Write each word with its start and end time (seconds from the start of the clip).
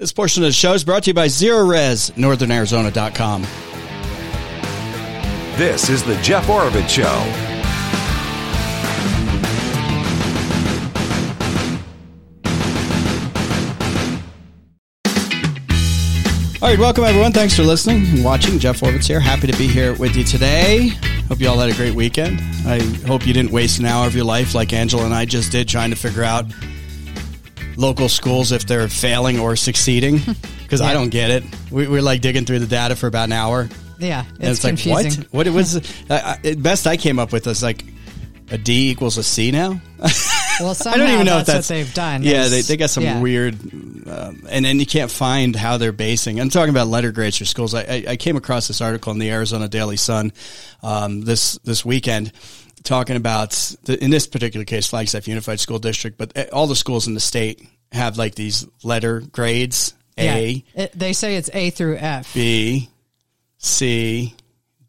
This 0.00 0.12
portion 0.12 0.42
of 0.42 0.48
the 0.48 0.54
show 0.54 0.72
is 0.72 0.82
brought 0.82 1.02
to 1.02 1.10
you 1.10 1.14
by 1.14 1.28
Zero 1.28 1.62
Res, 1.62 2.08
NorthernArizona.com. 2.12 3.42
This 5.58 5.90
is 5.90 6.02
the 6.02 6.14
Jeff 6.22 6.46
Oravits 6.46 6.88
Show. 6.88 7.04
All 16.62 16.70
right, 16.70 16.78
welcome 16.78 17.04
everyone. 17.04 17.32
Thanks 17.32 17.54
for 17.54 17.62
listening 17.64 18.06
and 18.06 18.24
watching. 18.24 18.58
Jeff 18.58 18.80
Oravits 18.80 19.06
here. 19.06 19.20
Happy 19.20 19.48
to 19.48 19.58
be 19.58 19.66
here 19.66 19.94
with 19.96 20.16
you 20.16 20.24
today. 20.24 20.92
Hope 21.28 21.40
you 21.40 21.48
all 21.50 21.58
had 21.58 21.68
a 21.68 21.74
great 21.74 21.94
weekend. 21.94 22.40
I 22.66 22.80
hope 23.06 23.26
you 23.26 23.34
didn't 23.34 23.52
waste 23.52 23.78
an 23.78 23.84
hour 23.84 24.06
of 24.06 24.14
your 24.14 24.24
life 24.24 24.54
like 24.54 24.72
Angela 24.72 25.04
and 25.04 25.12
I 25.12 25.26
just 25.26 25.52
did 25.52 25.68
trying 25.68 25.90
to 25.90 25.96
figure 25.96 26.24
out 26.24 26.46
local 27.80 28.08
schools 28.08 28.52
if 28.52 28.66
they're 28.66 28.88
failing 28.88 29.40
or 29.40 29.56
succeeding 29.56 30.20
because 30.62 30.80
I 30.80 30.92
don't 30.92 31.08
get 31.08 31.30
it. 31.30 31.44
We, 31.70 31.88
we're 31.88 32.02
like 32.02 32.20
digging 32.20 32.44
through 32.44 32.60
the 32.60 32.66
data 32.66 32.94
for 32.94 33.06
about 33.06 33.24
an 33.24 33.32
hour. 33.32 33.68
Yeah, 33.98 34.24
And 34.38 34.48
it's, 34.48 34.64
like, 34.64 34.80
what? 34.80 35.14
What 35.30 35.46
it 35.46 35.50
was? 35.50 35.76
I, 36.10 36.38
I, 36.42 36.54
best 36.54 36.86
I 36.86 36.96
came 36.96 37.18
up 37.18 37.32
with 37.32 37.46
is 37.46 37.62
like 37.62 37.84
a 38.50 38.58
D 38.58 38.90
equals 38.90 39.18
a 39.18 39.22
C 39.22 39.50
now. 39.50 39.80
Well, 40.58 40.76
I 40.86 40.96
don't 40.96 41.10
even 41.10 41.26
know 41.26 41.36
that's, 41.36 41.48
if 41.48 41.54
that's 41.54 41.70
what 41.70 41.76
they've 41.76 41.94
done. 41.94 42.22
Yeah, 42.22 42.48
they, 42.48 42.62
they 42.62 42.76
got 42.76 42.90
some 42.90 43.04
yeah. 43.04 43.20
weird, 43.20 43.54
um, 44.06 44.46
and 44.48 44.64
then 44.64 44.80
you 44.80 44.86
can't 44.86 45.10
find 45.10 45.54
how 45.54 45.76
they're 45.76 45.92
basing. 45.92 46.40
I'm 46.40 46.48
talking 46.48 46.70
about 46.70 46.86
letter 46.86 47.12
grades 47.12 47.36
for 47.36 47.44
schools. 47.44 47.74
I, 47.74 47.82
I, 47.82 48.04
I 48.08 48.16
came 48.16 48.36
across 48.36 48.68
this 48.68 48.80
article 48.80 49.12
in 49.12 49.18
the 49.18 49.30
Arizona 49.30 49.68
Daily 49.68 49.96
Sun 49.96 50.32
um, 50.82 51.20
this 51.20 51.58
this 51.58 51.84
weekend 51.84 52.32
talking 52.84 53.16
about 53.16 53.50
the, 53.84 54.02
in 54.02 54.10
this 54.10 54.26
particular 54.26 54.64
case 54.64 54.86
Flagstaff 54.86 55.28
Unified 55.28 55.60
School 55.60 55.78
District, 55.78 56.16
but 56.18 56.36
uh, 56.36 56.44
all 56.52 56.66
the 56.66 56.76
schools 56.76 57.06
in 57.06 57.14
the 57.14 57.20
state 57.20 57.66
have 57.92 58.16
like 58.18 58.34
these 58.34 58.66
letter 58.82 59.20
grades: 59.20 59.94
A, 60.18 60.64
Yeah. 60.74 60.82
It- 60.84 60.92
they 60.98 61.12
say 61.12 61.36
it's 61.36 61.50
A 61.52 61.70
through 61.70 61.96
F. 61.98 62.32
B, 62.34 62.88
C, 63.58 64.34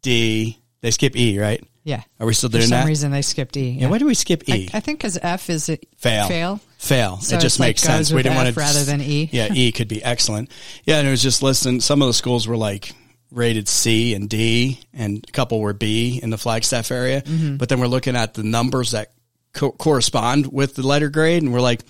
D. 0.02 0.58
They 0.80 0.90
skip 0.90 1.16
E, 1.16 1.38
right? 1.38 1.62
Yeah. 1.84 2.02
Are 2.20 2.26
we 2.26 2.34
still 2.34 2.48
For 2.48 2.58
doing 2.58 2.68
some 2.68 2.80
that? 2.80 2.86
reason 2.86 3.10
they 3.10 3.22
skipped 3.22 3.56
E. 3.56 3.70
Yeah. 3.70 3.88
Why 3.88 3.98
do 3.98 4.06
we 4.06 4.14
skip 4.14 4.48
E? 4.48 4.68
I, 4.72 4.76
I 4.78 4.80
think 4.80 4.98
because 5.00 5.18
F 5.20 5.50
is 5.50 5.68
it 5.68 5.86
fail 5.96 6.28
Fail. 6.28 6.60
fail 6.78 7.16
So 7.18 7.36
it 7.36 7.40
just 7.40 7.58
like 7.58 7.70
makes 7.70 7.82
sense 7.82 8.12
we 8.12 8.22
didn't 8.22 8.36
want 8.36 8.48
F 8.48 8.54
to 8.54 8.60
rather 8.60 8.84
than 8.84 9.00
E. 9.00 9.28
yeah 9.32 9.52
e 9.52 9.72
could 9.72 9.88
be 9.88 10.02
excellent 10.02 10.50
yeah 10.84 10.98
and 10.98 11.08
it 11.08 11.10
was 11.10 11.22
just 11.22 11.42
listing 11.42 11.80
some 11.80 12.00
of 12.00 12.06
the 12.06 12.12
schools 12.14 12.46
were 12.46 12.56
like 12.56 12.92
rated 13.32 13.66
c 13.66 14.14
and 14.14 14.28
d 14.28 14.78
and 14.92 15.24
a 15.28 15.32
couple 15.32 15.58
were 15.60 15.72
b 15.72 16.20
in 16.22 16.30
the 16.30 16.38
flagstaff 16.38 16.90
area 16.90 17.22
Mm-hmm. 17.22 17.56
but 17.56 17.68
then 17.68 17.80
we're 17.80 17.86
looking 17.86 18.14
at 18.16 18.34
the 18.34 18.42
numbers 18.42 18.90
that 18.90 19.12
co- 19.54 19.72
correspond 19.72 20.52
with 20.52 20.74
the 20.74 20.86
letter 20.86 21.08
grade 21.08 21.42
and 21.42 21.52
we're 21.52 21.60
like 21.60 21.82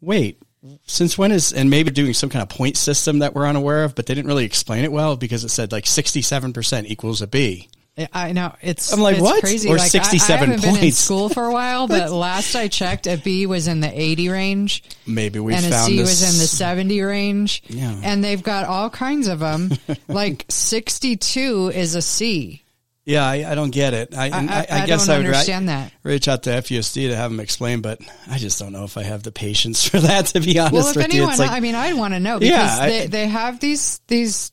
wait 0.00 0.42
since 0.86 1.16
when 1.16 1.32
is 1.32 1.52
and 1.52 1.70
maybe 1.70 1.90
doing 1.90 2.12
some 2.12 2.28
kind 2.28 2.42
of 2.42 2.48
point 2.48 2.76
system 2.76 3.20
that 3.20 3.34
we're 3.34 3.46
unaware 3.46 3.84
of 3.84 3.94
but 3.94 4.06
they 4.06 4.14
didn't 4.14 4.28
really 4.28 4.44
explain 4.44 4.84
it 4.84 4.92
well 4.92 5.16
because 5.16 5.44
it 5.44 5.48
said 5.48 5.72
like 5.72 5.84
67% 5.84 6.84
equals 6.86 7.22
a 7.22 7.26
b 7.26 7.68
I 8.12 8.32
know 8.32 8.54
it's. 8.60 8.92
I'm 8.92 9.00
like, 9.00 9.14
it's 9.16 9.22
what? 9.22 9.40
Crazy. 9.42 9.68
Or 9.68 9.76
like, 9.76 9.90
67 9.90 10.36
I, 10.36 10.46
haven't 10.46 10.60
been 10.62 10.74
in 10.74 10.80
points. 10.80 10.98
school 10.98 11.28
for 11.28 11.44
a 11.44 11.52
while, 11.52 11.88
but 11.88 12.10
last 12.12 12.54
I 12.54 12.68
checked, 12.68 13.06
a 13.06 13.16
B 13.16 13.46
was 13.46 13.66
in 13.68 13.80
the 13.80 13.90
80 14.00 14.28
range, 14.28 14.82
maybe 15.06 15.38
we 15.38 15.54
and 15.54 15.64
a 15.66 15.70
found 15.70 15.86
C 15.86 15.96
this 15.98 16.08
was 16.08 16.22
in 16.34 16.40
the 16.40 16.46
70 16.46 17.00
range. 17.02 17.62
Yeah. 17.68 18.00
And 18.02 18.22
they've 18.24 18.42
got 18.42 18.66
all 18.66 18.90
kinds 18.90 19.28
of 19.28 19.40
them. 19.40 19.70
like 20.08 20.44
62 20.48 21.72
is 21.74 21.94
a 21.94 22.02
C. 22.02 22.62
yeah 23.04 23.24
I, 23.26 23.50
I 23.50 23.54
don't 23.54 23.70
get 23.70 23.94
it 23.94 24.14
i, 24.14 24.26
I, 24.26 24.28
I, 24.28 24.82
I 24.82 24.86
guess 24.86 25.08
I 25.08 25.16
would 25.16 25.26
understand 25.26 25.68
that. 25.68 25.90
reach 26.02 26.28
out 26.28 26.42
to 26.44 26.50
FUSD 26.50 27.08
to 27.08 27.16
have 27.16 27.30
them 27.30 27.40
explain, 27.40 27.80
but 27.80 28.00
I 28.28 28.38
just 28.38 28.58
don't 28.58 28.72
know 28.72 28.84
if 28.84 28.96
I 28.96 29.02
have 29.02 29.22
the 29.22 29.32
patience 29.32 29.84
for 29.88 29.98
that. 30.00 30.26
To 30.26 30.40
be 30.40 30.58
honest 30.58 30.72
Well, 30.74 30.88
if 30.88 30.96
with 30.96 31.06
you, 31.08 31.22
anyone, 31.22 31.30
it's 31.30 31.38
like 31.38 31.50
I 31.50 31.60
mean, 31.60 31.74
I'd 31.74 31.94
want 31.94 32.14
to 32.14 32.20
know 32.20 32.38
because 32.38 32.50
Yeah, 32.52 32.76
I- 32.84 32.88
they, 32.88 33.06
they 33.06 33.26
have 33.28 33.58
these 33.60 34.00
these 34.06 34.52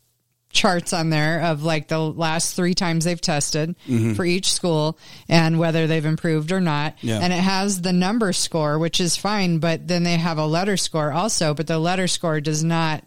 charts 0.57 0.91
on 0.91 1.11
there 1.11 1.41
of 1.41 1.63
like 1.63 1.87
the 1.87 1.99
last 1.99 2.55
three 2.55 2.73
times 2.73 3.05
they've 3.05 3.21
tested 3.21 3.75
for 4.15 4.25
each 4.25 4.51
school 4.51 4.97
and 5.29 5.59
whether 5.59 5.85
they've 5.85 6.03
improved 6.03 6.51
or 6.51 6.59
not. 6.59 6.97
Mm-hmm. 6.97 7.07
Yeah. 7.07 7.19
And 7.19 7.31
it 7.31 7.39
has 7.39 7.81
the 7.81 7.93
number 7.93 8.33
score, 8.33 8.79
which 8.79 8.99
is 8.99 9.15
fine, 9.15 9.59
but 9.59 9.87
then 9.87 10.03
they 10.03 10.17
have 10.17 10.39
a 10.39 10.45
letter 10.47 10.75
score 10.75 11.13
also, 11.13 11.53
but 11.53 11.67
the 11.67 11.77
letter 11.77 12.07
score 12.07 12.41
does 12.41 12.63
not 12.63 13.03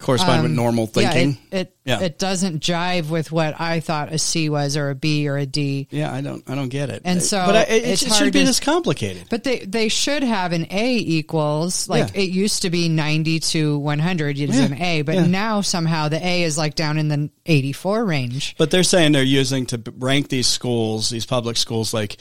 correspond 0.00 0.42
with 0.42 0.52
normal 0.52 0.86
thinking. 0.86 1.28
Um, 1.28 1.38
Yeah, 1.52 1.58
it 1.58 1.60
it, 1.60 1.76
Yeah. 1.84 2.00
it 2.00 2.18
doesn't 2.18 2.60
jive 2.62 3.10
with 3.10 3.30
what 3.30 3.60
I 3.60 3.80
thought 3.80 4.12
a 4.12 4.18
C 4.18 4.48
was 4.48 4.76
or 4.76 4.90
a 4.90 4.94
B 4.94 5.28
or 5.28 5.36
a 5.36 5.46
D. 5.46 5.88
Yeah, 5.90 6.12
I 6.12 6.20
don't, 6.20 6.42
I 6.48 6.54
don't 6.54 6.68
get 6.68 6.88
it. 6.90 7.02
And 7.04 7.22
so 7.22 7.44
but 7.46 7.54
I, 7.56 7.62
it, 7.62 7.84
it's 7.84 8.02
it 8.02 8.12
shouldn't 8.12 8.32
be 8.32 8.40
to- 8.40 8.46
this 8.46 8.60
complicated. 8.60 9.26
But 9.30 9.44
they, 9.44 9.60
they 9.60 9.88
should 9.88 10.22
have 10.22 10.52
an 10.52 10.66
A 10.70 10.96
equals 10.96 11.88
like 11.88 12.14
Yeah. 12.14 12.22
it 12.22 12.30
used 12.30 12.62
to 12.62 12.70
be 12.70 12.88
ninety 12.88 13.40
to 13.40 13.78
one 13.78 13.98
hundred 13.98 14.38
is 14.38 14.58
Yeah. 14.58 14.64
an 14.66 14.80
A, 14.80 15.02
but 15.02 15.14
Yeah. 15.14 15.26
now 15.26 15.60
somehow 15.60 16.08
the 16.08 16.24
A 16.26 16.42
is 16.42 16.56
like 16.58 16.74
down 16.74 16.98
in 16.98 17.08
the 17.08 17.30
eighty 17.46 17.72
four 17.72 18.04
range. 18.04 18.54
But 18.58 18.70
they're 18.70 18.82
saying 18.82 19.12
they're 19.12 19.22
using 19.22 19.66
to 19.66 19.82
rank 19.98 20.28
these 20.28 20.46
schools, 20.46 21.10
these 21.10 21.26
public 21.26 21.56
schools, 21.56 21.92
like 21.94 22.16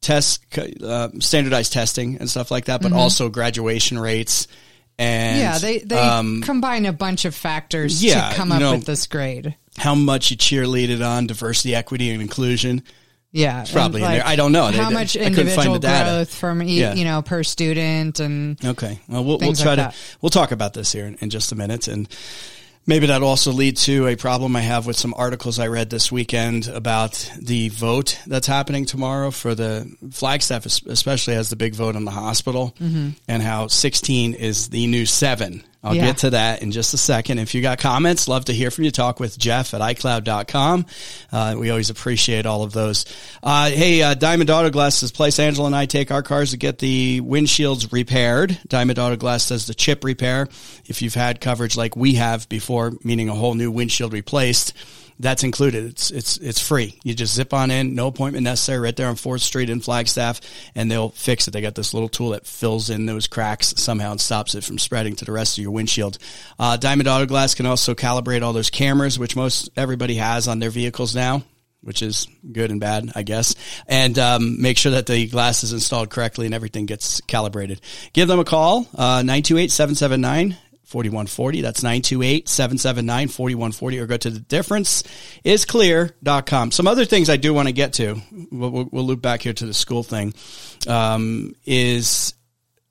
test, 0.00 0.42
uh, 0.82 1.08
standardized 1.18 1.72
testing 1.72 2.18
and 2.18 2.30
stuff 2.30 2.50
like 2.50 2.66
that, 2.66 2.80
but 2.80 2.92
also 2.92 3.28
graduation 3.28 3.98
rates 3.98 4.46
and 4.98 5.38
yeah, 5.38 5.58
they 5.58 5.78
they 5.78 5.98
um, 5.98 6.42
combine 6.42 6.86
a 6.86 6.92
bunch 6.92 7.24
of 7.24 7.34
factors 7.34 8.02
yeah, 8.02 8.30
to 8.30 8.34
come 8.36 8.48
you 8.48 8.54
up 8.56 8.60
know- 8.60 8.72
with 8.72 8.84
this 8.86 9.06
grade. 9.06 9.56
how 9.76 9.94
much 9.94 10.30
you 10.30 10.36
cheerleaded 10.36 11.06
on 11.06 11.26
diversity, 11.26 11.74
equity, 11.74 12.10
and 12.10 12.20
inclusion. 12.20 12.82
Yeah, 13.30 13.60
It's 13.60 13.70
probably 13.70 14.02
and, 14.02 14.12
in 14.14 14.18
there. 14.20 14.26
I 14.26 14.36
don't 14.36 14.52
know. 14.52 14.70
They- 14.70 14.78
how 14.78 14.88
much 14.90 15.14
I 15.14 15.20
individual 15.20 15.78
growth 15.78 16.34
from 16.34 16.62
e- 16.62 16.80
Yeah. 16.80 16.94
you 16.94 17.04
know 17.04 17.20
per 17.20 17.42
student 17.44 18.20
and 18.20 18.58
Okay. 18.64 18.98
Well, 19.06 19.22
we'll, 19.22 19.38
we'll 19.38 19.52
try 19.52 19.74
like 19.74 19.90
to, 19.90 19.96
we'll 20.22 20.30
talk 20.30 20.50
about 20.50 20.72
this 20.72 20.92
here 20.92 21.04
in, 21.06 21.14
in 21.20 21.28
just 21.28 21.52
a 21.52 21.54
minute. 21.54 21.88
And 21.88 22.08
maybe 22.88 23.06
that'll 23.06 23.28
also 23.28 23.52
lead 23.52 23.76
to 23.76 24.08
a 24.08 24.16
problem 24.16 24.56
I 24.56 24.62
have 24.62 24.86
with 24.86 24.96
some 24.96 25.14
articles 25.16 25.60
I 25.60 25.68
read 25.68 25.90
this 25.90 26.10
weekend 26.10 26.66
about 26.66 27.30
the 27.40 27.68
vote 27.68 28.18
that's 28.26 28.48
happening 28.48 28.86
tomorrow 28.86 29.30
for 29.30 29.54
the 29.54 29.94
Flagstaff, 30.10 30.66
especially 30.66 31.34
has 31.34 31.50
the 31.50 31.56
big 31.56 31.74
vote 31.74 31.94
on 31.94 32.04
the 32.04 32.10
hospital 32.10 32.74
mm-hmm. 32.80 33.10
and 33.28 33.42
how 33.42 33.68
16 33.68 34.34
is 34.34 34.70
the 34.70 34.86
new 34.88 35.06
seven. 35.06 35.62
I'll 35.82 35.94
Yeah. 35.94 36.06
get 36.06 36.18
to 36.18 36.30
that 36.30 36.60
in 36.62 36.72
just 36.72 36.92
a 36.92 36.96
second. 36.98 37.38
If 37.38 37.54
you 37.54 37.62
got 37.62 37.78
comments, 37.78 38.26
love 38.26 38.46
to 38.46 38.52
hear 38.52 38.70
from 38.72 38.82
you. 38.84 38.90
Talk 38.90 39.20
with 39.20 39.38
Jeff 39.38 39.74
at 39.74 39.80
iCloud.com. 39.80 40.86
Uh, 41.30 41.54
we 41.56 41.70
always 41.70 41.88
appreciate 41.88 42.46
all 42.46 42.64
of 42.64 42.72
those. 42.72 43.04
Uh, 43.42 43.70
hey, 43.70 44.02
uh, 44.02 44.14
Diamond 44.14 44.50
Auto 44.50 44.70
Glass 44.70 45.02
is 45.04 45.12
place 45.12 45.38
Angela 45.38 45.66
and 45.66 45.76
I 45.76 45.86
take 45.86 46.10
our 46.10 46.22
cars 46.22 46.50
to 46.50 46.56
get 46.56 46.78
the 46.80 47.20
windshields 47.20 47.92
repaired. 47.92 48.58
Diamond 48.66 48.98
Auto 48.98 49.16
Glass 49.16 49.48
does 49.50 49.66
the 49.66 49.74
chip 49.74 50.02
repair. 50.02 50.48
If 50.86 51.00
you've 51.00 51.14
had 51.14 51.40
coverage 51.40 51.76
like 51.76 51.94
we 51.96 52.14
have 52.14 52.48
before, 52.48 52.92
meaning 53.04 53.28
a 53.28 53.34
whole 53.34 53.54
new 53.54 53.70
windshield 53.70 54.12
replaced, 54.12 54.72
that's 55.20 55.42
included. 55.42 55.84
It's 55.84 56.10
it's 56.10 56.36
it's 56.38 56.60
free. 56.60 56.98
You 57.02 57.14
just 57.14 57.34
zip 57.34 57.52
on 57.52 57.70
in, 57.70 57.94
no 57.94 58.06
appointment 58.06 58.44
necessary, 58.44 58.78
right 58.78 58.94
there 58.94 59.08
on 59.08 59.16
Fourth 59.16 59.42
Street 59.42 59.70
in 59.70 59.80
Flagstaff, 59.80 60.40
and 60.74 60.90
they'll 60.90 61.10
fix 61.10 61.48
it. 61.48 61.52
They 61.52 61.60
got 61.60 61.74
this 61.74 61.92
little 61.92 62.08
tool 62.08 62.30
that 62.30 62.46
fills 62.46 62.90
in 62.90 63.06
those 63.06 63.26
cracks 63.26 63.74
somehow 63.76 64.12
and 64.12 64.20
stops 64.20 64.54
it 64.54 64.64
from 64.64 64.78
spreading 64.78 65.16
to 65.16 65.24
the 65.24 65.32
rest 65.32 65.58
of 65.58 65.62
your 65.62 65.72
windshield. 65.72 66.18
Uh, 66.58 66.76
Diamond 66.76 67.08
Auto 67.08 67.26
Glass 67.26 67.54
can 67.54 67.66
also 67.66 67.94
calibrate 67.94 68.42
all 68.42 68.52
those 68.52 68.70
cameras, 68.70 69.18
which 69.18 69.34
most 69.34 69.70
everybody 69.76 70.14
has 70.14 70.46
on 70.46 70.58
their 70.58 70.70
vehicles 70.70 71.14
now. 71.14 71.42
Which 71.80 72.02
is 72.02 72.26
good 72.50 72.72
and 72.72 72.80
bad, 72.80 73.12
I 73.14 73.22
guess, 73.22 73.54
and 73.86 74.18
um, 74.18 74.60
make 74.60 74.76
sure 74.76 74.90
that 74.92 75.06
the 75.06 75.28
glass 75.28 75.62
is 75.62 75.72
installed 75.72 76.10
correctly 76.10 76.44
and 76.44 76.54
everything 76.54 76.86
gets 76.86 77.20
calibrated. 77.20 77.80
Give 78.12 78.26
them 78.26 78.40
a 78.40 78.44
call, 78.44 78.88
uh, 78.96 79.22
928 79.22 79.70
779 79.70 80.58
4140. 80.88 81.60
That's 81.60 81.82
928 81.82 82.48
779 82.48 83.28
4140. 83.28 83.98
Or 83.98 84.06
go 84.06 84.16
to 84.16 84.30
the 84.30 84.40
difference 84.40 85.04
is 85.44 85.66
clear.com. 85.66 86.70
Some 86.70 86.86
other 86.86 87.04
things 87.04 87.28
I 87.28 87.36
do 87.36 87.52
want 87.52 87.68
to 87.68 87.72
get 87.72 87.92
to, 87.94 88.20
we'll, 88.50 88.88
we'll, 88.90 89.04
loop 89.04 89.20
back 89.20 89.42
here 89.42 89.52
to 89.52 89.66
the 89.66 89.74
school 89.74 90.02
thing, 90.02 90.32
um, 90.86 91.54
is 91.66 92.32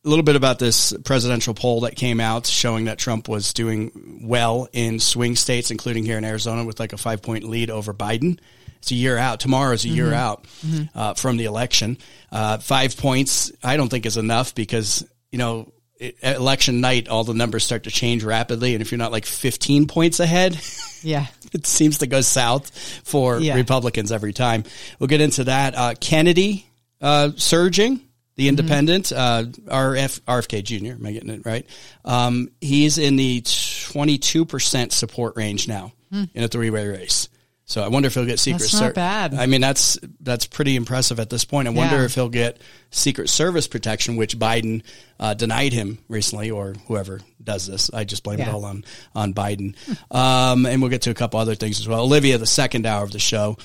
a 0.05 0.09
little 0.09 0.23
bit 0.23 0.35
about 0.35 0.59
this 0.59 0.93
presidential 1.05 1.55
poll 1.55 1.81
that 1.81 1.95
came 1.95 2.19
out 2.19 2.45
showing 2.45 2.85
that 2.85 2.99
Trump 2.99 3.27
was 3.27 3.51
doing 3.51 4.21
well 4.23 4.67
in 4.73 4.99
swing 4.99 5.35
states, 5.35 5.71
including 5.71 6.05
here 6.05 6.19
in 6.19 6.23
Arizona, 6.23 6.63
with 6.63 6.79
like 6.79 6.93
a 6.93 6.97
five 6.97 7.23
point 7.23 7.45
lead 7.45 7.71
over 7.71 7.95
Biden. 7.95 8.39
It's 8.77 8.91
a 8.91 8.95
year 8.95 9.17
out. 9.17 9.39
Tomorrow 9.39 9.73
is 9.73 9.85
a 9.85 9.89
year 9.89 10.13
out 10.13 10.45
uh, 10.93 11.15
from 11.15 11.37
the 11.37 11.45
election. 11.45 11.97
Uh, 12.31 12.59
five 12.59 12.95
points, 12.95 13.51
I 13.63 13.75
don't 13.75 13.89
think 13.89 14.05
is 14.05 14.17
enough 14.17 14.53
because, 14.53 15.03
you 15.31 15.39
know, 15.39 15.73
election 16.21 16.81
night, 16.81 17.07
all 17.07 17.23
the 17.23 17.33
numbers 17.33 17.63
start 17.63 17.83
to 17.83 17.91
change 17.91 18.23
rapidly. 18.23 18.73
And 18.73 18.81
if 18.81 18.91
you're 18.91 18.97
not 18.99 19.11
like 19.11 19.25
15 19.25 19.87
points 19.87 20.19
ahead, 20.19 20.59
yeah. 21.01 21.27
it 21.53 21.65
seems 21.65 21.99
to 21.99 22.07
go 22.07 22.21
south 22.21 22.69
for 23.03 23.39
Yeah. 23.39 23.55
Republicans 23.55 24.11
every 24.11 24.33
time. 24.33 24.63
We'll 24.99 25.07
get 25.07 25.21
into 25.21 25.45
that. 25.45 25.75
Uh, 25.75 25.93
Kennedy 25.99 26.65
uh, 27.01 27.31
surging, 27.35 28.01
the 28.35 28.47
independent, 28.49 29.11
uh, 29.11 29.43
RF, 29.65 30.21
RFK 30.21 30.63
Jr., 30.63 30.93
am 30.93 31.05
I 31.05 31.11
getting 31.11 31.29
it 31.29 31.45
right? 31.45 31.65
Um, 32.05 32.49
he's 32.61 32.97
in 32.99 33.15
the 33.15 33.41
22% 33.41 34.91
support 34.91 35.35
range 35.37 35.67
now 35.67 35.93
in 36.11 36.43
a 36.43 36.47
three 36.47 36.69
way 36.69 36.87
race. 36.87 37.29
So 37.69 37.83
I 37.83 37.89
wonder 37.89 38.07
if 38.07 38.13
he'll 38.13 38.25
get 38.25 38.39
Secret 38.39 38.61
That's 38.61 38.79
not 38.79 38.93
bad. 38.93 39.33
I 39.33 39.45
mean, 39.45 39.59
that's 39.59 39.99
that's 40.21 40.47
pretty 40.47 40.77
impressive 40.77 41.19
at 41.19 41.29
this 41.29 41.43
point. 41.43 41.67
I 41.67 41.71
wonder 41.71 41.97
Yeah. 41.97 42.05
if 42.05 42.15
he'll 42.15 42.29
get 42.29 42.61
Secret 42.91 43.27
Service 43.29 43.67
protection, 43.67 44.15
which 44.15 44.39
Biden 44.39 44.83
uh, 45.19 45.33
denied 45.33 45.73
him 45.73 45.97
recently, 46.07 46.49
or 46.49 46.75
whoever 46.87 47.19
does 47.43 47.67
this. 47.67 47.89
I 47.93 48.05
just 48.05 48.23
blame 48.23 48.39
it 48.39 48.47
all 48.47 48.63
on 48.63 48.85
on 49.13 49.33
Biden. 49.33 49.75
um, 50.15 50.65
and 50.65 50.81
we'll 50.81 50.89
get 50.89 51.01
to 51.03 51.09
a 51.09 51.13
couple 51.13 51.41
other 51.41 51.55
things 51.55 51.81
as 51.81 51.89
well. 51.89 52.03
Olivia, 52.03 52.37
the 52.37 52.45
second 52.45 52.85
hour 52.85 53.03
of 53.03 53.11
the 53.11 53.19
show. 53.19 53.57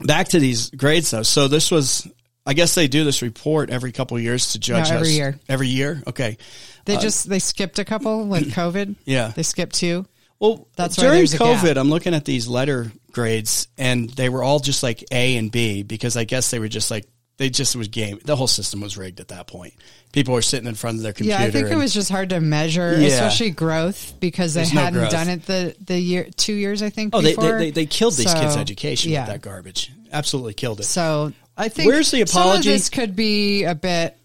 Back 0.00 0.28
to 0.28 0.38
these 0.38 0.70
grades 0.70 1.10
though. 1.10 1.22
So 1.24 1.48
this 1.48 1.70
was. 1.72 2.06
I 2.46 2.52
guess 2.52 2.74
they 2.74 2.88
do 2.88 3.04
this 3.04 3.22
report 3.22 3.70
every 3.70 3.90
couple 3.90 4.18
of 4.18 4.22
years 4.22 4.52
to 4.52 4.58
judge 4.58 4.90
No, 4.90 4.96
every 4.96 5.08
us. 5.08 5.14
year. 5.14 5.40
Every 5.48 5.68
year, 5.68 6.02
okay. 6.06 6.36
They 6.84 6.98
just 6.98 7.26
they 7.28 7.38
skipped 7.38 7.78
a 7.78 7.84
couple 7.86 8.26
with 8.26 8.52
COVID. 8.54 8.90
Uh, 8.90 8.94
Yeah. 9.06 9.32
they 9.34 9.42
skipped 9.42 9.74
two. 9.74 10.04
Well, 10.38 10.68
That's 10.76 10.94
during 10.96 11.14
there's 11.16 11.32
a 11.34 11.38
gap. 11.38 11.64
COVID, 11.64 11.76
I'm 11.78 11.88
looking 11.88 12.12
at 12.14 12.26
these 12.26 12.46
letter 12.46 12.92
grades, 13.14 13.68
and 13.78 14.10
they 14.10 14.28
were 14.28 14.42
all 14.42 14.58
just 14.58 14.82
like 14.82 15.04
A 15.10 15.36
and 15.36 15.50
B 15.50 15.82
because 15.82 16.16
I 16.16 16.24
guess 16.24 16.50
they 16.50 16.58
were 16.58 16.68
just 16.68 16.90
like 16.90 17.06
they 17.36 17.50
just 17.50 17.74
was 17.74 17.88
game. 17.88 18.20
The 18.24 18.36
whole 18.36 18.46
system 18.46 18.80
was 18.80 18.96
rigged 18.96 19.18
at 19.20 19.28
that 19.28 19.46
point. 19.46 19.74
People 20.12 20.34
were 20.34 20.42
sitting 20.42 20.68
in 20.68 20.74
front 20.76 20.98
of 20.98 21.02
their 21.02 21.12
computer. 21.12 21.40
Yeah, 21.40 21.46
I 21.46 21.50
think 21.50 21.68
it 21.68 21.76
was 21.76 21.92
just 21.92 22.08
hard 22.10 22.28
to 22.30 22.40
measure, 22.40 22.96
Yeah. 23.00 23.08
especially 23.08 23.50
growth 23.50 24.14
because 24.20 24.54
they 24.54 24.60
There's 24.60 24.74
no 24.74 24.80
hadn't 24.82 25.00
growth. 25.00 25.10
done 25.10 25.28
it 25.28 25.46
the 25.46 25.74
the 25.84 25.98
year 25.98 26.28
two 26.36 26.52
years 26.54 26.82
I 26.82 26.90
think. 26.90 27.14
Oh, 27.14 27.20
they, 27.20 27.34
they, 27.34 27.50
they, 27.52 27.70
they 27.70 27.86
killed 27.86 28.14
these 28.14 28.30
So, 28.30 28.38
kids' 28.40 28.56
education 28.56 29.10
yeah. 29.10 29.22
with 29.22 29.30
that 29.30 29.40
garbage. 29.42 29.90
Absolutely 30.12 30.54
killed 30.54 30.80
it. 30.80 30.84
So 30.84 31.32
I 31.56 31.68
think 31.68 31.88
Where's 31.90 32.10
the 32.12 32.24
Some 32.26 32.56
of 32.56 32.62
this 32.62 32.88
could 32.90 33.16
be 33.16 33.64
a 33.64 33.74
bit. 33.74 34.16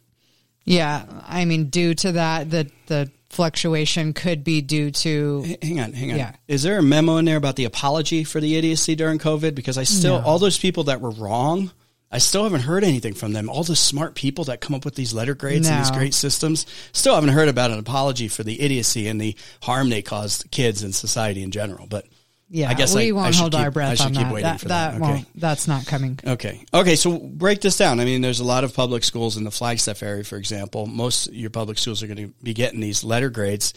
Yeah, 0.66 1.04
I 1.28 1.46
mean, 1.46 1.70
due 1.70 1.96
to 1.96 2.12
that, 2.12 2.52
the 2.52 2.70
the 2.86 3.10
fluctuation 3.30 4.14
could 4.14 4.44
be 4.44 4.62
due 4.62 4.92
to. 4.92 5.56
Hang 5.62 5.80
on, 5.80 5.94
hang 5.94 6.12
on. 6.12 6.18
Yeah. 6.18 6.32
Is 6.48 6.64
there 6.64 6.78
a 6.80 6.84
memo 6.84 7.18
in 7.18 7.26
there 7.26 7.38
about 7.38 7.56
the 7.56 7.66
apology 7.66 8.24
for 8.24 8.40
the 8.40 8.56
idiocy 8.56 8.96
during 8.96 9.20
COVID? 9.20 9.56
Because 9.56 9.78
I 9.78 9.84
still, 9.84 10.20
No. 10.20 10.26
all 10.26 10.40
those 10.40 10.58
people 10.58 10.86
that 10.86 11.02
were 11.02 11.12
wrong, 11.12 11.72
I 12.12 12.18
still 12.18 12.44
haven't 12.44 12.62
heard 12.62 12.84
anything 12.84 13.14
from 13.14 13.34
them. 13.34 13.50
All 13.50 13.64
the 13.64 13.76
smart 13.76 14.16
people 14.16 14.46
that 14.46 14.62
come 14.62 14.74
up 14.76 14.84
with 14.84 14.96
these 14.96 15.14
letter 15.14 15.36
grades 15.36 15.68
and 15.68 15.80
these 15.80 15.92
great 15.92 16.16
systems, 16.16 16.66
still 16.92 17.14
haven't 17.14 17.30
heard 17.30 17.50
about 17.50 17.70
an 17.70 17.78
apology 17.78 18.28
for 18.28 18.44
the 18.44 18.60
idiocy 18.62 19.08
and 19.08 19.22
the 19.22 19.36
harm 19.62 19.90
they 19.90 20.02
caused 20.02 20.50
kids 20.50 20.82
and 20.82 20.96
society 20.96 21.44
in 21.44 21.52
general. 21.52 21.86
But 21.88 22.08
Yeah, 22.52 22.70
I 22.70 22.74
guess 22.74 22.96
we 22.96 23.06
I- 23.06 23.08
I 23.10 23.12
won't 23.12 23.36
should 23.36 23.42
hold 23.42 23.52
keep- 23.54 23.62
our 23.62 23.68
I 23.68 23.70
breath 23.70 24.02
on 24.02 24.14
that. 24.14 24.42
That, 24.42 24.60
for 24.62 24.68
that. 24.70 24.94
Okay. 24.96 25.00
won't. 25.02 25.28
That's 25.40 25.68
not 25.68 25.86
coming. 25.86 26.20
Okay. 26.26 26.66
Okay. 26.74 26.96
So 26.96 27.18
break 27.20 27.62
this 27.62 27.78
down. 27.78 28.00
I 28.00 28.06
mean, 28.06 28.22
there's 28.22 28.40
a 28.40 28.44
lot 28.44 28.64
of 28.64 28.74
public 28.74 29.04
schools 29.04 29.38
in 29.38 29.44
the 29.44 29.52
Flagstaff 29.52 30.02
area, 30.02 30.24
for 30.24 30.38
example. 30.38 30.88
Most 30.88 31.28
of 31.28 31.36
your 31.36 31.52
public 31.52 31.78
schools 31.78 32.02
are 32.02 32.08
going 32.08 32.18
to 32.18 32.34
be 32.42 32.54
getting 32.56 32.80
these 32.80 33.04
letter 33.04 33.30
grades. 33.30 33.74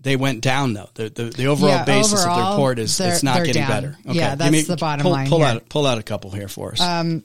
They 0.00 0.16
went 0.16 0.42
down 0.42 0.74
though. 0.74 0.90
The 0.92 1.08
the, 1.08 1.24
the 1.24 1.46
overall 1.46 1.70
Yeah, 1.70 1.84
basis 1.86 2.24
of 2.26 2.36
the 2.36 2.50
report 2.50 2.78
is 2.78 3.00
it's 3.00 3.22
not 3.22 3.38
getting 3.38 3.62
down. 3.62 3.70
better. 3.70 3.96
Okay. 4.06 4.18
Yeah, 4.18 4.34
that's 4.34 4.66
the 4.66 4.76
bottom 4.76 5.02
pull, 5.02 5.12
line 5.12 5.28
Pull 5.28 5.38
here. 5.38 5.46
out 5.46 5.68
pull 5.70 5.86
out 5.86 5.96
a 5.96 6.02
couple 6.02 6.30
here 6.30 6.48
for 6.48 6.72
us. 6.72 7.22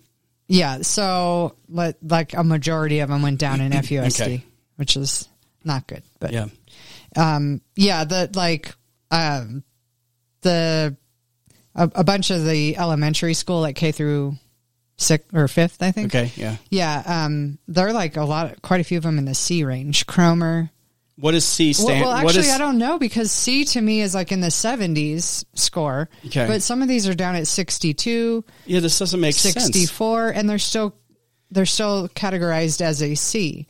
Yeah, 0.47 0.81
so 0.81 1.55
let, 1.67 1.97
like 2.01 2.33
a 2.33 2.43
majority 2.43 2.99
of 3.01 3.09
them 3.09 3.21
went 3.21 3.37
down 3.39 3.61
in 3.61 3.71
FUSD, 3.71 4.21
Okay. 4.21 4.43
which 4.77 4.97
is 4.97 5.27
not 5.63 5.85
good. 5.85 6.01
But 6.19 6.31
yeah. 6.31 6.47
um, 7.15 7.61
yeah, 7.75 8.05
the 8.05 8.31
like 8.33 8.73
um, 9.11 9.63
the 10.41 10.95
a, 11.75 11.89
a 11.95 12.03
bunch 12.03 12.29
of 12.31 12.45
the 12.45 12.77
elementary 12.77 13.33
school, 13.33 13.61
like 13.61 13.75
K 13.75 13.91
through 13.91 14.35
sixth 14.97 15.33
or 15.33 15.47
fifth, 15.47 15.81
I 15.81 15.91
think. 15.91 16.13
Okay. 16.13 16.31
Yeah. 16.35 16.55
Yeah, 16.69 17.03
um, 17.25 17.57
they're 17.67 17.93
like 17.93 18.17
a 18.17 18.23
lot, 18.23 18.61
quite 18.61 18.81
a 18.81 18.83
few 18.83 18.97
of 18.97 19.03
them 19.03 19.17
in 19.17 19.25
the 19.25 19.35
C 19.35 19.63
range. 19.63 20.05
Cromer. 20.07 20.71
What 21.17 21.31
does 21.31 21.45
C 21.45 21.67
Well, 21.77 21.87
stand? 21.87 22.01
well, 22.01 22.11
what 22.23 22.35
actually, 22.35 22.47
is 22.47 22.55
I 22.55 22.57
don't 22.57 22.77
know 22.77 22.97
because 22.97 23.29
C 23.31 23.65
to 23.65 23.81
me 23.81 23.99
is 24.01 24.15
like 24.15 24.31
in 24.31 24.39
the 24.39 24.51
seventies 24.51 25.43
score. 25.53 26.09
Okay. 26.25 26.47
but 26.47 26.61
some 26.61 26.81
of 26.81 26.87
these 26.87 27.07
are 27.09 27.13
down 27.13 27.35
at 27.35 27.45
sixty-two. 27.45 28.45
yeah? 28.65 28.79
This 28.79 28.97
doesn't 28.97 29.19
make 29.19 29.35
sense. 29.35 29.65
64 29.65 30.29
and 30.29 30.49
they're 30.49 30.57
still 30.57 30.95
they're 31.51 31.65
still 31.65 32.07
categorized 32.09 32.79
as 32.79 33.03
a 33.03 33.15
C. 33.15 33.67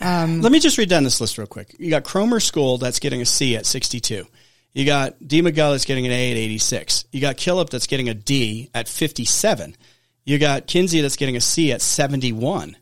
Let 0.00 0.52
me 0.52 0.58
just 0.58 0.78
read 0.78 0.88
down 0.88 1.04
this 1.04 1.20
list 1.20 1.38
real 1.38 1.46
quick. 1.46 1.74
You 1.78 1.90
got 1.90 2.02
Cromer 2.04 2.40
School 2.40 2.76
that's 2.78 2.98
getting 2.98 3.20
a 3.20 3.24
C 3.26 3.56
at 3.56 3.66
62. 3.66 4.26
You 4.74 4.86
got 4.86 5.20
DeMiguel 5.20 5.72
that's 5.72 5.84
getting 5.84 6.06
an 6.06 6.12
A 6.12 6.32
at 6.32 6.36
86. 6.36 7.04
You 7.12 7.20
got 7.20 7.36
Killip 7.36 7.70
that's 7.70 7.86
getting 7.86 8.08
a 8.08 8.14
D 8.14 8.70
at 8.74 8.88
57. 8.88 9.76
You 10.24 10.38
got 10.38 10.66
Kinsey 10.66 11.00
that's 11.00 11.16
getting 11.16 11.36
a 11.36 11.40
C 11.40 11.72
at 11.72 11.82
71. 11.82 12.76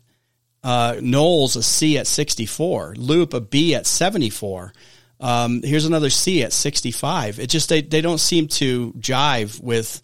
Uh, 0.63 0.95
Knowles 1.01 1.55
a 1.55 1.63
C 1.63 1.97
at 1.97 2.07
64. 2.07 2.93
Leupp 2.95 3.33
a 3.33 3.41
B 3.41 3.75
at 3.75 3.85
74. 3.85 4.73
Um, 5.19 5.61
here's 5.63 5.85
another 5.85 6.09
C 6.09 6.43
at 6.43 6.53
65. 6.53 7.39
It 7.39 7.47
just 7.47 7.69
they 7.69 7.81
they 7.81 8.01
don't 8.01 8.19
seem 8.19 8.47
to 8.49 8.93
jive 8.93 9.61
with 9.61 10.01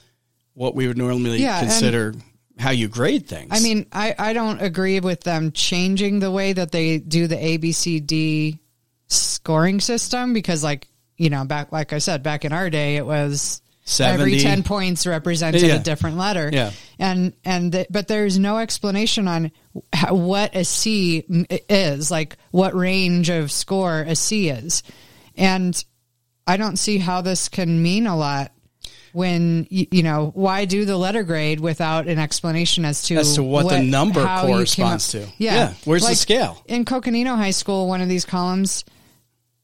what 0.53 0.75
we 0.75 0.87
would 0.87 0.97
normally 0.97 1.41
Yeah, 1.41 1.59
consider 1.59 2.13
how 2.59 2.71
you 2.71 2.87
grade 2.87 3.27
things. 3.27 3.49
I 3.51 3.59
mean, 3.59 3.85
I, 3.91 4.15
I 4.17 4.33
don't 4.33 4.59
agree 4.61 4.99
with 4.99 5.21
them 5.21 5.51
changing 5.51 6.19
the 6.19 6.31
way 6.31 6.53
that 6.53 6.71
they 6.71 6.97
do 6.97 7.27
the 7.27 7.35
ABCD 7.35 8.59
scoring 9.07 9.79
system 9.79 10.33
because 10.33 10.63
like, 10.63 10.87
you 11.17 11.29
know, 11.29 11.45
back 11.45 11.71
like 11.71 11.93
I 11.93 11.97
said, 11.99 12.23
back 12.23 12.45
in 12.45 12.53
our 12.53 12.69
day 12.69 12.95
it 12.97 13.05
was 13.05 13.61
70. 13.85 14.21
every 14.21 14.39
10 14.39 14.63
points 14.63 15.07
represented 15.07 15.61
Yeah. 15.61 15.75
a 15.75 15.79
different 15.79 16.17
letter. 16.17 16.49
Yeah. 16.51 16.71
And 16.99 17.33
and 17.45 17.71
th- 17.71 17.87
but 17.89 18.07
there's 18.07 18.37
no 18.37 18.57
explanation 18.57 19.27
on 19.27 19.51
how, 19.93 20.13
what 20.13 20.55
a 20.55 20.63
c 20.65 21.23
is, 21.69 22.11
like 22.11 22.37
what 22.51 22.75
range 22.75 23.29
of 23.29 23.51
score 23.51 24.01
a 24.01 24.15
C 24.15 24.49
is. 24.49 24.83
And 25.35 25.81
I 26.45 26.57
don't 26.57 26.77
see 26.77 26.97
how 26.97 27.21
this 27.21 27.49
can 27.49 27.81
mean 27.81 28.07
a 28.07 28.17
lot 28.17 28.51
when 29.13 29.65
you, 29.69 29.87
you 29.91 30.03
know 30.03 30.31
why 30.35 30.65
do 30.65 30.85
the 30.85 30.97
letter 30.97 31.23
grade 31.23 31.59
without 31.59 32.07
an 32.07 32.19
explanation 32.19 32.85
as 32.85 33.03
to 33.03 33.15
As 33.15 33.35
to 33.35 33.43
what 33.43 33.69
the 33.69 33.81
number 33.81 34.25
how 34.25 34.41
you 34.41 34.47
came 34.47 34.55
corresponds 34.55 35.11
to. 35.11 35.19
Yeah, 35.37 35.55
Yeah, 35.55 35.73
where's 35.85 36.05
the 36.07 36.13
scale? 36.15 36.61
in 36.67 36.85
Coconino 36.85 37.35
High 37.35 37.51
School? 37.51 37.87
One 37.87 38.01
of 38.01 38.09
these 38.09 38.25
columns, 38.25 38.83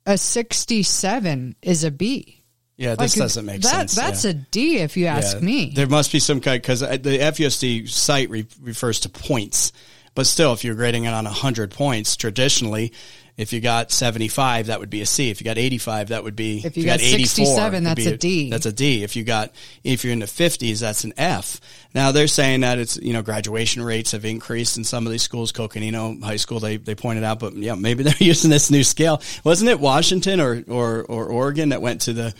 a 0.06 0.18
sixty-seven 0.18 1.56
is 1.62 1.84
a 1.84 1.92
B. 1.92 2.44
yeah, 2.78 2.96
this 2.96 3.16
Like, 3.16 3.24
doesn't 3.26 3.46
make 3.46 3.62
that, 3.62 3.90
sense. 3.90 3.96
That's 3.96 4.26
yeah. 4.26 4.32
a 4.32 4.34
D 4.34 4.78
if 4.80 4.98
you 4.98 5.06
ask 5.06 5.38
Yeah. 5.38 5.44
me. 5.46 5.72
There 5.76 5.88
must 5.88 6.12
be 6.12 6.20
some 6.20 6.42
kind 6.42 6.62
because 6.62 6.82
uh, 6.84 6.98
the 6.98 7.20
FUSD 7.20 7.88
site 7.90 8.30
re- 8.30 8.48
refers 8.62 9.02
to 9.02 9.10
points, 9.10 9.72
but 10.16 10.26
still, 10.28 10.54
if 10.54 10.64
you're 10.64 10.76
grading 10.76 11.06
it 11.06 11.14
on 11.14 11.26
hundred 11.26 11.72
points, 11.72 12.16
traditionally, 12.16 12.92
if 13.36 13.52
you 13.52 13.62
got 13.62 13.92
seventy 13.92 14.28
five, 14.28 14.68
that 14.68 14.80
would 14.80 14.90
be 14.90 15.02
a 15.02 15.06
C. 15.06 15.30
If 15.30 15.42
you 15.42 15.46
got 15.46 15.58
eighty 15.58 15.78
five, 15.78 16.10
that 16.10 16.24
would 16.24 16.36
be. 16.36 16.62
If 16.64 16.78
you 16.78 16.86
got 16.86 17.00
67, 17.00 17.84
that's 17.84 18.06
a 18.06 18.18
D. 18.18 18.50
That's 18.50 18.66
a 18.66 18.72
D. 18.72 19.04
If 19.04 19.16
you 19.16 19.24
got 19.24 19.54
if 19.84 20.04
you're 20.04 20.14
in 20.14 20.20
the 20.20 20.28
fifties, 20.28 20.82
that's 20.82 21.04
an 21.04 21.14
F. 21.18 21.60
Now 21.96 22.12
they're 22.12 22.28
saying 22.28 22.62
that 22.62 22.78
it's 22.78 22.98
you 22.98 23.14
know 23.14 23.24
graduation 23.24 23.84
rates 23.84 24.12
have 24.12 24.26
increased 24.26 24.78
in 24.78 24.84
some 24.84 25.08
of 25.08 25.12
these 25.12 25.24
schools. 25.24 25.52
Coconino 25.52 26.18
High 26.24 26.36
School, 26.36 26.60
they 26.60 26.78
they 26.78 26.96
pointed 26.96 27.24
out, 27.24 27.40
but 27.40 27.56
yeah, 27.56 27.76
maybe 27.76 28.04
they're 28.04 28.14
using 28.20 28.52
this 28.52 28.70
new 28.70 28.84
scale. 28.84 29.22
Wasn't 29.44 29.70
it 29.70 29.80
Washington 29.80 30.40
or 30.40 30.64
or 30.68 31.04
or 31.04 31.28
Oregon 31.28 31.70
that 31.70 31.82
went 31.82 32.02
to 32.02 32.14
the 32.14 32.34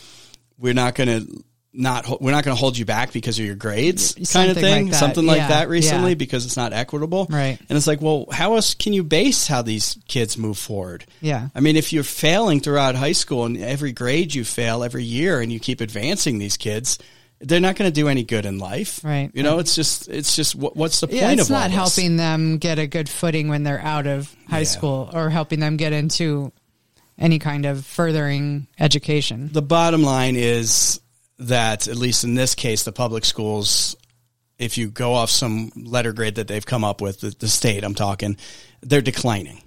we're 0.60 0.74
not 0.74 0.96
going 0.96 1.08
to 1.10 1.44
not 1.76 2.22
we're 2.22 2.32
not 2.32 2.44
going 2.44 2.56
to 2.56 2.60
hold 2.60 2.78
you 2.78 2.86
back 2.86 3.12
because 3.12 3.40
of 3.40 3.46
your 3.46 3.56
grades 3.56 4.14
kind 4.32 4.52
of 4.52 4.58
thing 4.58 4.86
like 4.88 4.94
something 4.96 5.26
like 5.26 5.38
Yeah, 5.38 5.48
that 5.48 5.70
recently 5.70 6.10
yeah. 6.12 6.16
because 6.16 6.46
it's 6.46 6.56
not 6.56 6.72
equitable 6.72 7.26
Right. 7.32 7.58
and 7.68 7.76
it's 7.78 7.88
like 7.88 8.00
well 8.00 8.28
how 8.32 8.54
else 8.56 8.76
can 8.76 8.94
you 8.94 9.04
base 9.04 9.48
how 9.48 9.64
these 9.64 9.98
kids 10.08 10.38
move 10.38 10.58
forward 10.60 11.06
Yeah. 11.20 11.50
i 11.56 11.60
mean 11.62 11.76
if 11.76 11.92
you're 11.92 12.04
failing 12.04 12.60
throughout 12.60 12.94
high 12.94 13.14
school 13.14 13.46
and 13.46 13.58
every 13.58 13.92
grade 13.92 14.36
you 14.36 14.44
fail 14.46 14.84
every 14.84 15.04
year 15.04 15.42
and 15.42 15.52
you 15.52 15.60
keep 15.60 15.82
advancing 15.82 16.38
these 16.38 16.58
kids 16.58 17.00
they're 17.40 17.60
not 17.60 17.76
going 17.76 17.90
to 17.92 17.94
do 17.94 18.08
any 18.08 18.24
good 18.24 18.46
in 18.46 18.60
life 18.60 19.04
Right. 19.04 19.32
you 19.34 19.42
know 19.42 19.58
it's 19.58 19.74
just 19.76 20.08
it's 20.10 20.36
just 20.36 20.54
what, 20.56 20.78
what's 20.78 21.00
the 21.00 21.08
point 21.08 21.22
yeah, 21.22 21.32
it's 21.32 21.50
not 21.50 21.72
helping 21.72 22.18
them 22.18 22.60
get 22.60 22.78
a 22.78 22.86
good 22.86 23.10
footing 23.10 23.48
when 23.50 23.64
they're 23.64 23.82
out 23.82 24.06
of 24.06 24.34
high 24.48 24.60
Yeah. 24.60 24.64
school 24.66 25.10
or 25.12 25.32
helping 25.32 25.60
them 25.60 25.78
get 25.78 25.92
into 25.92 26.52
any 27.18 27.40
kind 27.40 27.66
of 27.66 27.86
furthering 27.86 28.68
education. 28.80 29.50
the 29.52 29.62
bottom 29.62 30.02
line 30.04 30.36
is 30.36 31.00
that 31.40 31.88
at 31.88 31.96
least 31.96 32.24
in 32.24 32.36
this 32.36 32.56
case, 32.56 32.84
the 32.84 32.92
public 32.92 33.26
schools, 33.26 33.96
if 34.58 34.78
you 34.78 34.90
go 34.90 35.14
off 35.14 35.30
some 35.30 35.72
letter 35.76 36.14
grade 36.14 36.36
that 36.36 36.48
they've 36.48 36.66
come 36.66 36.84
up 36.84 37.02
with, 37.02 37.22
the, 37.22 37.30
the 37.32 37.48
state 37.48 37.84
I'm 37.84 37.96
talking, 37.96 38.38
they're 38.82 39.02
declining. 39.02 39.62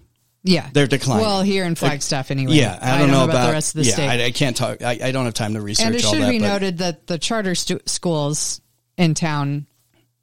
Yeah, 0.46 0.70
They're 0.73 0.87
declining. 0.87 1.26
Well, 1.26 1.42
here 1.42 1.64
in 1.64 1.75
Flagstaff, 1.75 2.30
anyway. 2.30 2.54
Yeah, 2.54 2.78
I 2.80 2.99
don't, 2.99 3.11
know, 3.11 3.25
about, 3.25 3.46
the 3.46 3.52
rest 3.52 3.75
of 3.75 3.82
the 3.82 3.88
yeah, 3.88 3.94
state. 3.94 4.08
I, 4.08 4.26
I 4.26 4.30
can't 4.30 4.56
talk. 4.56 4.80
I, 4.80 4.96
I 5.02 5.11
don't 5.11 5.25
have 5.25 5.35
time 5.35 5.54
to 5.54 5.61
research 5.61 5.87
and 5.87 5.94
it 5.96 6.02
should 6.02 6.23
that. 6.23 6.30
be 6.30 6.38
noted 6.38 6.78
that 6.78 7.08
the 7.08 7.18
charter 7.18 7.56
stu- 7.56 7.80
schools 7.87 8.61
in 8.96 9.14
town 9.14 9.66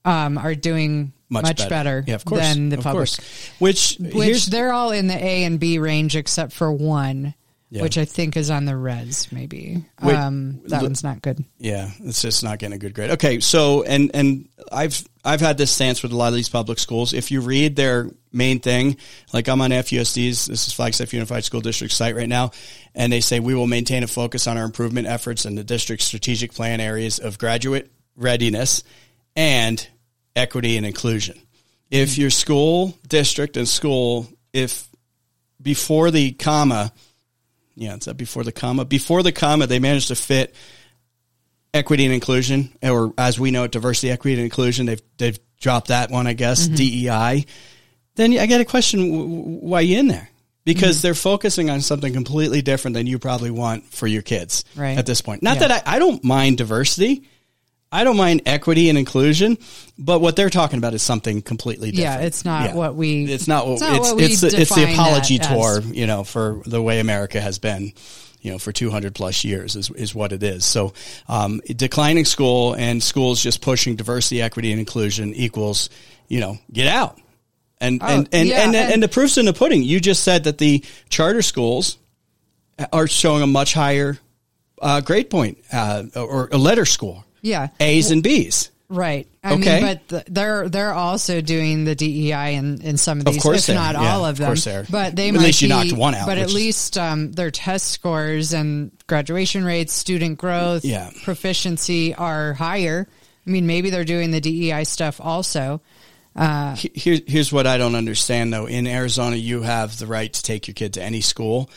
um, 0.05 0.37
are 0.37 0.55
doing 0.55 1.11
much, 1.29 1.67
better, 1.67 2.05
yeah, 2.07 2.15
of 2.15 2.23
course, 2.23 2.39
than 2.39 2.69
the 2.69 2.77
of 2.77 2.83
public. 2.83 2.99
course. 2.99 3.19
Which, 3.59 3.97
Which 3.99 4.13
here's 4.13 4.45
they're 4.45 4.71
all 4.71 4.91
in 4.91 5.07
the 5.07 5.21
A 5.21 5.43
and 5.43 5.59
B 5.59 5.77
range 5.77 6.15
except 6.15 6.53
for 6.53 6.71
one, 6.71 7.33
Yeah. 7.73 7.81
which 7.81 7.97
I 7.97 8.05
think 8.05 8.37
is 8.37 8.51
on 8.51 8.65
the 8.65 8.77
res. 8.77 9.31
Maybe 9.31 9.83
Wait, 10.03 10.15
um, 10.15 10.61
that 10.65 10.77
l- 10.77 10.83
one's 10.83 11.03
not 11.03 11.23
good. 11.23 11.43
Yeah, 11.57 11.89
it's 12.01 12.21
just 12.21 12.43
not 12.43 12.59
getting 12.59 12.75
a 12.75 12.77
good 12.77 12.93
grade. 12.93 13.09
Okay, 13.09 13.39
so 13.39 13.81
and 13.81 14.11
and 14.13 14.47
I've 14.71 15.03
I've 15.25 15.41
had 15.41 15.57
this 15.57 15.71
stance 15.71 16.03
with 16.03 16.11
a 16.11 16.15
lot 16.15 16.27
of 16.27 16.35
these 16.35 16.49
public 16.49 16.77
schools. 16.77 17.13
If 17.13 17.31
you 17.31 17.41
read 17.41 17.75
their 17.75 18.11
main 18.31 18.59
thing, 18.59 18.97
like 19.33 19.47
I'm 19.47 19.59
on 19.59 19.71
FUSD's, 19.71 20.45
this 20.45 20.67
is 20.67 20.71
Flagstaff 20.71 21.13
Unified 21.13 21.45
School 21.45 21.61
District 21.61 21.91
site 21.91 22.15
right 22.15 22.29
now, 22.29 22.51
and 22.93 23.11
they 23.11 23.21
say 23.21 23.39
we 23.39 23.55
will 23.55 23.65
maintain 23.65 24.03
a 24.03 24.07
focus 24.07 24.45
on 24.45 24.59
our 24.59 24.65
improvement 24.65 25.07
efforts 25.07 25.47
in 25.47 25.55
the 25.55 25.63
district's 25.63 26.05
strategic 26.05 26.53
plan 26.53 26.79
areas 26.79 27.17
of 27.17 27.39
graduate 27.39 27.91
readiness 28.15 28.83
and 29.35 29.87
equity 30.35 30.77
and 30.77 30.85
inclusion. 30.85 31.41
If 31.89 32.19
your 32.19 32.29
school 32.29 32.95
district 33.07 33.57
and 33.57 33.67
school, 33.67 34.27
if 34.53 34.87
before 35.59 36.11
the 36.11 36.33
comma, 36.33 36.93
yeah, 37.75 37.95
it's 37.95 38.05
that 38.05 38.15
before 38.17 38.43
the 38.43 38.51
comma, 38.51 38.85
before 38.85 39.23
the 39.23 39.31
comma, 39.31 39.67
they 39.67 39.79
managed 39.79 40.09
to 40.09 40.15
fit 40.15 40.55
equity 41.73 42.05
and 42.05 42.13
inclusion, 42.13 42.75
or 42.83 43.13
as 43.17 43.39
we 43.39 43.51
know 43.51 43.63
it, 43.63 43.71
diversity, 43.71 44.11
equity, 44.11 44.35
and 44.35 44.43
inclusion. 44.43 44.85
They've 44.85 45.01
they've 45.17 45.39
dropped 45.59 45.87
that 45.87 46.11
one, 46.11 46.27
I 46.27 46.33
guess, 46.33 46.67
mm-hmm. 46.67 46.75
DEI. 46.75 47.45
Then 48.15 48.37
I 48.37 48.45
got 48.45 48.61
a 48.61 48.65
question: 48.65 49.61
why 49.61 49.81
you 49.81 49.99
in 49.99 50.07
there? 50.07 50.29
Because 50.65 50.97
mm-hmm. 50.97 51.07
they're 51.07 51.13
focusing 51.15 51.69
on 51.69 51.81
something 51.81 52.13
completely 52.13 52.61
different 52.61 52.93
than 52.95 53.07
you 53.07 53.19
probably 53.19 53.51
want 53.51 53.85
for 53.85 54.07
your 54.07 54.21
kids 54.21 54.63
Right. 54.77 54.97
at 54.97 55.05
this 55.05 55.19
point. 55.21 55.43
Not 55.43 55.55
Yeah. 55.55 55.67
that 55.67 55.87
I, 55.87 55.95
I 55.95 55.99
don't 55.99 56.23
mind 56.23 56.57
diversity. 56.57 57.27
I 57.93 58.03
don't 58.03 58.17
mind 58.17 58.41
equity 58.45 58.89
and 58.89 58.97
inclusion, 58.97 59.57
but 59.97 60.19
what 60.19 60.35
they're 60.35 60.49
talking 60.49 60.79
about 60.79 60.93
is 60.93 61.01
something 61.01 61.41
completely 61.41 61.91
different. 61.91 62.21
Yeah, 62.21 62.25
it's 62.27 62.43
not 62.43 62.73
what 62.75 62.95
we- 62.95 63.25
It's 63.31 63.47
not 63.47 63.67
what 63.67 63.73
it's 63.73 63.81
it's 63.83 63.99
what 64.09 64.15
we 64.17 64.23
it's, 64.25 64.41
the, 64.41 64.47
it's 64.61 64.75
the 64.75 64.81
apology 64.93 65.37
tour, 65.39 65.77
as. 65.77 65.85
you 65.87 66.07
know, 66.07 66.23
for 66.23 66.61
the 66.65 66.81
way 66.81 66.99
America 66.99 67.39
has 67.39 67.59
been, 67.59 67.93
you 68.41 68.51
know, 68.51 68.57
for 68.59 68.71
200 68.71 69.13
plus 69.15 69.43
years 69.43 69.75
is, 69.75 69.89
is 69.91 70.13
what 70.15 70.31
it 70.33 70.41
is. 70.43 70.65
So, 70.65 70.93
um, 71.29 71.61
declining 71.67 72.25
school 72.25 72.73
and 72.73 73.01
schools 73.01 73.41
just 73.41 73.61
pushing 73.61 73.95
diversity, 73.95 74.41
equity, 74.41 74.71
and 74.71 74.79
inclusion 74.79 75.33
equals, 75.35 75.89
you 76.27 76.39
know, 76.39 76.57
get 76.71 76.87
out. 76.87 77.19
And, 77.79 78.01
and, 78.01 78.27
and, 78.31 78.49
Oh, 78.49 78.53
yeah, 78.53 78.63
and, 78.65 78.75
and- 78.75 78.93
and 78.93 79.03
the 79.03 79.07
proof's 79.07 79.37
in 79.37 79.45
the 79.45 79.53
pudding. 79.53 79.83
You 79.83 79.99
just 79.99 80.23
said 80.23 80.45
that 80.45 80.57
the 80.57 80.83
charter 81.09 81.41
schools 81.41 81.97
are 82.91 83.07
showing 83.07 83.43
a 83.43 83.47
much 83.47 83.73
higher 83.73 84.17
uh, 84.81 85.01
grade 85.01 85.29
point 85.29 85.57
uh, 85.71 86.03
or 86.15 86.49
a 86.51 86.57
letter 86.57 86.85
score. 86.85 87.23
Yeah. 87.43 87.67
A's 87.79 88.09
and 88.09 88.23
B's. 88.23 88.71
Right. 88.89 89.27
I 89.43 89.53
Okay. 89.53 89.81
mean, 89.81 89.81
but 89.81 90.07
th 90.09 90.23
they're 90.27 90.69
they're 90.69 90.93
also 90.93 91.41
doing 91.41 91.83
the 91.83 91.95
DEI 91.95 92.55
in, 92.55 92.79
in 92.81 92.97
some 92.97 93.19
of 93.21 93.27
Of 93.27 93.33
these, 93.33 93.41
course 93.41 93.67
if 93.69 93.75
not 93.75 93.95
Yeah, 93.95 94.13
all 94.15 94.25
of 94.25 94.31
of 94.31 94.37
them. 94.37 94.47
course 94.47 94.65
they. 94.65 94.85
But 94.89 95.15
they 95.15 95.29
At 95.29 95.33
might 95.35 95.43
least 95.43 95.61
you 95.61 95.67
be- 95.67 95.73
knocked 95.73 95.93
one 95.93 96.15
out, 96.15 96.25
But 96.27 96.37
at 96.37 96.51
least 96.51 96.97
um, 96.97 97.31
their 97.31 97.49
test 97.51 97.87
scores 97.89 98.53
and 98.53 98.91
graduation 99.07 99.63
rates, 99.63 99.93
student 99.93 100.37
growth, 100.37 100.85
Yeah. 100.85 101.09
proficiency 101.23 102.13
are 102.15 102.53
higher. 102.53 103.07
I 103.45 103.49
mean, 103.49 103.67
maybe 103.67 103.89
they're 103.89 104.05
doing 104.05 104.31
the 104.31 104.39
DEI 104.41 104.83
stuff 104.85 105.19
also. 105.21 105.81
Uh, 106.35 106.75
Here, 106.75 107.19
here's 107.27 107.51
what 107.51 107.67
I 107.67 107.77
don't 107.77 107.95
understand 107.95 108.53
though. 108.53 108.65
In 108.67 108.87
Arizona, 108.87 109.35
you 109.35 109.61
have 109.63 109.97
the 109.97 110.07
right 110.07 110.31
to 110.31 110.41
take 110.41 110.67
your 110.67 110.73
kid 110.75 110.93
to 110.93 111.03
any 111.03 111.21
school. 111.21 111.69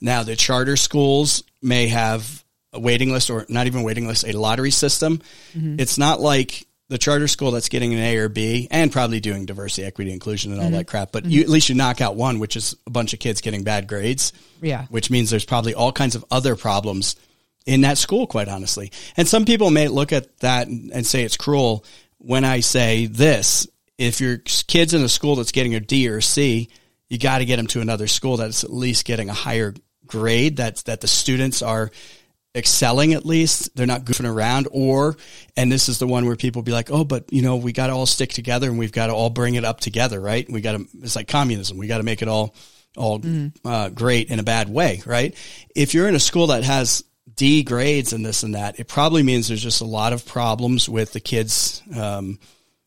Now, 0.00 0.22
the 0.22 0.36
charter 0.36 0.76
schools 0.76 1.42
may 1.62 1.88
have 1.88 2.43
a 2.74 2.80
waiting 2.80 3.10
list 3.12 3.30
or 3.30 3.46
not 3.48 3.66
even 3.66 3.82
waiting 3.82 4.06
list, 4.06 4.26
a 4.26 4.32
lottery 4.32 4.70
system. 4.70 5.22
Mm-hmm. 5.54 5.76
It's 5.78 5.96
not 5.96 6.20
like 6.20 6.66
the 6.88 6.98
charter 6.98 7.28
school 7.28 7.50
that's 7.50 7.70
getting 7.70 7.94
an 7.94 8.00
A 8.00 8.16
or 8.18 8.28
B 8.28 8.68
and 8.70 8.92
probably 8.92 9.20
doing 9.20 9.46
diversity, 9.46 9.86
equity, 9.86 10.12
inclusion 10.12 10.52
and 10.52 10.60
all 10.60 10.66
mm-hmm. 10.66 10.76
that 10.76 10.86
crap. 10.86 11.12
But 11.12 11.24
you, 11.24 11.40
mm-hmm. 11.40 11.44
at 11.44 11.50
least 11.50 11.68
you 11.68 11.74
knock 11.74 12.00
out 12.00 12.16
one, 12.16 12.38
which 12.38 12.56
is 12.56 12.76
a 12.86 12.90
bunch 12.90 13.14
of 13.14 13.20
kids 13.20 13.40
getting 13.40 13.64
bad 13.64 13.86
grades. 13.86 14.32
Yeah. 14.60 14.86
Which 14.90 15.10
means 15.10 15.30
there's 15.30 15.46
probably 15.46 15.74
all 15.74 15.92
kinds 15.92 16.14
of 16.14 16.24
other 16.30 16.56
problems 16.56 17.16
in 17.64 17.80
that 17.80 17.96
school, 17.96 18.26
quite 18.26 18.48
honestly. 18.48 18.92
And 19.16 19.26
some 19.26 19.46
people 19.46 19.70
may 19.70 19.88
look 19.88 20.12
at 20.12 20.36
that 20.40 20.68
and, 20.68 20.92
and 20.92 21.06
say 21.06 21.22
it's 21.22 21.38
cruel 21.38 21.84
when 22.18 22.44
I 22.44 22.60
say 22.60 23.06
this. 23.06 23.66
If 23.96 24.20
your 24.20 24.38
kid's 24.38 24.92
in 24.92 25.02
a 25.02 25.08
school 25.08 25.36
that's 25.36 25.52
getting 25.52 25.74
a 25.74 25.80
D 25.80 26.08
or 26.08 26.18
a 26.18 26.22
C, 26.22 26.68
you 27.08 27.18
got 27.18 27.38
to 27.38 27.44
get 27.44 27.56
them 27.56 27.68
to 27.68 27.80
another 27.80 28.08
school 28.08 28.36
that's 28.36 28.64
at 28.64 28.72
least 28.72 29.04
getting 29.04 29.30
a 29.30 29.34
higher 29.34 29.72
grade, 30.06 30.56
that's, 30.56 30.82
that 30.82 31.00
the 31.00 31.06
students 31.06 31.62
are 31.62 31.90
excelling 32.54 33.12
at 33.14 33.26
least. 33.26 33.74
They're 33.76 33.86
not 33.86 34.04
goofing 34.04 34.32
around 34.32 34.68
or, 34.70 35.16
and 35.56 35.70
this 35.70 35.88
is 35.88 35.98
the 35.98 36.06
one 36.06 36.26
where 36.26 36.36
people 36.36 36.62
be 36.62 36.72
like, 36.72 36.90
oh, 36.90 37.04
but 37.04 37.32
you 37.32 37.42
know, 37.42 37.56
we 37.56 37.72
got 37.72 37.88
to 37.88 37.92
all 37.92 38.06
stick 38.06 38.30
together 38.30 38.68
and 38.68 38.78
we've 38.78 38.92
got 38.92 39.08
to 39.08 39.14
all 39.14 39.30
bring 39.30 39.54
it 39.54 39.64
up 39.64 39.80
together, 39.80 40.20
right? 40.20 40.48
We 40.50 40.60
got 40.60 40.72
to, 40.72 40.86
it's 41.02 41.16
like 41.16 41.28
communism. 41.28 41.78
We 41.78 41.86
got 41.86 41.98
to 41.98 42.04
make 42.04 42.22
it 42.22 42.28
all, 42.28 42.54
all 42.96 43.20
uh, 43.64 43.88
great 43.88 44.30
in 44.30 44.38
a 44.38 44.44
bad 44.44 44.68
way, 44.68 45.02
right? 45.04 45.34
If 45.74 45.94
you're 45.94 46.08
in 46.08 46.14
a 46.14 46.20
school 46.20 46.48
that 46.48 46.62
has 46.62 47.02
D 47.34 47.64
grades 47.64 48.12
and 48.12 48.24
this 48.24 48.44
and 48.44 48.54
that, 48.54 48.78
it 48.78 48.86
probably 48.86 49.24
means 49.24 49.48
there's 49.48 49.62
just 49.62 49.80
a 49.80 49.86
lot 49.86 50.12
of 50.12 50.24
problems 50.24 50.88
with 50.88 51.12
the 51.12 51.20
kids, 51.20 51.82
um, 51.96 52.38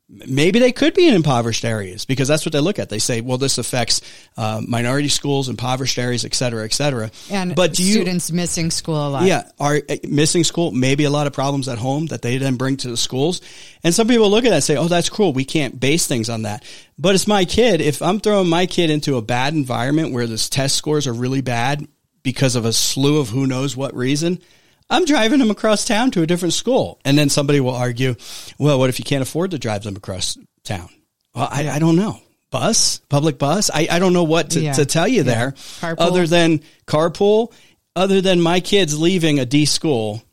maybe 0.09 0.59
they 0.59 0.71
could 0.71 0.93
be 0.93 1.07
in 1.07 1.13
impoverished 1.13 1.65
areas 1.65 2.05
because 2.05 2.27
that's 2.27 2.45
what 2.45 2.53
they 2.53 2.59
look 2.59 2.79
at. 2.79 2.89
They 2.89 2.99
say, 2.99 3.19
well, 3.21 3.37
this 3.37 3.57
affects 3.57 4.01
uh, 4.37 4.61
minority 4.65 5.09
schools, 5.09 5.49
impoverished 5.49 5.97
areas, 5.97 6.23
et 6.23 6.33
cetera, 6.33 6.63
et 6.63 6.73
cetera. 6.73 7.11
and 7.29 7.55
but 7.55 7.73
do 7.73 7.83
you, 7.83 7.93
students 7.93 8.31
missing 8.31 8.71
school 8.71 8.95
a 8.95 9.09
lot. 9.09 9.23
yeah, 9.23 9.49
are 9.59 9.81
uh, 9.89 9.95
missing 10.07 10.43
school, 10.43 10.71
maybe 10.71 11.03
a 11.03 11.09
lot 11.09 11.27
of 11.27 11.33
problems 11.33 11.67
at 11.67 11.77
home 11.77 12.05
that 12.07 12.21
they 12.21 12.37
then 12.37 12.55
bring 12.55 12.77
to 12.77 12.89
the 12.89 12.97
schools. 12.97 13.41
And 13.83 13.93
some 13.93 14.07
people 14.07 14.29
look 14.29 14.45
at 14.45 14.49
that 14.49 14.55
and 14.55 14.63
say, 14.63 14.77
oh, 14.77 14.87
that's 14.87 15.09
cruel. 15.09 15.33
We 15.33 15.45
can't 15.45 15.79
base 15.79 16.07
things 16.07 16.29
on 16.29 16.43
that. 16.43 16.63
But 16.97 17.15
it's 17.15 17.27
my 17.27 17.45
kid. 17.45 17.81
If 17.81 18.01
I'm 18.01 18.19
throwing 18.19 18.49
my 18.49 18.65
kid 18.65 18.89
into 18.89 19.17
a 19.17 19.21
bad 19.21 19.53
environment 19.53 20.13
where 20.13 20.27
this 20.27 20.49
test 20.49 20.75
scores 20.75 21.05
are 21.07 21.13
really 21.13 21.41
bad 21.41 21.85
because 22.23 22.55
of 22.55 22.65
a 22.65 22.73
slew 22.73 23.19
of 23.19 23.29
who 23.29 23.45
knows 23.45 23.75
what 23.75 23.93
reason, 23.95 24.41
I'm 24.89 25.05
driving 25.05 25.39
them 25.39 25.51
across 25.51 25.85
town 25.85 26.11
to 26.11 26.21
a 26.21 26.27
different 26.27 26.53
school. 26.53 26.99
And 27.03 27.17
then 27.17 27.29
somebody 27.29 27.59
will 27.59 27.75
argue, 27.75 28.15
well, 28.57 28.79
what 28.79 28.89
if 28.89 28.99
you 28.99 29.05
can't 29.05 29.21
afford 29.21 29.51
to 29.51 29.59
drive 29.59 29.83
them 29.83 29.95
across 29.95 30.37
town? 30.63 30.89
Well, 31.35 31.47
I, 31.51 31.69
I 31.69 31.79
don't 31.79 31.95
know. 31.95 32.19
Bus, 32.49 32.99
public 33.09 33.37
bus. 33.37 33.69
I, 33.73 33.87
I 33.91 33.99
don't 33.99 34.13
know 34.13 34.23
what 34.23 34.51
to, 34.51 34.61
Yeah. 34.61 34.73
to 34.73 34.85
tell 34.85 35.07
you 35.07 35.23
there 35.23 35.51
Carpool. 35.51 35.95
other 35.99 36.25
than 36.27 36.61
carpool, 36.85 37.51
other 37.95 38.21
than 38.21 38.39
my 38.39 38.61
kids 38.61 38.97
leaving 38.97 39.39
a 39.39 39.45
D 39.45 39.65
school 39.65 40.23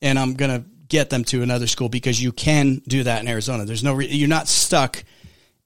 and 0.00 0.18
I'm 0.18 0.34
going 0.34 0.62
to 0.62 0.66
get 0.88 1.10
them 1.10 1.24
to 1.24 1.42
another 1.42 1.66
school 1.66 1.90
because 1.90 2.22
you 2.22 2.32
can 2.32 2.80
do 2.88 3.02
that 3.02 3.20
in 3.20 3.28
Arizona. 3.28 3.66
There's 3.66 3.84
no, 3.84 3.92
re- 3.92 4.08
you're 4.08 4.28
not 4.28 4.48
stuck 4.48 5.04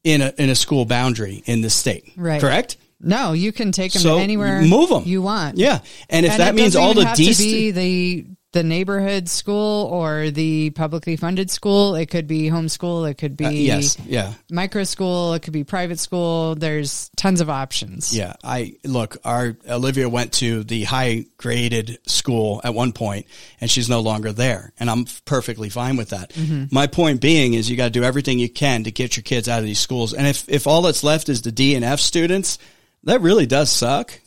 in 0.03 0.21
a, 0.23 0.33
in 0.37 0.51
a 0.51 0.57
school 0.57 0.85
boundary 0.85 1.43
in 1.47 1.61
this 1.61 1.75
state. 1.75 2.11
Right. 2.17 2.41
Correct? 2.41 2.77
No, 3.03 3.33
you 3.33 3.53
can 3.53 3.73
take 3.73 3.93
them 3.93 4.03
So 4.03 4.19
anywhere 4.19 4.63
Move 4.63 4.89
them 4.89 5.03
you 5.05 5.23
want. 5.23 5.59
Yeah. 5.59 5.81
And 6.09 6.25
if 6.25 6.33
And 6.33 6.41
that 6.41 6.55
means 6.55 6.77
all 6.77 6.95
the 6.95 7.05
have 7.05 7.17
D 7.17 7.33
to 7.33 7.39
be 7.39 7.71
the 7.71 8.27
the 8.53 8.63
neighborhood 8.63 9.31
school 9.31 9.87
or 9.87 10.31
the 10.31 10.69
publicly 10.71 11.17
funded 11.17 11.51
school. 11.51 11.95
It 11.95 12.07
could 12.11 12.27
be 12.27 12.51
homeschool. 12.51 13.11
It 13.11 13.15
could 13.15 13.35
be 13.35 13.47
Uh, 13.47 13.51
yes. 13.51 13.97
Yeah. 14.07 14.35
micro 14.51 14.85
school. 14.85 15.33
It 15.33 15.41
could 15.41 15.55
be 15.55 15.65
private 15.65 15.99
school. 15.99 16.55
There's 16.55 17.11
tons 17.17 17.41
of 17.41 17.49
options. 17.49 18.15
Yeah, 18.15 18.35
I 18.45 18.75
look. 18.85 19.17
Our 19.25 19.57
Olivia 19.67 20.07
went 20.09 20.33
to 20.35 20.65
the 20.65 20.85
high 20.85 21.25
graded 21.39 21.99
school 22.07 22.61
at 22.63 22.75
one 22.75 22.93
point, 22.93 23.27
and 23.61 23.71
she's 23.71 23.89
no 23.89 24.01
longer 24.01 24.33
there, 24.33 24.75
and 24.79 24.91
I'm 24.91 25.07
perfectly 25.25 25.71
fine 25.71 25.97
with 25.97 26.11
that. 26.11 26.33
My 26.71 26.87
point 26.87 27.23
being 27.23 27.55
is, 27.55 27.71
you 27.71 27.77
got 27.79 27.85
to 27.85 27.91
do 27.91 28.05
everything 28.05 28.39
you 28.39 28.51
can 28.51 28.85
to 28.85 28.91
get 28.91 29.17
your 29.17 29.23
kids 29.25 29.49
out 29.49 29.61
of 29.61 29.65
these 29.65 29.81
schools, 29.81 30.13
and 30.13 30.27
if 30.27 30.47
if 30.49 30.67
all 30.67 30.83
that's 30.83 31.03
left 31.03 31.31
is 31.31 31.41
the 31.41 31.53
D 31.53 31.75
and 31.75 31.85
F 31.87 32.01
students, 32.01 32.59
that 33.05 33.21
really 33.21 33.47
does 33.47 33.71
suck 33.71 34.19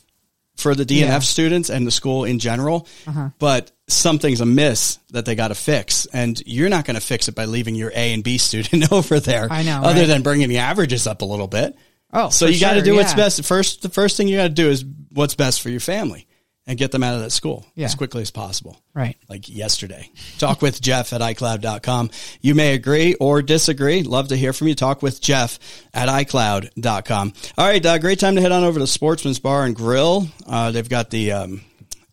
for 0.56 0.74
the 0.74 0.84
DNF 0.84 1.00
Yeah. 1.00 1.18
Students 1.20 1.70
and 1.70 1.86
the 1.86 1.90
school 1.90 2.24
in 2.24 2.38
general. 2.38 2.88
Uh-huh. 3.06 3.30
But 3.38 3.72
something's 3.88 4.40
amiss 4.40 4.98
that 5.10 5.24
they 5.26 5.34
got 5.34 5.48
to 5.48 5.54
fix, 5.54 6.06
and 6.06 6.40
you're 6.46 6.68
not 6.68 6.84
going 6.84 6.94
to 6.94 7.00
fix 7.00 7.28
it 7.28 7.34
by 7.34 7.44
leaving 7.44 7.74
your 7.74 7.90
A 7.94 8.12
and 8.14 8.24
B 8.24 8.38
student 8.38 8.90
over 8.92 9.20
there. 9.20 9.48
I 9.50 9.62
know, 9.62 9.82
other 9.82 10.00
right? 10.00 10.06
than 10.06 10.22
bringing 10.22 10.48
the 10.48 10.58
averages 10.58 11.06
up 11.06 11.22
a 11.22 11.26
little 11.26 11.46
bit. 11.46 11.76
Oh, 12.12 12.30
So 12.30 12.46
you 12.46 12.60
got 12.60 12.74
to 12.74 12.82
do 12.82 12.94
what's 12.94 13.12
yeah. 13.12 13.16
best. 13.16 13.44
First, 13.44 13.82
the 13.82 13.88
first 13.88 14.16
thing 14.16 14.28
you 14.28 14.36
got 14.36 14.44
to 14.44 14.48
do 14.48 14.68
is 14.70 14.84
what's 15.12 15.34
best 15.34 15.60
for 15.60 15.68
your 15.68 15.80
family 15.80 16.26
and 16.66 16.76
get 16.78 16.90
them 16.90 17.02
out 17.02 17.14
of 17.14 17.20
that 17.20 17.30
school 17.30 17.64
Yeah. 17.76 17.84
as 17.86 17.94
quickly 17.94 18.22
as 18.22 18.30
possible. 18.30 18.76
Right. 18.92 19.16
Like 19.28 19.48
yesterday. 19.48 20.10
Talk 20.38 20.62
with 20.62 20.80
Jeff 20.80 21.12
at 21.12 21.20
iCloud.com. 21.20 22.10
You 22.40 22.54
may 22.54 22.74
agree 22.74 23.14
or 23.14 23.40
disagree. 23.42 24.02
Love 24.02 24.28
to 24.28 24.36
hear 24.36 24.52
from 24.52 24.68
you. 24.68 24.74
Talk 24.74 25.00
with 25.02 25.20
Jeff 25.20 25.58
at 25.94 26.08
iCloud.com. 26.08 27.32
All 27.56 27.66
right. 27.66 27.84
Uh, 27.84 27.98
great 27.98 28.18
time 28.18 28.34
to 28.36 28.40
head 28.40 28.52
on 28.52 28.64
over 28.64 28.78
to 28.80 28.86
Sportsman's 28.86 29.38
Bar 29.38 29.64
and 29.64 29.76
Grill. 29.76 30.26
Uh, 30.46 30.70
they've 30.72 30.88
got 30.88 31.10
the, 31.10 31.32
um, 31.32 31.60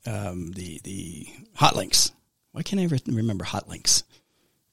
um, 0.05 0.51
the, 0.51 0.79
the 0.83 1.27
hot 1.55 1.75
links. 1.75 2.11
Why 2.51 2.61
can't 2.61 2.79
I 2.81 2.85
re- 2.85 2.99
remember 3.07 3.43
hot 3.45 3.67
links? 3.67 4.03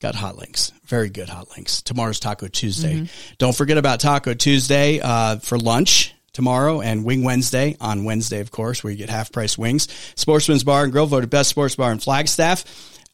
Got 0.00 0.14
hot 0.14 0.36
links. 0.36 0.72
Very 0.86 1.10
good 1.10 1.28
hot 1.28 1.48
links. 1.56 1.82
Tomorrow's 1.82 2.20
Taco 2.20 2.48
Tuesday. 2.48 3.08
Don't 3.38 3.54
forget 3.54 3.76
about 3.78 4.00
Taco 4.00 4.32
Tuesday 4.34 4.98
uh, 5.00 5.36
for 5.38 5.58
lunch 5.58 6.14
tomorrow 6.32 6.80
and 6.80 7.04
Wing 7.04 7.22
Wednesday 7.24 7.76
on 7.80 8.04
Wednesday, 8.04 8.40
of 8.40 8.50
course, 8.50 8.82
where 8.82 8.90
you 8.90 8.96
get 8.96 9.10
half 9.10 9.32
price 9.32 9.58
wings. 9.58 9.88
Sportsman's 10.14 10.64
Bar 10.64 10.84
and 10.84 10.92
Grill 10.92 11.06
voted 11.06 11.30
best 11.30 11.50
sports 11.50 11.76
bar 11.76 11.92
in 11.92 11.98
Flagstaff. 11.98 12.64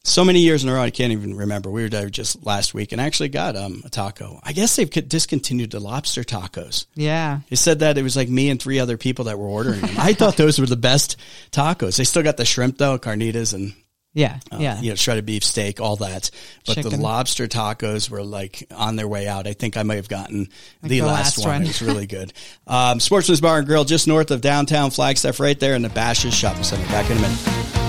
So 0.03 0.23
many 0.23 0.39
years 0.39 0.63
in 0.63 0.69
a 0.69 0.73
row, 0.73 0.81
I 0.81 0.89
can't 0.89 1.11
even 1.11 1.35
remember. 1.35 1.69
We 1.69 1.81
were 1.81 1.89
there 1.89 2.09
just 2.09 2.45
last 2.45 2.73
week 2.73 2.93
and 2.93 3.01
I 3.01 3.05
actually 3.05 3.27
got 3.27 3.57
um, 3.57 3.81
a 3.83 3.89
taco. 3.89 4.39
I 4.41 4.53
guess 4.53 4.77
they've 4.77 4.89
discontinued 4.89 5.71
the 5.71 5.81
lobster 5.81 6.23
tacos. 6.23 6.85
Yeah. 6.95 7.41
They 7.49 7.57
said 7.57 7.79
that 7.79 7.97
it 7.97 8.03
was 8.03 8.15
like 8.15 8.29
me 8.29 8.49
and 8.49 8.61
three 8.61 8.79
other 8.79 8.95
people 8.95 9.25
that 9.25 9.37
were 9.37 9.47
ordering 9.47 9.81
them. 9.81 9.95
I 9.97 10.13
thought 10.13 10.37
those 10.37 10.59
were 10.59 10.65
the 10.65 10.77
best 10.77 11.17
tacos. 11.51 11.97
They 11.97 12.05
still 12.05 12.23
got 12.23 12.37
the 12.37 12.45
shrimp 12.45 12.77
though, 12.77 12.97
carnitas 12.97 13.53
and 13.53 13.73
Yeah. 14.17 14.39
uh, 14.51 14.57
yeah. 14.59 14.81
you 14.81 14.89
know, 14.89 14.95
shredded 14.95 15.27
beef 15.27 15.43
steak, 15.43 15.79
all 15.79 15.95
that. 15.97 16.31
But 16.65 16.81
the 16.81 16.97
lobster 16.97 17.47
tacos 17.47 18.09
were 18.09 18.23
like 18.23 18.67
on 18.75 18.95
their 18.95 19.07
way 19.07 19.27
out. 19.27 19.45
I 19.45 19.53
think 19.53 19.77
I 19.77 19.83
might 19.83 19.97
have 19.97 20.09
gotten 20.09 20.49
the, 20.81 20.87
the 20.87 21.01
last, 21.01 21.37
last 21.37 21.45
one. 21.45 21.47
one. 21.47 21.61
It 21.61 21.67
was 21.67 21.81
really 21.81 22.07
good. 22.07 22.33
Um, 22.67 22.99
Sportsman's 22.99 23.39
Bar 23.39 23.59
and 23.59 23.67
Grill, 23.67 23.85
just 23.85 24.07
north 24.07 24.29
of 24.29 24.41
downtown 24.41 24.91
Flagstaff, 24.91 25.39
right 25.39 25.57
there 25.57 25.73
in 25.75 25.83
the 25.83 25.89
Bashas 25.89 26.33
Shopping 26.33 26.63
Center. 26.63 26.85
Back 26.87 27.09
in 27.09 27.17
a 27.17 27.21
minute. 27.21 27.86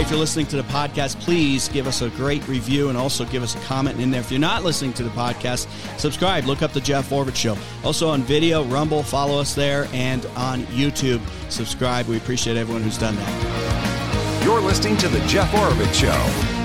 Hey, 0.00 0.04
if 0.04 0.10
you're 0.10 0.18
listening 0.18 0.46
to 0.46 0.56
the 0.56 0.62
podcast, 0.62 1.20
please 1.20 1.68
give 1.68 1.86
us 1.86 2.00
a 2.00 2.08
great 2.08 2.48
review 2.48 2.88
and 2.88 2.96
also 2.96 3.26
give 3.26 3.42
us 3.42 3.54
a 3.54 3.58
comment 3.66 4.00
in 4.00 4.10
there. 4.10 4.22
If 4.22 4.30
you're 4.30 4.40
not 4.40 4.64
listening 4.64 4.94
to 4.94 5.02
the 5.02 5.10
podcast, 5.10 5.68
subscribe. 5.98 6.46
Look 6.46 6.62
up 6.62 6.72
the 6.72 6.80
Jeff 6.80 7.10
Oravits 7.10 7.36
Show. 7.36 7.54
Also 7.84 8.08
on 8.08 8.22
video, 8.22 8.64
Rumble, 8.64 9.02
follow 9.02 9.38
us 9.38 9.54
there, 9.54 9.88
and 9.92 10.24
on 10.36 10.62
YouTube, 10.68 11.20
subscribe. 11.50 12.06
We 12.06 12.16
appreciate 12.16 12.56
everyone 12.56 12.82
who's 12.82 12.96
done 12.96 13.14
that. 13.14 14.42
You're 14.42 14.62
listening 14.62 14.96
to 14.96 15.08
The 15.08 15.20
Jeff 15.26 15.52
Oravits 15.52 15.92
Show. 15.92 16.59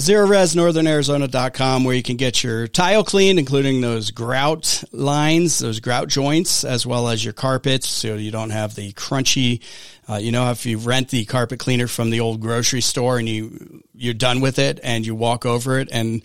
ZeroResNorthernArizona.com 0.00 1.84
where 1.84 1.94
you 1.94 2.02
can 2.02 2.16
get 2.16 2.42
your 2.42 2.66
tile 2.66 3.04
cleaned, 3.04 3.38
including 3.38 3.82
those 3.82 4.10
grout 4.10 4.82
lines, 4.92 5.58
those 5.58 5.80
grout 5.80 6.08
joints, 6.08 6.64
as 6.64 6.86
well 6.86 7.08
as 7.08 7.22
your 7.22 7.34
carpets, 7.34 7.86
so 7.86 8.14
you 8.14 8.30
don't 8.30 8.48
have 8.48 8.74
the 8.74 8.94
crunchy. 8.94 9.62
Uh, 10.08 10.16
you 10.16 10.32
know, 10.32 10.50
if 10.50 10.64
you 10.64 10.78
rent 10.78 11.10
the 11.10 11.26
carpet 11.26 11.58
cleaner 11.58 11.86
from 11.86 12.08
the 12.08 12.20
old 12.20 12.40
grocery 12.40 12.80
store 12.80 13.18
and 13.18 13.28
you 13.28 13.82
you're 13.94 14.14
done 14.14 14.40
with 14.40 14.58
it 14.58 14.80
and 14.82 15.04
you 15.04 15.14
walk 15.14 15.44
over 15.44 15.78
it 15.78 15.90
and 15.92 16.22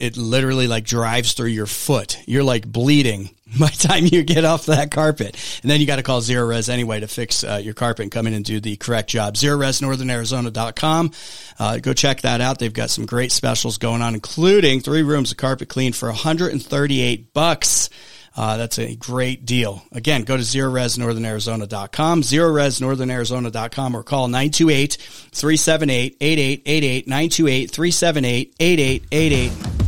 it 0.00 0.16
literally 0.16 0.66
like 0.66 0.84
drives 0.84 1.34
through 1.34 1.48
your 1.48 1.66
foot. 1.66 2.18
You're 2.26 2.42
like 2.42 2.66
bleeding 2.66 3.30
by 3.60 3.68
the 3.68 3.88
time 3.88 4.06
you 4.06 4.22
get 4.22 4.44
off 4.44 4.66
that 4.66 4.90
carpet. 4.90 5.36
And 5.62 5.70
then 5.70 5.80
you 5.80 5.86
got 5.86 5.96
to 5.96 6.02
call 6.02 6.20
Zero 6.20 6.46
Res 6.46 6.68
anyway 6.68 7.00
to 7.00 7.08
fix 7.08 7.44
uh, 7.44 7.60
your 7.62 7.74
carpet 7.74 8.04
and 8.04 8.12
come 8.12 8.26
in 8.26 8.34
and 8.34 8.44
do 8.44 8.60
the 8.60 8.76
correct 8.76 9.10
job. 9.10 9.34
ZeroResNorthernArizona.com. 9.34 11.12
Uh, 11.58 11.78
go 11.78 11.92
check 11.92 12.22
that 12.22 12.40
out. 12.40 12.58
They've 12.58 12.72
got 12.72 12.90
some 12.90 13.06
great 13.06 13.32
specials 13.32 13.78
going 13.78 14.02
on, 14.02 14.14
including 14.14 14.80
three 14.80 15.02
rooms 15.02 15.32
of 15.32 15.36
carpet 15.36 15.68
clean 15.68 15.92
for 15.92 16.08
138 16.08 17.34
bucks. 17.34 17.90
Uh, 18.36 18.56
that's 18.56 18.78
a 18.78 18.94
great 18.94 19.44
deal. 19.44 19.82
Again, 19.92 20.22
go 20.22 20.36
to 20.36 20.42
zeroresnorthernarizona.com, 20.42 22.22
zeroresnorthernarizona.com, 22.22 23.96
or 23.96 24.04
call 24.04 24.28
928-378-8888, 24.28 27.06
928-378-8888. 27.06 29.79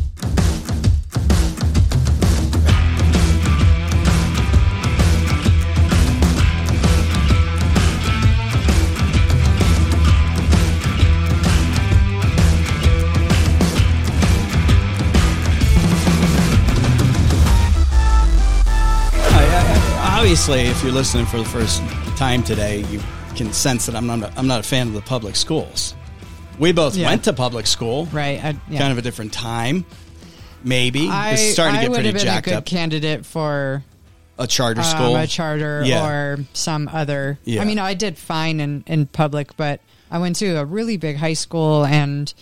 Obviously, 20.22 20.60
if 20.60 20.80
you're 20.84 20.92
listening 20.92 21.26
for 21.26 21.38
the 21.38 21.44
first 21.44 21.80
time 22.16 22.44
today, 22.44 22.84
you 22.92 23.00
can 23.34 23.52
sense 23.52 23.86
that 23.86 23.96
I'm 23.96 24.06
not 24.06 24.22
a, 24.22 24.32
I'm 24.38 24.46
not 24.46 24.60
a 24.60 24.62
fan 24.62 24.86
of 24.86 24.92
the 24.94 25.00
public 25.00 25.34
schools. 25.34 25.96
We 26.60 26.70
both 26.70 26.94
Yeah. 26.94 27.08
went 27.08 27.24
to 27.24 27.32
public 27.32 27.66
school, 27.66 28.06
Right. 28.12 28.38
I, 28.42 28.56
yeah. 28.70 28.78
kind 28.78 28.92
of 28.92 28.98
a 28.98 29.02
different 29.02 29.32
time. 29.32 29.84
Maybe 30.62 31.08
I, 31.08 31.32
it's 31.32 31.54
starting 31.54 31.74
to 31.74 31.80
get 31.80 31.90
would 31.90 31.96
pretty 31.96 32.08
have 32.10 32.18
been 32.24 32.28
a 32.38 32.40
good 32.40 32.54
up. 32.54 32.64
candidate 32.66 33.26
for 33.26 33.82
A 34.38 34.46
charter 34.46 34.82
um, 34.82 34.86
school, 34.86 35.16
a 35.16 35.26
charter 35.26 35.82
Yeah. 35.84 36.06
or 36.08 36.38
some 36.52 36.88
other. 36.92 37.40
I 37.58 37.64
mean, 37.64 37.80
I 37.80 37.94
did 37.94 38.16
fine 38.16 38.60
in, 38.60 38.84
in 38.86 39.06
public, 39.06 39.56
but 39.56 39.80
I 40.08 40.18
went 40.18 40.36
to 40.36 40.54
a 40.54 40.64
really 40.64 40.98
big 40.98 41.16
high 41.16 41.32
school 41.32 41.84
and 41.84 42.32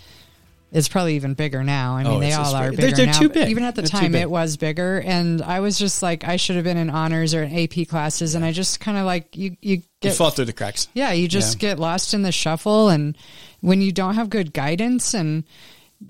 it's 0.71 0.87
probably 0.87 1.15
even 1.15 1.33
bigger 1.33 1.63
now. 1.63 1.97
I 1.97 2.03
oh, 2.03 2.05
mean, 2.05 2.13
Oh, 2.15 2.19
they 2.21 2.33
all 2.33 2.55
are 2.55 2.69
bigger 2.71 2.81
They're- 2.81 2.91
they're 2.91 3.05
now. 3.07 3.19
too 3.19 3.29
big. 3.29 3.49
Even 3.49 3.63
at 3.63 3.75
the 3.75 3.81
They're 3.81 3.89
time, 4.01 4.15
it 4.15 4.29
was 4.29 4.55
bigger. 4.57 4.99
And 5.05 5.41
I 5.41 5.59
was 5.59 5.77
just 5.77 6.01
like, 6.01 6.23
I 6.23 6.37
should 6.37 6.55
have 6.55 6.63
been 6.65 6.77
in 6.77 6.89
honors 6.89 7.33
or 7.33 7.43
in 7.43 7.53
AP 7.57 7.87
classes. 7.89 8.35
And 8.35 8.45
I 8.45 8.51
just 8.53 8.79
kind 8.79 8.97
of 8.97 9.05
like, 9.05 9.35
you, 9.35 9.57
you 9.61 9.81
you 10.01 10.11
fall 10.11 10.29
through 10.31 10.45
the 10.45 10.53
cracks. 10.53 10.87
yeah, 10.93 11.11
you 11.11 11.27
just 11.27 11.55
Yeah. 11.61 11.69
get 11.71 11.79
lost 11.79 12.13
in 12.13 12.21
the 12.23 12.31
shuffle, 12.31 12.89
and 12.89 13.15
when 13.59 13.81
you 13.81 13.91
don't 13.91 14.15
have 14.15 14.29
good 14.31 14.51
guidance, 14.53 15.13
and 15.13 15.43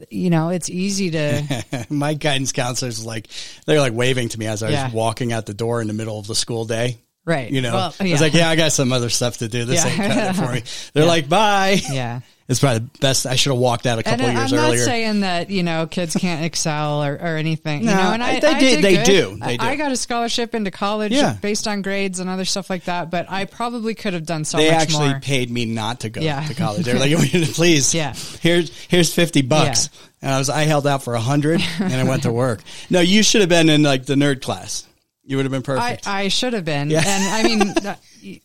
you 0.10 0.30
know, 0.30 0.48
it's 0.50 0.70
easy 0.70 1.12
to 1.12 1.86
My 1.90 2.14
guidance 2.14 2.54
counselors 2.54 3.06
like 3.06 3.28
they're 3.66 3.82
like 3.82 3.92
waving 3.94 4.30
to 4.30 4.40
me 4.40 4.46
as 4.48 4.64
I 4.64 4.68
was 4.68 4.74
Yeah. 4.76 4.92
walking 4.92 5.34
out 5.34 5.46
the 5.46 5.54
door 5.54 5.82
in 5.82 5.88
the 5.88 5.94
middle 5.94 6.18
of 6.20 6.28
the 6.28 6.36
school 6.36 6.64
day. 6.66 7.00
right. 7.26 7.52
You 7.52 7.62
know, 7.62 7.74
Well, 7.74 7.96
I 8.00 8.12
was 8.12 8.22
like, 8.22 8.34
"Yeah, 8.34 8.50
I 8.50 8.56
got 8.56 8.72
some 8.72 8.94
other 8.94 9.10
stuff 9.10 9.38
to 9.40 9.48
do. 9.50 9.66
This 9.66 9.84
Yeah. 9.86 9.92
ain't 9.92 9.98
cutting 9.98 10.24
it 10.24 10.36
for 10.36 10.52
me." 10.54 10.64
They're 10.94 11.06
like, 11.06 11.28
"Bye." 11.28 11.82
yeah. 11.92 12.22
It's 12.52 12.60
probably 12.60 12.80
the 12.80 13.00
best. 13.00 13.26
I 13.26 13.36
should 13.36 13.52
have 13.54 13.60
walked 13.60 13.86
out 13.88 13.98
a 13.98 14.04
couple 14.04 14.26
I- 14.26 14.34
years 14.34 14.52
I'm 14.52 14.60
earlier. 14.60 14.78
not 14.80 14.86
saying 14.86 15.20
that 15.22 15.50
you 15.50 15.64
know 15.64 15.88
kids 15.88 16.16
can't 16.16 16.44
excel 16.44 17.02
or, 17.04 17.14
or 17.14 17.38
anything. 17.38 17.86
No, 17.86 17.92
you 17.92 17.98
know, 17.98 18.12
and 18.14 18.22
I, 18.22 18.40
they 18.42 18.48
I 18.48 18.60
do- 18.60 18.70
did 18.70 18.84
they 18.84 19.04
do. 19.04 19.38
They 19.42 19.56
do. 19.58 19.64
I 19.66 19.76
got 19.78 19.92
a 19.94 19.96
scholarship 19.96 20.54
into 20.54 20.70
college 20.70 21.14
Yeah. 21.14 21.38
based 21.42 21.68
on 21.68 21.82
grades 21.82 22.20
and 22.20 22.30
other 22.30 22.44
stuff 22.46 22.70
like 22.70 22.84
that. 22.84 23.10
But 23.10 23.32
I 23.32 23.46
probably 23.46 23.96
could 23.96 24.14
have 24.14 24.26
done 24.26 24.44
so 24.44 24.58
they 24.58 24.70
actually 24.70 25.10
more. 25.12 25.20
paid 25.22 25.50
me 25.50 25.66
not 25.66 26.02
to 26.02 26.10
go 26.10 26.20
Yeah. 26.22 26.46
to 26.46 26.54
college. 26.54 26.86
They're 26.86 27.00
like, 27.00 27.12
"Please, 27.54 27.96
Yeah. 27.96 28.14
here's 28.42 28.70
here's 28.88 29.14
fifty 29.14 29.42
bucks." 29.42 29.90
And 30.22 30.32
I 30.34 30.38
was 30.38 30.50
I 30.50 30.64
held 30.64 30.86
out 30.86 31.04
for 31.04 31.14
a 31.16 31.22
hundred, 31.22 31.62
and 31.80 31.94
I 31.94 32.04
went 32.04 32.24
to 32.24 32.32
work. 32.34 32.62
No, 32.90 33.00
you 33.00 33.24
should 33.24 33.42
have 33.42 33.50
been 33.50 33.70
in 33.70 33.82
like 33.82 34.06
the 34.06 34.16
nerd 34.16 34.42
class. 34.42 34.86
You 35.24 35.38
would 35.38 35.46
have 35.46 35.52
been 35.54 35.62
perfect. 35.64 36.06
I 36.08 36.28
should 36.28 36.52
have 36.54 36.66
been, 36.66 36.90
Yeah. 36.90 37.04
and 37.06 37.24
I 37.24 37.44
mean, 37.44 38.40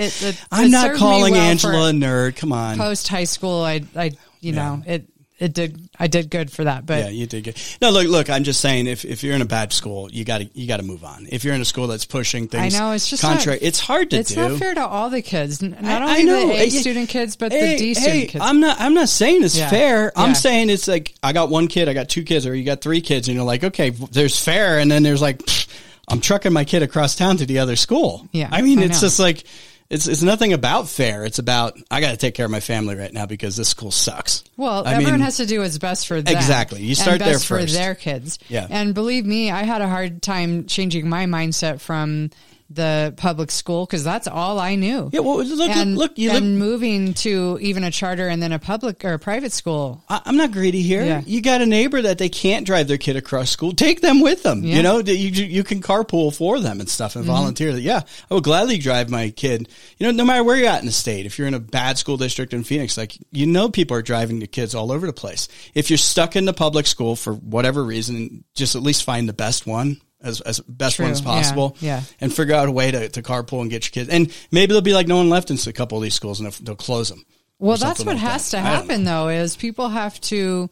it. 0.00 0.22
it 0.22 0.44
I'm 0.50 0.66
it 0.66 0.70
not 0.70 0.96
calling 0.96 1.32
well 1.32 1.42
Angela 1.42 1.90
a 1.90 1.92
nerd. 1.92 2.36
Come 2.36 2.52
on. 2.52 2.76
Post 2.78 3.08
high 3.08 3.24
school, 3.24 3.62
I, 3.62 3.82
I, 3.94 4.12
you 4.40 4.52
know, 4.52 4.82
it, 4.86 5.04
it 5.38 5.54
did. 5.54 5.88
I 5.98 6.06
did 6.06 6.30
good 6.30 6.52
for 6.52 6.64
that, 6.64 6.84
but 6.84 6.98
yeah, 6.98 7.08
you 7.08 7.26
did 7.26 7.44
good. 7.44 7.56
No, 7.80 7.90
look, 7.90 8.06
look. 8.08 8.28
I'm 8.28 8.44
just 8.44 8.60
saying, 8.60 8.86
if, 8.86 9.06
if 9.06 9.22
you're 9.22 9.34
in 9.34 9.40
a 9.40 9.46
bad 9.46 9.72
school, 9.72 10.10
you 10.12 10.22
got 10.22 10.38
to 10.42 10.50
you 10.52 10.68
got 10.68 10.78
to 10.78 10.82
move 10.82 11.02
on. 11.02 11.26
If 11.30 11.44
you're 11.44 11.54
in 11.54 11.62
a 11.62 11.64
school 11.64 11.86
that's 11.86 12.04
pushing 12.04 12.46
things, 12.46 12.74
I 12.74 12.78
know 12.78 12.92
it's 12.92 13.08
just 13.08 13.22
contrary. 13.22 13.56
Not, 13.58 13.66
it's 13.66 13.80
hard 13.80 14.10
to 14.10 14.18
it's 14.18 14.34
do. 14.34 14.40
It's 14.40 14.50
not 14.50 14.58
fair 14.58 14.74
to 14.74 14.86
all 14.86 15.08
the 15.08 15.22
kids. 15.22 15.62
Not 15.62 15.82
I- 15.82 16.02
only 16.02 16.12
I 16.12 16.22
know. 16.24 16.46
the 16.48 16.52
A 16.52 16.56
Hey, 16.56 16.68
student 16.68 17.08
kids, 17.08 17.36
but 17.36 17.52
hey, 17.52 17.72
the 17.72 17.78
D 17.78 17.94
student 17.94 18.14
hey, 18.14 18.26
kids. 18.26 18.44
I'm 18.44 18.60
not. 18.60 18.78
I'm 18.80 18.92
not 18.92 19.08
saying 19.08 19.42
it's 19.42 19.56
Yeah. 19.56 19.70
fair. 19.70 20.12
I'm 20.14 20.28
Yeah. 20.30 20.34
saying 20.34 20.68
it's 20.68 20.86
like 20.86 21.14
I 21.22 21.32
got 21.32 21.48
one 21.48 21.68
kid, 21.68 21.88
I 21.88 21.94
got 21.94 22.10
two 22.10 22.22
kids, 22.22 22.46
or 22.46 22.54
you 22.54 22.64
got 22.64 22.82
three 22.82 23.00
kids, 23.00 23.26
and 23.28 23.34
you're 23.34 23.44
like, 23.44 23.64
okay, 23.64 23.88
there's 23.90 24.38
fair, 24.38 24.78
and 24.78 24.90
then 24.90 25.02
there's 25.02 25.22
like, 25.22 25.38
pfft, 25.38 25.68
I'm 26.06 26.20
trucking 26.20 26.52
my 26.52 26.64
kid 26.66 26.82
across 26.82 27.16
town 27.16 27.38
to 27.38 27.46
the 27.46 27.60
other 27.60 27.76
school. 27.76 28.28
Yeah, 28.32 28.48
I 28.52 28.60
mean, 28.60 28.80
I 28.80 28.82
it's 28.82 29.00
know. 29.00 29.06
just 29.08 29.18
like. 29.18 29.44
It's, 29.90 30.06
it's 30.06 30.22
nothing 30.22 30.52
about 30.52 30.88
fair. 30.88 31.24
It's 31.24 31.40
about 31.40 31.76
I 31.90 32.00
got 32.00 32.12
to 32.12 32.16
take 32.16 32.34
care 32.34 32.44
of 32.46 32.52
my 32.52 32.60
family 32.60 32.94
right 32.94 33.12
now 33.12 33.26
because 33.26 33.56
this 33.56 33.68
school 33.68 33.90
sucks. 33.90 34.44
Well, 34.56 34.86
I 34.86 34.92
everyone 34.92 35.14
mean, 35.14 35.22
has 35.22 35.38
to 35.38 35.46
do 35.46 35.60
what's 35.60 35.78
best 35.78 36.06
for 36.06 36.22
them. 36.22 36.34
Exactly. 36.34 36.80
You 36.80 36.90
and 36.90 36.96
start 36.98 37.18
there 37.18 37.34
best 37.34 37.46
for 37.46 37.64
their 37.64 37.96
kids. 37.96 38.38
Yeah. 38.48 38.68
And 38.70 38.94
believe 38.94 39.26
me, 39.26 39.50
I 39.50 39.64
had 39.64 39.82
a 39.82 39.88
hard 39.88 40.22
time 40.22 40.66
changing 40.66 41.08
my 41.08 41.26
mindset 41.26 41.80
from 41.80 42.30
the 42.70 43.12
public 43.16 43.50
school 43.50 43.84
because 43.84 44.04
that's 44.04 44.28
all 44.28 44.60
I 44.60 44.76
knew. 44.76 45.10
Yeah, 45.12 45.20
well, 45.20 45.42
look, 45.42 45.58
look, 45.58 45.70
and, 45.70 45.98
look, 45.98 46.18
you 46.18 46.30
and 46.30 46.58
look. 46.58 46.68
moving 46.68 47.14
to 47.14 47.58
even 47.60 47.82
a 47.82 47.90
charter 47.90 48.28
and 48.28 48.40
then 48.40 48.52
a 48.52 48.60
public 48.60 49.04
or 49.04 49.14
a 49.14 49.18
private 49.18 49.52
school. 49.52 50.04
I- 50.08 50.22
I'm 50.24 50.36
not 50.36 50.52
greedy 50.52 50.82
here. 50.82 51.04
Yeah. 51.04 51.22
You 51.26 51.42
got 51.42 51.62
a 51.62 51.66
neighbor 51.66 52.00
that 52.00 52.18
they 52.18 52.28
can't 52.28 52.64
drive 52.64 52.86
their 52.86 52.96
kid 52.96 53.16
across 53.16 53.50
school. 53.50 53.72
Take 53.72 54.00
them 54.00 54.20
with 54.20 54.44
them. 54.44 54.62
Yeah. 54.62 54.76
You 54.76 54.82
know, 54.84 54.98
you 55.00 55.14
you 55.14 55.64
can 55.64 55.82
carpool 55.82 56.34
for 56.34 56.60
them 56.60 56.78
and 56.78 56.88
stuff 56.88 57.16
and 57.16 57.24
mm-hmm. 57.24 57.34
volunteer. 57.34 57.70
Yeah, 57.70 58.02
I 58.30 58.34
would 58.34 58.44
gladly 58.44 58.78
drive 58.78 59.10
my 59.10 59.30
kid. 59.30 59.68
You 59.98 60.06
know, 60.06 60.12
no 60.12 60.24
matter 60.24 60.44
where 60.44 60.56
you're 60.56 60.68
at 60.68 60.80
in 60.80 60.86
the 60.86 60.92
state, 60.92 61.26
if 61.26 61.38
you're 61.38 61.48
in 61.48 61.54
a 61.54 61.60
bad 61.60 61.98
school 61.98 62.16
district 62.16 62.54
in 62.54 62.62
Phoenix, 62.62 62.96
like 62.96 63.18
you 63.32 63.46
know, 63.46 63.68
people 63.68 63.96
are 63.96 64.02
driving 64.02 64.38
the 64.38 64.46
kids 64.46 64.74
all 64.74 64.92
over 64.92 65.06
the 65.06 65.12
place. 65.12 65.48
If 65.74 65.90
you're 65.90 65.98
stuck 65.98 66.36
in 66.36 66.44
the 66.44 66.52
public 66.52 66.86
school 66.86 67.16
for 67.16 67.34
whatever 67.34 67.82
reason, 67.82 68.44
just 68.54 68.76
at 68.76 68.82
least 68.82 69.02
find 69.02 69.28
the 69.28 69.32
best 69.32 69.66
one. 69.66 70.00
As, 70.22 70.40
as 70.42 70.60
best 70.60 70.96
True. 70.96 71.06
one 71.06 71.12
as 71.12 71.20
Yeah. 71.20 71.24
possible, 71.24 71.76
Yeah. 71.80 72.02
and 72.20 72.30
figure 72.34 72.54
out 72.54 72.68
a 72.68 72.70
way 72.70 72.90
to, 72.90 73.08
to 73.08 73.22
carpool 73.22 73.62
and 73.62 73.70
get 73.70 73.84
your 73.86 73.90
kids. 73.92 74.10
And 74.10 74.30
maybe 74.50 74.66
there'll 74.68 74.82
be 74.82 74.92
like 74.92 75.08
no 75.08 75.16
one 75.16 75.30
left 75.30 75.50
in 75.50 75.56
a 75.66 75.72
couple 75.72 75.96
of 75.96 76.04
these 76.04 76.14
schools, 76.14 76.40
and 76.40 76.46
they'll, 76.52 76.64
they'll 76.64 76.74
close 76.76 77.08
them. 77.08 77.24
Well, 77.58 77.76
that's 77.78 78.00
what 78.00 78.08
like 78.08 78.18
has 78.18 78.50
that. 78.50 78.58
to 78.58 78.62
happen 78.66 79.04
though 79.04 79.28
is 79.28 79.56
people 79.56 79.88
have 79.90 80.20
to 80.22 80.68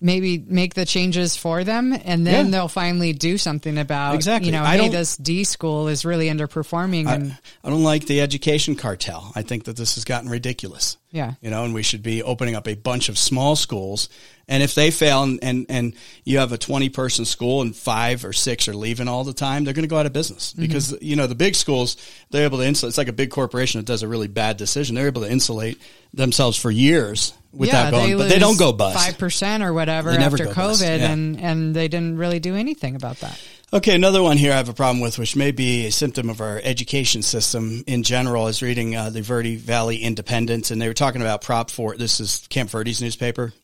maybe 0.00 0.38
make 0.46 0.74
the 0.74 0.86
changes 0.86 1.36
for 1.36 1.64
them 1.64 1.92
and 1.92 2.24
then 2.24 2.46
Yeah. 2.46 2.50
they'll 2.52 2.68
finally 2.68 3.12
do 3.12 3.36
something 3.36 3.76
about 3.78 4.14
Exactly. 4.14 4.46
you 4.46 4.52
know 4.52 4.62
I 4.62 4.76
hey 4.76 4.88
this 4.88 5.16
D 5.16 5.42
school 5.42 5.88
is 5.88 6.04
really 6.04 6.28
underperforming 6.28 7.08
and 7.08 7.32
I, 7.32 7.66
I 7.66 7.70
don't 7.70 7.82
like 7.82 8.06
the 8.06 8.20
education 8.20 8.76
cartel. 8.76 9.32
I 9.34 9.42
think 9.42 9.64
that 9.64 9.76
this 9.76 9.96
has 9.96 10.04
gotten 10.04 10.30
ridiculous. 10.30 10.98
Yeah. 11.10 11.34
You 11.40 11.50
know, 11.50 11.64
and 11.64 11.74
we 11.74 11.82
should 11.82 12.02
be 12.04 12.22
opening 12.22 12.54
up 12.54 12.68
a 12.68 12.74
bunch 12.74 13.08
of 13.08 13.18
small 13.18 13.56
schools. 13.56 14.08
And 14.48 14.62
if 14.62 14.74
they 14.74 14.90
fail 14.90 15.22
and, 15.22 15.38
and, 15.42 15.66
and 15.68 15.94
you 16.24 16.38
have 16.38 16.52
a 16.52 16.58
20 16.58 16.88
person 16.90 17.24
school 17.24 17.62
and 17.62 17.74
five 17.74 18.24
or 18.24 18.32
six 18.32 18.68
are 18.68 18.74
leaving 18.74 19.08
all 19.08 19.24
the 19.24 19.32
time, 19.32 19.64
they're 19.64 19.74
going 19.74 19.84
to 19.84 19.88
go 19.88 19.98
out 19.98 20.06
of 20.06 20.12
business 20.12 20.52
Mm-hmm. 20.52 20.62
because, 20.62 20.96
you 21.00 21.16
know, 21.16 21.26
the 21.26 21.34
big 21.34 21.54
schools, 21.54 21.96
they're 22.30 22.44
able 22.44 22.58
to 22.58 22.66
insulate. 22.66 22.90
It's 22.90 22.98
like 22.98 23.08
a 23.08 23.12
big 23.12 23.30
corporation 23.30 23.78
that 23.78 23.86
does 23.86 24.02
a 24.02 24.08
really 24.08 24.28
bad 24.28 24.56
decision. 24.56 24.94
They're 24.94 25.06
able 25.06 25.22
to 25.22 25.30
insulate 25.30 25.80
themselves 26.12 26.56
for 26.58 26.70
years 26.70 27.32
without 27.52 27.90
going, 27.90 28.16
but 28.16 28.28
they 28.28 28.38
don't 28.38 28.58
go 28.58 28.72
bust. 28.72 28.96
five 28.96 29.18
percent 29.18 29.62
or 29.62 29.72
whatever 29.72 30.10
after 30.10 30.46
COVID, 30.46 30.98
yeah. 30.98 31.10
and 31.10 31.40
and 31.40 31.74
they 31.76 31.88
didn't 31.88 32.16
really 32.16 32.40
do 32.40 32.54
anything 32.54 32.96
about 32.96 33.18
that. 33.20 33.40
Okay, 33.74 33.94
another 33.94 34.22
one 34.22 34.36
here 34.36 34.52
I 34.52 34.56
have 34.56 34.68
a 34.68 34.74
problem 34.74 35.00
with, 35.00 35.18
which 35.18 35.34
may 35.34 35.50
be 35.50 35.86
a 35.86 35.90
symptom 35.90 36.28
of 36.28 36.42
our 36.42 36.60
education 36.62 37.22
system 37.22 37.82
in 37.86 38.02
general. 38.02 38.42
I 38.42 38.46
was 38.46 38.62
reading 38.62 38.94
uh, 38.94 39.08
the 39.08 39.22
Verde 39.22 39.56
Valley 39.56 39.96
Independent, 39.96 40.70
and 40.70 40.80
they 40.80 40.88
were 40.88 40.94
talking 40.94 41.22
about 41.22 41.42
Prop 41.42 41.70
4. 41.70 41.96
This 41.96 42.20
is 42.20 42.46
Camp 42.50 42.68
Verde's 42.68 43.00
newspaper. 43.00 43.54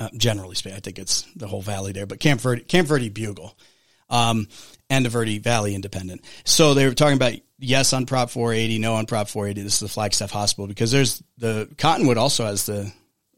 Uh, 0.00 0.08
generally 0.16 0.54
speaking, 0.56 0.76
I 0.76 0.80
think 0.80 0.98
it's 0.98 1.22
the 1.36 1.46
whole 1.46 1.60
valley 1.62 1.92
there, 1.92 2.06
but 2.06 2.18
Camp 2.20 2.40
Verde, 2.40 2.62
Camp 2.62 2.88
Verde 2.88 3.10
Bugle. 3.10 3.54
um, 4.08 4.48
and 4.88 5.04
the 5.04 5.10
Verde 5.10 5.38
Valley 5.38 5.74
Independent. 5.76 6.24
So 6.44 6.74
they 6.74 6.86
were 6.88 6.94
talking 6.94 7.14
about 7.16 7.34
yes 7.60 7.92
on 7.92 8.06
Prop 8.06 8.30
480, 8.30 8.78
no 8.80 8.94
on 8.94 9.06
Prop 9.06 9.28
480. 9.28 9.62
This 9.62 9.74
is 9.74 9.80
the 9.80 9.88
Flagstaff 9.88 10.30
Hospital 10.32 10.66
because 10.66 10.90
there's 10.90 11.22
the 11.38 11.68
Cottonwood 11.78 12.16
also 12.16 12.44
has 12.46 12.66
the 12.66 12.90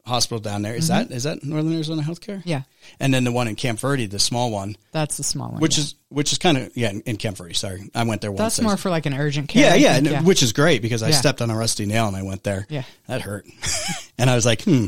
hospital 0.05 0.39
down 0.39 0.61
there. 0.63 0.73
Is 0.73 0.87
that 0.87 1.11
is 1.11 1.23
that 1.25 1.43
Northern 1.43 1.73
Arizona 1.73 2.01
Healthcare? 2.01 2.39
Mm-hmm. 2.39 2.49
Yeah. 2.49 2.61
And 2.99 3.13
then 3.13 3.23
the 3.23 3.31
one 3.31 3.47
in 3.47 3.55
Camp 3.55 3.79
Verde, 3.79 4.05
the 4.07 4.17
small 4.19 4.49
one, 4.51 4.75
That's 4.93 5.17
the 5.17 5.23
small 5.23 5.51
one. 5.51 5.61
which 5.61 5.77
yeah. 5.77 5.83
is 5.83 5.95
which 6.09 6.31
is 6.31 6.37
kind 6.39 6.57
of 6.57 6.75
yeah 6.75 6.89
in, 6.89 7.01
in 7.01 7.17
Camp 7.17 7.37
Verde. 7.37 7.53
Sorry, 7.53 7.89
I 7.93 8.03
went 8.03 8.21
there 8.21 8.31
once. 8.31 8.39
that's 8.55 8.61
more 8.61 8.75
for 8.77 8.89
like 8.89 9.05
an 9.05 9.13
urgent 9.13 9.49
care. 9.49 9.75
yeah, 9.77 9.99
yeah, 10.01 10.15
and- 10.17 10.25
which 10.25 10.41
is 10.41 10.53
great 10.53 10.81
because 10.81 11.03
I 11.03 11.09
Yeah. 11.09 11.15
stepped 11.17 11.41
on 11.41 11.51
a 11.51 11.55
rusty 11.55 11.85
nail 11.85 12.07
and 12.07 12.15
I 12.17 12.23
went 12.23 12.43
there. 12.43 12.65
Yeah. 12.69 12.83
that 13.07 13.21
hurt, 13.21 13.45
and 14.17 14.29
I 14.29 14.33
was 14.35 14.45
like, 14.45 14.63
hmm, 14.63 14.87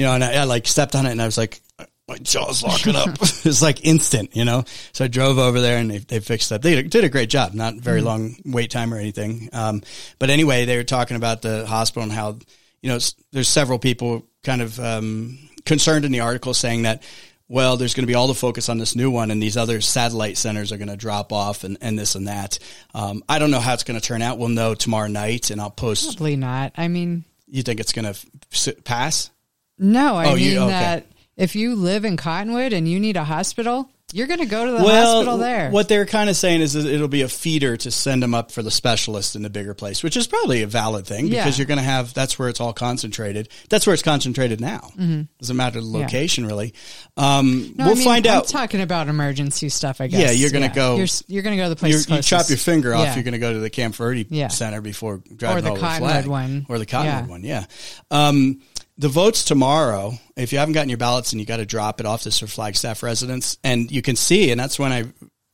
you 0.00 0.06
know, 0.06 0.14
and 0.14 0.24
I, 0.24 0.32
I 0.36 0.44
like 0.44 0.66
stepped 0.66 0.94
on 0.94 1.04
it 1.04 1.10
and 1.10 1.20
I 1.20 1.26
was 1.26 1.36
like, 1.36 1.60
my 2.08 2.16
jaw's 2.16 2.62
locking 2.62 2.96
up. 2.96 3.10
it's 3.20 3.60
like 3.60 3.84
instant, 3.84 4.34
you 4.34 4.46
know. 4.46 4.64
So 4.94 5.04
I 5.04 5.08
drove 5.08 5.36
over 5.36 5.60
there 5.60 5.76
and 5.76 5.90
they, 5.90 5.98
they 5.98 6.20
fixed 6.20 6.50
it. 6.52 6.62
They 6.62 6.76
did, 6.76 6.88
did 6.88 7.04
a 7.04 7.10
great 7.10 7.28
job. 7.28 7.52
Not 7.52 7.74
very 7.74 8.00
long 8.00 8.36
wait 8.46 8.70
time 8.70 8.94
or 8.94 8.96
anything. 8.96 9.50
Um, 9.52 9.82
but 10.18 10.30
anyway, 10.30 10.64
they 10.64 10.78
were 10.78 10.84
talking 10.84 11.18
about 11.18 11.42
the 11.42 11.66
hospital 11.66 12.04
and 12.04 12.12
how 12.12 12.38
you 12.80 12.88
know 12.88 12.98
there's 13.30 13.48
several 13.50 13.78
people 13.78 14.26
kind 14.42 14.62
of 14.62 14.80
um, 14.80 15.38
concerned 15.66 16.06
in 16.06 16.12
the 16.12 16.20
article 16.20 16.54
saying 16.54 16.82
that. 16.82 17.02
Well, 17.46 17.76
there's 17.76 17.94
going 17.94 18.04
to 18.04 18.06
be 18.06 18.14
all 18.14 18.28
the 18.28 18.34
focus 18.34 18.68
on 18.68 18.78
this 18.78 18.94
new 18.94 19.10
one, 19.10 19.32
and 19.32 19.42
these 19.42 19.56
other 19.56 19.80
satellite 19.80 20.38
centers 20.38 20.70
are 20.70 20.76
going 20.76 20.86
to 20.86 20.96
drop 20.96 21.32
off, 21.32 21.64
and, 21.64 21.78
and 21.80 21.98
this 21.98 22.14
and 22.14 22.28
that. 22.28 22.60
Um, 22.94 23.24
I 23.28 23.40
don't 23.40 23.50
know 23.50 23.58
how 23.58 23.74
it's 23.74 23.82
going 23.82 23.98
to 23.98 24.06
turn 24.06 24.22
out. 24.22 24.38
We'll 24.38 24.50
know 24.50 24.76
tomorrow 24.76 25.08
night, 25.08 25.50
and 25.50 25.60
I'll 25.60 25.68
post. 25.68 26.16
Probably 26.16 26.36
not. 26.36 26.74
I 26.76 26.86
mean, 26.86 27.24
You 27.48 27.64
think 27.64 27.80
it's 27.80 27.92
going 27.92 28.14
to 28.14 28.72
pass? 28.84 29.32
No, 29.80 30.14
I 30.16 30.26
Oh, 30.30 30.36
mean 30.36 30.44
you- 30.52 30.58
okay. 30.60 30.70
that 30.70 31.06
if 31.36 31.56
you 31.56 31.74
live 31.74 32.04
in 32.04 32.16
Cottonwood 32.16 32.72
and 32.72 32.86
you 32.86 33.00
need 33.00 33.16
a 33.16 33.24
hospital, 33.24 33.90
you're 34.12 34.26
going 34.26 34.40
to 34.40 34.46
go 34.46 34.66
to 34.66 34.72
the 34.72 34.78
hospital 34.80 35.38
there. 35.38 35.70
What 35.70 35.88
they're 35.88 36.04
kind 36.04 36.28
of 36.28 36.34
saying 36.34 36.62
is 36.62 36.72
that 36.72 36.84
it'll 36.84 37.06
be 37.06 37.22
a 37.22 37.28
feeder 37.28 37.76
to 37.76 37.92
send 37.92 38.20
them 38.20 38.34
up 38.34 38.50
for 38.50 38.60
the 38.60 38.70
specialist 38.70 39.36
in 39.36 39.42
the 39.42 39.50
bigger 39.50 39.72
place, 39.72 40.02
which 40.02 40.16
is 40.16 40.26
probably 40.26 40.62
a 40.62 40.66
valid 40.66 41.06
thing 41.06 41.28
Yeah. 41.28 41.44
because 41.44 41.56
you're 41.58 41.68
going 41.68 41.78
to 41.78 41.84
have 41.84 42.12
that's 42.12 42.36
where 42.36 42.48
it's 42.48 42.60
all 42.60 42.72
concentrated. 42.72 43.48
That's 43.68 43.86
where 43.86 43.94
it's 43.94 44.02
concentrated 44.02 44.60
now. 44.60 44.90
Doesn't 45.38 45.56
matter 45.56 45.80
the 45.80 45.86
Mm-hmm. 45.86 45.94
Yeah. 45.96 46.02
location 46.02 46.44
really. 46.44 46.74
Um, 47.16 47.72
No, 47.76 47.84
we'll 47.84 47.92
I 47.92 47.94
mean, 47.94 48.04
find 48.04 48.26
I'm 48.26 48.38
out. 48.38 48.48
talking 48.48 48.80
about 48.80 49.06
emergency 49.08 49.68
stuff. 49.68 50.00
I 50.00 50.08
guess. 50.08 50.20
Yeah, 50.20 50.30
you're 50.32 50.50
gonna 50.50 50.74
go- 50.74 50.96
You're, 50.96 51.06
you're 51.28 51.42
going 51.44 51.56
to 51.56 51.62
go 51.62 51.66
to 51.68 51.70
the 51.70 51.76
place. 51.76 52.08
You're, 52.08 52.16
you 52.16 52.22
chop 52.24 52.48
your 52.48 52.58
finger 52.58 52.92
off. 52.92 53.04
Yeah. 53.04 53.14
You're 53.14 53.22
going 53.24 53.32
to 53.32 53.38
go 53.38 53.52
to 53.52 53.60
the 53.60 53.70
Camp 53.70 53.94
Verde 53.94 54.26
Yeah. 54.28 54.48
Center 54.48 54.80
before 54.80 55.22
driving 55.36 55.62
the 55.62 55.70
over 55.70 55.80
Cottonwood 55.80 56.10
flag. 56.10 56.26
one. 56.26 56.66
or 56.68 56.80
the 56.80 56.86
Cottonwood 56.86 57.44
Yeah. 57.44 57.60
one. 57.60 57.66
Yeah. 58.10 58.28
Um, 58.28 58.60
the 59.00 59.08
votes 59.08 59.44
tomorrow. 59.44 60.12
If 60.36 60.52
you 60.52 60.58
haven't 60.58 60.74
gotten 60.74 60.90
your 60.90 60.98
ballots 60.98 61.32
and 61.32 61.40
you 61.40 61.46
got 61.46 61.56
to 61.56 61.66
drop 61.66 62.00
it 62.00 62.06
off, 62.06 62.22
this 62.22 62.38
for 62.38 62.46
Flagstaff 62.46 63.02
residents, 63.02 63.56
and 63.64 63.90
you 63.90 64.02
can 64.02 64.14
see, 64.14 64.50
and 64.50 64.60
that's 64.60 64.78
when 64.78 64.92
I 64.92 65.04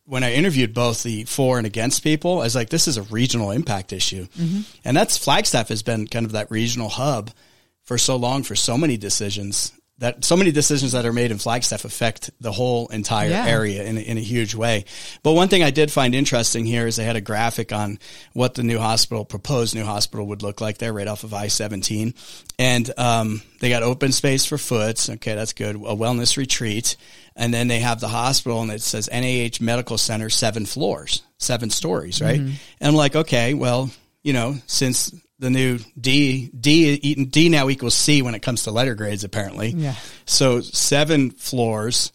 when 0.05 0.23
I 0.25 0.35
interviewed 0.35 0.75
both 0.75 1.03
the 1.03 1.25
for 1.25 1.57
and 1.59 1.67
against 1.67 2.03
people. 2.05 2.41
I 2.41 2.45
was 2.45 2.55
like, 2.57 2.69
this 2.69 2.87
is 2.89 2.97
a 2.97 3.03
regional 3.03 3.53
impact 3.53 3.93
issue, 3.93 4.27
Mm-hmm. 4.39 4.61
and 4.85 4.97
that's 4.97 5.17
Flagstaff 5.17 5.69
has 5.69 5.83
been 5.83 6.07
kind 6.09 6.27
of 6.27 6.33
that 6.33 6.51
regional 6.51 6.89
hub 6.89 7.31
for 7.85 7.97
so 7.99 8.17
long 8.17 8.43
for 8.43 8.57
so 8.57 8.77
many 8.77 8.97
decisions 8.97 9.73
that 9.99 10.25
so 10.27 10.37
many 10.37 10.53
decisions 10.53 10.93
that 10.93 11.07
are 11.07 11.13
made 11.13 11.31
in 11.31 11.39
Flagstaff 11.39 11.87
affect 11.87 12.31
the 12.39 12.53
whole 12.53 12.87
entire 12.89 13.31
Yeah. 13.31 13.47
area 13.47 13.83
in 13.85 13.97
a, 13.97 14.01
in 14.01 14.19
a 14.19 14.21
huge 14.21 14.55
way. 14.55 14.85
But 15.23 15.33
one 15.33 15.49
thing 15.49 15.63
I 15.63 15.71
did 15.71 15.91
find 15.91 16.15
interesting 16.15 16.67
here 16.67 16.87
is 16.87 16.97
they 16.97 17.05
had 17.05 17.17
a 17.17 17.21
graphic 17.23 17.73
on 17.73 17.99
what 18.35 18.55
the 18.55 18.63
new 18.63 18.79
hospital, 18.79 19.25
proposed 19.25 19.75
new 19.75 19.85
hospital 19.85 20.27
would 20.27 20.43
look 20.43 20.61
like 20.61 20.77
there 20.79 20.93
right 20.93 21.09
off 21.09 21.25
of 21.25 21.33
I-17. 21.33 22.15
And, 22.59 22.91
um, 22.99 23.41
they 23.61 23.71
got 23.71 23.83
open 23.83 24.13
space 24.13 24.45
for 24.45 24.59
foots. 24.59 25.09
Okay. 25.09 25.35
That's 25.35 25.55
good. 25.55 25.77
A 25.77 25.97
wellness 25.97 26.37
retreat. 26.37 26.97
And 27.35 27.53
then 27.55 27.69
they 27.69 27.79
have 27.81 27.99
the 28.01 28.09
hospital 28.09 28.61
and 28.63 28.71
it 28.71 28.83
says 28.83 29.09
NAH 29.11 29.65
Medical 29.65 29.97
Center, 29.97 30.29
seven 30.29 30.67
floors, 30.67 31.23
seven 31.39 31.71
stories, 31.71 32.21
right? 32.21 32.39
And 32.41 32.59
I'm 32.83 32.95
like, 32.95 33.17
okay, 33.17 33.55
well, 33.55 33.91
you 34.23 34.33
know, 34.35 34.57
since 34.67 35.15
the 35.39 35.51
new 35.51 35.79
D, 36.01 36.49
D, 36.59 37.25
D 37.25 37.49
now 37.49 37.69
equals 37.69 37.95
C 37.95 38.23
when 38.23 38.35
it 38.35 38.43
comes 38.43 38.65
to 38.65 38.71
letter 38.71 38.95
grades, 38.95 39.25
apparently. 39.25 39.69
Yeah. 39.69 39.95
So 40.25 40.61
seven 40.61 41.31
floors, 41.31 42.13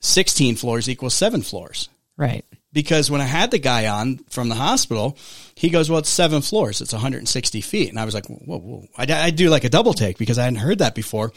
16 0.00 0.56
floors 0.56 0.88
equals 0.88 1.14
seven 1.14 1.42
floors. 1.42 1.88
Right. 2.16 2.44
Because 2.72 3.10
when 3.10 3.20
I 3.20 3.24
had 3.24 3.50
the 3.50 3.58
guy 3.58 3.88
on 3.88 4.18
from 4.30 4.48
the 4.48 4.54
hospital, 4.54 5.18
he 5.56 5.70
goes, 5.70 5.90
well, 5.90 5.98
it's 5.98 6.08
seven 6.08 6.40
floors. 6.40 6.80
It's 6.80 6.92
160 6.92 7.60
feet. 7.62 7.88
And 7.88 7.98
I 7.98 8.04
was 8.04 8.14
like, 8.14 8.26
whoa, 8.26 8.58
whoa. 8.58 8.86
I, 8.96 9.06
I 9.12 9.30
do 9.30 9.50
like 9.50 9.64
a 9.64 9.68
double 9.68 9.92
take 9.92 10.18
because 10.18 10.38
I 10.38 10.44
hadn't 10.44 10.60
heard 10.60 10.78
that 10.78 10.94
before. 10.94 11.32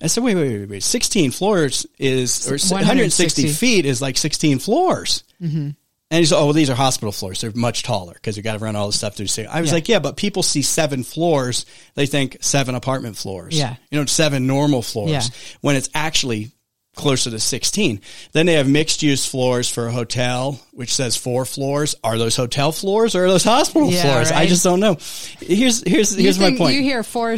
I 0.00 0.06
said, 0.06 0.24
wait, 0.24 0.36
wait, 0.36 0.60
wait, 0.60 0.70
wait. 0.70 0.82
16 0.82 1.32
floors 1.32 1.86
is, 1.98 2.46
or 2.46 2.52
160 2.52 2.74
160 2.74 3.48
feet 3.48 3.84
is 3.84 4.00
like 4.00 4.16
16 4.16 4.60
floors. 4.60 5.24
Mm-hmm. 5.42 5.70
And 6.10 6.20
he's, 6.20 6.32
oh, 6.32 6.44
well, 6.46 6.52
these 6.54 6.70
are 6.70 6.74
hospital 6.74 7.12
floors. 7.12 7.42
They're 7.42 7.52
much 7.54 7.82
taller 7.82 8.14
because 8.14 8.36
you 8.36 8.42
got 8.42 8.54
to 8.54 8.58
run 8.60 8.76
all 8.76 8.86
this 8.86 8.96
stuff 8.96 9.14
through. 9.14 9.26
So 9.26 9.42
I 9.42 9.60
was 9.60 9.68
Yeah. 9.70 9.74
like, 9.74 9.88
yeah, 9.90 9.98
but 9.98 10.16
people 10.16 10.42
see 10.42 10.62
seven 10.62 11.02
floors. 11.02 11.66
They 11.96 12.06
think 12.06 12.38
seven 12.40 12.74
apartment 12.74 13.16
floors. 13.18 13.54
Yeah. 13.58 13.76
You 13.90 14.00
know, 14.00 14.06
seven 14.06 14.46
normal 14.46 14.80
floors 14.80 15.10
Yeah. 15.10 15.22
when 15.60 15.76
it's 15.76 15.90
actually 15.94 16.50
closer 16.96 17.30
to 17.30 17.38
16. 17.38 18.00
Then 18.32 18.46
they 18.46 18.54
have 18.54 18.66
mixed 18.66 19.02
use 19.02 19.26
floors 19.26 19.68
for 19.68 19.86
a 19.86 19.92
hotel, 19.92 20.58
which 20.72 20.94
says 20.94 21.14
four 21.16 21.44
floors. 21.44 21.94
Are 22.02 22.16
those 22.16 22.34
hotel 22.36 22.72
floors 22.72 23.14
or 23.14 23.26
are 23.26 23.28
those 23.28 23.44
hospital 23.44 23.90
Yeah, 23.92 24.02
floors? 24.02 24.32
I 24.32 24.46
just 24.46 24.64
don't 24.64 24.80
know. 24.80 24.96
Here's, 25.40 25.86
here's, 25.86 26.14
here's 26.14 26.38
my 26.38 26.56
point. 26.56 26.74
You 26.74 26.82
hear 26.82 27.02
four 27.02 27.36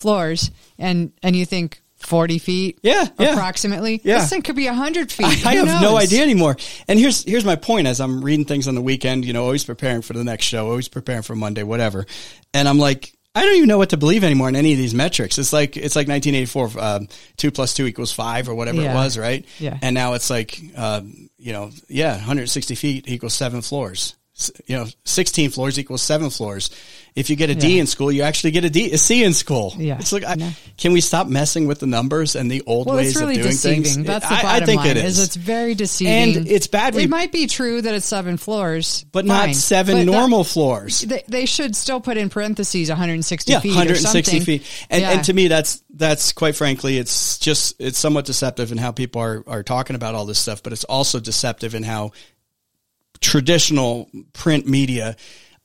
floors 0.00 0.50
and 0.78 1.12
and 1.22 1.36
you 1.36 1.44
think 1.44 1.82
forty 2.00 2.38
feet. 2.38 2.80
Yeah, 2.82 3.06
yeah. 3.18 3.32
approximately. 3.32 4.00
Yeah. 4.02 4.18
This 4.18 4.30
thing 4.30 4.42
could 4.42 4.56
be 4.56 4.66
hundred 4.66 5.12
feet. 5.12 5.46
I 5.46 5.56
Who 5.56 5.64
have 5.64 5.82
no 5.82 5.96
idea 5.96 6.22
anymore. 6.22 6.56
And 6.88 6.98
here's 6.98 7.24
here's 7.24 7.44
my 7.44 7.56
point 7.56 7.86
as 7.86 8.00
I'm 8.00 8.24
reading 8.24 8.44
things 8.44 8.68
on 8.68 8.74
the 8.74 8.82
weekend, 8.82 9.24
you 9.24 9.32
know, 9.32 9.44
always 9.44 9.64
preparing 9.64 10.02
for 10.02 10.12
the 10.12 10.24
next 10.24 10.46
show, 10.46 10.68
always 10.68 10.88
preparing 10.88 11.22
for 11.22 11.34
Monday, 11.34 11.62
whatever. 11.62 12.06
And 12.52 12.68
I'm 12.68 12.78
like, 12.78 13.12
I 13.34 13.44
don't 13.44 13.56
even 13.56 13.68
know 13.68 13.78
what 13.78 13.90
to 13.90 13.96
believe 13.96 14.24
anymore 14.24 14.48
in 14.48 14.56
any 14.56 14.72
of 14.72 14.78
these 14.78 14.94
metrics. 14.94 15.38
It's 15.38 15.52
like 15.52 15.76
it's 15.76 15.94
like 15.94 16.08
1984, 16.08 16.70
um, 16.78 17.08
two 17.36 17.50
plus 17.50 17.74
two 17.74 17.86
equals 17.86 18.12
five 18.12 18.48
or 18.48 18.54
whatever 18.54 18.80
it 18.80 18.92
was, 18.92 19.16
right? 19.16 19.46
Yeah. 19.58 19.78
And 19.80 19.94
now 19.94 20.14
it's 20.14 20.30
like, 20.30 20.60
um, 20.76 21.30
you 21.38 21.52
know, 21.52 21.70
yeah, 21.88 22.12
160 22.14 22.74
feet 22.74 23.08
equals 23.08 23.34
seven 23.34 23.62
floors. 23.62 24.16
You 24.66 24.76
know, 24.76 24.86
16 25.04 25.50
floors 25.50 25.78
equals 25.78 26.02
seven 26.02 26.30
floors. 26.30 26.70
If 27.16 27.28
you 27.28 27.34
get 27.34 27.50
a 27.50 27.56
D 27.56 27.74
Yeah. 27.74 27.80
in 27.80 27.86
school, 27.88 28.12
you 28.12 28.22
actually 28.22 28.52
get 28.52 28.64
a 28.64 28.70
D, 28.70 28.92
a 28.92 28.96
C 28.98 29.24
in 29.24 29.34
school. 29.34 29.74
Yeah. 29.76 29.98
It's 29.98 30.12
like, 30.12 30.24
I, 30.24 30.36
No. 30.36 30.52
can 30.76 30.92
we 30.92 31.00
stop 31.00 31.26
messing 31.26 31.66
with 31.66 31.80
the 31.80 31.86
numbers 31.86 32.36
and 32.36 32.48
the 32.48 32.62
old 32.66 32.86
Well, 32.86 32.96
ways 32.96 33.16
really 33.16 33.34
of 33.36 33.42
doing 33.42 33.50
deceiving. 33.52 33.82
things? 33.82 33.96
That's 34.06 34.28
the 34.28 34.34
bottom 34.36 34.48
I 34.62 34.64
think 34.64 34.82
line. 34.82 34.90
it 34.90 34.96
is. 34.98 35.18
it's 35.18 35.34
very 35.34 35.74
deceiving, 35.74 36.36
And 36.36 36.46
it's 36.48 36.68
bad 36.68 36.94
It 36.94 37.10
might 37.10 37.32
be 37.32 37.48
true 37.48 37.82
that 37.82 37.92
it's 37.94 38.06
seven 38.06 38.36
floors, 38.36 39.04
but 39.10 39.26
fine. 39.26 39.48
not 39.48 39.56
seven 39.56 39.96
But 39.96 39.98
that- 40.06 40.12
normal 40.18 40.44
floors. 40.44 41.00
they, 41.00 41.24
they 41.26 41.46
should 41.46 41.74
still 41.74 42.00
put 42.00 42.16
in 42.16 42.28
parentheses 42.28 42.88
160 42.90 43.50
Yeah, 43.52 43.58
feet. 43.60 43.72
or 43.72 43.74
160 43.74 44.30
something. 44.38 44.44
feet. 44.44 44.62
And, 44.88 45.02
Yeah. 45.02 45.10
and 45.10 45.24
to 45.24 45.32
me, 45.32 45.48
that's 45.48 45.82
that's 45.92 46.30
quite 46.32 46.54
frankly, 46.54 46.96
it's 46.96 47.38
just 47.38 47.74
it's 47.80 47.98
somewhat 47.98 48.24
deceptive 48.24 48.70
in 48.70 48.78
how 48.78 48.92
people 48.92 49.20
are 49.20 49.42
are 49.48 49.64
talking 49.64 49.96
about 49.96 50.14
all 50.14 50.26
this 50.26 50.38
stuff, 50.38 50.62
but 50.62 50.72
it's 50.72 50.84
also 50.84 51.18
deceptive 51.18 51.74
in 51.74 51.82
how 51.82 52.12
traditional 53.20 54.08
print 54.32 54.66
media 54.66 55.16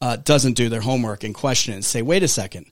uh, 0.02 0.18
doesn't 0.18 0.54
do 0.54 0.70
their 0.70 0.82
homework 0.82 1.24
and 1.24 1.34
question 1.34 1.74
it 1.74 1.78
and 1.78 1.86
say, 1.86 2.02
wait 2.02 2.24
a 2.24 2.28
second. 2.28 2.66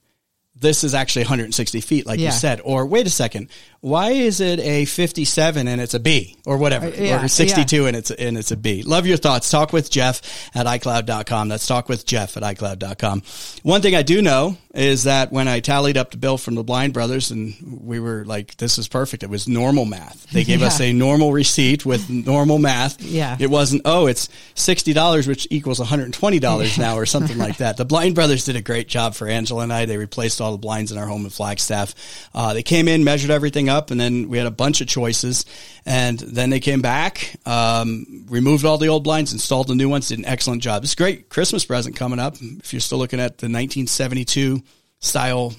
This 0.56 0.84
is 0.84 0.94
actually 0.94 1.24
160 1.24 1.82
feet, 1.82 2.06
like 2.06 2.20
Yeah. 2.20 2.28
you 2.28 2.32
said. 2.32 2.62
Or 2.64 2.86
wait 2.86 3.08
a 3.08 3.10
second, 3.10 3.50
why 3.84 4.12
is 4.12 4.40
it 4.40 4.62
a 4.62 4.86
57 4.86 5.68
and 5.68 5.82
it's 5.82 5.94
a 5.94 6.00
B 6.00 6.38
or 6.46 6.58
whatever, 6.58 6.86
Uh, 6.88 6.92
yeah, 6.98 7.22
or 7.22 7.28
62 7.28 7.86
and 7.86 7.98
it's 7.98 8.12
and 8.12 8.38
it's 8.38 8.52
a 8.52 8.56
B? 8.56 8.82
Love 8.82 9.06
your 9.06 9.18
thoughts. 9.18 9.50
Talk 9.52 9.74
with 9.74 9.92
Jeff 9.92 10.22
at 10.56 10.66
iCloud.com. 10.66 11.50
That's 11.50 11.68
talk 11.68 11.90
with 11.90 12.06
Jeff 12.06 12.38
at 12.38 12.44
iCloud.com. 12.44 13.24
One 13.64 13.82
thing 13.82 13.94
I 13.94 14.02
do 14.02 14.22
know 14.22 14.56
is 14.74 15.04
that 15.04 15.32
when 15.34 15.48
I 15.50 15.60
tallied 15.60 15.98
up 15.98 16.12
the 16.12 16.18
bill 16.18 16.38
from 16.38 16.56
the 16.56 16.64
Blind 16.64 16.94
Brothers 16.94 17.30
and 17.30 17.54
we 17.84 18.00
were 18.00 18.24
like, 18.26 18.56
this 18.58 18.78
is 18.78 18.88
perfect. 18.88 19.22
It 19.22 19.30
was 19.30 19.48
normal 19.48 19.86
math. 19.86 20.28
They 20.32 20.44
gave 20.46 20.64
us 20.64 20.80
a 20.90 20.94
normal 20.94 21.32
receipt 21.34 21.86
with 21.86 22.10
normal 22.10 22.58
math. 22.60 23.00
Yeah. 23.02 23.36
It 23.40 23.52
wasn't, 23.52 23.84
oh, 23.86 24.08
it's 24.08 24.30
$60, 24.56 25.28
which 25.28 25.46
equals 25.52 25.80
$120 25.80 26.80
now 26.80 26.96
or 26.96 27.06
something 27.06 27.38
like 27.38 27.58
that. 27.58 27.78
The 27.84 27.86
Blind 27.86 28.16
Brothers 28.16 28.46
did 28.46 28.56
a 28.56 28.62
great 28.62 28.88
job 28.88 29.14
for 29.14 29.28
Angela 29.28 29.64
and 29.64 29.74
I. 29.74 29.86
They 29.86 29.98
replaced 29.98 30.40
all 30.40 30.52
the 30.54 30.58
blinds 30.58 30.92
in 30.92 30.98
our 30.98 31.06
home 31.08 31.26
in 31.26 31.32
Flagstaff. 31.32 31.94
Uh, 32.34 32.54
they 32.54 32.64
came 32.64 32.88
in, 32.88 33.04
measured 33.04 33.30
everything 33.32 33.68
up, 33.68 33.73
and 33.92 34.00
then 34.00 34.30
we 34.30 34.38
had 34.38 34.48
a 34.48 34.52
bunch 34.52 34.82
of 34.82 34.88
choices. 34.88 35.46
And 35.86 36.20
then 36.20 36.50
they 36.50 36.60
came 36.60 36.82
back, 36.82 37.36
um, 37.46 38.26
removed 38.30 38.66
all 38.66 38.78
the 38.78 38.88
old 38.88 39.04
blinds, 39.04 39.34
installed 39.34 39.68
the 39.68 39.76
new 39.76 39.90
ones, 39.90 40.10
did 40.10 40.20
an 40.20 40.26
excellent 40.26 40.62
job. 40.62 40.84
It's 40.84 40.94
a 40.94 40.98
great 40.98 41.30
Christmas 41.30 41.66
present 41.66 41.96
coming 41.96 42.20
up. 42.20 42.36
If 42.40 42.74
you're 42.74 42.80
still 42.80 42.98
looking 42.98 43.20
at 43.20 43.38
the 43.38 43.46
1972 43.46 44.62
style 45.00 45.54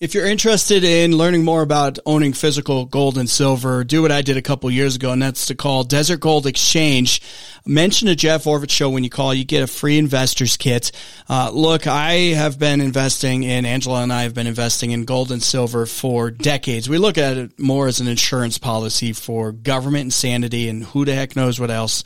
If 0.00 0.14
you're 0.14 0.26
interested 0.26 0.84
in 0.84 1.16
learning 1.16 1.44
more 1.44 1.60
about 1.60 1.98
owning 2.06 2.32
physical 2.32 2.84
gold 2.84 3.18
and 3.18 3.28
silver, 3.28 3.82
do 3.82 4.00
what 4.00 4.12
I 4.12 4.22
did 4.22 4.36
a 4.36 4.42
couple 4.42 4.70
years 4.70 4.94
ago, 4.94 5.10
and 5.10 5.20
that's 5.20 5.46
to 5.46 5.56
call 5.56 5.82
Desert 5.82 6.20
Gold 6.20 6.46
Exchange. 6.46 7.20
Mention 7.66 8.06
a 8.06 8.14
Jeff 8.14 8.44
Oravits 8.44 8.70
show 8.70 8.90
when 8.90 9.02
you 9.02 9.10
call. 9.10 9.34
You 9.34 9.44
get 9.44 9.64
a 9.64 9.66
free 9.66 9.98
investor's 9.98 10.56
kit. 10.56 10.92
Uh, 11.28 11.50
look, 11.52 11.88
I 11.88 12.12
have 12.36 12.60
been 12.60 12.80
investing 12.80 13.42
in, 13.42 13.66
Angela 13.66 14.04
and 14.04 14.12
I 14.12 14.22
have 14.22 14.34
been 14.34 14.46
investing 14.46 14.92
in 14.92 15.04
gold 15.04 15.32
and 15.32 15.42
silver 15.42 15.84
for 15.84 16.30
decades. 16.30 16.88
We 16.88 16.98
look 16.98 17.18
at 17.18 17.36
it 17.36 17.58
more 17.58 17.88
as 17.88 17.98
an 17.98 18.06
insurance 18.06 18.56
policy 18.56 19.12
for 19.12 19.50
government 19.50 20.04
insanity 20.04 20.68
and 20.68 20.84
who 20.84 21.06
the 21.06 21.14
heck 21.14 21.34
knows 21.34 21.58
what 21.58 21.72
else 21.72 22.04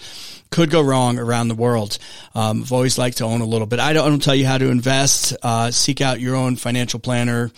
could 0.53 0.71
go 0.71 0.81
wrong 0.81 1.19
around 1.19 1.49
the 1.49 1.55
world. 1.55 1.99
Um, 2.35 2.63
I've 2.63 2.73
always 2.73 2.99
liked 2.99 3.19
to 3.19 3.25
own 3.25 3.41
a 3.41 3.47
little 3.47 3.67
bit. 3.67 3.81
I 3.81 3.93
don't, 3.93 4.07
I 4.07 4.09
don't 4.09 4.23
tell 4.23 4.35
you 4.35 4.47
how 4.47 4.59
to 4.59 4.69
invest. 4.69 5.35
Uh, 5.43 5.71
seek 5.71 6.01
out 6.01 6.21
your 6.21 6.37
own 6.37 6.57
financial 6.57 7.01
planner 7.01 7.51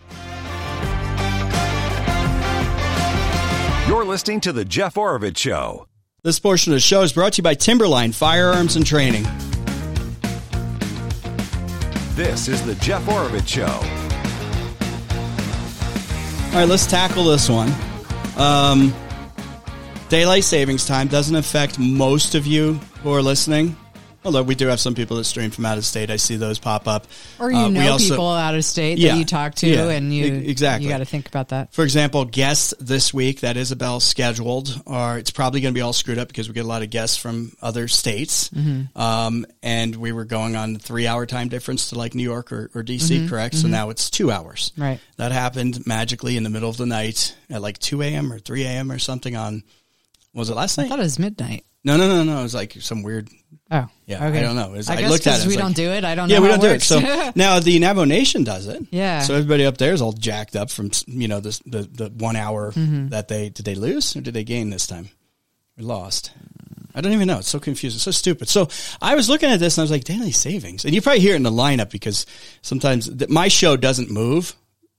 You're 3.87 4.07
listening 4.07 4.41
to 4.41 4.55
The 4.55 4.65
Jeff 4.65 4.95
Oravits 4.95 5.37
Show. 5.37 5.87
This 6.23 6.41
portion 6.41 6.73
of 6.73 6.77
the 6.77 6.81
show 6.81 7.03
is 7.03 7.13
brought 7.13 7.35
to 7.35 7.41
you 7.41 7.43
by 7.43 7.53
Timberline 7.53 8.13
Firearms 8.13 8.77
and 8.77 8.87
Training. 8.87 9.25
This 12.15 12.49
is 12.49 12.65
The 12.65 12.75
Jeff 12.77 13.05
Oravits 13.05 13.49
Show. 13.49 13.67
All 16.47 16.55
right, 16.59 16.67
let's 16.67 16.87
tackle 16.87 17.25
this 17.25 17.51
one. 17.51 17.71
Um, 18.37 18.95
daylight 20.09 20.45
savings 20.45 20.87
time 20.87 21.09
doesn't 21.09 21.37
affect 21.37 21.79
most 21.79 22.35
of 22.35 22.47
you 22.47 22.75
who 23.03 23.13
are 23.13 23.23
listening. 23.23 23.77
Although 24.25 24.45
we 24.45 24.55
do 24.55 24.69
have 24.69 24.79
some 24.79 24.95
people 24.95 25.17
that 25.17 25.25
stream 25.25 25.51
from 25.51 25.67
out 25.67 25.79
of 25.79 25.85
state, 25.85 26.11
I 26.11 26.17
see 26.17 26.37
those 26.37 26.59
pop 26.59 26.87
up. 26.87 27.07
Or 27.41 27.51
you 27.51 27.57
Uh, 27.57 27.69
we 27.69 27.75
know 27.75 27.93
also- 27.93 28.11
people 28.11 28.31
out 28.31 28.55
of 28.55 28.65
state 28.65 28.99
Yeah. 28.99 29.13
that 29.13 29.19
you 29.19 29.25
talk 29.25 29.55
to, 29.57 29.69
Yeah. 29.69 29.89
and 29.89 30.15
you 30.15 30.27
exactly. 30.27 30.85
you 30.87 30.93
got 30.93 30.99
to 30.99 31.05
think 31.05 31.27
about 31.29 31.49
that. 31.49 31.73
For 31.75 31.83
example, 31.83 32.25
guests 32.25 32.73
this 32.81 33.13
week 33.13 33.41
that 33.41 33.57
Isabel 33.57 33.99
scheduled 34.01 34.81
are 34.87 35.19
it's 35.19 35.31
probably 35.33 35.61
going 35.61 35.75
to 35.75 35.79
be 35.79 35.81
all 35.83 35.93
screwed 35.93 36.19
up 36.19 36.29
because 36.29 36.47
we 36.49 36.55
get 36.55 36.65
a 36.65 36.69
lot 36.69 36.83
of 36.83 36.91
guests 36.91 37.17
from 37.17 37.53
other 37.61 37.89
states. 37.89 38.49
Mm-hmm. 38.51 38.97
Um, 39.01 39.45
and 39.63 39.97
we 39.97 40.13
were 40.13 40.25
going 40.25 40.55
on 40.55 40.77
three 40.79 41.07
hour 41.07 41.27
time 41.27 41.49
difference 41.49 41.89
to 41.91 41.97
like 41.99 42.15
New 42.15 42.23
York 42.23 42.53
or, 42.53 42.71
or 42.75 42.83
DC, 42.83 43.29
correct? 43.29 43.57
So 43.57 43.67
now 43.67 43.91
it's 43.91 44.09
two 44.09 44.31
hours. 44.31 44.71
Mm-hmm. 44.75 44.83
Right. 44.83 45.01
That 45.17 45.33
happened 45.33 45.87
magically 45.87 46.37
in 46.37 46.43
the 46.45 46.51
middle 46.51 46.71
of 46.71 46.77
the 46.77 46.87
night 46.87 47.35
at 47.51 47.61
like 47.61 47.79
2 47.79 48.03
a.m. 48.03 48.33
or 48.33 48.39
3 48.39 48.65
a.m. 48.65 48.93
or 48.93 48.99
something 48.99 49.35
on, 49.37 49.63
was 50.33 50.49
it 50.49 50.55
last 50.55 50.79
night? 50.79 50.85
I 50.87 50.89
thought 50.91 51.01
it 51.01 51.03
was 51.03 51.19
midnight. 51.19 51.65
No, 51.85 51.97
no, 51.97 52.07
no, 52.09 52.23
no. 52.23 52.41
It 52.41 52.43
was 52.45 52.55
like 52.55 52.75
some 52.81 53.03
weird 53.03 53.29
Oh, 53.71 53.89
Yeah, 54.07 54.27
okay. 54.29 54.39
I 54.39 54.43
don't 54.43 54.55
know. 54.55 54.71
It's- 54.75 54.89
I, 54.91 55.03
I 55.03 55.09
looked 55.09 55.27
at 55.27 55.41
it, 55.41 55.47
was 55.47 55.47
we 55.47 55.55
like- 55.57 55.65
don't 55.65 55.77
do 55.77 55.91
it. 55.91 56.05
I 56.05 56.15
don't 56.15 56.29
Yeah, 56.29 56.41
we 56.41 56.49
don't 56.49 56.61
do 56.61 56.69
it. 56.69 56.83
So 56.83 57.01
now 57.35 57.59
the 57.59 57.79
Navajo 57.79 58.05
Nation 58.05 58.45
does 58.45 58.67
it. 58.67 58.83
Yeah. 58.91 59.21
So 59.23 59.35
everybody 59.35 59.65
up 59.65 59.79
there 59.79 59.93
is 59.95 60.03
all 60.03 60.13
jacked 60.13 60.57
up 60.57 60.71
from 60.71 60.91
you 61.07 61.27
know 61.29 61.41
the 61.41 61.59
the, 61.67 61.83
the 61.83 62.11
one 62.17 62.37
hour 62.37 62.73
Mm-hmm. 62.73 63.09
that 63.09 63.29
they 63.29 63.49
did 63.49 63.65
they 63.65 63.75
lose 63.75 64.15
or 64.15 64.21
did 64.21 64.35
they 64.35 64.45
gain 64.45 64.71
this 64.71 64.87
time? 64.87 65.09
We 65.77 65.85
lost. 65.85 66.33
I 66.95 67.01
don't 67.01 67.13
even 67.13 67.27
know. 67.27 67.39
It's 67.39 67.49
so 67.49 67.59
confusing, 67.59 67.99
so 67.99 68.11
stupid. 68.11 68.51
So 68.51 68.69
I 69.01 69.15
was 69.15 69.31
looking 69.31 69.49
at 69.51 69.59
this 69.59 69.79
and 69.79 69.83
I 69.83 69.85
was 69.85 69.91
like, 69.91 70.05
daily 70.05 70.33
savings, 70.33 70.85
and 70.85 70.95
you 70.95 71.01
probably 71.01 71.21
hear 71.21 71.33
it 71.33 71.37
in 71.37 71.43
the 71.43 71.51
lineup 71.51 71.91
because 71.91 72.27
sometimes 72.61 73.09
th- 73.09 73.31
my 73.31 73.49
show 73.49 73.79
doesn't 73.79 74.11
move 74.11 74.55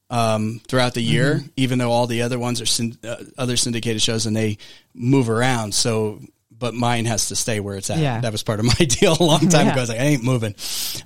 um, 0.10 0.60
throughout 0.68 0.96
the 0.96 1.04
year, 1.04 1.36
Mm-hmm. 1.36 1.48
even 1.58 1.78
though 1.78 1.92
all 1.92 2.08
the 2.08 2.24
other 2.24 2.40
ones 2.40 2.60
are 2.62 2.66
syn- 2.66 2.98
uh, 3.04 3.18
other 3.38 3.56
syndicated 3.58 4.02
shows 4.02 4.26
and 4.26 4.36
they 4.36 4.58
move 4.96 5.30
around. 5.30 5.76
So, 5.76 6.20
but 6.64 6.74
mine 6.74 7.04
has 7.06 7.28
to 7.28 7.36
stay 7.36 7.60
where 7.60 7.76
it's 7.76 7.90
at. 7.90 8.00
Yeah. 8.00 8.22
That 8.22 8.32
was 8.32 8.42
part 8.42 8.60
of 8.60 8.66
my 8.66 8.74
deal 8.86 9.16
a 9.20 9.24
long 9.24 9.50
time 9.50 9.68
Yeah. 9.68 9.72
ago. 9.74 9.80
I 9.80 9.84
was 9.84 9.90
like, 9.90 10.00
I 10.00 10.04
ain't 10.06 10.24
moving. 10.24 10.56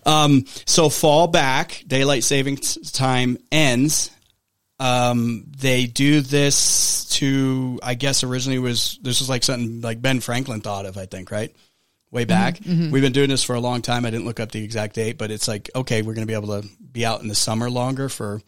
Um, 0.05 0.45
so 0.65 0.87
fall 0.89 1.27
back, 1.27 1.83
daylight 1.87 2.23
savings 2.23 2.91
time 2.91 3.37
ends. 3.51 4.11
Um, 4.79 5.45
they 5.57 5.87
do 5.87 6.21
this 6.21 7.05
to, 7.17 7.79
I 7.81 7.95
guess 7.95 8.23
originally 8.23 8.59
was, 8.59 8.99
this 9.01 9.19
was 9.19 9.29
like 9.29 9.43
something 9.43 9.81
like 9.81 10.01
Ben 10.01 10.19
Franklin 10.19 10.61
thought 10.61 10.85
of, 10.85 10.97
I 10.97 11.07
think, 11.07 11.31
right? 11.31 11.53
Way 12.11 12.25
back. 12.25 12.59
We've 12.65 13.01
been 13.01 13.11
doing 13.11 13.29
this 13.29 13.43
for 13.43 13.55
a 13.55 13.59
long 13.59 13.81
time. 13.81 14.05
I 14.05 14.11
didn't 14.11 14.25
look 14.25 14.39
up 14.39 14.51
the 14.51 14.63
exact 14.63 14.95
date, 14.95 15.17
but 15.17 15.31
it's 15.31 15.47
like, 15.47 15.69
okay, 15.75 16.03
we're 16.03 16.13
going 16.13 16.25
to 16.27 16.31
be 16.31 16.35
able 16.35 16.61
to 16.61 16.67
be 16.91 17.05
out 17.05 17.21
in 17.21 17.27
the 17.27 17.35
summer 17.35 17.69
longer 17.69 18.07
for 18.07 18.39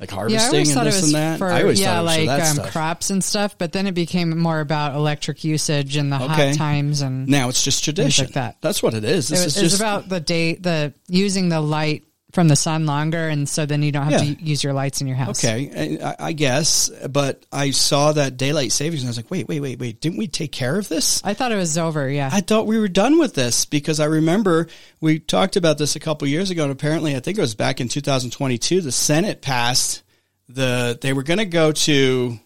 like 0.00 0.10
Yeah, 0.10 0.16
harvesting 0.16 0.48
always 0.54 0.76
and 0.76 0.80
it 0.80 0.84
this 0.84 0.94
was 1.02 1.04
and 1.04 1.14
that. 1.14 1.38
for 1.38 1.48
I 1.48 1.62
always 1.62 1.80
yeah, 1.80 1.86
thought 1.86 2.16
it 2.18 2.26
was 2.28 2.48
for 2.50 2.56
like 2.56 2.66
um, 2.66 2.70
crops 2.72 3.10
and 3.10 3.22
stuff. 3.24 3.58
But 3.58 3.72
then 3.72 3.86
it 3.86 3.92
became 3.94 4.38
more 4.38 4.60
about 4.60 4.94
electric 4.94 5.44
usage 5.44 5.96
and 5.96 6.12
the 6.12 6.16
Okay. 6.22 6.48
hot 6.50 6.56
times 6.56 7.00
and 7.00 7.26
Now 7.28 7.48
it's 7.48 7.62
just 7.64 7.82
tradition. 7.84 8.26
like 8.26 8.34
that. 8.34 8.56
That's 8.60 8.82
what 8.82 8.94
it 8.94 9.04
is. 9.04 9.30
it 9.30 9.34
This 9.34 9.44
was, 9.44 9.56
is 9.56 9.56
it 9.56 9.62
was 9.64 9.72
just 9.72 9.82
about 9.82 10.08
the 10.08 10.20
day 10.20 10.54
the 10.54 10.94
using 11.08 11.48
the 11.48 11.60
light 11.60 12.04
from 12.32 12.48
the 12.48 12.56
sun 12.56 12.84
longer, 12.84 13.28
and 13.28 13.48
so 13.48 13.64
then 13.64 13.82
you 13.82 13.90
don't 13.90 14.04
have 14.04 14.22
Yeah. 14.24 14.34
to 14.34 14.42
use 14.44 14.62
your 14.62 14.74
lights 14.74 15.00
in 15.00 15.06
your 15.06 15.16
house. 15.16 15.42
Okay, 15.42 15.98
I, 16.02 16.16
I 16.18 16.32
guess, 16.32 16.90
but 17.08 17.46
I 17.50 17.70
saw 17.70 18.12
that 18.12 18.36
daylight 18.36 18.70
savings 18.72 19.00
and 19.02 19.08
I 19.08 19.10
was 19.10 19.16
like, 19.16 19.30
wait, 19.30 19.48
wait, 19.48 19.60
wait, 19.60 19.78
wait, 19.78 20.00
didn't 20.02 20.18
we 20.18 20.26
take 20.28 20.52
care 20.52 20.78
of 20.78 20.88
this? 20.88 21.22
I 21.24 21.32
thought 21.32 21.52
it 21.52 21.56
was 21.56 21.78
over. 21.78 22.08
Yeah, 22.08 22.28
I 22.30 22.42
thought 22.42 22.66
we 22.66 22.78
were 22.78 22.88
done 22.88 23.18
with 23.18 23.34
this 23.34 23.64
because 23.64 23.98
I 23.98 24.04
remember 24.04 24.68
we 25.00 25.18
talked 25.20 25.56
about 25.56 25.78
this 25.78 25.96
a 25.96 26.00
couple 26.00 26.28
years 26.28 26.50
ago, 26.50 26.64
and 26.64 26.72
apparently, 26.72 27.16
I 27.16 27.20
think 27.20 27.38
it 27.38 27.40
was 27.40 27.54
back 27.54 27.80
in 27.80 27.88
2022. 27.88 28.82
The 28.82 28.92
Senate 28.92 29.40
passed 29.40 30.02
the 30.50 30.98
they 31.00 31.12
were 31.14 31.22
going 31.22 31.38
to 31.38 31.44
go 31.46 31.72
to 31.72 32.38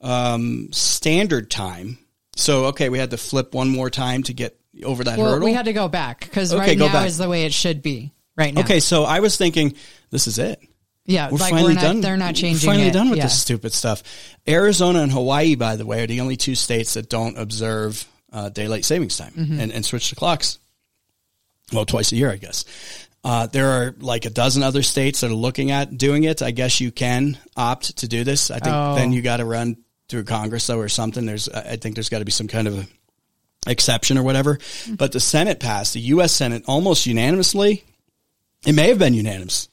um, 0.00 0.68
standard 0.72 1.50
time. 1.50 1.98
So 2.36 2.66
okay, 2.66 2.88
we 2.88 2.98
had 2.98 3.10
to 3.10 3.16
flip 3.16 3.54
one 3.54 3.68
more 3.68 3.90
time 3.90 4.22
to 4.24 4.34
get 4.34 4.58
over 4.82 5.04
that 5.04 5.18
well, 5.18 5.32
hurdle. 5.34 5.44
we 5.46 5.52
had 5.52 5.66
to 5.66 5.72
go 5.72 5.86
back 5.88 6.20
because 6.20 6.52
Okay, 6.52 6.70
right 6.70 6.78
now 6.78 6.92
back. 6.92 7.06
is 7.06 7.16
the 7.18 7.28
way 7.28 7.44
it 7.44 7.52
should 7.52 7.80
be. 7.80 8.12
Right 8.36 8.52
now, 8.54 8.62
okay, 8.62 8.80
so 8.80 9.04
I 9.04 9.20
was 9.20 9.36
thinking 9.36 9.74
this 10.10 10.26
is 10.26 10.38
it. 10.38 10.60
yeah, 11.06 11.30
We're 11.30 11.38
like 11.38 11.50
finally 11.52 11.62
we're 11.70 11.74
not, 11.74 11.82
done. 11.82 12.00
They're 12.00 12.16
not 12.16 12.30
we're 12.34 12.40
changing. 12.40 12.68
finally 12.68 12.88
it. 12.88 12.92
done 12.92 13.10
with 13.10 13.18
yeah. 13.18 13.24
this 13.24 13.40
stupid 13.40 13.72
stuff. 13.72 14.02
Arizona 14.48 15.00
and 15.00 15.12
Hawaii, 15.12 15.54
by 15.54 15.76
the 15.76 15.86
way, 15.86 16.02
are 16.02 16.06
the 16.06 16.20
only 16.20 16.36
two 16.36 16.54
states 16.54 16.94
that 16.94 17.08
don't 17.08 17.38
observe 17.38 18.04
uh, 18.32 18.48
daylight 18.48 18.84
savings 18.84 19.16
time 19.16 19.32
Mm-hmm. 19.32 19.60
and, 19.60 19.72
and 19.72 19.84
switch 19.84 20.10
the 20.10 20.16
clocks. 20.16 20.58
Well, 21.72 21.84
twice 21.84 22.10
a 22.12 22.16
year, 22.16 22.30
I 22.30 22.36
guess. 22.36 22.64
Uh, 23.22 23.46
there 23.46 23.68
are 23.68 23.94
like 24.00 24.24
a 24.26 24.30
dozen 24.30 24.62
other 24.62 24.82
states 24.82 25.20
that 25.20 25.30
are 25.30 25.34
looking 25.34 25.70
at 25.70 25.96
doing 25.96 26.24
it. 26.24 26.42
I 26.42 26.50
guess 26.50 26.80
you 26.80 26.90
can 26.90 27.38
opt 27.56 27.98
to 27.98 28.08
do 28.08 28.22
this. 28.24 28.50
I 28.50 28.58
think 28.58 28.74
Oh. 28.74 28.96
then 28.96 29.12
you 29.12 29.22
got 29.22 29.38
to 29.38 29.44
run 29.44 29.76
through 30.08 30.24
Congress 30.24 30.66
though 30.66 30.78
or 30.78 30.88
something. 30.90 31.24
There's, 31.24 31.48
I 31.48 31.60
I 31.72 31.76
think 31.76 31.94
there's 31.94 32.10
got 32.10 32.18
to 32.18 32.24
be 32.26 32.32
some 32.32 32.48
kind 32.48 32.66
of 32.68 32.78
a 32.80 32.86
exception 33.70 34.18
or 34.18 34.22
whatever. 34.24 34.56
Mm-hmm. 34.56 34.96
But 34.96 35.12
the 35.12 35.20
Senate 35.20 35.58
passed, 35.60 35.94
the 35.94 36.00
U.S. 36.00 36.32
Senate 36.32 36.64
almost 36.66 37.06
unanimously. 37.06 37.84
It 38.66 38.74
may 38.74 38.88
have 38.88 38.98
been 38.98 39.14
unanimous. 39.14 39.68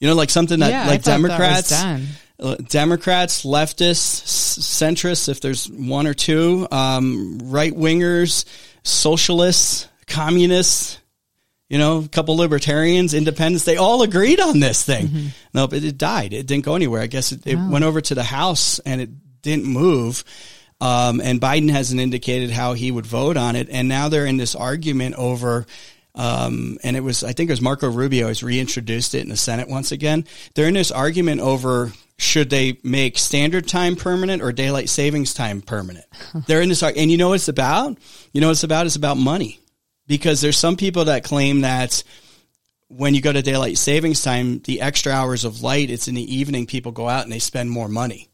You 0.00 0.08
know, 0.08 0.14
like 0.14 0.30
something 0.30 0.60
that 0.60 0.70
Yeah, 0.70 0.86
like 0.86 1.02
that 1.02 1.10
Democrats, 1.10 1.70
done. 1.70 2.06
uh, 2.40 2.54
Democrats, 2.56 3.44
leftists, 3.44 4.58
centrists, 4.60 5.28
if 5.28 5.40
there's 5.40 5.68
one 5.68 6.06
or 6.06 6.14
two, 6.14 6.68
um, 6.70 7.38
right 7.44 7.72
wingers, 7.72 8.44
socialists, 8.84 9.88
communists, 10.06 10.98
you 11.68 11.78
know, 11.78 11.98
a 11.98 12.08
couple 12.08 12.36
libertarians, 12.36 13.12
independents, 13.12 13.64
they 13.64 13.76
all 13.76 14.02
agreed 14.02 14.40
on 14.40 14.58
this 14.60 14.82
thing. 14.84 15.32
No, 15.52 15.66
but 15.66 15.82
it 15.84 15.98
died. 15.98 16.32
It 16.32 16.46
didn't 16.46 16.64
go 16.64 16.74
anywhere. 16.76 17.02
I 17.02 17.06
guess 17.08 17.32
it, 17.32 17.46
it 17.46 17.56
went 17.56 17.84
over 17.84 18.00
to 18.00 18.14
the 18.14 18.22
House 18.22 18.78
and 18.80 19.00
it 19.00 19.10
didn't 19.42 19.66
move. 19.66 20.24
Um, 20.80 21.20
and 21.20 21.40
Biden 21.40 21.70
hasn't 21.70 22.00
indicated 22.00 22.50
how 22.50 22.72
he 22.72 22.90
would 22.90 23.04
vote 23.04 23.36
on 23.36 23.56
it. 23.56 23.68
And 23.70 23.88
now 23.88 24.08
they're 24.08 24.26
in 24.26 24.36
this 24.38 24.54
argument 24.54 25.16
over, 25.16 25.66
um, 26.18 26.78
and 26.82 26.96
it 26.96 27.00
was, 27.00 27.22
I 27.22 27.32
think 27.32 27.48
it 27.48 27.52
was 27.52 27.60
Marco 27.60 27.88
Rubio 27.88 28.26
has 28.26 28.42
reintroduced 28.42 29.14
it 29.14 29.22
in 29.22 29.28
the 29.28 29.36
Senate 29.36 29.68
once 29.68 29.92
again. 29.92 30.24
They're 30.54 30.66
in 30.66 30.74
this 30.74 30.90
argument 30.90 31.40
over 31.40 31.92
should 32.18 32.50
they 32.50 32.78
make 32.82 33.16
standard 33.16 33.68
time 33.68 33.94
permanent 33.94 34.42
or 34.42 34.50
daylight 34.50 34.88
savings 34.88 35.32
time 35.32 35.62
permanent. 35.62 36.04
They're 36.48 36.60
in 36.60 36.68
this, 36.68 36.82
and 36.82 37.10
you 37.10 37.16
know 37.16 37.28
what 37.28 37.36
it's 37.36 37.46
about? 37.46 37.96
You 38.32 38.40
know 38.40 38.48
what 38.48 38.52
it's 38.52 38.64
about? 38.64 38.86
It's 38.86 38.96
about 38.96 39.16
money 39.16 39.60
because 40.08 40.40
there's 40.40 40.58
some 40.58 40.76
people 40.76 41.04
that 41.04 41.22
claim 41.22 41.60
that 41.60 42.02
when 42.88 43.14
you 43.14 43.20
go 43.20 43.32
to 43.32 43.40
daylight 43.40 43.78
savings 43.78 44.20
time, 44.20 44.58
the 44.60 44.80
extra 44.80 45.12
hours 45.12 45.44
of 45.44 45.62
light, 45.62 45.88
it's 45.88 46.08
in 46.08 46.16
the 46.16 46.34
evening, 46.34 46.66
people 46.66 46.90
go 46.90 47.08
out 47.08 47.22
and 47.22 47.30
they 47.30 47.38
spend 47.38 47.70
more 47.70 47.88
money. 47.88 48.27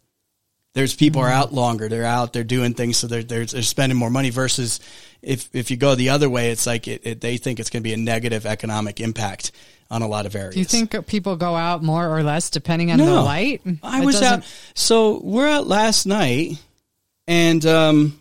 There's 0.75 0.95
people 0.95 1.23
Mm-hmm. 1.23 1.31
are 1.31 1.33
out 1.35 1.53
longer. 1.55 1.89
They're 1.89 2.05
out. 2.05 2.33
They're 2.33 2.45
doing 2.45 2.75
things, 2.75 2.97
so 2.99 3.07
they're 3.07 3.23
they're, 3.23 3.47
they're 3.47 3.63
spending 3.63 3.97
more 3.99 4.11
money. 4.11 4.31
Versus 4.31 4.81
if 5.23 5.49
if 5.55 5.71
you 5.71 5.77
go 5.77 5.95
the 5.95 6.11
other 6.11 6.29
way, 6.29 6.51
it's 6.51 6.67
like 6.67 6.89
it, 6.89 7.03
it, 7.05 7.21
they 7.21 7.37
think 7.37 7.61
it's 7.61 7.71
going 7.71 7.83
to 7.83 7.89
be 7.89 7.93
a 7.95 7.97
negative 7.97 8.45
economic 8.45 9.01
impact 9.01 9.53
on 9.91 10.03
a 10.03 10.09
lot 10.09 10.27
of 10.27 10.35
areas. 10.35 10.55
Do 10.55 10.59
you 10.61 10.65
think 10.65 11.07
people 11.07 11.37
go 11.37 11.55
out 11.55 11.83
more 11.83 12.09
or 12.09 12.23
less 12.23 12.51
depending 12.51 12.91
on 12.91 12.99
the 12.99 13.05
light? 13.23 13.63
I 13.83 14.03
It 14.03 14.05
was 14.05 14.19
doesn't- 14.21 14.41
out. 14.43 14.45
So 14.75 15.21
we're 15.23 15.49
out 15.49 15.67
last 15.69 16.07
night, 16.07 16.61
and 17.29 17.65
um, 17.67 18.19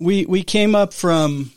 we 0.00 0.24
we 0.24 0.42
came 0.44 0.74
up 0.74 0.94
from 0.94 1.52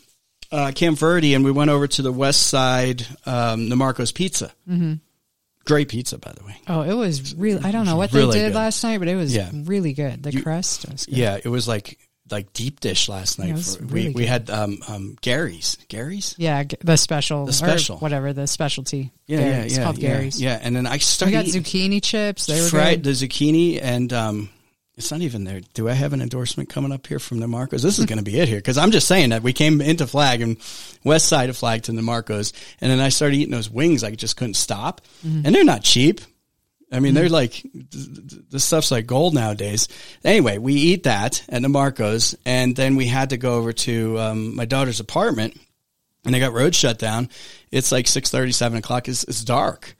uh, 0.52 0.72
Camp 0.74 0.98
Verde, 0.98 1.32
and 1.34 1.44
we 1.46 1.50
went 1.50 1.70
over 1.70 1.86
to 1.86 2.02
the 2.02 2.12
west 2.12 2.42
side, 2.48 3.06
um, 3.24 3.68
Marcos 3.76 4.12
Pizza. 4.12 4.52
Mm-hmm. 4.68 4.94
Great 5.70 5.88
pizza, 5.88 6.18
by 6.18 6.32
the 6.32 6.44
way. 6.44 6.56
Oh, 6.66 6.82
it 6.82 6.94
was 6.94 7.34
really. 7.36 7.62
I 7.64 7.70
don't 7.70 7.86
know 7.86 7.96
what 7.96 8.12
really 8.12 8.32
they 8.38 8.42
did 8.44 8.48
good. 8.52 8.56
last 8.58 8.82
night, 8.82 8.98
but 8.98 9.06
it 9.08 9.14
was 9.16 9.34
Yeah. 9.34 9.50
really 9.52 9.92
good. 9.92 10.22
The 10.22 10.42
crust 10.42 10.84
was 10.90 11.06
good. 11.06 11.16
Yeah, 11.16 11.38
it 11.42 11.48
was 11.48 11.68
like 11.68 11.98
like 12.30 12.52
deep 12.52 12.80
dish 12.80 13.08
last 13.08 13.38
night. 13.38 13.48
Yeah, 13.48 13.56
for, 13.56 13.84
really 13.84 14.08
we 14.08 14.14
we 14.14 14.26
had 14.26 14.50
um, 14.50 14.78
um, 14.88 15.16
Gary's. 15.20 15.78
Gary's. 15.88 16.34
Yeah, 16.38 16.64
the 16.80 16.96
special, 16.96 17.46
The 17.46 17.52
special. 17.52 17.96
or 17.96 17.98
whatever 18.00 18.32
the 18.32 18.46
specialty. 18.46 19.12
Yeah, 19.26 19.38
Gary- 19.38 19.50
yeah, 19.50 19.62
It's 19.62 19.78
called 19.78 19.98
yeah, 19.98 20.08
Gary's. 20.16 20.40
Yeah, 20.42 20.58
and 20.62 20.74
then 20.76 20.86
I 20.86 20.92
We 20.94 20.98
started 21.00 21.32
got 21.32 21.44
zucchini 21.46 22.02
chips. 22.02 22.46
They 22.46 22.60
were 22.60 22.68
fried 22.68 23.02
good. 23.02 23.16
the 23.16 23.26
zucchini 23.26 23.80
and 23.82 24.12
um 24.12 24.48
it's 25.00 25.10
not 25.10 25.22
even 25.22 25.44
there. 25.44 25.60
Do 25.74 25.88
I 25.88 25.92
have 25.92 26.12
an 26.12 26.20
endorsement 26.20 26.68
coming 26.68 26.92
up 26.92 27.06
here 27.06 27.18
from 27.18 27.40
the 27.40 27.48
Marcos? 27.48 27.82
This 27.82 27.98
is 27.98 28.04
going 28.06 28.18
to 28.18 28.24
be 28.24 28.38
it 28.38 28.48
here 28.48 28.58
because 28.58 28.78
I'm 28.78 28.90
just 28.90 29.08
saying 29.08 29.30
that 29.30 29.42
we 29.42 29.52
came 29.52 29.80
into 29.80 30.06
Flag 30.06 30.40
and 30.42 30.56
west 31.04 31.26
side 31.26 31.48
of 31.50 31.56
Flag 31.56 31.82
to 31.84 31.92
the 31.92 32.02
Marcos, 32.02 32.52
and 32.80 32.90
then 32.90 33.00
I 33.00 33.08
started 33.08 33.36
eating 33.36 33.50
those 33.52 33.70
wings. 33.70 34.04
I 34.04 34.10
just 34.12 34.36
couldn't 34.36 34.54
stop, 34.54 35.00
Mm-hmm. 35.26 35.46
and 35.46 35.54
they're 35.54 35.64
not 35.64 35.82
cheap. 35.82 36.20
I 36.92 36.98
mean, 37.00 37.14
they're 37.14 37.28
like 37.28 37.52
th- 37.52 37.90
th- 37.90 38.42
the 38.50 38.58
stuff's 38.60 38.90
like 38.90 39.06
gold 39.06 39.32
nowadays. 39.32 39.86
Anyway, 40.24 40.58
we 40.58 40.74
eat 40.74 41.04
that 41.04 41.42
at 41.48 41.62
the 41.62 41.68
Marcos, 41.68 42.34
and 42.44 42.74
then 42.76 42.96
we 42.96 43.06
had 43.06 43.30
to 43.30 43.36
go 43.36 43.54
over 43.54 43.72
to 43.72 44.18
um, 44.18 44.56
my 44.56 44.64
daughter's 44.64 44.98
apartment, 45.00 45.56
and 46.24 46.34
they 46.34 46.40
got 46.40 46.52
road 46.52 46.74
shut 46.74 46.98
down. 46.98 47.28
It's 47.70 47.92
like 47.92 48.06
six 48.08 48.30
thirty, 48.30 48.52
seven 48.52 48.78
o'clock. 48.78 49.08
It's, 49.08 49.22
it's 49.24 49.44
dark. 49.44 49.94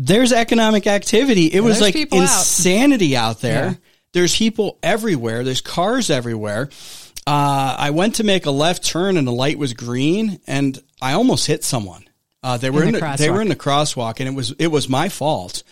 There's 0.00 0.32
economic 0.32 0.86
activity. 0.86 1.46
It 1.46 1.60
was 1.60 1.80
like 1.80 1.92
people 1.94 2.18
out. 2.18 2.24
insanity 2.24 3.16
out 3.16 3.40
there. 3.40 3.64
Yeah. 3.70 3.74
There's 4.12 4.36
people 4.36 4.78
everywhere. 4.82 5.44
There's 5.44 5.60
cars 5.60 6.10
everywhere. 6.10 6.70
Uh, 7.26 7.76
I 7.78 7.90
went 7.90 8.16
to 8.16 8.24
make 8.24 8.46
a 8.46 8.50
left 8.50 8.84
turn 8.84 9.16
and 9.16 9.26
the 9.26 9.32
light 9.32 9.58
was 9.58 9.74
green, 9.74 10.40
and 10.46 10.78
I 11.02 11.12
almost 11.12 11.46
hit 11.46 11.62
someone. 11.62 12.08
Uh, 12.42 12.56
they 12.56 12.70
were 12.70 12.82
In 12.82 12.88
in, 12.88 12.94
the 12.94 13.00
the, 13.00 13.16
they 13.18 13.30
were 13.30 13.42
in 13.42 13.48
the 13.48 13.56
crosswalk, 13.56 14.20
and 14.20 14.28
it 14.28 14.32
was 14.32 14.52
it 14.58 14.68
was 14.68 14.88
my 14.88 15.08
fault 15.08 15.62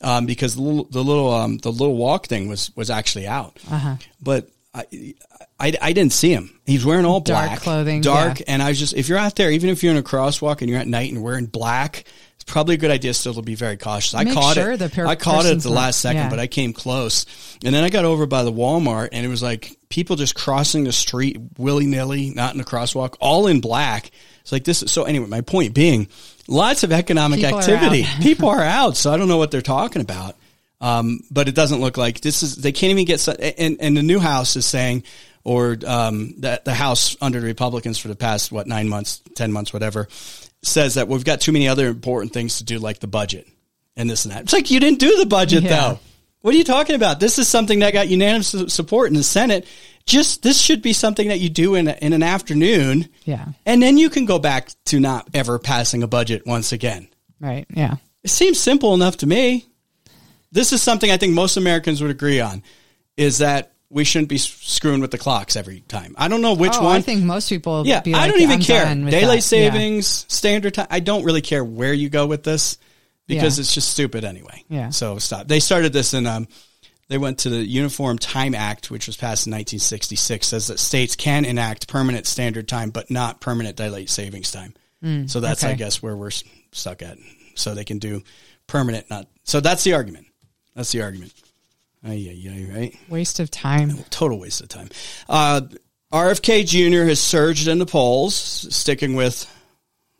um, 0.00 0.26
because 0.26 0.56
the 0.56 0.62
little 0.62 0.84
the 0.84 1.04
little 1.04 1.30
um, 1.32 1.58
the 1.58 1.70
little 1.70 1.96
walk 1.96 2.26
thing 2.26 2.48
was 2.48 2.74
was 2.74 2.90
actually 2.90 3.26
out. 3.26 3.58
Uh-huh. 3.70 3.96
But 4.20 4.48
I, 4.74 5.14
I 5.60 5.72
I 5.80 5.92
didn't 5.92 6.12
see 6.12 6.32
him. 6.32 6.58
He's 6.66 6.84
wearing 6.84 7.04
all 7.04 7.20
Dark 7.20 7.60
clothing, 7.60 8.00
dark, 8.00 8.40
yeah. 8.40 8.46
and 8.48 8.62
I 8.62 8.70
was 8.70 8.78
just 8.78 8.94
if 8.94 9.08
you're 9.08 9.18
out 9.18 9.36
there, 9.36 9.50
even 9.50 9.70
if 9.70 9.82
you're 9.82 9.92
in 9.92 9.98
a 9.98 10.02
crosswalk 10.02 10.62
and 10.62 10.70
you're 10.70 10.80
at 10.80 10.88
night 10.88 11.12
and 11.12 11.22
wearing 11.22 11.46
black. 11.46 12.04
It's 12.44 12.52
probably 12.52 12.74
a 12.74 12.78
good 12.78 12.90
idea 12.90 13.14
still 13.14 13.32
to 13.34 13.42
be 13.42 13.54
very 13.54 13.78
cautious. 13.78 14.12
I 14.12 14.24
Make 14.24 14.34
caught 14.34 14.54
sure 14.54 14.72
it. 14.72 14.76
the 14.76 14.90
per- 14.90 15.06
I 15.06 15.14
caught 15.14 15.46
it 15.46 15.56
at 15.56 15.62
the 15.62 15.70
last 15.70 15.98
second, 15.98 16.24
yeah. 16.24 16.28
but 16.28 16.38
I 16.38 16.46
came 16.46 16.74
close. 16.74 17.24
And 17.64 17.74
then 17.74 17.82
I 17.84 17.88
got 17.88 18.04
over 18.04 18.26
by 18.26 18.42
the 18.42 18.52
Walmart 18.52 19.08
and 19.12 19.24
it 19.24 19.30
was 19.30 19.42
like 19.42 19.78
people 19.88 20.16
just 20.16 20.34
crossing 20.34 20.84
the 20.84 20.92
street 20.92 21.38
willy 21.56 21.86
nilly, 21.86 22.30
not 22.30 22.54
in 22.54 22.60
a 22.60 22.64
crosswalk, 22.64 23.16
all 23.18 23.46
in 23.46 23.62
black. 23.62 24.10
It's 24.42 24.52
like 24.52 24.64
this. 24.64 24.80
So 24.88 25.04
anyway, 25.04 25.26
my 25.26 25.40
point 25.40 25.72
being 25.72 26.08
lots 26.46 26.82
of 26.82 26.92
economic 26.92 27.40
People 27.40 27.60
activity. 27.60 28.04
out. 28.04 28.16
people 28.20 28.50
are 28.50 28.62
out. 28.62 28.98
So 28.98 29.10
I 29.10 29.16
don't 29.16 29.28
know 29.28 29.38
what 29.38 29.50
they're 29.50 29.62
talking 29.62 30.02
about. 30.02 30.36
Um, 30.82 31.20
but 31.30 31.48
it 31.48 31.54
doesn't 31.54 31.80
look 31.80 31.96
like 31.96 32.20
this 32.20 32.42
is, 32.42 32.56
they 32.56 32.72
can't 32.72 32.90
even 32.90 33.06
get, 33.06 33.26
and, 33.58 33.78
and 33.80 33.96
the 33.96 34.02
new 34.02 34.18
house 34.18 34.54
is 34.56 34.66
saying, 34.66 35.04
or, 35.44 35.78
um, 35.86 36.34
that 36.40 36.66
the 36.66 36.74
house 36.74 37.16
under 37.22 37.40
the 37.40 37.46
Republicans 37.46 37.96
for 37.96 38.08
the 38.08 38.16
past, 38.16 38.52
what, 38.52 38.66
nine 38.66 38.90
months, 38.90 39.22
10 39.34 39.50
months, 39.50 39.72
whatever, 39.72 40.08
says 40.66 40.94
that 40.94 41.08
we've 41.08 41.24
got 41.24 41.40
too 41.40 41.52
many 41.52 41.68
other 41.68 41.88
important 41.88 42.32
things 42.32 42.58
to 42.58 42.64
do, 42.64 42.78
like 42.78 43.00
the 43.00 43.06
budget 43.06 43.46
and 43.96 44.08
this 44.10 44.24
and 44.24 44.34
that. 44.34 44.42
It's 44.42 44.52
like 44.52 44.70
you 44.70 44.80
didn't 44.80 44.98
do 44.98 45.16
the 45.18 45.26
budget 45.26 45.62
Yeah. 45.64 45.68
though. 45.70 45.98
What 46.40 46.54
are 46.54 46.58
you 46.58 46.64
talking 46.64 46.94
about? 46.94 47.20
This 47.20 47.38
is 47.38 47.48
something 47.48 47.78
that 47.78 47.92
got 47.94 48.08
unanimous 48.08 48.54
support 48.68 49.08
in 49.08 49.14
the 49.14 49.22
Senate. 49.22 49.66
Just 50.04 50.42
this 50.42 50.60
should 50.60 50.82
be 50.82 50.92
something 50.92 51.28
that 51.28 51.40
you 51.40 51.48
do 51.48 51.74
in 51.74 51.88
a, 51.88 51.92
in 52.02 52.12
an 52.12 52.22
afternoon, 52.22 53.08
Yeah. 53.24 53.46
and 53.64 53.82
then 53.82 53.96
you 53.96 54.10
can 54.10 54.26
go 54.26 54.38
back 54.38 54.68
to 54.86 55.00
not 55.00 55.26
ever 55.32 55.58
passing 55.58 56.02
a 56.02 56.06
budget 56.06 56.46
once 56.46 56.72
again. 56.72 57.08
Right. 57.40 57.66
Yeah. 57.74 57.96
It 58.22 58.30
seems 58.30 58.60
simple 58.60 58.92
enough 58.94 59.16
to 59.18 59.26
me. 59.26 59.66
This 60.52 60.72
is 60.72 60.82
something 60.82 61.10
I 61.10 61.16
think 61.16 61.32
most 61.34 61.56
Americans 61.56 62.00
would 62.02 62.10
agree 62.10 62.40
on: 62.40 62.62
is 63.16 63.38
that 63.38 63.72
we 63.94 64.04
shouldn't 64.04 64.28
be 64.28 64.38
screwing 64.38 65.00
with 65.00 65.12
the 65.12 65.18
clocks 65.18 65.54
every 65.56 65.80
time. 65.88 66.14
I 66.18 66.26
don't 66.28 66.42
know 66.42 66.54
which 66.54 66.72
oh, 66.74 66.82
one. 66.82 66.96
I 66.96 67.00
think 67.00 67.22
most 67.24 67.48
people. 67.48 67.86
Yeah, 67.86 68.00
be 68.00 68.12
I 68.12 68.26
don't 68.28 68.40
even 68.40 68.56
"I'm 68.56 68.60
care. 68.60 68.84
Daylight 68.86 69.10
that." 69.10 69.34
Yeah. 69.56 69.70
savings, 69.70 70.26
standard 70.28 70.74
time. 70.74 70.88
I 70.90 71.00
don't 71.00 71.24
really 71.24 71.40
care 71.42 71.64
where 71.64 71.92
you 71.94 72.08
go 72.10 72.26
with 72.26 72.42
this 72.42 72.76
because 73.28 73.56
Yeah. 73.56 73.62
it's 73.62 73.72
just 73.72 73.90
stupid 73.90 74.24
anyway. 74.24 74.64
Yeah. 74.68 74.90
So 74.90 75.18
stop. 75.18 75.46
They 75.48 75.60
started 75.60 75.92
this 75.92 76.12
in. 76.12 76.26
Um, 76.26 76.48
they 77.08 77.18
went 77.18 77.38
to 77.40 77.50
the 77.50 77.64
Uniform 77.64 78.18
Time 78.18 78.54
Act, 78.54 78.90
which 78.90 79.06
was 79.06 79.16
passed 79.16 79.46
in 79.46 79.52
1966, 79.52 80.46
says 80.46 80.66
that 80.68 80.78
states 80.80 81.14
can 81.16 81.44
enact 81.44 81.86
permanent 81.86 82.26
standard 82.26 82.66
time, 82.66 82.90
but 82.90 83.10
not 83.10 83.40
permanent 83.40 83.76
daylight 83.76 84.08
savings 84.10 84.50
time. 84.50 84.74
so 85.28 85.38
that's, 85.38 85.62
I 85.62 85.74
Mm, 85.74 85.78
guess, 85.78 86.02
where 86.02 86.16
we're 86.16 86.30
stuck 86.72 87.02
at. 87.02 87.18
So 87.56 87.74
they 87.74 87.84
can 87.84 87.98
do 87.98 88.22
permanent, 88.66 89.10
not. 89.10 89.28
So 89.44 89.60
that's 89.60 89.84
the 89.84 89.92
argument. 89.92 90.26
That's 90.74 90.92
the 90.92 91.02
argument. 91.02 91.32
Ay, 92.04 92.28
ay, 92.30 92.50
ay, 92.50 92.74
right? 92.74 92.96
Waste 93.08 93.40
of 93.40 93.50
time. 93.50 93.96
total 94.10 94.38
waste 94.38 94.60
of 94.60 94.68
time. 94.68 94.90
Uh, 95.28 95.62
RFK 96.12 96.66
Jr. 96.66 97.08
has 97.08 97.18
surged 97.18 97.66
in 97.66 97.78
the 97.78 97.86
polls, 97.86 98.34
sticking 98.34 99.14
with 99.14 99.50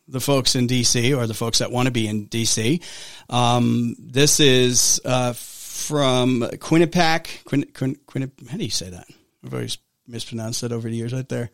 the 0.08 0.20
folks 0.20 0.54
in 0.54 0.66
DC 0.66 1.16
or 1.16 1.26
the 1.26 1.34
folks 1.34 1.58
that 1.58 1.70
want 1.70 1.86
to 1.86 1.92
be 1.92 2.08
in 2.08 2.26
DC. 2.28 2.82
Um, 3.28 3.94
this 3.98 4.40
is 4.40 5.00
uh, 5.04 5.34
from 5.34 6.40
Quinnipiac. 6.42 7.44
Quin, 7.44 7.64
Quin, 7.74 7.96
Quinnip, 8.06 8.48
how 8.48 8.56
do 8.56 8.64
you 8.64 8.70
say 8.70 8.90
that? 8.90 9.06
I've 9.44 9.52
always 9.54 9.78
mispronounced 10.06 10.62
it 10.62 10.72
over 10.72 10.88
the 10.88 10.96
years 10.96 11.12
right 11.12 11.28
there. 11.28 11.50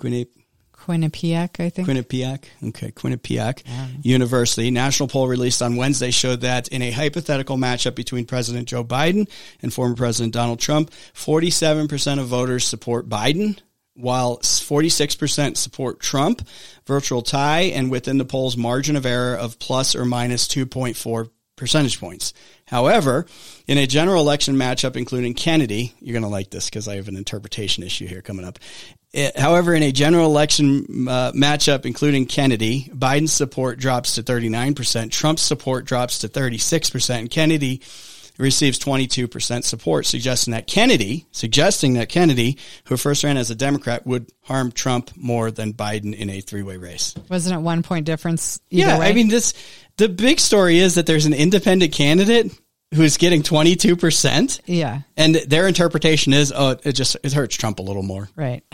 Quinnip, 0.00 0.28
Quinnipiac, 0.84 1.60
I 1.60 1.70
think. 1.70 1.88
Quinnipiac. 1.88 2.44
Okay, 2.68 2.90
Quinnipiac 2.92 3.62
University. 4.02 4.70
National 4.70 5.08
poll 5.08 5.28
released 5.28 5.60
on 5.60 5.76
Wednesday 5.76 6.10
showed 6.10 6.40
that 6.42 6.68
in 6.68 6.82
a 6.82 6.90
hypothetical 6.90 7.56
matchup 7.56 7.94
between 7.94 8.24
President 8.24 8.68
Joe 8.68 8.84
Biden 8.84 9.28
and 9.60 9.72
former 9.72 9.94
President 9.94 10.32
Donald 10.32 10.60
Trump, 10.60 10.90
47% 11.14 12.20
of 12.20 12.26
voters 12.26 12.64
support 12.64 13.08
Biden, 13.08 13.58
while 13.94 14.38
46% 14.38 15.56
support 15.56 16.00
Trump. 16.00 16.46
Virtual 16.86 17.20
tie, 17.22 17.62
and 17.62 17.90
within 17.90 18.16
the 18.16 18.24
poll's 18.24 18.56
margin 18.56 18.96
of 18.96 19.04
error 19.04 19.36
of 19.36 19.58
plus 19.58 19.94
or 19.94 20.04
minus 20.04 20.46
2.4 20.46 21.28
percentage 21.58 22.00
points. 22.00 22.32
However, 22.66 23.26
in 23.66 23.76
a 23.76 23.86
general 23.86 24.22
election 24.22 24.54
matchup 24.54 24.96
including 24.96 25.34
Kennedy, 25.34 25.94
you're 26.00 26.14
going 26.14 26.22
to 26.22 26.28
like 26.28 26.50
this 26.50 26.70
because 26.70 26.88
I 26.88 26.96
have 26.96 27.08
an 27.08 27.16
interpretation 27.16 27.82
issue 27.82 28.06
here 28.06 28.22
coming 28.22 28.46
up. 28.46 28.58
It- 29.12 29.38
however, 29.38 29.74
in 29.74 29.82
a 29.82 29.92
general 29.92 30.26
election 30.26 31.06
uh, 31.08 31.32
matchup 31.32 31.86
including 31.86 32.26
Kennedy, 32.26 32.90
Biden's 32.94 33.32
support 33.32 33.78
drops 33.78 34.14
to 34.16 34.22
39%, 34.22 35.10
Trump's 35.10 35.42
support 35.42 35.84
drops 35.86 36.18
to 36.20 36.28
36%, 36.28 37.18
and 37.18 37.30
Kennedy 37.30 37.80
receives 38.38 38.78
22% 38.78 39.64
support, 39.64 40.06
suggesting 40.06 40.52
that 40.52 40.66
Kennedy, 40.68 41.26
suggesting 41.32 41.94
that 41.94 42.08
Kennedy, 42.08 42.56
who 42.84 42.96
first 42.96 43.24
ran 43.24 43.36
as 43.36 43.50
a 43.50 43.54
Democrat, 43.54 44.06
would 44.06 44.30
harm 44.42 44.70
Trump 44.70 45.10
more 45.16 45.50
than 45.50 45.72
Biden 45.72 46.14
in 46.14 46.30
a 46.30 46.40
three-way 46.40 46.76
race. 46.76 47.14
Wasn't 47.28 47.54
it 47.54 47.60
one 47.62 47.82
point 47.82 48.06
difference? 48.06 48.60
Yeah, 48.70 49.00
way? 49.00 49.08
I 49.08 49.12
mean 49.12 49.28
this. 49.28 49.54
The 49.96 50.08
big 50.08 50.38
story 50.38 50.78
is 50.78 50.94
that 50.94 51.06
there's 51.06 51.26
an 51.26 51.34
independent 51.34 51.92
candidate 51.92 52.52
who's 52.94 53.16
getting 53.16 53.42
22 53.42 53.96
percent, 53.96 54.60
yeah, 54.66 55.00
and 55.16 55.34
their 55.34 55.68
interpretation 55.68 56.32
is, 56.32 56.52
oh, 56.54 56.76
it 56.84 56.92
just 56.92 57.16
it 57.22 57.32
hurts 57.32 57.56
Trump 57.56 57.78
a 57.78 57.82
little 57.82 58.02
more. 58.02 58.28
right. 58.36 58.62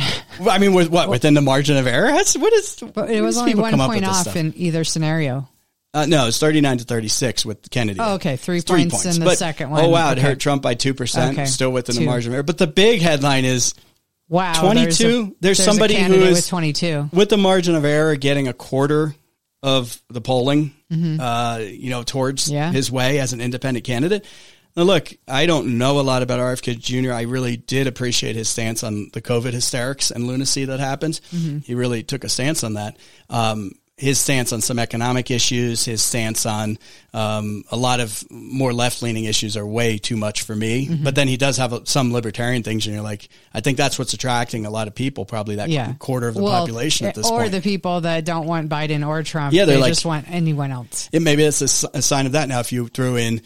I 0.50 0.58
mean, 0.58 0.74
with 0.74 0.88
what 0.90 1.08
within 1.08 1.34
the 1.34 1.40
margin 1.40 1.76
of 1.76 1.86
error? 1.86 2.08
That's 2.10 2.36
what 2.36 2.52
is. 2.52 2.82
But 2.92 3.08
it 3.10 3.20
was 3.20 3.38
only 3.38 3.54
one 3.54 3.76
point 3.78 4.04
off 4.04 4.34
in 4.34 4.52
either 4.56 4.82
scenario. 4.84 5.48
Uh, 5.92 6.06
no, 6.06 6.26
it's 6.26 6.38
39 6.40 6.78
to 6.78 6.84
36 6.84 7.46
with 7.46 7.70
Kennedy. 7.70 8.00
Oh, 8.00 8.14
okay. 8.14 8.34
Three 8.36 8.56
It's 8.56 8.68
points 8.68 9.04
in 9.04 9.20
the 9.20 9.26
But, 9.26 9.38
second 9.38 9.70
one. 9.70 9.84
Oh 9.84 9.90
wow, 9.90 10.10
it 10.10 10.18
hurt 10.18 10.40
Trump 10.40 10.60
by 10.60 10.74
two 10.74 10.92
percent, 10.92 11.38
Okay. 11.38 11.46
still 11.46 11.70
within 11.70 11.94
the 11.94 12.04
margin 12.04 12.32
of 12.32 12.34
error. 12.34 12.42
But 12.42 12.58
the 12.58 12.66
big 12.66 13.00
headline 13.00 13.44
is 13.44 13.74
Wow, 14.28 14.54
22? 14.60 15.36
There's 15.40 15.60
a 15.60 15.62
somebody 15.62 15.94
who 15.94 16.14
is- 16.14 16.34
with 16.38 16.48
twenty-two. 16.48 17.10
with 17.12 17.28
the 17.28 17.36
margin 17.36 17.76
of 17.76 17.84
error 17.84 18.16
getting 18.16 18.48
a 18.48 18.52
quarter 18.52 19.14
of 19.64 20.00
the 20.10 20.20
polling, 20.20 20.72
uh, 20.92 21.58
you 21.62 21.88
know, 21.90 22.02
towards 22.02 22.44
Mm-hmm. 22.44 22.54
Yeah. 22.54 22.70
his 22.70 22.92
way 22.92 23.18
as 23.18 23.32
an 23.32 23.40
independent 23.40 23.84
candidate. 23.86 24.24
Now, 24.76 24.82
look, 24.82 25.08
I 25.26 25.46
don't 25.46 25.78
know 25.78 26.00
a 26.00 26.02
lot 26.02 26.22
about 26.22 26.38
RFK 26.40 26.78
Jr. 26.78 27.12
I 27.12 27.22
really 27.22 27.56
did 27.56 27.86
appreciate 27.86 28.36
his 28.36 28.48
stance 28.48 28.82
on 28.84 29.08
the 29.12 29.22
COVID 29.22 29.52
hysterics 29.52 30.10
and 30.10 30.26
lunacy 30.26 30.66
that 30.66 30.80
happened. 30.80 31.20
Mm-hmm. 31.32 31.58
He 31.60 31.74
really 31.74 32.02
took 32.02 32.24
a 32.24 32.28
stance 32.28 32.62
on 32.64 32.74
that. 32.74 32.96
Um, 33.30 33.72
his 33.96 34.18
stance 34.18 34.52
on 34.52 34.60
some 34.60 34.80
economic 34.80 35.30
issues, 35.30 35.84
his 35.84 36.02
stance 36.02 36.46
on 36.46 36.78
um, 37.12 37.62
a 37.70 37.76
lot 37.76 38.00
of 38.00 38.24
more 38.28 38.72
left 38.72 39.02
leaning 39.02 39.22
issues 39.24 39.56
are 39.56 39.64
way 39.64 39.98
too 39.98 40.16
much 40.16 40.42
for 40.42 40.56
me. 40.56 40.86
Mm-hmm. 40.88 41.04
But 41.04 41.14
then 41.14 41.28
he 41.28 41.36
does 41.36 41.58
have 41.58 41.72
a, 41.72 41.86
some 41.86 42.12
libertarian 42.12 42.64
things, 42.64 42.86
and 42.86 42.94
you're 42.94 43.04
like, 43.04 43.28
I 43.52 43.60
think 43.60 43.76
that's 43.78 43.96
what's 43.96 44.12
attracting 44.12 44.66
a 44.66 44.70
lot 44.70 44.88
of 44.88 44.96
people, 44.96 45.24
probably 45.24 45.56
that 45.56 45.68
Yeah. 45.68 45.92
quarter 46.00 46.26
of 46.26 46.34
the 46.34 46.42
Well, 46.42 46.58
population 46.60 47.06
at 47.06 47.14
this 47.14 47.26
or 47.26 47.38
point. 47.38 47.46
Or 47.46 47.48
the 47.50 47.60
people 47.60 48.00
that 48.00 48.24
don't 48.24 48.46
want 48.46 48.68
Biden 48.68 49.06
or 49.06 49.22
Trump. 49.22 49.54
Yeah, 49.54 49.64
they're 49.64 49.76
they 49.76 49.82
like- 49.82 49.90
just 49.92 50.04
want 50.04 50.26
anyone 50.28 50.72
else. 50.72 51.08
it, 51.12 51.22
maybe 51.22 51.44
it's 51.44 51.62
a 51.62 52.02
sign 52.02 52.26
of 52.26 52.32
that. 52.32 52.48
Now, 52.48 52.58
if 52.60 52.72
you 52.72 52.88
threw 52.88 53.16
in 53.16 53.42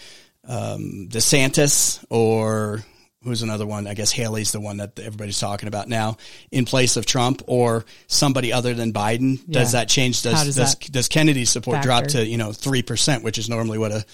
um, 0.46 1.08
DeSantis 1.10 2.02
or 2.08 2.82
who's 3.24 3.42
another 3.42 3.66
one, 3.66 3.86
I 3.86 3.94
guess 3.94 4.12
Haley's 4.12 4.52
the 4.52 4.60
one 4.60 4.78
that 4.78 4.98
everybody's 4.98 5.40
talking 5.40 5.68
about 5.68 5.88
now 5.88 6.16
in 6.50 6.64
place 6.64 6.96
of 6.96 7.06
Trump 7.06 7.42
or 7.46 7.84
somebody 8.06 8.52
other 8.52 8.74
than 8.74 8.92
Biden, 8.92 9.44
does 9.50 9.72
that 9.72 9.88
change? 9.88 10.22
Does 10.22 10.44
does 10.44 10.56
does, 10.56 10.74
that 10.74 10.92
does 10.92 11.08
Kennedy's 11.08 11.50
support 11.50 11.82
drop 11.82 12.04
to 12.08 12.24
you 12.24 12.36
know 12.36 12.52
three 12.52 12.82
percent, 12.82 13.24
which 13.24 13.38
is 13.38 13.48
normally 13.48 13.78
what 13.78 13.92
a 13.92 14.04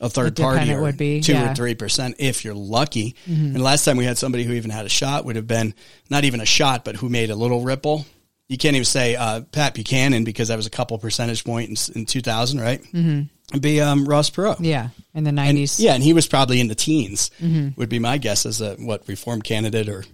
a 0.00 0.08
third 0.08 0.34
party 0.34 0.72
or 0.72 0.80
would 0.82 0.96
be, 0.96 1.20
two 1.20 1.32
yeah. 1.32 1.42
Mm-hmm. 1.42 1.52
or 1.52 1.54
three 1.54 1.74
percent 1.74 2.16
if 2.18 2.44
you're 2.44 2.54
lucky. 2.54 3.14
And 3.54 3.62
last 3.62 3.84
time 3.84 3.96
we 3.96 4.04
had 4.04 4.18
somebody 4.18 4.44
who 4.44 4.54
even 4.54 4.70
had 4.70 4.86
a 4.86 4.88
shot 4.88 5.24
would 5.24 5.36
have 5.36 5.46
been 5.46 5.74
not 6.08 6.24
even 6.24 6.40
a 6.40 6.46
shot, 6.46 6.84
but 6.84 6.96
who 6.96 7.08
made 7.08 7.30
a 7.30 7.36
little 7.36 7.62
ripple. 7.62 8.06
You 8.48 8.58
can't 8.58 8.74
even 8.74 8.84
say 8.84 9.14
uh, 9.14 9.42
Pat 9.42 9.74
Buchanan 9.74 10.24
because 10.24 10.48
that 10.48 10.56
was 10.56 10.66
a 10.66 10.70
couple 10.70 10.98
percentage 10.98 11.44
points 11.44 11.88
in, 11.88 12.00
in 12.00 12.06
2000, 12.06 12.60
right? 12.60 12.82
Mm-hmm. 12.82 13.22
Be 13.58 13.80
um, 13.80 14.04
Ross 14.06 14.30
Perot. 14.30 14.56
Yeah, 14.60 14.88
in 15.14 15.24
the 15.24 15.28
And, 15.28 15.36
nineties. 15.36 15.80
yeah, 15.80 15.94
and 15.94 16.02
he 16.02 16.12
was 16.12 16.26
probably 16.26 16.60
in 16.60 16.68
the 16.68 16.74
teens. 16.74 17.30
Mm-hmm. 17.40 17.70
Would 17.76 17.88
be 17.88 17.98
my 17.98 18.18
guess 18.18 18.46
as 18.46 18.60
a 18.60 18.74
what 18.74 19.08
reform 19.08 19.42
candidate 19.42 19.88
or 19.88 20.04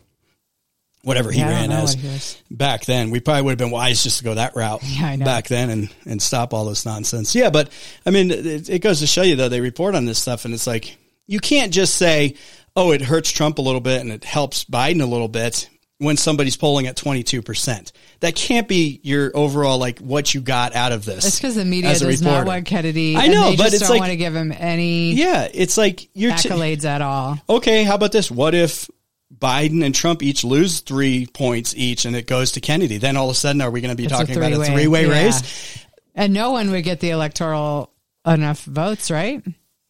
whatever 1.02 1.30
he 1.30 1.38
Yeah, 1.40 1.50
ran 1.50 1.70
as 1.72 1.94
he 1.94 2.40
back 2.50 2.84
then. 2.84 3.10
We 3.10 3.20
probably 3.20 3.42
would 3.42 3.50
have 3.52 3.58
been 3.58 3.70
wise 3.70 4.02
just 4.02 4.18
to 4.18 4.24
go 4.24 4.34
that 4.34 4.56
route 4.56 4.80
Yeah, 4.84 5.06
I 5.06 5.16
know. 5.16 5.24
back 5.24 5.48
then 5.48 5.70
and 5.70 5.94
and 6.06 6.20
stop 6.22 6.52
all 6.54 6.64
this 6.64 6.84
nonsense. 6.86 7.34
Yeah, 7.34 7.50
but 7.50 7.70
I 8.04 8.10
mean, 8.10 8.30
it, 8.30 8.68
it 8.68 8.78
goes 8.80 9.00
to 9.00 9.06
show 9.06 9.22
you 9.22 9.36
though 9.36 9.48
they 9.48 9.60
report 9.60 9.94
on 9.94 10.04
this 10.04 10.18
stuff 10.18 10.44
and 10.44 10.54
it's 10.54 10.66
like 10.66 10.96
you 11.26 11.40
can't 11.40 11.72
just 11.72 11.94
say, 11.94 12.36
"Oh, 12.76 12.92
it 12.92 13.02
hurts 13.02 13.30
Trump 13.32 13.58
a 13.58 13.62
little 13.62 13.80
bit 13.80 14.00
and 14.00 14.12
it 14.12 14.24
helps 14.24 14.64
Biden 14.64 15.02
a 15.02 15.06
little 15.06 15.28
bit." 15.28 15.68
When 15.98 16.18
somebody's 16.18 16.58
polling 16.58 16.86
at 16.86 16.96
22%. 16.96 17.90
That 18.20 18.34
can't 18.34 18.68
be 18.68 19.00
your 19.02 19.30
overall, 19.34 19.78
like, 19.78 19.98
what 20.00 20.34
you 20.34 20.42
got 20.42 20.74
out 20.74 20.92
of 20.92 21.06
this. 21.06 21.24
It's 21.26 21.36
because 21.38 21.54
the 21.54 21.64
media 21.64 21.92
a 21.92 21.98
does 21.98 22.20
not 22.20 22.30
reporter. 22.30 22.46
want 22.48 22.66
Kennedy. 22.66 23.16
I 23.16 23.24
and 23.24 23.32
know, 23.32 23.50
they 23.50 23.56
but 23.56 23.62
just 23.64 23.74
it's 23.76 23.82
don't 23.84 23.90
like- 23.92 24.00
want 24.00 24.10
to 24.10 24.16
give 24.18 24.36
him 24.36 24.52
any 24.52 25.12
Yeah, 25.14 25.48
it's 25.54 25.78
like 25.78 26.10
you're 26.12 26.36
t- 26.36 26.50
accolades 26.50 26.84
at 26.84 27.00
all. 27.00 27.38
okay, 27.48 27.82
how 27.82 27.94
about 27.94 28.12
this? 28.12 28.30
What 28.30 28.54
if 28.54 28.90
Biden 29.34 29.82
and 29.82 29.94
Trump 29.94 30.22
each 30.22 30.44
lose 30.44 30.80
three 30.80 31.26
points 31.26 31.74
each 31.74 32.04
and 32.04 32.14
it 32.14 32.26
goes 32.26 32.52
to 32.52 32.60
Kennedy? 32.60 32.98
Then 32.98 33.16
all 33.16 33.30
of 33.30 33.32
a 33.32 33.38
sudden, 33.38 33.62
are 33.62 33.70
we 33.70 33.80
going 33.80 33.90
to 33.90 33.96
be 33.96 34.04
It's 34.04 34.12
a 34.12 34.16
talking 34.18 34.36
about 34.36 34.52
a 34.52 34.64
three 34.66 34.86
way 34.88 35.06
yeah. 35.06 35.12
race? 35.26 35.78
And 36.14 36.34
no 36.34 36.50
one 36.50 36.70
would 36.72 36.84
get 36.84 37.00
the 37.00 37.08
electoral 37.10 37.90
enough 38.26 38.62
votes, 38.64 39.10
right? 39.10 39.42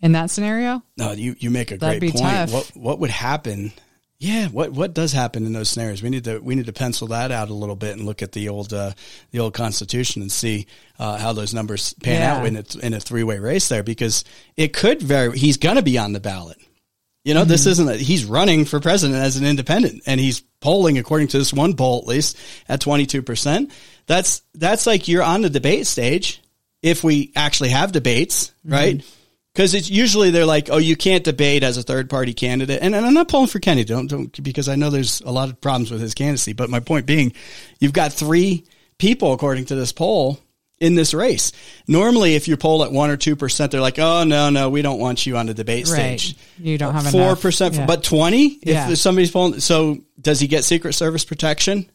In 0.03 0.13
that 0.13 0.31
scenario, 0.31 0.83
No, 0.97 1.11
you, 1.13 1.35
you 1.41 1.51
make 1.51 1.73
a 1.73 1.79
That'd 1.79 1.99
great 2.01 2.13
point. 2.13 2.23
tough. 2.25 2.53
What 2.53 2.71
what 2.77 2.99
would 3.01 3.11
happen? 3.11 3.73
Yeah, 4.19 4.49
what 4.49 4.73
what 4.73 4.95
does 4.95 5.13
happen 5.13 5.45
in 5.45 5.53
those 5.53 5.69
scenarios? 5.69 6.03
We 6.03 6.09
need 6.09 6.25
to 6.25 6.39
we 6.39 6.55
need 6.55 6.67
to 6.67 6.73
pencil 6.73 7.09
that 7.09 7.31
out 7.31 7.51
a 7.51 7.55
little 7.55 7.77
bit 7.77 7.97
and 7.97 8.07
look 8.07 8.23
at 8.23 8.33
the 8.33 8.49
old 8.49 8.73
uh, 8.73 8.93
the 9.31 9.41
old 9.41 9.53
Constitution 9.53 10.23
and 10.23 10.33
see 10.33 10.67
uh, 10.99 11.19
how 11.19 11.35
those 11.35 11.53
numbers 11.53 11.93
pan 11.95 12.21
Yeah. 12.23 12.37
out 12.37 12.47
in 12.47 12.57
a 12.57 12.65
in 12.87 12.95
a 12.95 13.01
three 13.01 13.25
way 13.25 13.39
race 13.39 13.69
there 13.69 13.83
because 13.83 14.25
it 14.57 14.73
could 14.73 15.03
very 15.03 15.37
he's 15.39 15.59
going 15.59 15.77
to 15.77 15.83
be 15.83 15.99
on 15.99 16.13
the 16.15 16.21
ballot. 16.21 16.57
You 17.25 17.35
know, 17.35 17.41
Mm-hmm. 17.41 17.51
this 17.51 17.67
isn't 17.67 17.89
a, 17.91 17.97
he's 17.97 18.25
running 18.25 18.65
for 18.65 18.81
president 18.81 19.19
as 19.19 19.37
an 19.37 19.45
independent 19.45 20.03
and 20.07 20.19
he's 20.19 20.41
polling 20.61 20.97
according 20.97 21.29
to 21.29 21.39
this 21.39 21.53
one 21.53 21.75
poll 21.77 21.99
at 22.01 22.07
least 22.07 22.39
at 22.71 22.81
22%. 22.81 23.71
That's 24.07 24.41
that's 24.55 24.87
like 24.87 25.09
you're 25.09 25.25
on 25.25 25.43
the 25.43 25.51
debate 25.51 25.87
stage 25.87 26.41
if 26.83 27.05
we 27.05 27.33
actually 27.37 27.71
have 27.71 27.93
debates, 27.93 28.53
Mm-hmm. 28.67 29.07
Because 29.57 29.73
it's 29.73 29.89
usually 29.89 30.29
they're 30.31 30.45
like, 30.45 30.69
oh, 30.71 30.77
you 30.77 30.97
can't 30.97 31.25
debate 31.25 31.63
as 31.63 31.79
a 31.79 31.83
third 31.83 32.11
party 32.11 32.35
candidate, 32.35 32.79
and, 32.83 32.95
and 32.95 33.07
I'm 33.07 33.15
not 33.15 33.29
pulling 33.29 33.47
for 33.47 33.59
Kennedy, 33.59 33.87
don't 33.89 34.07
don't 34.07 34.43
because 34.43 34.69
I 34.69 34.75
know 34.77 34.91
there's 34.91 35.23
a 35.23 35.31
lot 35.31 35.49
of 35.49 35.63
problems 35.63 35.91
with 35.91 36.03
his 36.03 36.13
candidacy. 36.13 36.53
But 36.53 36.69
my 36.69 36.81
point 36.81 37.07
being, 37.07 37.33
you've 37.81 37.95
got 37.95 38.13
three 38.13 38.65
people 38.99 39.33
according 39.33 39.65
to 39.67 39.75
this 39.75 39.93
poll 39.93 40.39
in 40.79 40.95
this 40.95 41.15
race. 41.15 41.53
Normally, 41.89 42.35
if 42.35 42.49
you 42.49 42.59
poll 42.59 42.85
at 42.85 42.93
one 42.93 43.09
or 43.09 43.17
two 43.17 43.35
percent, 43.35 43.73
they're 43.73 43.81
like, 43.81 43.99
oh 43.99 44.25
no 44.25 44.51
no, 44.51 44.69
we 44.69 44.83
don't 44.83 45.01
want 45.01 45.25
you 45.25 45.39
on 45.39 45.47
the 45.47 45.55
debate 45.55 45.89
Right. 45.89 46.21
stage. 46.21 46.37
You 46.59 46.77
don't 46.77 46.93
have 46.93 47.11
four 47.11 47.35
percent, 47.35 47.77
Yeah. 47.77 47.87
but 47.87 48.03
twenty. 48.05 48.59
If 48.61 48.69
Yeah. 48.69 48.93
somebody's 48.93 49.31
polling, 49.31 49.61
so 49.61 49.97
does 50.21 50.39
he 50.39 50.49
get 50.49 50.65
Secret 50.65 50.93
Service 50.93 51.25
protection? 51.25 51.91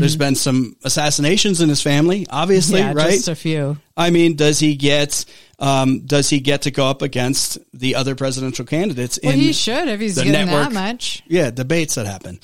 There's 0.00 0.16
been 0.16 0.34
some 0.34 0.76
assassinations 0.84 1.60
in 1.60 1.68
his 1.68 1.80
family, 1.82 2.26
obviously, 2.30 2.80
Mm-hmm. 2.80 2.98
yeah, 2.98 3.04
right? 3.04 3.12
just 3.14 3.28
a 3.28 3.34
few. 3.34 3.78
I 3.96 4.10
mean, 4.10 4.34
does 4.36 4.58
he 4.58 4.74
get 4.76 5.24
um, 5.60 6.00
does 6.00 6.28
he 6.28 6.40
get 6.40 6.62
to 6.62 6.70
go 6.72 6.86
up 6.86 7.00
against 7.02 7.58
the 7.72 7.94
other 7.94 8.14
presidential 8.16 8.64
candidates 8.64 9.18
Well, 9.22 9.32
he 9.32 9.52
should 9.52 9.86
if 9.88 10.00
he's 10.00 10.16
getting 10.16 10.32
network? 10.32 10.64
that 10.68 10.72
much. 10.72 11.22
Yeah, 11.28 11.50
debates 11.50 11.94
that 11.94 12.06
happen. 12.06 12.40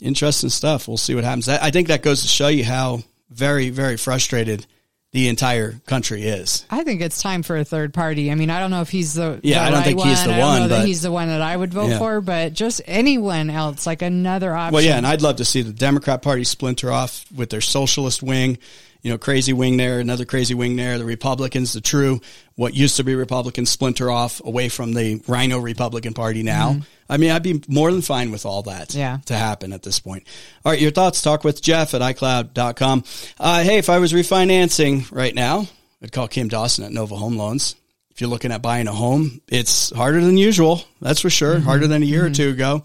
Interesting 0.00 0.50
stuff. 0.50 0.86
We'll 0.88 0.96
see 0.98 1.14
what 1.14 1.24
happens. 1.24 1.48
I 1.48 1.70
think 1.70 1.88
that 1.88 2.02
goes 2.02 2.22
to 2.22 2.28
show 2.28 2.48
you 2.48 2.64
how 2.64 3.02
very 3.30 3.70
very 3.70 3.96
frustrated 3.96 4.66
the 5.12 5.28
entire 5.28 5.72
country 5.86 6.22
is. 6.22 6.64
I 6.70 6.84
think 6.84 7.00
it's 7.00 7.20
time 7.20 7.42
for 7.42 7.56
a 7.56 7.64
third 7.64 7.92
party. 7.92 8.30
I 8.30 8.36
mean, 8.36 8.48
I 8.48 8.60
don't 8.60 8.70
know 8.70 8.80
if 8.80 8.90
he's 8.90 9.14
the 9.14 9.40
Yeah, 9.42 9.58
the 9.58 9.60
I 9.60 9.64
don't 9.70 9.74
right 9.78 9.84
think 9.84 10.02
he's 10.02 10.24
the 10.24 10.34
I 10.34 10.38
one, 10.38 10.68
but- 10.68 10.86
he's 10.86 11.02
the 11.02 11.10
one 11.10 11.28
that 11.28 11.42
I 11.42 11.56
would 11.56 11.74
vote 11.74 11.90
Yeah. 11.90 11.98
for, 11.98 12.20
but 12.20 12.52
just 12.52 12.80
anyone 12.86 13.50
else, 13.50 13.86
like 13.86 14.02
another 14.02 14.54
option. 14.54 14.74
Well, 14.74 14.84
yeah, 14.84 14.96
and 14.96 15.06
I'd 15.06 15.20
love 15.22 15.36
to 15.36 15.44
see 15.44 15.62
the 15.62 15.72
Democrat 15.72 16.22
Party 16.22 16.44
splinter 16.44 16.92
off 16.92 17.24
with 17.34 17.50
their 17.50 17.60
socialist 17.60 18.22
wing, 18.22 18.58
you 19.02 19.10
know, 19.10 19.18
crazy 19.18 19.52
wing 19.52 19.76
there, 19.76 19.98
another 20.00 20.24
crazy 20.24 20.54
wing 20.54 20.76
there. 20.76 20.98
The 20.98 21.04
Republicans, 21.04 21.72
the 21.72 21.80
true, 21.80 22.20
what 22.56 22.74
used 22.74 22.96
to 22.96 23.04
be 23.04 23.14
Republicans, 23.14 23.70
splinter 23.70 24.10
off 24.10 24.40
away 24.44 24.68
from 24.68 24.92
the 24.92 25.22
RINO 25.26 25.58
Republican 25.58 26.12
Party 26.14 26.42
now. 26.42 26.80
I 27.08 27.16
mean, 27.16 27.30
I'd 27.30 27.42
be 27.42 27.62
more 27.68 27.90
than 27.90 28.02
fine 28.02 28.30
with 28.30 28.46
all 28.46 28.62
that 28.62 28.88
Mm-hmm. 28.90 28.98
Yeah. 28.98 29.18
to 29.26 29.34
happen 29.34 29.72
at 29.72 29.82
this 29.82 29.98
point. 30.00 30.24
All 30.64 30.72
right, 30.72 30.80
your 30.80 30.90
thoughts, 30.90 31.22
talk 31.22 31.44
with 31.44 31.60
Jeff 31.62 31.94
at 31.94 32.00
iCloud.com. 32.02 33.04
Uh, 33.38 33.62
hey, 33.62 33.78
if 33.78 33.88
I 33.88 33.98
was 33.98 34.12
refinancing 34.12 35.10
right 35.12 35.34
now, 35.34 35.66
I'd 36.02 36.12
call 36.12 36.28
Kim 36.28 36.48
Dawson 36.48 36.84
at 36.84 36.92
Nova 36.92 37.16
Home 37.16 37.36
Loans. 37.36 37.74
If 38.10 38.20
you're 38.20 38.30
looking 38.30 38.52
at 38.52 38.60
buying 38.62 38.86
a 38.88 38.92
home, 38.92 39.40
it's 39.48 39.90
harder 39.94 40.20
than 40.20 40.36
usual. 40.36 40.82
That's 41.00 41.20
for 41.20 41.30
sure. 41.30 41.56
Mm-hmm. 41.56 41.64
Harder 41.64 41.86
than 41.86 42.02
a 42.02 42.06
year 42.06 42.26
or 42.26 42.30
two 42.30 42.50
ago. 42.50 42.82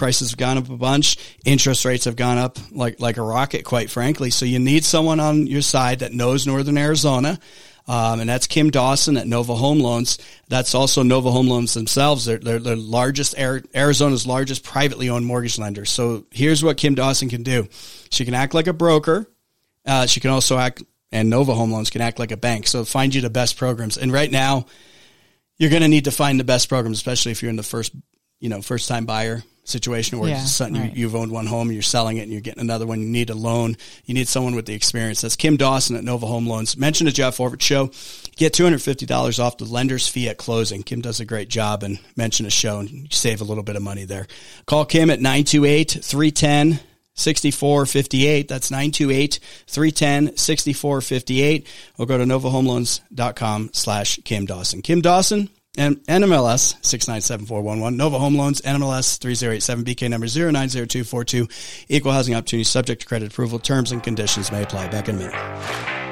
Prices 0.00 0.30
have 0.30 0.38
gone 0.38 0.56
up 0.56 0.70
a 0.70 0.78
bunch. 0.78 1.18
Interest 1.44 1.84
rates 1.84 2.06
have 2.06 2.16
gone 2.16 2.38
up 2.38 2.56
like 2.72 3.00
like 3.00 3.18
a 3.18 3.22
rocket, 3.22 3.66
quite 3.66 3.90
frankly. 3.90 4.30
So 4.30 4.46
you 4.46 4.58
need 4.58 4.82
someone 4.82 5.20
on 5.20 5.46
your 5.46 5.60
side 5.60 5.98
that 5.98 6.14
knows 6.14 6.46
Northern 6.46 6.78
Arizona. 6.78 7.38
Um, 7.86 8.20
and 8.20 8.30
that's 8.30 8.46
Kim 8.46 8.70
Dawson 8.70 9.18
at 9.18 9.26
Nova 9.26 9.54
Home 9.54 9.78
Loans. 9.78 10.16
That's 10.48 10.74
also 10.74 11.02
Nova 11.02 11.30
Home 11.30 11.48
Loans 11.48 11.74
themselves. 11.74 12.24
They're, 12.24 12.38
they're 12.38 12.58
the 12.58 12.76
largest, 12.76 13.38
Ari- 13.38 13.64
Arizona's 13.74 14.26
largest 14.26 14.64
privately 14.64 15.10
owned 15.10 15.26
mortgage 15.26 15.58
lender. 15.58 15.84
So 15.84 16.24
here's 16.30 16.64
what 16.64 16.78
Kim 16.78 16.94
Dawson 16.94 17.28
can 17.28 17.42
do. 17.42 17.68
She 18.10 18.24
can 18.24 18.32
act 18.32 18.54
like 18.54 18.68
a 18.68 18.72
broker. 18.72 19.26
Uh, 19.84 20.06
she 20.06 20.20
can 20.20 20.30
also 20.30 20.56
act, 20.56 20.82
and 21.12 21.28
Nova 21.28 21.52
Home 21.52 21.72
Loans 21.72 21.90
can 21.90 22.00
act 22.00 22.18
like 22.18 22.32
a 22.32 22.38
bank. 22.38 22.68
So 22.68 22.86
find 22.86 23.14
you 23.14 23.20
the 23.20 23.28
best 23.28 23.58
programs. 23.58 23.98
And 23.98 24.10
right 24.10 24.30
now, 24.30 24.64
you're 25.58 25.70
going 25.70 25.82
to 25.82 25.88
need 25.88 26.04
to 26.06 26.10
find 26.10 26.40
the 26.40 26.44
best 26.44 26.70
programs, 26.70 26.96
especially 26.96 27.32
if 27.32 27.42
you're 27.42 27.50
in 27.50 27.56
the 27.56 27.62
first, 27.62 27.92
you 28.38 28.48
know, 28.48 28.62
first 28.62 28.88
time 28.88 29.04
buyer 29.04 29.42
situation 29.64 30.18
where 30.18 30.30
Yeah, 30.30 30.44
something 30.44 30.80
right. 30.80 30.92
you, 30.96 31.02
you've 31.02 31.14
owned 31.14 31.30
one 31.30 31.46
home, 31.46 31.70
you're 31.70 31.82
selling 31.82 32.16
it, 32.16 32.22
and 32.22 32.32
you're 32.32 32.40
getting 32.40 32.60
another 32.60 32.86
one. 32.86 33.00
You 33.00 33.06
need 33.08 33.30
a 33.30 33.34
loan. 33.34 33.76
You 34.04 34.14
need 34.14 34.26
someone 34.28 34.54
with 34.54 34.66
the 34.66 34.74
experience. 34.74 35.20
That's 35.20 35.36
Kim 35.36 35.56
Dawson 35.56 35.96
at 35.96 36.02
Nova 36.04 36.26
Home 36.26 36.46
Loans. 36.46 36.76
Mention 36.76 37.04
the 37.06 37.12
Jeff 37.12 37.36
Oravits 37.38 37.62
Show. 37.62 37.90
Get 38.36 38.52
two 38.54 38.64
hundred 38.64 38.82
fifty 38.82 39.06
dollars 39.06 39.38
off 39.38 39.58
the 39.58 39.64
lender's 39.64 40.08
fee 40.08 40.28
at 40.28 40.38
closing. 40.38 40.82
Kim 40.82 41.00
does 41.00 41.20
a 41.20 41.24
great 41.24 41.48
job, 41.48 41.82
and 41.82 41.98
mention 42.16 42.46
a 42.46 42.50
show, 42.50 42.78
and 42.80 42.90
you 42.90 43.06
save 43.10 43.40
a 43.40 43.44
little 43.44 43.62
bit 43.64 43.76
of 43.76 43.82
money 43.82 44.04
there. 44.04 44.26
Call 44.66 44.84
Kim 44.84 45.10
at 45.10 45.20
928 45.20 45.98
310 46.02 46.80
6458. 47.14 48.48
That's 48.48 48.70
928 48.70 49.38
310 49.66 50.36
6458. 50.36 51.66
Or 51.98 52.06
go 52.06 52.16
to 52.18 52.24
novahomeloans.com 52.24 53.70
slash 53.72 54.18
Kim 54.24 54.46
Dawson. 54.46 54.82
Kim 54.82 55.00
Dawson, 55.02 55.50
and 55.76 55.96
NMLS 56.06 56.80
6974111. 56.80 57.96
Nova 57.96 58.18
Home 58.18 58.36
Loans, 58.36 58.60
NMLS 58.62 59.18
3087, 59.18 59.84
BK 59.84 60.10
number 60.10 60.26
090242. 60.26 61.48
Equal 61.88 62.12
housing 62.12 62.34
opportunity 62.34 62.64
subject 62.64 63.02
to 63.02 63.06
credit 63.06 63.32
approval. 63.32 63.58
Terms 63.58 63.92
and 63.92 64.02
conditions 64.02 64.50
may 64.50 64.62
apply. 64.62 64.88
Back 64.88 65.08
in 65.08 65.16
a 65.16 65.18
minute. 65.18 66.09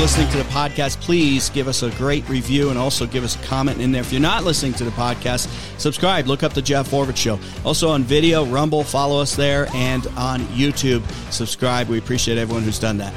Listening 0.00 0.30
to 0.30 0.38
the 0.38 0.44
podcast, 0.44 0.98
please 1.02 1.50
give 1.50 1.68
us 1.68 1.82
a 1.82 1.90
great 1.90 2.26
review 2.26 2.70
and 2.70 2.78
also 2.78 3.06
give 3.06 3.22
us 3.22 3.36
a 3.36 3.46
comment 3.46 3.82
in 3.82 3.92
there. 3.92 4.00
If 4.00 4.10
you're 4.12 4.20
not 4.20 4.44
listening 4.44 4.72
to 4.74 4.84
the 4.84 4.90
podcast, 4.92 5.46
subscribe. 5.78 6.26
Look 6.26 6.42
up 6.42 6.54
the 6.54 6.62
Jeff 6.62 6.90
Oravits 6.90 7.18
Show. 7.18 7.38
Also 7.66 7.90
on 7.90 8.02
video, 8.02 8.46
Rumble, 8.46 8.82
follow 8.82 9.20
us 9.20 9.36
there, 9.36 9.68
and 9.74 10.06
on 10.16 10.40
YouTube, 10.56 11.02
subscribe. 11.30 11.88
We 11.88 11.98
appreciate 11.98 12.38
everyone 12.38 12.62
who's 12.62 12.78
done 12.78 12.96
that. 12.96 13.12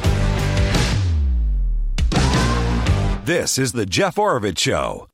This 3.26 3.58
is 3.58 3.72
the 3.72 3.86
Jeff 3.86 4.18
Oravits 4.18 4.60
Show. 4.60 5.08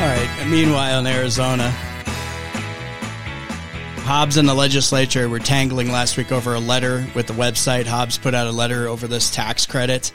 All 0.00 0.08
right. 0.08 0.46
Meanwhile, 0.48 1.00
in 1.00 1.06
Arizona, 1.06 1.74
Hobbs 4.04 4.36
and 4.36 4.48
the 4.48 4.54
legislature 4.54 5.28
were 5.28 5.38
tangling 5.38 5.90
last 5.90 6.16
week 6.16 6.32
over 6.32 6.54
a 6.54 6.60
letter 6.60 7.06
with 7.14 7.28
the 7.28 7.32
website. 7.34 7.86
Hobbs 7.86 8.18
put 8.18 8.34
out 8.34 8.46
a 8.46 8.52
letter 8.52 8.88
over 8.88 9.06
this 9.06 9.30
tax 9.30 9.64
credit 9.64 10.12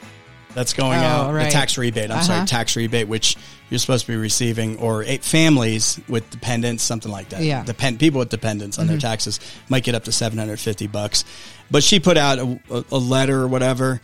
that's 0.54 0.72
going 0.74 0.98
Oh, 0.98 1.02
out, 1.02 1.34
right. 1.34 1.44
the 1.46 1.50
tax 1.50 1.78
rebate. 1.78 2.04
I'm 2.10 2.18
Uh-huh. 2.18 2.22
sorry, 2.22 2.46
tax 2.46 2.76
rebate, 2.76 3.08
which 3.08 3.36
you're 3.70 3.78
supposed 3.78 4.06
to 4.06 4.12
be 4.12 4.16
receiving, 4.16 4.76
or 4.78 5.02
eight 5.04 5.24
families 5.24 5.98
with 6.08 6.28
dependents, 6.30 6.82
something 6.84 7.10
like 7.10 7.30
that. 7.30 7.42
Yeah. 7.42 7.64
Depend 7.64 7.98
people 7.98 8.18
with 8.18 8.28
dependents 8.28 8.78
on 8.78 8.86
their 8.86 8.98
taxes 8.98 9.40
might 9.68 9.84
get 9.84 9.94
up 9.94 10.04
to 10.04 10.12
750 10.12 10.86
bucks. 10.86 11.24
But 11.70 11.82
she 11.82 11.98
put 11.98 12.16
out 12.16 12.38
a, 12.38 12.60
a, 12.70 12.84
a 12.92 12.98
letter 12.98 13.40
or 13.40 13.48
whatever, 13.48 14.00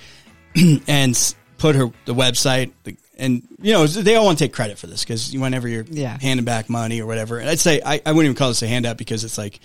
and 0.88 1.34
put 1.58 1.76
her 1.76 1.90
the 2.06 2.14
website. 2.14 2.72
And 3.16 3.46
you 3.60 3.72
know 3.72 3.86
they 3.86 4.16
all 4.16 4.24
want 4.24 4.38
to 4.38 4.44
take 4.44 4.52
credit 4.52 4.78
for 4.78 4.86
this 4.88 5.04
because 5.04 5.32
whenever 5.36 5.68
you're 5.68 5.84
Yeah. 5.88 6.18
handing 6.20 6.44
back 6.44 6.68
money 6.68 7.00
or 7.00 7.06
whatever, 7.06 7.38
and 7.38 7.48
I'd 7.48 7.60
say 7.60 7.80
I, 7.84 8.00
I 8.04 8.12
wouldn't 8.12 8.24
even 8.24 8.34
call 8.36 8.48
this 8.48 8.62
a 8.62 8.66
handout 8.66 8.96
because 8.98 9.22
it's 9.24 9.38
like 9.38 9.60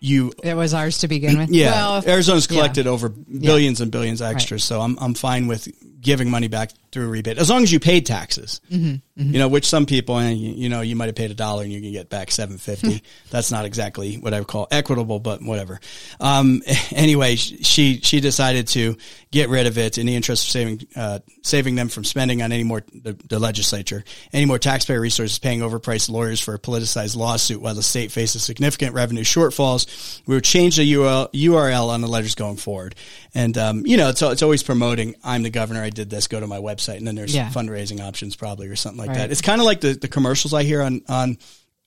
you 0.00 0.32
It 0.42 0.54
was 0.54 0.72
ours 0.74 0.98
to 0.98 1.08
begin 1.08 1.38
with. 1.38 1.50
yeah, 1.50 1.70
Well, 1.70 1.96
if- 1.98 2.06
Arizona's 2.08 2.46
yeah. 2.50 2.56
collected 2.56 2.86
over 2.86 3.08
billions 3.10 3.80
and 3.80 3.90
billions 3.90 4.22
extras, 4.22 4.64
so 4.64 4.80
I'm 4.80 4.96
I'm 5.00 5.14
fine 5.14 5.46
with 5.46 5.68
giving 6.00 6.30
money 6.30 6.48
back 6.48 6.70
through 6.94 7.06
a 7.06 7.10
rebate 7.10 7.36
as 7.36 7.50
long 7.50 7.62
as 7.62 7.70
you 7.72 7.80
paid 7.80 8.06
taxes. 8.06 8.60
Mm-hmm, 8.70 9.32
You 9.32 9.38
know, 9.38 9.48
which 9.48 9.66
some 9.66 9.84
people, 9.84 10.16
and 10.16 10.38
you, 10.38 10.52
you 10.52 10.68
know, 10.68 10.80
you 10.80 10.96
might 10.96 11.06
have 11.06 11.14
paid 11.14 11.30
a 11.30 11.34
dollar 11.34 11.62
and 11.64 11.72
you 11.72 11.80
can 11.82 11.92
get 11.92 12.08
back 12.08 12.30
seven 12.30 12.56
fifty. 12.56 13.02
That's 13.30 13.50
not 13.50 13.64
exactly 13.64 14.16
what 14.16 14.32
I 14.32 14.38
would 14.38 14.48
call 14.48 14.68
equitable, 14.70 15.18
but 15.20 15.42
whatever. 15.42 15.80
Um, 16.20 16.62
anyway, 16.92 17.36
she 17.36 18.00
she 18.00 18.20
decided 18.20 18.68
to 18.68 18.96
get 19.30 19.48
rid 19.48 19.66
of 19.66 19.76
it 19.76 19.98
in 19.98 20.06
the 20.06 20.14
interest 20.14 20.44
of 20.46 20.50
saving 20.50 20.80
uh, 20.96 21.18
saving 21.42 21.74
them 21.74 21.88
from 21.88 22.04
spending 22.04 22.40
on 22.40 22.52
any 22.52 22.62
more 22.64 22.82
the, 22.94 23.14
the 23.28 23.38
legislature 23.40 24.04
any 24.32 24.44
more 24.46 24.58
taxpayer 24.60 25.00
resources 25.00 25.38
paying 25.40 25.60
overpriced 25.60 26.08
lawyers 26.08 26.40
for 26.40 26.54
a 26.54 26.58
politicized 26.58 27.16
lawsuit 27.16 27.60
while 27.60 27.74
the 27.74 27.82
state 27.82 28.12
faces 28.12 28.44
significant 28.44 28.94
revenue 28.94 29.24
shortfalls. 29.24 30.22
We 30.26 30.36
would 30.36 30.44
change 30.44 30.76
the 30.76 30.92
URL, 30.92 31.32
URL 31.32 31.88
on 31.88 32.00
the 32.00 32.06
letters 32.06 32.34
going 32.36 32.56
forward, 32.56 32.94
and 33.34 33.58
um, 33.58 33.86
you 33.86 33.96
know 33.96 34.08
it's 34.10 34.22
it's 34.22 34.42
always 34.42 34.62
promoting. 34.62 35.16
I'm 35.24 35.42
the 35.42 35.50
governor. 35.50 35.82
I 35.82 35.90
did 35.90 36.10
this. 36.10 36.28
Go 36.28 36.38
to 36.38 36.46
my 36.46 36.58
website, 36.58 36.83
and 36.88 37.06
then 37.06 37.14
there's 37.14 37.34
Yeah. 37.34 37.50
fundraising 37.50 38.00
options 38.00 38.36
probably 38.36 38.68
or 38.68 38.76
something 38.76 38.98
like 38.98 39.08
Right. 39.08 39.18
that. 39.18 39.30
It's 39.32 39.40
kind 39.40 39.60
of 39.60 39.64
like 39.64 39.80
the, 39.80 39.94
the 39.94 40.08
commercials 40.08 40.52
I 40.54 40.62
hear 40.62 40.82
on 40.82 41.02
on 41.08 41.38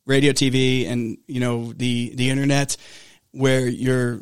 radio, 0.05 0.31
TV, 0.33 0.87
and 0.87 1.17
you 1.27 1.39
know 1.39 1.73
the 1.73 2.11
the 2.15 2.29
internet, 2.29 2.77
where 3.31 3.67
your 3.67 4.19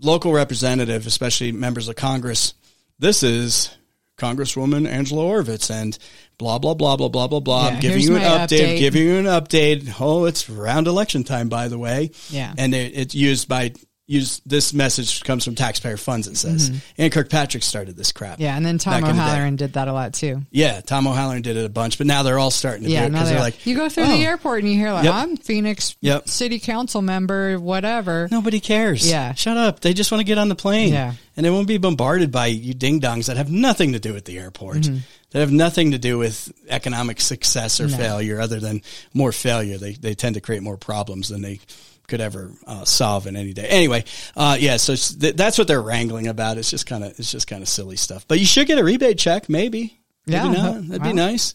local 0.00 0.32
representative, 0.32 1.06
especially 1.06 1.52
members 1.52 1.88
of 1.88 1.96
Congress, 1.96 2.54
this 2.98 3.22
is 3.22 3.70
Congresswoman 4.18 4.86
Angela 4.86 5.24
Oravits 5.24 5.70
and 5.70 5.98
blah 6.38 6.58
blah 6.58 6.74
blah 6.74 6.96
blah 6.96 7.08
blah 7.08 7.26
blah 7.26 7.40
blah. 7.40 7.66
Yeah, 7.68 7.74
I'm 7.74 7.80
giving 7.80 8.00
you 8.02 8.16
an 8.16 8.22
update, 8.22 8.46
update. 8.60 8.78
giving 8.78 9.02
you 9.06 9.16
an 9.18 9.24
update. 9.24 9.94
Oh, 10.00 10.24
it's 10.26 10.48
around 10.48 10.86
election 10.86 11.24
time, 11.24 11.48
by 11.48 11.68
the 11.68 11.78
way. 11.78 12.10
Yeah. 12.30 12.54
and 12.56 12.74
it, 12.74 12.92
it's 12.94 13.14
used 13.14 13.48
by 13.48 13.72
use. 14.06 14.40
This 14.46 14.72
message 14.74 15.22
comes 15.24 15.44
from 15.44 15.54
taxpayer 15.54 15.96
funds. 15.96 16.26
It 16.26 16.36
says, 16.36 16.82
and 16.98 17.12
Kirkpatrick 17.12 17.62
started 17.62 17.96
this 17.96 18.12
crap. 18.12 18.34
Mm-hmm. 18.34 18.42
Yeah, 18.42 18.56
and 18.56 18.64
then 18.66 18.78
Tom. 18.78 19.04
O'Halloran 19.04 19.56
did 19.56 19.74
that 19.74 19.88
a 19.88 19.92
lot 19.92 20.14
too. 20.14 20.42
Yeah, 20.50 20.80
Tom 20.80 21.06
O'Halloran 21.06 21.42
did 21.42 21.56
it 21.56 21.64
a 21.64 21.68
bunch, 21.68 21.98
but 21.98 22.06
now 22.06 22.22
they're 22.22 22.38
all 22.38 22.50
starting 22.50 22.84
to 22.84 22.90
Yeah, 22.90 23.00
do 23.00 23.06
it 23.06 23.10
because 23.12 23.28
they're 23.28 23.34
they're 23.34 23.44
like, 23.44 23.66
you 23.66 23.76
go 23.76 23.88
through 23.88 24.04
oh, 24.04 24.16
the 24.16 24.24
airport 24.24 24.60
and 24.60 24.72
you 24.72 24.78
hear 24.78 24.92
like, 24.92 25.04
Yep. 25.04 25.14
I'm 25.14 25.36
Phoenix 25.36 25.96
Yep. 26.00 26.28
City 26.28 26.58
Council 26.58 27.02
member, 27.02 27.58
whatever. 27.58 28.28
Nobody 28.30 28.60
cares. 28.60 29.08
Yeah. 29.08 29.34
Shut 29.34 29.56
up. 29.56 29.80
They 29.80 29.92
just 29.94 30.10
want 30.10 30.20
to 30.20 30.24
get 30.24 30.38
on 30.38 30.48
the 30.48 30.54
plane. 30.54 30.92
Yeah. 30.92 31.14
And 31.36 31.44
they 31.44 31.50
won't 31.50 31.68
be 31.68 31.78
bombarded 31.78 32.30
by 32.30 32.46
you 32.46 32.74
ding 32.74 33.00
dongs 33.00 33.26
that 33.26 33.36
have 33.36 33.50
nothing 33.50 33.92
to 33.94 33.98
do 33.98 34.12
with 34.12 34.24
the 34.24 34.38
airport. 34.38 34.78
Mm-hmm. 34.78 34.98
That 35.30 35.40
have 35.40 35.50
nothing 35.52 35.90
to 35.90 35.98
do 35.98 36.16
with 36.16 36.52
economic 36.68 37.20
success 37.20 37.80
or 37.80 37.88
failure 37.88 38.40
other 38.40 38.60
than 38.60 38.82
more 39.12 39.32
failure. 39.32 39.78
They, 39.78 39.94
they 39.94 40.14
tend 40.14 40.36
to 40.36 40.40
create 40.40 40.62
more 40.62 40.76
problems 40.76 41.28
than 41.28 41.42
they 41.42 41.58
could 42.06 42.20
ever 42.20 42.50
uh, 42.66 42.84
solve 42.84 43.26
in 43.26 43.36
any 43.36 43.52
day. 43.52 43.66
Anyway, 43.66 44.04
uh, 44.36 44.56
yeah, 44.60 44.76
so 44.76 44.94
th- 44.94 45.36
that's 45.36 45.58
what 45.58 45.66
they're 45.68 45.82
wrangling 45.82 46.26
about. 46.28 46.58
It's 46.58 46.70
just 46.70 46.86
kind 46.86 47.04
of, 47.04 47.18
it's 47.18 47.30
just 47.32 47.46
kind 47.46 47.62
of 47.62 47.68
silly 47.68 47.96
stuff, 47.96 48.26
but 48.28 48.38
you 48.38 48.46
should 48.46 48.66
get 48.66 48.78
a 48.78 48.84
rebate 48.84 49.18
check. 49.18 49.48
Maybe. 49.48 50.00
Yeah. 50.26 50.44
Maybe 50.44 50.56
not. 50.62 50.88
That'd 50.88 51.02
be 51.02 51.12
nice. 51.12 51.54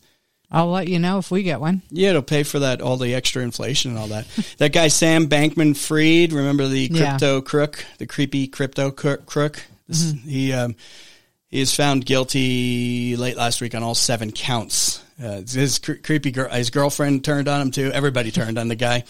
I'll 0.52 0.72
let 0.72 0.88
you 0.88 0.98
know 0.98 1.20
if 1.20 1.30
we 1.30 1.44
get 1.44 1.60
one. 1.60 1.84
Yeah, 1.92 2.10
it'll 2.10 2.24
pay 2.24 2.42
for 2.42 2.60
that 2.60 2.82
all 2.82 2.98
the 2.98 3.14
extra 3.14 3.44
inflation 3.44 3.92
and 3.92 4.00
all 4.00 4.08
that. 4.08 4.26
that 4.58 4.74
guy 4.74 4.88
Sam 4.88 5.28
Bankman-Fried, 5.28 6.34
remember 6.34 6.68
the 6.68 6.90
Yeah. 6.92 7.10
crypto 7.12 7.42
crook, 7.42 7.86
the 8.00 8.08
creepy 8.08 8.48
crypto 8.48 8.90
crook? 8.92 9.26
crook? 9.28 9.62
This- 9.88 10.14
He 10.26 10.52
um, 10.54 10.76
he 11.48 11.62
is 11.62 11.76
found 11.76 12.06
guilty 12.06 13.16
late 13.16 13.38
last 13.38 13.60
week 13.62 13.74
on 13.76 13.84
all 13.84 13.96
seven 13.96 14.32
counts. 14.32 15.04
Uh, 15.22 15.42
his 15.42 15.80
cre- 15.80 15.94
creepy 16.04 16.32
girl, 16.32 16.50
his 16.50 16.70
girlfriend 16.70 17.24
turned 17.26 17.48
on 17.48 17.60
him 17.62 17.72
too. 17.72 17.92
Everybody 17.92 18.32
turned 18.32 18.58
on 18.58 18.68
the 18.70 18.76
guy. 18.76 19.04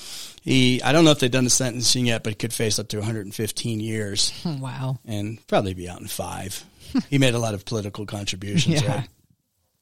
He, 0.50 0.82
I 0.82 0.92
don't 0.94 1.06
know 1.06 1.12
if 1.12 1.20
they've 1.20 1.30
done 1.30 1.44
the 1.44 1.50
sentencing 1.52 2.08
yet, 2.08 2.24
but 2.24 2.32
he 2.32 2.36
could 2.36 2.52
face 2.54 2.80
up 2.80 2.88
to 2.88 2.98
115 2.98 3.80
years 3.80 4.34
Wow. 4.46 4.98
and 5.06 5.46
probably 5.46 5.76
be 5.76 5.88
out 5.88 6.02
in 6.02 6.08
five. 6.08 6.64
he 7.08 7.20
made 7.20 7.36
a 7.36 7.40
lot 7.40 7.54
of 7.54 7.66
political 7.66 8.06
contributions. 8.08 8.82
Yeah. 8.84 8.96
Right? 9.02 9.10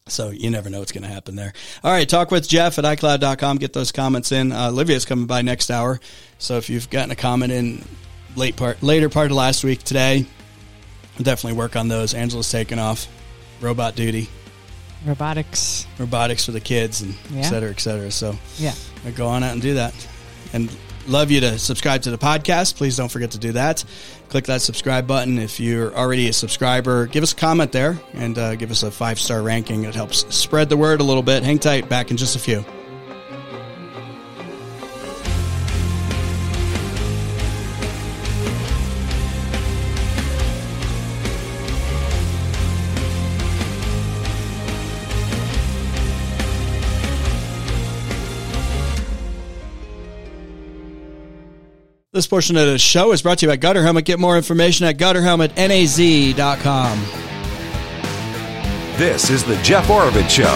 So 0.09 0.29
you 0.29 0.49
never 0.49 0.69
know 0.69 0.79
what's 0.79 0.91
going 0.91 1.03
to 1.03 1.09
happen 1.09 1.35
there. 1.37 1.51
All 1.83 1.91
right, 1.91 2.07
talk 2.07 2.31
with 2.31 2.47
Jeff 2.49 2.77
at 2.79 2.85
iCloud.com. 2.85 3.57
Get 3.57 3.71
those 3.73 3.91
comments 3.91 4.31
in. 4.31 4.51
Uh, 4.53 4.69
Olivia's 4.69 5.03
coming 5.05 5.25
by 5.25 5.41
next 5.41 5.69
hour. 5.69 5.99
So 6.37 6.55
if 6.57 6.69
you've 6.69 6.89
gotten 6.89 7.11
a 7.11 7.15
comment 7.15 7.51
in 7.53 7.83
late 8.37 8.55
part, 8.57 8.81
later 8.83 9.09
part 9.09 9.31
of 9.31 9.37
last 9.37 9.63
week 9.65 9.83
today, 9.83 10.25
definitely 11.17 11.57
work 11.57 11.75
on 11.77 11.87
those. 11.89 12.13
Angela's 12.13 12.49
taking 12.51 12.79
off. 12.79 13.07
Robot 13.61 13.95
duty, 13.95 14.29
Robotics. 15.05 15.85
robotics 15.97 16.45
for 16.45 16.51
the 16.51 16.59
kids, 16.61 17.01
and 17.01 17.13
et 17.13 17.31
Yeah. 17.31 17.41
cetera, 17.49 17.69
et 17.71 17.79
cetera. 17.79 18.11
So 18.11 18.37
Yeah. 18.57 18.73
go 19.15 19.27
on 19.27 19.43
out 19.43 19.53
and 19.53 19.61
do 19.61 19.73
that. 19.75 19.93
And 20.53 20.75
love 21.07 21.31
you 21.31 21.39
to 21.41 21.57
subscribe 21.57 22.01
to 22.03 22.11
the 22.11 22.17
podcast. 22.17 22.75
Please 22.75 22.97
don't 22.97 23.09
forget 23.09 23.31
to 23.31 23.37
do 23.37 23.53
that. 23.53 23.83
Click 24.29 24.45
that 24.45 24.61
subscribe 24.61 25.07
button. 25.07 25.39
If 25.39 25.59
you're 25.59 25.95
already 25.95 26.27
a 26.29 26.33
subscriber, 26.33 27.07
give 27.07 27.23
us 27.23 27.31
a 27.31 27.35
comment 27.35 27.71
there 27.71 27.99
and 28.13 28.37
uh, 28.37 28.55
give 28.55 28.71
us 28.71 28.83
a 28.83 28.91
five 28.91 29.19
star 29.19 29.41
ranking. 29.41 29.83
It 29.83 29.95
helps 29.95 30.33
spread 30.35 30.69
the 30.69 30.77
word 30.77 30.99
a 30.99 31.03
little 31.03 31.23
bit. 31.23 31.43
Hang 31.43 31.59
tight. 31.59 31.89
Back 31.89 32.11
in 32.11 32.17
just 32.17 32.35
a 32.35 32.39
few. 32.39 32.65
This 52.17 52.25
portion 52.25 52.57
of 52.57 52.65
the 52.65 52.79
show 52.79 53.11
is 53.11 53.21
brought 53.21 53.37
to 53.37 53.45
you 53.45 53.51
by 53.51 53.57
Gutter 53.57 53.83
Helmet. 53.83 54.05
Get 54.05 54.17
more 54.17 54.37
information 54.37 54.87
at 54.87 54.97
gutterhelmetnaz.com. 54.97 56.99
This 58.97 59.29
is 59.29 59.43
the 59.43 59.55
Jeff 59.57 59.85
Oravits 59.85 60.27
Show. 60.27 60.47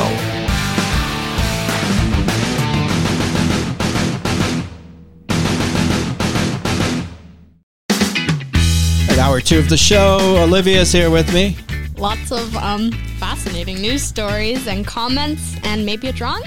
At 9.11 9.19
hour 9.19 9.39
two 9.39 9.59
of 9.59 9.69
the 9.69 9.77
show, 9.77 10.17
Olivia's 10.41 10.91
here 10.91 11.11
with 11.11 11.31
me. 11.31 11.55
Lots 11.95 12.31
of 12.31 12.55
um, 12.55 12.91
fascinating 13.19 13.79
news 13.79 14.01
stories 14.01 14.65
and 14.65 14.83
comments, 14.83 15.57
and 15.63 15.85
maybe 15.85 16.07
a 16.07 16.11
drawing. 16.11 16.41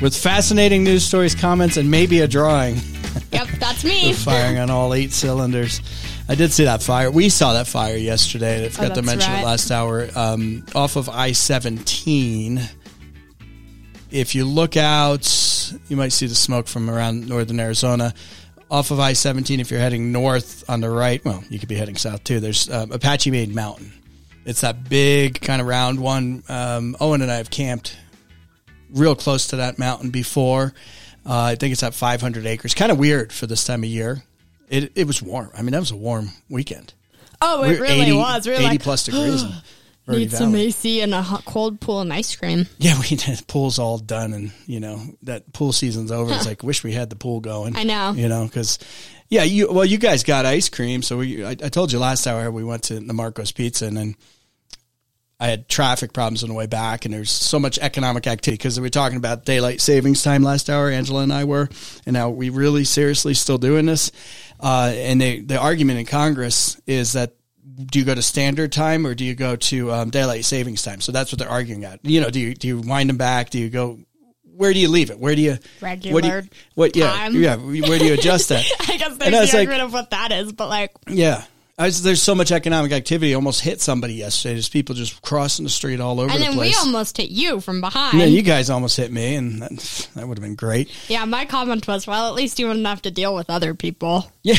with 0.00 0.16
fascinating 0.16 0.84
news 0.84 1.04
stories, 1.04 1.34
comments, 1.34 1.76
and 1.76 1.90
maybe 1.90 2.20
a 2.20 2.26
drawing. 2.26 2.80
Yep, 3.32 3.48
that's 3.58 3.84
me. 3.84 4.12
firing 4.12 4.58
on 4.58 4.70
all 4.70 4.94
eight 4.94 5.12
cylinders. 5.12 5.80
I 6.28 6.34
did 6.34 6.52
see 6.52 6.64
that 6.64 6.82
fire. 6.82 7.10
We 7.10 7.28
saw 7.28 7.52
that 7.54 7.66
fire 7.66 7.96
yesterday. 7.96 8.64
I 8.64 8.68
forgot 8.68 8.86
to 8.86 8.92
Oh, 8.92 8.94
that's 8.94 9.06
mention 9.06 9.32
it 9.32 9.44
last 9.44 9.70
hour. 9.70 10.08
Um, 10.14 10.64
off 10.74 10.96
of 10.96 11.08
I 11.08 11.32
seventeen. 11.32 12.60
If 14.10 14.34
you 14.34 14.44
look 14.44 14.76
out, 14.76 15.72
you 15.88 15.96
might 15.96 16.12
see 16.12 16.26
the 16.26 16.34
smoke 16.34 16.68
from 16.68 16.88
around 16.88 17.28
northern 17.28 17.58
Arizona. 17.58 18.14
Off 18.70 18.90
of 18.90 19.00
I 19.00 19.12
seventeen, 19.12 19.60
if 19.60 19.70
you're 19.70 19.80
heading 19.80 20.12
north 20.12 20.64
on 20.68 20.80
the 20.80 20.90
right, 20.90 21.24
well, 21.24 21.42
you 21.50 21.58
could 21.58 21.68
be 21.68 21.74
heading 21.74 21.96
south 21.96 22.24
too. 22.24 22.40
There's 22.40 22.70
um, 22.70 22.92
Apache 22.92 23.30
Maid 23.30 23.54
Mountain. 23.54 23.92
It's 24.44 24.60
that 24.62 24.88
big 24.88 25.40
kind 25.40 25.60
of 25.60 25.66
round 25.66 26.00
one. 26.00 26.42
Um, 26.48 26.96
Owen 27.00 27.22
and 27.22 27.30
I 27.30 27.36
have 27.36 27.50
camped 27.50 27.96
real 28.90 29.14
close 29.14 29.48
to 29.48 29.56
that 29.56 29.78
mountain 29.78 30.10
before. 30.10 30.72
Uh, 31.26 31.42
I 31.42 31.54
think 31.54 31.72
it's 31.72 31.82
at 31.82 31.94
500 31.94 32.46
acres. 32.46 32.74
Kind 32.74 32.92
of 32.92 32.98
weird 32.98 33.32
for 33.32 33.46
this 33.46 33.64
time 33.64 33.82
of 33.82 33.88
year. 33.90 34.22
It 34.68 34.92
it 34.94 35.06
was 35.06 35.22
warm. 35.22 35.50
I 35.56 35.62
mean, 35.62 35.72
that 35.72 35.80
was 35.80 35.90
a 35.90 35.96
warm 35.96 36.30
weekend. 36.48 36.94
Oh, 37.40 37.62
it 37.62 37.68
We 37.68 37.74
were 37.76 37.82
really 37.82 38.00
80 38.02 38.12
was. 38.12 38.46
We 38.46 38.52
were 38.52 38.58
80 38.58 38.66
like, 38.68 38.82
plus 38.82 39.04
degrees. 39.06 39.42
in 39.42 39.50
Verde 40.06 40.18
need 40.20 40.32
some 40.32 40.52
Valley. 40.52 40.66
AC 40.66 41.00
and 41.00 41.14
a 41.14 41.22
hot, 41.22 41.44
cold 41.46 41.80
pool 41.80 42.00
and 42.00 42.12
ice 42.12 42.36
cream. 42.36 42.66
Yeah, 42.78 42.98
we 43.10 43.16
did. 43.16 43.46
Pool's 43.46 43.78
all 43.78 43.98
done, 43.98 44.32
and 44.32 44.52
you 44.66 44.80
know 44.80 45.00
that 45.22 45.52
pool 45.52 45.72
season's 45.72 46.12
over. 46.12 46.32
It's 46.34 46.46
like 46.46 46.62
wish 46.62 46.84
we 46.84 46.92
had 46.92 47.10
the 47.10 47.16
pool 47.16 47.40
going. 47.40 47.76
I 47.76 47.84
know. 47.84 48.12
You 48.12 48.28
know, 48.28 48.44
because 48.44 48.78
yeah, 49.28 49.44
you 49.44 49.72
well, 49.72 49.84
you 49.84 49.98
guys 49.98 50.22
got 50.22 50.44
ice 50.46 50.68
cream. 50.68 51.02
So 51.02 51.18
we, 51.18 51.44
I, 51.44 51.50
I 51.50 51.54
told 51.54 51.92
you 51.92 51.98
last 51.98 52.26
hour 52.26 52.50
we 52.50 52.64
went 52.64 52.84
to 52.84 53.00
the 53.00 53.14
Marcos 53.14 53.52
Pizza, 53.52 53.86
and 53.86 53.96
then 53.96 54.16
I 55.44 55.48
had 55.48 55.68
traffic 55.68 56.14
problems 56.14 56.42
on 56.42 56.48
the 56.48 56.54
way 56.54 56.64
back, 56.64 57.04
and 57.04 57.12
there's 57.12 57.30
so 57.30 57.58
much 57.58 57.78
economic 57.78 58.26
activity 58.26 58.56
because 58.56 58.80
we 58.80 58.86
were 58.86 58.88
talking 58.88 59.18
about 59.18 59.44
daylight 59.44 59.82
savings 59.82 60.22
time 60.22 60.42
last 60.42 60.70
hour. 60.70 60.88
Angela 60.88 61.22
and 61.22 61.30
I 61.30 61.44
were, 61.44 61.68
and 62.06 62.14
now 62.14 62.30
we 62.30 62.48
really 62.48 62.84
seriously 62.84 63.34
still 63.34 63.58
doing 63.58 63.84
this. 63.84 64.10
Uh, 64.58 64.90
and 64.96 65.20
they, 65.20 65.40
the 65.40 65.58
argument 65.58 65.98
in 65.98 66.06
Congress 66.06 66.80
is 66.86 67.12
that 67.12 67.34
do 67.76 67.98
you 67.98 68.06
go 68.06 68.14
to 68.14 68.22
standard 68.22 68.72
time 68.72 69.06
or 69.06 69.14
do 69.14 69.22
you 69.22 69.34
go 69.34 69.54
to 69.56 69.92
um, 69.92 70.08
daylight 70.08 70.46
savings 70.46 70.80
time? 70.82 71.02
So 71.02 71.12
that's 71.12 71.30
what 71.30 71.38
they're 71.40 71.50
arguing 71.50 71.84
at. 71.84 72.00
You 72.04 72.22
know, 72.22 72.30
do 72.30 72.40
you 72.40 72.54
do 72.54 72.66
you 72.66 72.80
wind 72.80 73.10
them 73.10 73.18
back? 73.18 73.50
Do 73.50 73.58
you 73.58 73.68
go? 73.68 73.98
Where 74.56 74.72
do 74.72 74.78
you 74.78 74.88
leave 74.88 75.10
it? 75.10 75.18
Where 75.18 75.34
do 75.34 75.42
you 75.42 75.58
What 75.80 76.00
do 76.00 76.08
you, 76.08 76.14
Regular 76.14 76.44
what? 76.74 76.96
Yeah, 76.96 77.10
time. 77.10 77.34
yeah. 77.34 77.56
Where 77.56 77.98
do 77.98 78.06
you 78.06 78.14
adjust 78.14 78.48
that? 78.48 78.64
I 78.88 78.96
guess 78.96 79.18
there's 79.18 79.30
the 79.30 79.40
like- 79.40 79.54
argument 79.54 79.82
of 79.82 79.92
what 79.92 80.08
that 80.10 80.32
is, 80.32 80.52
but 80.52 80.70
like, 80.70 80.92
Yeah. 81.06 81.44
I 81.76 81.86
was, 81.86 82.02
there's 82.04 82.22
so 82.22 82.36
much 82.36 82.52
economic 82.52 82.92
activity. 82.92 83.32
it 83.32 83.34
Almost 83.34 83.60
hit 83.60 83.80
somebody 83.80 84.14
yesterday. 84.14 84.54
There's 84.54 84.68
people 84.68 84.94
just 84.94 85.20
crossing 85.22 85.64
the 85.64 85.70
street 85.70 85.98
all 86.00 86.20
over 86.20 86.30
and 86.30 86.40
the 86.40 86.46
then 86.50 86.56
we 86.56 86.72
almost 86.74 87.16
hit 87.16 87.30
you 87.30 87.60
from 87.60 87.80
behind. 87.80 88.16
Yeah, 88.16 88.26
you 88.26 88.42
guys 88.42 88.70
almost 88.70 88.96
hit 88.96 89.10
me, 89.10 89.34
and 89.34 89.60
that, 89.60 90.08
that 90.14 90.28
would 90.28 90.38
have 90.38 90.42
been 90.42 90.54
great. 90.54 90.88
yeah, 91.08 91.24
my 91.24 91.44
comment 91.46 91.88
was, 91.88 92.06
well, 92.06 92.28
at 92.28 92.34
least 92.34 92.60
you 92.60 92.68
wouldn't 92.68 92.86
have 92.86 93.02
to 93.02 93.10
deal 93.10 93.34
with 93.34 93.50
other 93.50 93.74
people. 93.74 94.30
Yeah, 94.44 94.56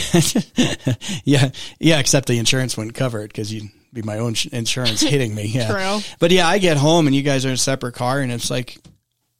yeah, 1.23 1.51
yeah. 1.79 1.99
Except 1.99 2.27
the 2.27 2.39
insurance 2.39 2.75
wouldn't 2.75 2.95
cover 2.95 3.21
it 3.21 3.27
because 3.27 3.53
you'd 3.53 3.69
be 3.93 4.01
my 4.01 4.17
own 4.17 4.33
insurance 4.51 5.01
hitting 5.01 5.35
me. 5.35 5.45
Yeah, 5.45 5.67
True. 6.01 6.15
But 6.19 6.31
yeah, 6.31 6.47
I 6.47 6.57
get 6.57 6.75
home 6.77 7.05
and 7.05 7.15
you 7.15 7.21
guys 7.21 7.45
are 7.45 7.49
in 7.49 7.53
a 7.53 7.57
separate 7.57 7.93
car, 7.93 8.19
and 8.19 8.31
it's 8.31 8.49
like 8.49 8.77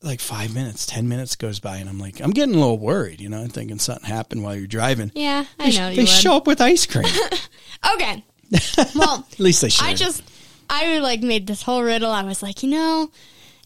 like 0.06 0.20
five 0.20 0.54
minutes, 0.54 0.86
ten 0.86 1.10
minutes 1.10 1.36
goes 1.36 1.60
by, 1.60 1.78
and 1.78 1.90
I'm 1.90 2.00
like, 2.00 2.22
I'm 2.22 2.32
getting 2.32 2.56
a 2.56 2.60
little 2.60 2.78
worried. 2.78 3.20
You 3.20 3.30
know, 3.30 3.42
I'm 3.42 3.50
thinking 3.50 3.80
something 3.80 4.06
happened 4.08 4.44
while 4.44 4.56
you're 4.56 4.68
driving. 4.68 5.12
Yeah, 5.16 5.46
I 5.60 5.72
know 5.72 5.88
they 5.90 5.94
you 5.96 6.02
would. 6.02 6.08
show 6.08 6.38
up 6.38 6.48
with 6.48 6.62
ice 6.62 6.86
cream. 6.86 7.06
Okay. 7.94 8.24
Well, 8.96 9.28
At 9.32 9.40
least 9.40 9.62
they 9.62 9.70
should. 9.70 9.86
I 9.86 9.94
just, 9.94 10.24
I 10.70 11.00
like 11.00 11.22
made 11.22 11.46
this 11.46 11.62
whole 11.62 11.84
riddle. 11.84 12.12
I 12.12 12.24
was 12.24 12.42
like, 12.42 12.64
you 12.64 12.70
know, 12.70 13.12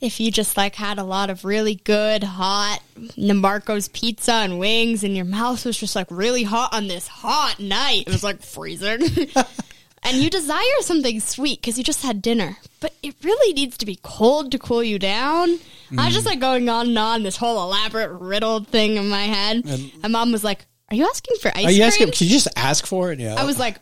if 0.01 0.19
you 0.19 0.31
just 0.31 0.57
like 0.57 0.75
had 0.75 0.97
a 0.97 1.03
lot 1.03 1.29
of 1.29 1.45
really 1.45 1.75
good 1.75 2.23
hot 2.23 2.79
NiMarco's 2.97 3.87
pizza 3.89 4.33
and 4.33 4.59
wings, 4.59 5.03
and 5.03 5.15
your 5.15 5.25
mouth 5.25 5.65
was 5.65 5.77
just 5.77 5.95
like 5.95 6.07
really 6.09 6.43
hot 6.43 6.73
on 6.73 6.87
this 6.87 7.07
hot 7.07 7.59
night, 7.59 8.07
it 8.07 8.11
was 8.11 8.23
like 8.23 8.41
freezing. 8.41 9.01
and 10.03 10.17
you 10.17 10.29
desire 10.29 10.63
something 10.81 11.19
sweet 11.19 11.61
because 11.61 11.77
you 11.77 11.83
just 11.83 12.03
had 12.03 12.21
dinner, 12.21 12.57
but 12.79 12.93
it 13.03 13.15
really 13.23 13.53
needs 13.53 13.77
to 13.77 13.85
be 13.85 13.99
cold 14.01 14.51
to 14.51 14.59
cool 14.59 14.83
you 14.83 14.97
down. 14.99 15.59
I 15.97 16.05
was 16.05 16.13
just 16.13 16.25
like 16.25 16.39
going 16.39 16.69
on 16.69 16.87
and 16.89 16.97
on 16.99 17.23
this 17.23 17.35
whole 17.37 17.61
elaborate 17.63 18.11
riddle 18.19 18.63
thing 18.63 18.95
in 18.97 19.09
my 19.09 19.23
head, 19.23 19.63
and 20.03 20.11
mom 20.11 20.31
was 20.31 20.43
like, 20.43 20.65
"Are 20.89 20.95
you 20.95 21.05
asking 21.07 21.37
for 21.41 21.49
ice 21.55 21.65
Are 21.65 21.71
you 21.71 21.77
cream?" 21.77 21.87
asking? 21.87 22.11
Can 22.11 22.27
you 22.27 22.33
just 22.33 22.47
ask 22.55 22.85
for 22.85 23.11
it? 23.11 23.19
Yeah. 23.19 23.35
I 23.37 23.45
was 23.45 23.57
like, 23.57 23.77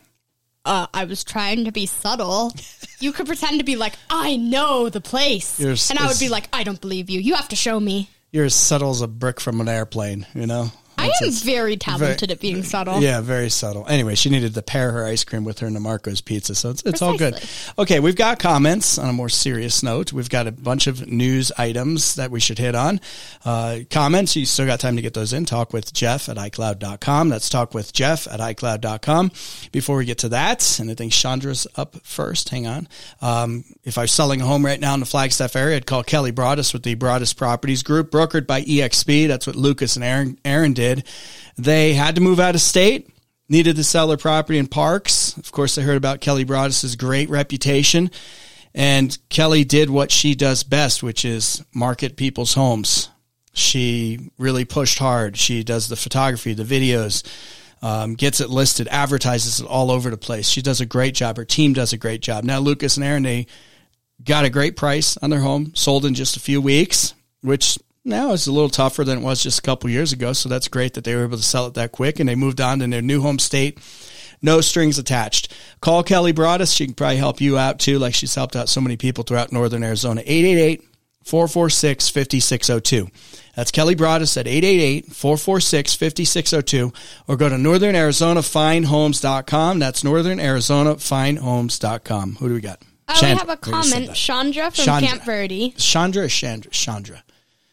uh, 0.64 0.86
I 0.94 1.04
was 1.04 1.24
trying 1.24 1.64
to 1.66 1.72
be 1.72 1.86
subtle. 1.86 2.52
You 3.00 3.12
could 3.12 3.26
pretend 3.26 3.60
to 3.60 3.64
be 3.64 3.76
like, 3.76 3.92
I 4.10 4.34
know 4.36 4.88
the 4.88 5.00
place. 5.00 5.60
You're 5.60 5.74
s- 5.74 5.88
and 5.88 6.00
I 6.00 6.08
would 6.08 6.18
be 6.18 6.28
like, 6.28 6.48
I 6.52 6.64
don't 6.64 6.80
believe 6.80 7.08
you. 7.08 7.20
You 7.20 7.36
have 7.36 7.46
to 7.50 7.54
show 7.54 7.78
me. 7.78 8.10
you're 8.32 8.46
as 8.46 8.56
subtle 8.56 8.90
as 8.90 9.02
a 9.02 9.06
brick 9.06 9.38
from 9.40 9.60
an 9.60 9.68
airplane. 9.68 10.26
You 10.34 10.48
know. 10.48 10.72
I 10.98 11.12
am 11.22 11.30
very 11.30 11.76
talented 11.76 12.30
at 12.30 12.40
being 12.40 12.62
subtle. 12.62 13.00
Yeah, 13.00 13.20
very 13.20 13.50
subtle. 13.50 13.86
Anyway, 13.88 14.14
she 14.14 14.30
needed 14.30 14.54
to 14.54 14.62
pair 14.62 14.90
her 14.92 15.04
ice 15.04 15.24
cream 15.24 15.44
with 15.44 15.60
her 15.60 15.68
NiMarco's 15.68 16.20
pizza, 16.20 16.54
so 16.54 16.70
it's, 16.70 16.82
it's 16.84 17.02
all 17.02 17.16
good. 17.16 17.40
Okay, 17.78 18.00
we've 18.00 18.16
got 18.16 18.38
comments 18.38 18.98
on 18.98 19.08
a 19.08 19.12
more 19.12 19.28
serious 19.28 19.82
note. 19.82 20.12
We've 20.12 20.28
got 20.28 20.46
a 20.46 20.52
bunch 20.52 20.86
of 20.86 21.06
news 21.06 21.52
items 21.56 22.16
that 22.16 22.30
we 22.30 22.40
should 22.40 22.58
hit 22.58 22.74
on. 22.74 23.00
Uh, 23.44 23.80
comments, 23.90 24.34
you 24.36 24.46
still 24.46 24.66
got 24.66 24.80
time 24.80 24.96
to 24.96 25.02
get 25.02 25.14
those 25.14 25.32
in. 25.32 25.44
Talk 25.44 25.72
with 25.72 25.92
Jeff 25.92 26.28
at 26.28 26.36
iCloud.com. 26.36 27.28
That's 27.28 27.48
talk 27.48 27.74
with 27.74 27.92
Jeff 27.92 28.26
at 28.26 28.40
iCloud.com. 28.40 29.30
Before 29.72 29.96
we 29.96 30.04
get 30.04 30.18
to 30.18 30.30
that, 30.30 30.80
and 30.80 30.90
I 30.90 30.94
think 30.94 31.12
Chandra's 31.12 31.66
up 31.76 31.96
first. 32.04 32.48
Hang 32.48 32.66
on. 32.66 32.88
Um, 33.20 33.64
if 33.84 33.98
I 33.98 34.02
was 34.02 34.12
selling 34.12 34.40
a 34.40 34.46
home 34.46 34.64
right 34.64 34.80
now 34.80 34.94
in 34.94 35.00
the 35.00 35.06
Flagstaff 35.06 35.54
area, 35.56 35.76
I'd 35.76 35.86
call 35.86 36.02
Kelly 36.02 36.30
Broadus 36.30 36.72
with 36.72 36.82
the 36.82 36.94
Broadus 36.94 37.32
Properties 37.32 37.82
Group, 37.82 38.10
brokered 38.10 38.46
by 38.46 38.62
EXP. 38.62 39.28
That's 39.28 39.46
what 39.46 39.56
Lucas 39.56 39.96
and 39.96 40.04
Aaron, 40.04 40.38
Aaron 40.44 40.72
did. 40.72 40.87
They 41.56 41.94
had 41.94 42.14
to 42.14 42.20
move 42.20 42.40
out 42.40 42.54
of 42.54 42.60
state 42.60 43.10
needed 43.48 43.76
to 43.76 43.84
sell 43.84 44.08
their 44.08 44.16
property 44.16 44.58
in 44.58 44.66
parks. 44.66 45.36
Of 45.36 45.50
course, 45.52 45.74
they 45.74 45.82
heard 45.82 45.96
about 45.96 46.20
Kelly 46.20 46.44
Broadus's 46.44 46.96
great 46.96 47.30
reputation. 47.30 48.10
And 48.74 49.16
Kelly 49.30 49.64
did 49.64 49.90
what 49.90 50.10
she 50.10 50.34
does 50.34 50.62
best, 50.62 51.02
which 51.02 51.24
is 51.24 51.64
market 51.74 52.16
people's 52.16 52.54
homes. 52.54 53.08
She 53.54 54.30
really 54.38 54.64
pushed 54.64 54.98
hard. 54.98 55.36
She 55.36 55.64
does 55.64 55.88
the 55.88 55.96
photography, 55.96 56.52
the 56.52 56.62
videos, 56.62 57.26
um, 57.82 58.14
gets 58.14 58.40
it 58.40 58.50
listed, 58.50 58.86
advertises 58.88 59.60
it 59.60 59.66
all 59.66 59.90
over 59.90 60.10
the 60.10 60.16
place. 60.16 60.48
She 60.48 60.62
does 60.62 60.80
a 60.80 60.86
great 60.86 61.14
job. 61.14 61.38
Her 61.38 61.44
team 61.44 61.72
does 61.72 61.92
a 61.92 61.96
great 61.96 62.20
job. 62.20 62.44
Now, 62.44 62.60
Lucas 62.60 62.96
and 62.96 63.04
Aaron, 63.04 63.22
they 63.22 63.46
got 64.22 64.44
a 64.44 64.50
great 64.50 64.76
price 64.76 65.16
on 65.16 65.30
their 65.30 65.40
home, 65.40 65.72
sold 65.74 66.04
in 66.04 66.14
just 66.14 66.36
a 66.36 66.40
few 66.40 66.60
weeks, 66.60 67.14
which 67.40 67.78
now 68.08 68.32
it's 68.32 68.46
a 68.46 68.52
little 68.52 68.68
tougher 68.68 69.04
than 69.04 69.18
it 69.18 69.22
was 69.22 69.42
just 69.42 69.58
a 69.58 69.62
couple 69.62 69.90
years 69.90 70.12
ago. 70.12 70.32
So 70.32 70.48
that's 70.48 70.68
great 70.68 70.94
that 70.94 71.04
they 71.04 71.14
were 71.14 71.24
able 71.24 71.36
to 71.36 71.42
sell 71.42 71.66
it 71.66 71.74
that 71.74 71.92
quick 71.92 72.18
and 72.18 72.28
they 72.28 72.34
moved 72.34 72.60
on 72.60 72.80
to 72.80 72.86
their 72.86 73.02
new 73.02 73.22
home 73.22 73.38
state. 73.38 73.78
No 74.40 74.60
strings 74.60 74.98
attached. 74.98 75.52
Call 75.80 76.02
Kelly 76.02 76.32
Broadus. 76.32 76.72
She 76.72 76.86
can 76.86 76.94
probably 76.94 77.16
help 77.16 77.40
you 77.40 77.58
out 77.58 77.78
too, 77.78 77.98
like 77.98 78.14
she's 78.14 78.34
helped 78.34 78.56
out 78.56 78.68
so 78.68 78.80
many 78.80 78.96
people 78.96 79.24
throughout 79.24 79.52
northern 79.52 79.82
Arizona. 79.82 80.22
888 80.24 80.84
446 81.24 82.08
5602. 82.08 83.08
That's 83.54 83.70
Kelly 83.72 83.96
Broadus 83.96 84.36
at 84.36 84.46
888 84.46 85.06
446 85.06 85.94
5602 85.94 86.92
or 87.26 87.36
go 87.36 87.48
to 87.48 87.56
northernarizonafinehomes.com. 87.56 89.78
That's 89.78 90.02
northernarizonafinehomes.com. 90.04 92.36
Who 92.36 92.48
do 92.48 92.54
we 92.54 92.60
got? 92.60 92.82
Oh, 93.08 93.18
we 93.22 93.28
have 93.28 93.48
a 93.48 93.56
comment. 93.56 94.14
Chandra 94.14 94.70
from 94.70 94.84
Chandra. 94.84 95.08
Camp 95.08 95.24
Verde. 95.24 95.72
Chandra 95.76 96.24
or 96.24 96.28
Chandra? 96.28 96.70
Chandra. 96.70 97.24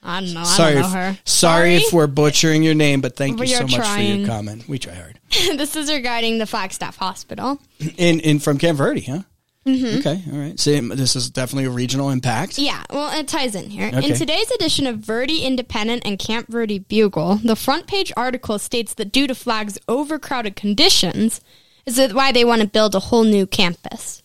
I 0.05 0.21
don't 0.21 0.33
know. 0.33 0.41
I 0.41 0.43
Sorry, 0.43 0.73
don't 0.73 0.81
know 0.83 0.87
if, 0.87 0.93
her. 0.93 1.19
sorry 1.25 1.75
if 1.75 1.91
we're 1.91 2.07
butchering 2.07 2.61
your 2.63 2.75
name, 2.75 3.01
but 3.01 3.15
thank 3.15 3.37
But 3.37 3.47
you 3.47 3.55
so 3.55 3.63
much 3.63 3.87
for 3.87 3.99
your 3.99 4.27
comment. 4.27 4.67
We 4.67 4.77
try 4.77 4.93
hard. 4.93 5.19
this 5.57 5.75
is 5.75 5.91
regarding 5.91 6.37
the 6.37 6.45
Flagstaff 6.45 6.97
Hospital. 6.97 7.59
In 7.97 8.19
in 8.19 8.39
from 8.39 8.57
Camp 8.57 8.77
Verde, 8.77 9.01
huh? 9.01 9.21
Mm-hmm. 9.65 9.97
Okay, 9.97 10.21
all 10.31 10.37
right. 10.39 10.59
So 10.59 10.79
this 10.79 11.15
is 11.15 11.31
definitely 11.31 11.65
a 11.65 11.71
regional 11.71 12.11
impact. 12.11 12.59
Yeah, 12.59 12.83
well, 12.91 13.17
it 13.19 13.27
ties 13.27 13.55
in 13.55 13.71
here. 13.71 13.87
Okay. 13.87 14.09
In 14.09 14.15
today's 14.15 14.51
edition 14.51 14.85
of 14.85 14.99
Verde 14.99 15.43
Independent 15.43 16.03
and 16.05 16.19
Camp 16.19 16.47
Verde 16.47 16.77
Bugle, 16.77 17.37
the 17.43 17.55
front 17.55 17.87
page 17.87 18.13
article 18.15 18.59
states 18.59 18.93
that 18.93 19.11
due 19.11 19.25
to 19.25 19.33
Flag's 19.33 19.79
overcrowded 19.87 20.55
conditions, 20.55 21.41
is 21.87 21.95
that 21.95 22.13
why 22.13 22.31
they 22.31 22.45
want 22.45 22.61
to 22.61 22.67
build 22.67 22.93
a 22.93 22.99
whole 22.99 23.23
new 23.23 23.47
campus. 23.47 24.21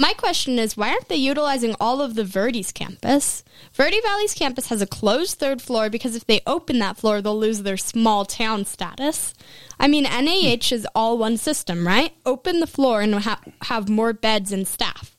My 0.00 0.12
question 0.12 0.60
is, 0.60 0.76
why 0.76 0.90
aren't 0.90 1.08
they 1.08 1.16
utilizing 1.16 1.74
all 1.80 2.00
of 2.00 2.14
the 2.14 2.22
Verde's 2.22 2.70
campus? 2.70 3.42
Verde 3.72 4.00
Valley's 4.00 4.32
campus 4.32 4.68
has 4.68 4.80
a 4.80 4.86
closed 4.86 5.38
third 5.40 5.60
floor 5.60 5.90
because 5.90 6.14
if 6.14 6.24
they 6.24 6.40
open 6.46 6.78
that 6.78 6.96
floor, 6.96 7.20
they'll 7.20 7.36
lose 7.36 7.62
their 7.62 7.76
small 7.76 8.24
town 8.24 8.64
status. 8.64 9.34
I 9.80 9.88
mean, 9.88 10.04
NAH 10.04 10.70
is 10.70 10.86
all 10.94 11.18
one 11.18 11.36
system, 11.36 11.84
right? 11.84 12.12
Open 12.24 12.60
the 12.60 12.66
floor 12.68 13.00
and 13.00 13.12
ha- 13.16 13.40
have 13.62 13.88
more 13.88 14.12
beds 14.12 14.52
and 14.52 14.68
staff. 14.68 15.16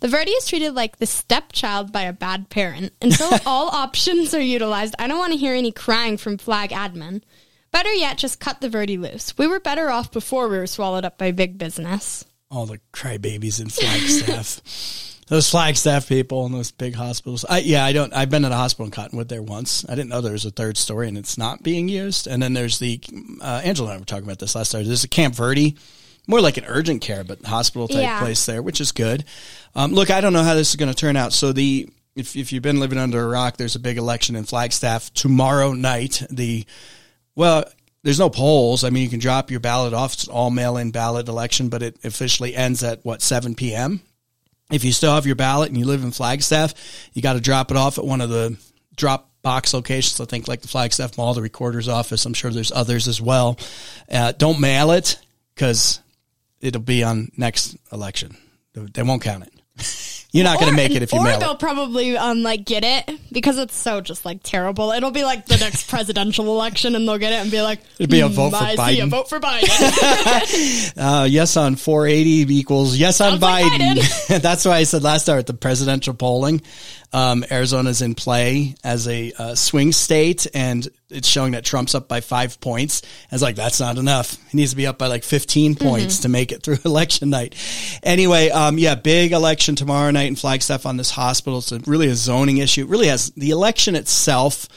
The 0.00 0.08
Verde 0.08 0.30
is 0.30 0.46
treated 0.46 0.74
like 0.74 0.96
the 0.96 1.06
stepchild 1.06 1.92
by 1.92 2.02
a 2.02 2.12
bad 2.14 2.48
parent. 2.48 2.94
Until 3.02 3.38
all 3.46 3.68
options 3.68 4.32
are 4.32 4.40
utilized, 4.40 4.94
I 4.98 5.06
don't 5.06 5.18
want 5.18 5.34
to 5.34 5.38
hear 5.38 5.54
any 5.54 5.70
crying 5.70 6.16
from 6.16 6.38
Flag 6.38 6.70
admin. 6.70 7.20
Better 7.72 7.92
yet, 7.92 8.16
just 8.16 8.40
cut 8.40 8.62
the 8.62 8.70
Verde 8.70 8.96
loose. 8.96 9.36
We 9.36 9.46
were 9.46 9.60
better 9.60 9.90
off 9.90 10.10
before 10.10 10.48
we 10.48 10.56
were 10.56 10.66
swallowed 10.66 11.04
up 11.04 11.18
by 11.18 11.30
big 11.30 11.58
business. 11.58 12.24
All 12.54 12.66
the 12.66 12.80
crybabies 12.92 13.60
in 13.60 13.68
Flagstaff. 13.68 14.60
those 15.28 15.50
Flagstaff 15.50 16.08
people 16.08 16.46
in 16.46 16.52
those 16.52 16.70
big 16.70 16.94
hospitals. 16.94 17.44
I, 17.48 17.58
yeah, 17.58 17.84
I 17.84 17.92
don't. 17.92 18.12
I've 18.14 18.30
been 18.30 18.44
at 18.44 18.52
a 18.52 18.56
hospital 18.56 18.84
in 18.86 18.90
Cottonwood 18.92 19.28
there 19.28 19.42
once. 19.42 19.84
I 19.88 19.94
didn't 19.94 20.08
know 20.10 20.20
there 20.20 20.32
was 20.32 20.44
a 20.44 20.50
third 20.50 20.76
story 20.76 21.08
and 21.08 21.18
it's 21.18 21.36
not 21.36 21.62
being 21.62 21.88
used. 21.88 22.26
And 22.26 22.42
then 22.42 22.52
there's 22.52 22.78
the 22.78 23.00
uh, 23.40 23.62
Angela 23.64 23.88
and 23.90 23.96
I 23.96 23.98
were 23.98 24.04
talking 24.04 24.24
about 24.24 24.38
this 24.38 24.54
last 24.54 24.72
time. 24.72 24.84
There's 24.84 25.04
a 25.04 25.08
Camp 25.08 25.34
Verde, 25.34 25.76
more 26.26 26.40
like 26.40 26.56
an 26.56 26.64
urgent 26.66 27.02
care, 27.02 27.24
but 27.24 27.44
hospital 27.44 27.88
type 27.88 28.02
Yeah. 28.02 28.20
place 28.20 28.46
there, 28.46 28.62
which 28.62 28.80
is 28.80 28.92
good. 28.92 29.24
Um, 29.74 29.92
look, 29.92 30.10
I 30.10 30.20
don't 30.20 30.32
know 30.32 30.44
how 30.44 30.54
this 30.54 30.70
is 30.70 30.76
going 30.76 30.90
to 30.90 30.94
turn 30.94 31.16
out. 31.16 31.32
So 31.32 31.52
the 31.52 31.88
if 32.14 32.36
if 32.36 32.52
you've 32.52 32.62
been 32.62 32.78
living 32.78 32.98
under 32.98 33.20
a 33.20 33.26
rock, 33.26 33.56
there's 33.56 33.74
a 33.74 33.80
big 33.80 33.98
election 33.98 34.36
in 34.36 34.44
Flagstaff 34.44 35.12
tomorrow 35.14 35.72
night. 35.72 36.22
The 36.30 36.64
well, 37.34 37.64
there's 38.04 38.18
no 38.18 38.28
polls. 38.28 38.84
I 38.84 38.90
mean, 38.90 39.02
you 39.02 39.08
can 39.08 39.18
drop 39.18 39.50
your 39.50 39.60
ballot 39.60 39.94
off. 39.94 40.12
It's 40.12 40.28
all 40.28 40.50
mail 40.50 40.76
in 40.76 40.90
ballot 40.90 41.26
election, 41.26 41.70
but 41.70 41.82
it 41.82 41.96
officially 42.04 42.54
ends 42.54 42.84
at 42.84 43.02
what, 43.02 43.22
7 43.22 43.54
p.m. 43.54 44.02
If 44.70 44.84
you 44.84 44.92
still 44.92 45.14
have 45.14 45.26
your 45.26 45.36
ballot 45.36 45.70
and 45.70 45.78
you 45.78 45.86
live 45.86 46.04
in 46.04 46.10
Flagstaff, 46.10 46.74
you 47.14 47.22
got 47.22 47.32
to 47.32 47.40
drop 47.40 47.70
it 47.70 47.78
off 47.78 47.96
at 47.96 48.04
one 48.04 48.20
of 48.20 48.28
the 48.28 48.58
drop 48.94 49.30
box 49.42 49.72
locations. 49.72 50.20
I 50.20 50.26
think 50.26 50.46
like 50.46 50.60
the 50.60 50.68
Flagstaff 50.68 51.16
Mall, 51.16 51.32
the 51.32 51.42
Recorder's 51.42 51.88
Office. 51.88 52.26
I'm 52.26 52.34
sure 52.34 52.50
there's 52.50 52.72
others 52.72 53.08
as 53.08 53.22
well. 53.22 53.58
Uh, 54.10 54.32
don't 54.32 54.60
mail 54.60 54.90
it 54.90 55.18
because 55.54 56.00
it'll 56.60 56.82
be 56.82 57.02
on 57.02 57.32
next 57.38 57.76
election. 57.90 58.36
They 58.74 59.02
won't 59.02 59.22
count 59.22 59.46
it. 59.46 60.23
You're 60.34 60.42
not 60.44 60.58
going 60.58 60.68
to 60.70 60.76
make 60.76 60.90
it 60.90 61.02
if 61.02 61.12
you 61.12 61.20
or 61.20 61.24
mail 61.24 61.38
they'll 61.38 61.52
it. 61.52 61.58
probably 61.60 62.16
um 62.16 62.42
like 62.42 62.64
get 62.64 62.82
it 62.84 63.18
because 63.30 63.56
it's 63.56 63.76
so 63.76 64.00
just 64.00 64.24
like 64.24 64.40
terrible. 64.42 64.90
It'll 64.90 65.12
be 65.12 65.22
like 65.22 65.46
the 65.46 65.56
next 65.56 65.88
presidential 65.88 66.46
election, 66.46 66.96
and 66.96 67.06
they'll 67.08 67.18
get 67.18 67.32
it 67.32 67.36
and 67.36 67.50
be 67.52 67.62
like, 67.62 67.78
It'd 67.98 68.10
be 68.10 68.18
a 68.20 68.26
"Hmm, 68.28 68.34
vote 68.34 68.50
for 68.50 68.56
I 68.56 68.74
see 68.74 69.00
a 69.00 69.04
Biden." 69.06 69.10
vote 69.10 69.28
for 69.28 69.38
Biden. 69.40 70.92
Uh, 70.96 71.24
yes 71.24 71.56
on 71.56 71.76
480 71.76 72.54
equals 72.54 72.96
yes 72.96 73.20
on 73.20 73.38
Sounds 73.38 73.42
like 73.42 73.64
Biden. 73.80 74.42
That's 74.42 74.64
why 74.64 74.76
I 74.78 74.82
said 74.84 75.02
last 75.02 75.28
hour 75.28 75.38
at 75.38 75.46
the 75.46 75.54
presidential 75.54 76.14
polling, 76.14 76.62
um, 77.14 77.44
Arizona's 77.48 78.02
in 78.02 78.16
play 78.16 78.74
as 78.82 79.06
a 79.06 79.32
uh, 79.38 79.54
swing 79.54 79.92
state, 79.92 80.48
and 80.52 80.86
it's 81.08 81.28
showing 81.28 81.52
that 81.52 81.64
Trump's 81.64 81.94
up 81.94 82.08
by 82.08 82.20
five 82.20 82.60
points. 82.60 83.02
I 83.30 83.36
was 83.36 83.40
like, 83.40 83.54
that's 83.54 83.78
not 83.78 83.98
enough. 83.98 84.36
He 84.50 84.56
needs 84.56 84.72
to 84.72 84.76
be 84.76 84.88
up 84.88 84.98
by 84.98 85.06
like 85.06 85.22
15 85.22 85.76
points 85.76 86.18
to 86.20 86.28
make 86.28 86.50
it 86.50 86.64
through 86.64 86.78
election 86.84 87.30
night. 87.30 87.54
Anyway, 88.02 88.50
um, 88.50 88.78
yeah, 88.78 88.96
big 88.96 89.30
election 89.30 89.76
tomorrow 89.76 90.10
night 90.10 90.26
in 90.26 90.34
Flagstaff 90.34 90.86
on 90.86 90.96
this 90.96 91.12
hospital. 91.12 91.60
It's 91.60 91.70
a, 91.70 91.78
really 91.86 92.08
a 92.08 92.16
zoning 92.16 92.58
issue. 92.58 92.82
It 92.82 92.88
really 92.88 93.06
has 93.06 93.30
the 93.30 93.50
election 93.50 93.94
itself 93.94 94.68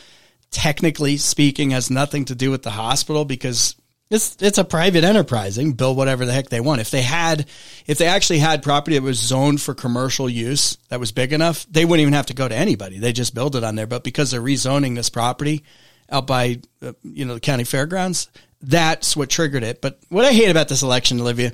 technically 0.49 1.17
speaking 1.17 1.71
has 1.71 1.91
nothing 1.91 2.23
to 2.23 2.33
do 2.33 2.49
with 2.51 2.63
the 2.63 2.71
hospital 2.71 3.25
because 3.25 3.75
it's 4.09 4.37
it's 4.39 4.57
a 4.57 4.63
private 4.63 5.03
enterprise. 5.03 5.55
They 5.55 5.63
can 5.63 5.73
build 5.73 5.97
whatever 5.97 6.25
the 6.25 6.31
heck 6.31 6.49
they 6.49 6.61
want. 6.61 6.81
If 6.81 6.91
they 6.91 7.01
had, 7.01 7.45
if 7.85 7.97
they 7.97 8.07
actually 8.07 8.39
had 8.39 8.63
property 8.63 8.97
that 8.97 9.03
was 9.03 9.19
zoned 9.19 9.61
for 9.61 9.73
commercial 9.73 10.29
use 10.29 10.77
that 10.89 10.99
was 10.99 11.11
big 11.11 11.33
enough, 11.33 11.65
they 11.69 11.83
wouldn't 11.83 12.01
even 12.01 12.13
have 12.13 12.27
to 12.27 12.33
go 12.33 12.47
to 12.47 12.55
anybody. 12.55 12.99
They 12.99 13.11
just 13.11 13.35
build 13.35 13.55
it 13.55 13.63
on 13.63 13.75
there. 13.75 13.87
But 13.87 14.03
because 14.03 14.31
they're 14.31 14.41
rezoning 14.41 14.95
this 14.95 15.09
property 15.09 15.63
out 16.09 16.25
by 16.25 16.61
uh, 16.81 16.93
you 17.03 17.25
know 17.25 17.33
the 17.33 17.39
county 17.41 17.65
fairgrounds, 17.65 18.29
that's 18.61 19.17
what 19.17 19.29
triggered 19.29 19.63
it. 19.63 19.81
But 19.81 19.99
what 20.07 20.25
I 20.25 20.31
hate 20.31 20.49
about 20.49 20.69
this 20.69 20.83
election, 20.83 21.19
Olivia, 21.19 21.51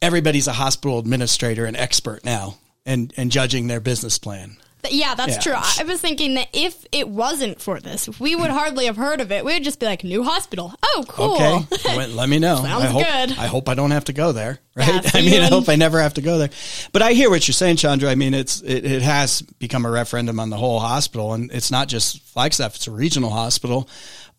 everybody's 0.00 0.46
a 0.46 0.52
hospital 0.52 1.00
administrator 1.00 1.64
and 1.64 1.76
expert 1.76 2.24
now, 2.24 2.56
and 2.84 3.12
and 3.16 3.32
judging 3.32 3.66
their 3.66 3.80
business 3.80 4.18
plan. 4.18 4.58
Yeah, 4.90 5.14
that's 5.14 5.34
Yeah. 5.34 5.40
true. 5.40 5.54
I 5.56 5.84
was 5.84 6.00
thinking 6.00 6.34
that 6.34 6.48
if 6.52 6.84
it 6.92 7.08
wasn't 7.08 7.60
for 7.60 7.80
this, 7.80 8.08
we 8.20 8.34
would 8.36 8.50
hardly 8.50 8.86
have 8.86 8.96
heard 8.96 9.20
of 9.20 9.30
it. 9.32 9.44
We'd 9.44 9.64
just 9.64 9.80
be 9.80 9.86
like, 9.86 10.04
new 10.04 10.22
hospital. 10.24 10.74
Oh, 10.82 11.04
cool. 11.08 11.34
Okay, 11.34 12.06
let 12.12 12.28
me 12.28 12.38
know. 12.38 12.56
Sounds 12.56 12.84
I 12.84 12.86
hope, 12.86 13.04
good. 13.04 13.38
I 13.38 13.46
hope 13.46 13.68
I 13.68 13.74
don't 13.74 13.90
have 13.92 14.04
to 14.04 14.12
go 14.12 14.32
there. 14.32 14.58
Right? 14.74 14.88
Yeah, 15.04 15.10
I 15.14 15.20
mean, 15.22 15.40
I 15.42 15.46
hope 15.48 15.68
I 15.68 15.76
never 15.76 16.00
have 16.00 16.14
to 16.14 16.22
go 16.22 16.38
there. 16.38 16.50
But 16.92 17.02
I 17.02 17.12
hear 17.12 17.30
what 17.30 17.46
you're 17.48 17.52
saying, 17.54 17.76
Chandra. 17.76 18.10
I 18.10 18.14
mean, 18.14 18.34
it's 18.34 18.60
it, 18.62 18.84
it 18.84 19.02
has 19.02 19.42
become 19.42 19.86
a 19.86 19.90
referendum 19.90 20.38
on 20.40 20.50
the 20.50 20.56
whole 20.56 20.80
hospital, 20.80 21.32
and 21.34 21.50
it's 21.52 21.70
not 21.70 21.88
just 21.88 22.20
Flagstaff; 22.22 22.76
it's 22.76 22.86
a 22.86 22.90
regional 22.90 23.30
hospital. 23.30 23.88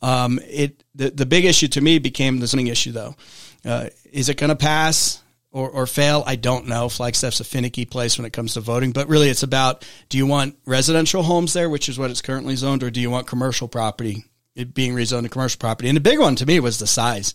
Um, 0.01 0.39
it 0.47 0.83
the 0.93 1.09
the 1.09 1.25
big 1.25 1.45
issue 1.45 1.67
to 1.69 1.81
me 1.81 1.99
became 1.99 2.39
the 2.39 2.47
zoning 2.47 2.67
issue, 2.67 2.91
though. 2.91 3.15
Uh, 3.65 3.87
is 4.11 4.29
it 4.29 4.37
going 4.37 4.49
to 4.49 4.55
pass? 4.55 5.21
Or, 5.57 5.71
or 5.71 5.87
fail, 5.87 6.23
I 6.27 6.35
don't 6.35 6.67
know. 6.67 6.87
Flagstaff's 6.87 7.39
a 7.39 7.43
finicky 7.43 7.85
place 7.85 8.15
when 8.15 8.25
it 8.25 8.33
comes 8.33 8.53
to 8.53 8.61
voting, 8.61 8.91
but 8.91 9.07
really 9.07 9.29
it's 9.29 9.41
about 9.41 9.83
do 10.07 10.19
you 10.19 10.27
want 10.27 10.55
residential 10.67 11.23
homes 11.23 11.53
there, 11.53 11.67
which 11.67 11.89
is 11.89 11.97
what 11.97 12.11
it's 12.11 12.21
currently 12.21 12.55
zoned, 12.55 12.83
or 12.83 12.91
do 12.91 13.01
you 13.01 13.09
want 13.09 13.25
commercial 13.25 13.67
property 13.67 14.25
it 14.53 14.75
being 14.75 14.93
rezoned 14.93 15.23
to 15.23 15.29
commercial 15.29 15.57
property? 15.57 15.89
And 15.89 15.95
the 15.95 16.01
big 16.01 16.19
one 16.19 16.35
to 16.35 16.45
me 16.45 16.59
was 16.59 16.77
the 16.77 16.85
size, 16.85 17.33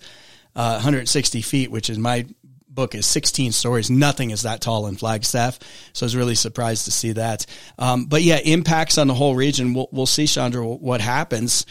uh, 0.54 0.74
160 0.74 1.42
feet, 1.42 1.72
which 1.72 1.90
in 1.90 2.00
my 2.00 2.26
book 2.68 2.94
is 2.94 3.06
16 3.06 3.50
stories. 3.50 3.90
Nothing 3.90 4.30
is 4.30 4.42
that 4.42 4.60
tall 4.60 4.86
in 4.86 4.94
Flagstaff, 4.94 5.58
so 5.92 6.04
I 6.04 6.06
was 6.06 6.14
really 6.14 6.36
surprised 6.36 6.84
to 6.84 6.92
see 6.92 7.10
that. 7.14 7.44
Um, 7.76 8.04
but 8.04 8.22
yeah, 8.22 8.38
impacts 8.38 8.98
on 8.98 9.08
the 9.08 9.14
whole 9.14 9.34
region. 9.34 9.74
We'll, 9.74 9.88
we'll 9.90 10.06
see, 10.06 10.28
Chandra, 10.28 10.64
what 10.64 11.00
happens. 11.00 11.66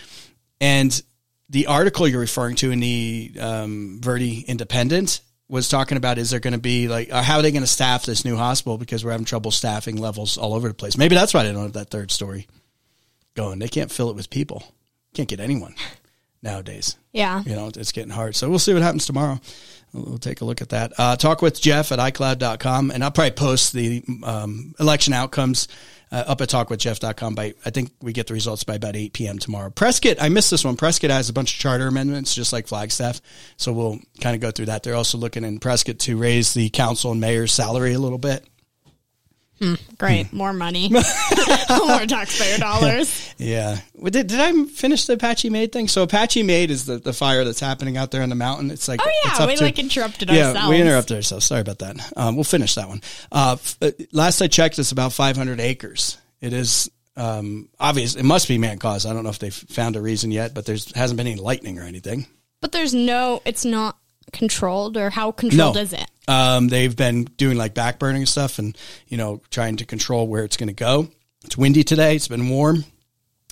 And 0.60 1.02
the 1.50 1.68
article 1.68 2.10
you're 2.10 2.20
referring 2.20 2.58
to 2.58 2.72
in 2.72 2.82
the 2.82 3.36
um, 3.40 4.00
Verde 4.02 4.44
Independent 4.46 5.22
was 5.52 5.68
talking 5.68 5.98
about 5.98 6.18
is 6.18 6.30
there 6.30 6.40
going 6.40 6.54
to 6.54 6.60
be 6.60 6.88
like 6.88 7.12
uh, 7.12 7.22
how 7.22 7.36
are 7.36 7.42
they 7.42 7.52
going 7.52 7.62
to 7.62 7.68
staff 7.68 8.06
this 8.06 8.24
new 8.24 8.38
hospital 8.38 8.78
because 8.78 9.04
we're 9.04 9.12
having 9.12 9.26
trouble 9.26 9.52
staffing 9.52 9.98
levels 9.98 10.38
all 10.38 10.54
over 10.54 10.70
the 10.70 10.74
place. 10.74 10.98
Maybe 10.98 11.14
that's 11.14 11.34
why 11.34 11.44
they 11.44 11.52
don't 11.52 11.64
have 11.64 11.74
that 11.74 11.90
third 11.90 12.10
story 12.10 12.48
going. 13.36 13.60
They 13.60 13.68
can't 13.68 13.92
fill 13.92 14.10
it 14.10 14.16
with 14.16 14.30
people. 14.30 14.64
Can't 15.14 15.28
get 15.28 15.42
anyone 15.42 15.76
nowadays. 16.42 16.96
Yeah. 17.12 17.44
You 17.46 17.56
know, 17.56 17.68
it's 17.68 17.92
getting 17.92 18.12
hard. 18.12 18.36
So 18.38 18.50
we'll 18.50 18.60
see 18.60 18.74
what 18.74 18.82
happens 18.82 19.06
tomorrow. 19.06 19.42
We'll, 19.92 20.06
we'll 20.06 20.18
take 20.20 20.40
a 20.40 20.46
look 20.46 20.62
at 20.62 20.70
that. 20.70 20.94
Uh, 20.98 21.18
talk 21.18 21.42
with 21.42 21.62
Jeff 21.62 21.92
at 21.92 22.00
iCloud.com, 22.00 22.92
and 22.92 23.04
I'll 23.04 23.12
probably 23.12 23.32
post 23.32 23.74
the 23.74 24.04
um, 24.24 24.74
election 24.80 25.14
outcomes 25.14 25.68
uh, 26.12 26.24
up 26.28 26.42
at 26.42 26.50
talkwithjeff.com 26.50 27.36
by, 27.36 27.54
I 27.66 27.70
think 27.70 27.92
we 28.02 28.14
get 28.14 28.28
the 28.28 28.34
results 28.34 28.64
by 28.64 28.76
about 28.76 28.96
8 28.96 29.14
p.m. 29.14 29.40
tomorrow. 29.40 29.70
Prescott, 29.70 30.18
I 30.20 30.30
missed 30.30 30.52
this 30.52 30.66
one. 30.66 30.76
Prescott 30.76 31.10
has 31.10 31.30
a 31.30 31.34
bunch 31.34 31.54
of 31.54 31.60
charter 31.60 31.88
amendments, 31.88 32.36
just 32.36 32.52
like 32.52 32.68
Flagstaff. 32.68 33.22
So 33.58 33.72
we'll 33.72 34.00
kind 34.20 34.36
of 34.36 34.42
go 34.42 34.52
through 34.52 34.68
that. 34.68 34.84
They're 34.84 34.96
also 34.96 35.18
looking 35.18 35.44
in 35.44 35.60
Prescott 35.60 36.00
to 36.00 36.18
raise 36.18 36.54
the 36.54 36.70
council 36.70 37.12
and 37.12 37.22
mayor's 37.22 37.54
salary 37.54 37.94
a 37.94 38.00
little 38.00 38.18
bit. 38.18 38.46
Great. 39.98 40.28
Hmm. 40.28 40.38
More 40.38 40.54
money. 40.54 40.90
More 41.70 42.06
taxpayer 42.06 42.58
dollars. 42.58 43.34
Yeah. 43.38 43.78
Did, 44.04 44.28
did 44.28 44.40
I 44.40 44.66
finish 44.66 45.06
the 45.06 45.14
Apache 45.14 45.50
Maid 45.50 45.72
thing? 45.72 45.88
So 45.88 46.04
Apache 46.04 46.44
Maid 46.44 46.72
is 46.72 46.86
the, 46.86 46.98
the 46.98 47.14
fire 47.14 47.44
that's 47.44 47.60
happening 47.60 47.98
out 47.98 48.12
there 48.12 48.24
on 48.24 48.30
the 48.30 48.36
mountain. 48.36 48.72
It's 48.72 48.88
like, 48.88 49.00
Oh, 49.04 49.12
yeah. 49.26 49.46
We 49.46 49.56
to- 49.56 49.64
like 49.64 49.80
interrupted 49.80 50.30
yeah, 50.30 50.48
ourselves. 50.50 50.70
we 50.70 50.82
interrupted 50.82 51.18
ourselves. 51.18 51.46
Sorry 51.46 51.62
about 51.62 51.80
that. 51.80 51.98
Um, 52.18 52.36
we'll 52.36 52.44
finish 52.44 52.76
that 52.76 52.88
one. 52.88 53.02
Uh, 53.32 53.58
f- 53.60 53.78
uh, 53.82 53.92
last 54.12 54.42
I 54.42 54.48
checked, 54.48 54.80
it's 54.80 54.92
about 54.92 55.14
500 55.14 55.60
acres. 55.60 56.18
It 56.42 56.54
is 56.54 56.90
um, 57.16 57.70
obvious. 57.80 58.16
It 58.16 58.24
must 58.24 58.48
be 58.48 58.58
man 58.58 58.80
caused. 58.80 59.06
I 59.06 59.14
don't 59.14 59.24
know 59.24 59.30
if 59.30 59.40
they've 59.40 59.54
found 59.54 59.96
a 59.96 60.02
reason 60.02 60.32
yet, 60.32 60.54
but 60.56 60.66
there's 60.66 60.92
hasn't 60.96 61.18
been 61.18 61.28
any 61.28 61.40
lightning 61.40 61.78
or 61.78 61.84
anything. 61.84 62.26
But 62.62 62.72
there's 62.72 62.94
no, 62.94 63.42
it's 63.46 63.66
not 63.66 63.98
controlled, 64.32 64.98
or 64.98 65.10
how 65.10 65.32
controlled 65.32 65.78
is 65.78 65.94
it? 65.94 66.10
Um, 66.28 66.68
they've 66.68 66.96
been 66.96 67.24
doing 67.24 67.58
like 67.58 67.74
backburning 67.74 68.18
and 68.18 68.30
stuff, 68.30 68.60
and 68.60 68.78
you 69.08 69.18
know 69.18 69.42
trying 69.50 69.78
to 69.78 69.86
control 69.86 70.28
where 70.28 70.44
it's 70.44 70.58
going 70.58 70.68
to 70.68 70.74
go. 70.74 71.10
It's 71.44 71.58
windy 71.58 71.84
today. 71.84 72.16
It's 72.16 72.28
been 72.28 72.50
warm. 72.50 72.86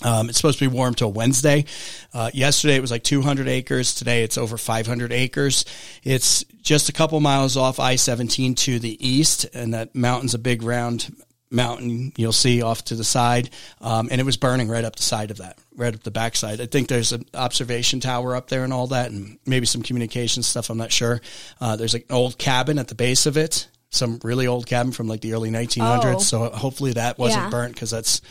Um, 0.02 0.30
it's 0.30 0.38
supposed 0.38 0.60
to 0.60 0.70
be 0.70 0.74
warm 0.74 0.94
till 0.94 1.12
Wednesday. 1.12 1.66
Uh, 2.14 2.32
yesterday 2.34 2.76
it 2.76 2.82
was 2.82 2.92
like 2.92 3.04
200 3.04 3.48
acres. 3.48 3.94
Today 3.96 4.24
it's 4.24 4.38
over 4.38 4.58
500 4.58 5.12
acres. 5.12 5.66
It's 6.04 6.46
just 6.62 6.88
a 6.88 6.94
couple 6.94 7.20
miles 7.20 7.58
off 7.58 7.80
I-17 7.80 8.56
to 8.56 8.80
the 8.80 9.06
east, 9.06 9.46
and 9.54 9.74
that 9.74 9.96
mountain's 9.96 10.34
a 10.34 10.40
big 10.40 10.64
round 10.64 11.14
mountain 11.52 12.14
you'll 12.16 12.32
see 12.32 12.62
off 12.62 12.84
to 12.86 12.96
the 12.96 13.04
side. 13.04 13.50
Um, 13.82 14.10
and 14.12 14.22
it 14.22 14.24
was 14.24 14.38
burning 14.38 14.68
right 14.70 14.84
up 14.86 14.96
the 14.96 15.04
side 15.04 15.32
of 15.32 15.38
that, 15.38 15.58
right 15.76 15.94
up 15.94 16.04
the 16.04 16.12
backside. 16.12 16.62
I 16.62 16.66
think 16.68 16.88
there's 16.88 17.12
an 17.12 17.26
observation 17.34 18.00
tower 18.00 18.36
up 18.36 18.50
there 18.50 18.64
and 18.64 18.72
all 18.74 18.88
that, 18.88 19.12
and 19.12 19.40
maybe 19.46 19.66
some 19.66 19.82
communication 19.82 20.44
stuff. 20.44 20.70
I'm 20.70 20.78
not 20.78 20.92
sure. 20.92 21.22
Uh, 21.60 21.76
there's 21.76 21.96
an 21.96 22.04
old 22.10 22.38
cabin 22.38 22.78
at 22.80 22.88
the 22.88 22.96
base 22.96 23.26
of 23.26 23.38
it. 23.38 23.68
Some 23.92 24.20
really 24.24 24.46
old 24.46 24.68
cabin 24.68 24.92
from 24.92 25.08
like 25.08 25.22
the 25.22 25.34
early 25.34 25.50
1900s. 25.50 26.16
Oh. 26.16 26.20
So 26.20 26.50
hopefully 26.50 26.94
that 26.94 27.18
wasn't 27.18 27.46
Yeah. 27.46 27.50
burnt 27.50 27.74
because 27.74 27.90
that's 27.90 28.22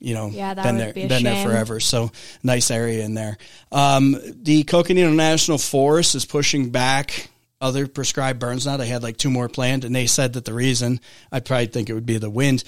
you 0.00 0.14
know, 0.14 0.28
Yeah, 0.32 0.54
that 0.54 0.62
been 0.62 0.76
there, 0.78 0.92
be 0.92 1.06
been 1.08 1.24
there 1.24 1.44
forever. 1.44 1.80
So 1.80 2.12
nice 2.44 2.70
area 2.70 3.04
in 3.04 3.14
there. 3.14 3.36
Um, 3.72 4.16
the 4.42 4.62
Coconino 4.62 5.10
National 5.10 5.58
Forest 5.58 6.14
is 6.14 6.24
pushing 6.24 6.70
back 6.70 7.30
other 7.60 7.86
prescribed 7.86 8.38
burns 8.38 8.66
now. 8.66 8.76
They 8.76 8.86
had 8.86 9.02
like 9.02 9.16
two 9.16 9.30
more 9.30 9.48
planned, 9.48 9.84
and 9.84 9.94
they 9.94 10.06
said 10.06 10.34
that 10.34 10.44
the 10.44 10.54
reason 10.54 11.00
I 11.32 11.40
probably 11.40 11.66
think 11.66 11.90
it 11.90 11.94
would 11.94 12.06
be 12.06 12.18
the 12.18 12.30
wind. 12.30 12.64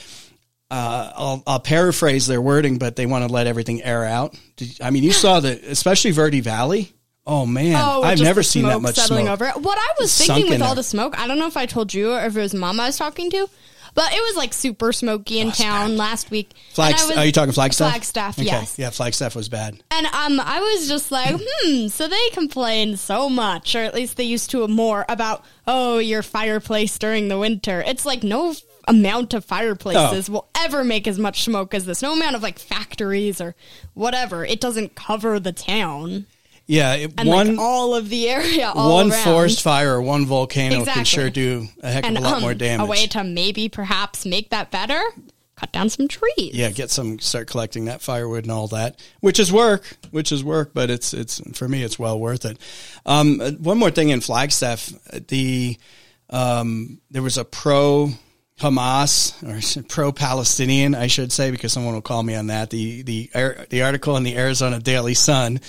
Uh, 0.70 1.12
I'll, 1.16 1.43
I'll 1.49 1.61
paraphrase 1.61 2.26
their 2.28 2.41
wording, 2.41 2.78
but 2.78 2.95
they 2.95 3.05
want 3.07 3.26
to 3.26 3.32
let 3.32 3.47
everything 3.49 3.82
air 3.82 4.05
out. 4.05 4.38
Did, 4.57 4.80
I 4.80 4.91
mean, 4.91 5.03
you 5.03 5.12
saw 5.12 5.41
the, 5.41 5.61
especially 5.70 6.12
Verde 6.12 6.41
Valley. 6.41 6.93
Oh 7.26 7.45
man, 7.45 7.74
Oh, 7.76 8.03
I've 8.03 8.20
never 8.20 8.43
seen 8.43 8.64
that 8.64 8.80
much 8.80 8.95
settling 8.97 9.26
smoke. 9.26 9.32
over 9.34 9.45
it. 9.47 9.57
What 9.62 9.78
I 9.78 9.93
was 10.01 10.16
thinking 10.16 10.47
in 10.47 10.53
with 10.53 10.62
all 10.62 10.68
there. 10.68 10.76
the 10.76 10.82
smoke, 10.82 11.18
I 11.18 11.26
don't 11.26 11.38
know 11.38 11.47
if 11.47 11.57
I 11.57 11.66
told 11.66 11.93
you 11.93 12.12
or 12.12 12.20
if 12.24 12.36
it 12.36 12.41
was 12.41 12.55
Mama 12.55 12.84
I 12.84 12.86
was 12.86 12.97
talking 12.97 13.30
to, 13.32 13.49
but 13.95 14.12
it 14.12 14.20
was 14.20 14.36
like 14.36 14.53
super 14.53 14.93
smoky 14.93 15.41
in 15.41 15.49
it's 15.49 15.59
town 15.59 15.97
last 15.97 16.30
week. 16.30 16.53
Was- 16.76 17.11
are 17.16 17.24
you 17.24 17.32
talking 17.32 17.53
Flagstaff? 17.53 17.91
Flagstaff, 17.93 18.38
Okay. 18.38 18.47
yes. 18.47 18.78
Yeah, 18.78 18.91
Flagstaff 18.91 19.34
was 19.36 19.49
bad. 19.49 19.82
And 19.91 20.07
um, 20.07 20.41
I 20.41 20.61
was 20.61 20.88
just 20.88 21.11
like, 21.12 21.36
hmm. 21.62 21.88
So 21.88 22.09
they 22.09 22.28
complain 22.32 22.97
so 22.97 23.28
much, 23.28 23.74
or 23.74 23.80
at 23.80 23.95
least 23.95 24.16
they 24.16 24.24
used 24.24 24.51
to 24.51 24.66
more 24.68 25.05
about, 25.09 25.45
oh, 25.66 25.99
your 25.99 26.22
fireplace 26.22 26.99
during 26.99 27.28
the 27.28 27.38
winter. 27.38 27.82
It's 27.86 28.07
like 28.07 28.22
no 28.22 28.51
f- 28.51 28.62
amount 28.88 29.34
of 29.34 29.45
fireplaces 29.45 30.28
Oh. 30.28 30.32
will 30.32 30.49
ever 30.57 30.84
make 30.84 31.07
as 31.07 31.18
much 31.18 31.45
smoke 31.45 31.74
as 31.74 31.86
this. 31.86 32.03
No 32.03 32.12
amount 32.12 32.36
of 32.36 32.43
like 32.43 32.59
factories 32.59 33.41
or 33.41 33.55
whatever. 33.95 34.45
It 34.45 34.61
doesn't 34.61 34.95
cover 34.95 35.38
the 35.41 35.53
town 35.53 36.26
Yeah, 36.71 36.95
it, 36.95 37.14
and 37.18 37.29
one 37.29 37.57
like 37.57 37.59
all 37.59 37.97
of 37.97 38.09
the 38.09 38.29
area. 38.29 38.71
All 38.73 38.95
one 38.95 39.11
around. 39.11 39.25
forest 39.25 39.61
fire 39.61 39.97
or 39.97 40.03
one 40.03 40.25
volcano 40.25 40.85
can 40.85 41.05
sure 41.05 41.29
do 41.29 41.66
a 41.83 41.91
heck 41.91 42.09
of 42.09 42.14
a 42.14 42.21
lot 42.21 42.35
um, 42.35 42.43
more 42.43 42.55
damage. 42.55 42.87
a 42.87 42.89
way 42.89 43.07
to 43.09 43.25
maybe 43.25 43.68
perhaps 43.68 44.25
make 44.25 44.51
that 44.51 44.71
better. 44.71 45.03
Cut 45.57 45.73
down 45.73 45.91
some 45.91 46.07
trees. 46.07 46.55
yeah, 46.55 46.71
get 46.71 46.91
some 46.91 47.18
start 47.18 47.49
collecting 47.49 47.87
that 47.87 48.01
firewood 48.03 48.45
and 48.45 48.53
all 48.53 48.68
that, 48.68 49.01
which 49.18 49.41
is 49.41 49.53
work, 49.53 49.99
which 50.12 50.31
is 50.31 50.45
work, 50.45 50.71
but 50.73 50.91
it's 50.91 51.12
it's 51.12 51.41
for 51.59 51.66
me 51.68 51.83
it's 51.83 51.99
well 51.99 52.21
worth 52.21 52.45
it. 52.45 52.57
Um, 53.05 53.41
uh, 53.41 53.51
one 53.53 53.77
more 53.77 53.91
thing 53.91 54.11
in 54.11 54.21
Flagstaff, 54.21 54.93
uh, 55.12 55.18
the 55.27 55.77
um, 56.31 57.01
there 57.11 57.21
was 57.23 57.37
a 57.37 57.45
pro 57.45 58.11
Hamas 58.61 59.32
or 59.42 59.82
pro-Palestinian, 59.88 60.94
I 60.94 61.06
should 61.06 61.32
say, 61.32 61.50
because 61.50 61.72
someone 61.72 61.94
will 61.94 62.02
call 62.02 62.22
me 62.22 62.34
on 62.34 62.48
that. 62.48 62.70
The 62.70 63.02
the 63.02 63.30
the 63.70 63.82
article 63.82 64.16
in 64.16 64.22
the 64.22 64.36
Arizona 64.36 64.78
Daily 64.78 65.14
Sun 65.14 65.61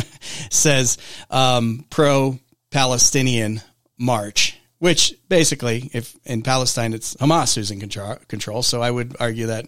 says 0.50 0.96
um, 1.30 1.84
pro-Palestinian 1.90 3.60
march, 3.98 4.58
which 4.78 5.14
basically, 5.28 5.90
if 5.92 6.16
in 6.24 6.42
Palestine 6.42 6.94
it's 6.94 7.14
Hamas 7.16 7.54
who's 7.54 7.70
in 7.70 7.80
control, 7.80 8.16
control, 8.28 8.62
so 8.62 8.80
I 8.80 8.90
would 8.90 9.16
argue 9.20 9.46
that 9.46 9.66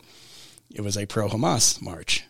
it 0.71 0.81
was 0.81 0.97
a 0.97 1.07
pro-Hamas 1.07 1.83
march 1.83 2.25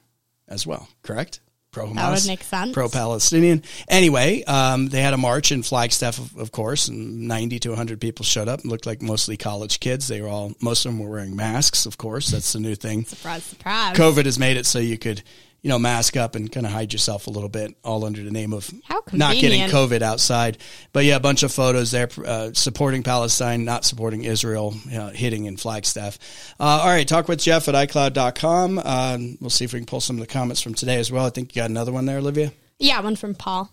as 0.49 0.67
well. 0.67 0.89
Correct? 1.03 1.39
Pro 1.71 1.87
Hamas. 1.87 1.95
That 1.95 2.11
would 2.11 2.27
make 2.27 2.43
sense. 2.43 2.73
Pro 2.73 2.89
Palestinian. 2.89 3.63
Anyway, 3.89 4.43
um, 4.45 4.89
they 4.89 5.03
had 5.03 5.15
a 5.15 5.19
march 5.19 5.53
in 5.53 5.63
Flagstaff, 5.63 6.19
of, 6.19 6.37
of, 6.37 6.53
course, 6.53 6.89
and 6.89 7.29
90 7.29 7.59
to 7.61 7.69
100 7.71 8.01
people 8.01 8.25
showed 8.25 8.49
up. 8.49 8.61
It 8.61 8.67
looked 8.67 8.87
like 8.87 9.03
mostly 9.03 9.37
college 9.37 9.81
kids. 9.81 10.09
They 10.09 10.21
were 10.21 10.29
all, 10.29 10.53
most 10.61 10.85
of 10.85 10.93
them 10.93 11.01
were 11.01 11.11
wearing 11.11 11.37
masks, 11.37 11.87
of 11.87 11.99
course. 11.99 12.31
That's 12.31 12.53
the 12.53 12.61
new 12.61 12.75
thing. 12.75 13.05
surprise, 13.05 13.45
surprise. 13.45 13.97
COVID 13.97 14.25
has 14.25 14.39
made 14.39 14.57
it 14.57 14.67
so 14.67 14.79
you 14.79 14.99
could 14.99 15.23
you 15.63 15.69
know, 15.69 15.79
mask 15.79 16.17
up 16.17 16.35
and 16.35 16.51
kind 16.51 16.65
of 16.65 16.73
hide 16.73 16.93
yourself 16.93 17.27
a 17.27 17.31
little 17.31 17.49
bit, 17.49 17.75
all 17.85 18.05
under 18.05 18.23
the 18.23 18.31
name 18.31 18.53
of 18.53 18.71
not 19.13 19.35
getting 19.37 19.69
COVID 19.69 20.01
outside. 20.01 20.59
But 20.93 21.05
yeah, 21.05 21.17
a 21.17 21.21
bunch 21.21 21.43
of 21.43 21.53
photos 21.53 21.91
there 21.91 22.09
uh, 22.25 22.53
supporting 22.55 23.03
Palestine, 23.03 23.65
not 23.65 23.85
supporting 23.85 24.25
Israel, 24.25 24.75
uh, 24.95 25.11
hitting 25.11 25.45
in 25.45 25.57
Flagstaff. 25.57 26.19
Uh, 26.59 26.65
all 26.83 26.89
right, 26.89 27.07
talk 27.07 27.29
with 27.29 27.41
Jeff 27.41 27.69
at 27.69 27.75
iCloud.com. 27.75 28.79
Um, 28.79 29.39
we'll 29.41 29.51
see 29.51 29.65
if 29.65 29.73
we 29.73 29.81
can 29.81 29.87
pull 29.87 30.01
some 30.01 30.17
of 30.17 30.21
the 30.21 30.33
comments 30.33 30.63
from 30.63 30.75
today 30.75 30.97
as 30.97 31.13
well. 31.13 31.27
I 31.27 31.31
think 31.31 31.55
you 31.55 31.61
got 31.61 31.71
another 31.71 31.93
one 31.93 32.07
there, 32.07 32.19
Olivia. 32.19 32.53
Yeah, 32.79 33.01
one 33.01 33.17
from 33.17 33.35
Paul. 33.35 33.71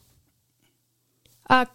Uh, 1.49 1.65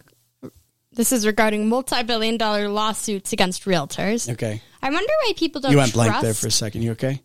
this 0.91 1.11
is 1.11 1.25
regarding 1.25 1.67
multi-billion 1.69 2.37
dollar 2.37 2.69
lawsuits 2.69 3.33
against 3.33 3.65
realtors. 3.65 4.31
Okay. 4.31 4.61
I 4.81 4.89
wonder 4.91 5.11
why 5.23 5.33
people 5.35 5.61
don't. 5.61 5.71
You 5.71 5.77
went 5.77 5.93
trust- 5.93 6.09
blank 6.09 6.21
there 6.21 6.33
for 6.35 6.45
a 6.47 6.51
second. 6.51 6.83
You 6.83 6.91
okay? 6.91 7.21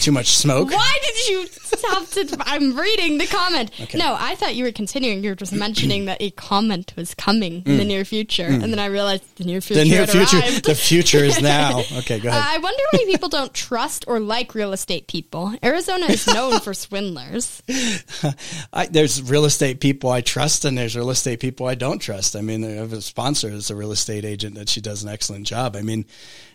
Too 0.00 0.12
much 0.12 0.36
smoke. 0.36 0.70
Why 0.72 0.98
did 1.02 1.28
you 1.28 1.46
stop 1.46 2.08
to? 2.10 2.36
I'm 2.40 2.76
reading 2.76 3.18
the 3.18 3.26
comment. 3.26 3.70
Okay. 3.80 3.98
No, 3.98 4.16
I 4.18 4.34
thought 4.34 4.54
you 4.54 4.64
were 4.64 4.72
continuing. 4.72 5.22
You 5.22 5.30
were 5.30 5.36
just 5.36 5.52
mentioning 5.52 6.06
that 6.06 6.20
a 6.20 6.30
comment 6.30 6.92
was 6.96 7.14
coming 7.14 7.62
in 7.64 7.76
the 7.76 7.84
mm. 7.84 7.88
near 7.88 8.04
future, 8.04 8.48
mm. 8.48 8.62
and 8.62 8.72
then 8.72 8.78
I 8.78 8.86
realized 8.86 9.36
the 9.36 9.44
near 9.44 9.60
future. 9.60 9.84
The 9.84 9.88
near 9.88 10.06
future. 10.06 10.38
Arrived. 10.38 10.64
The 10.64 10.74
future 10.74 11.18
is 11.18 11.40
now. 11.40 11.82
Okay, 11.92 12.18
go 12.18 12.30
ahead. 12.30 12.40
Uh, 12.40 12.44
I 12.46 12.58
wonder 12.58 12.82
why 12.90 13.04
people 13.06 13.28
don't 13.28 13.52
trust 13.52 14.04
or 14.08 14.18
like 14.18 14.54
real 14.54 14.72
estate 14.72 15.08
people. 15.08 15.54
Arizona 15.62 16.06
is 16.06 16.26
known 16.26 16.58
for 16.60 16.74
swindlers. 16.74 17.62
I, 18.72 18.86
there's 18.86 19.22
real 19.22 19.44
estate 19.44 19.80
people 19.80 20.10
I 20.10 20.20
trust, 20.20 20.64
and 20.64 20.76
there's 20.76 20.96
real 20.96 21.10
estate 21.10 21.38
people 21.38 21.66
I 21.66 21.74
don't 21.74 21.98
trust. 21.98 22.34
I 22.34 22.40
mean, 22.40 22.64
I 22.64 22.70
have 22.70 22.92
a 22.92 23.00
sponsor 23.00 23.50
that's 23.50 23.70
a 23.70 23.76
real 23.76 23.92
estate 23.92 24.24
agent 24.24 24.54
that 24.54 24.68
she 24.68 24.80
does 24.80 25.02
an 25.02 25.10
excellent 25.10 25.46
job. 25.46 25.76
I 25.76 25.82
mean, 25.82 26.06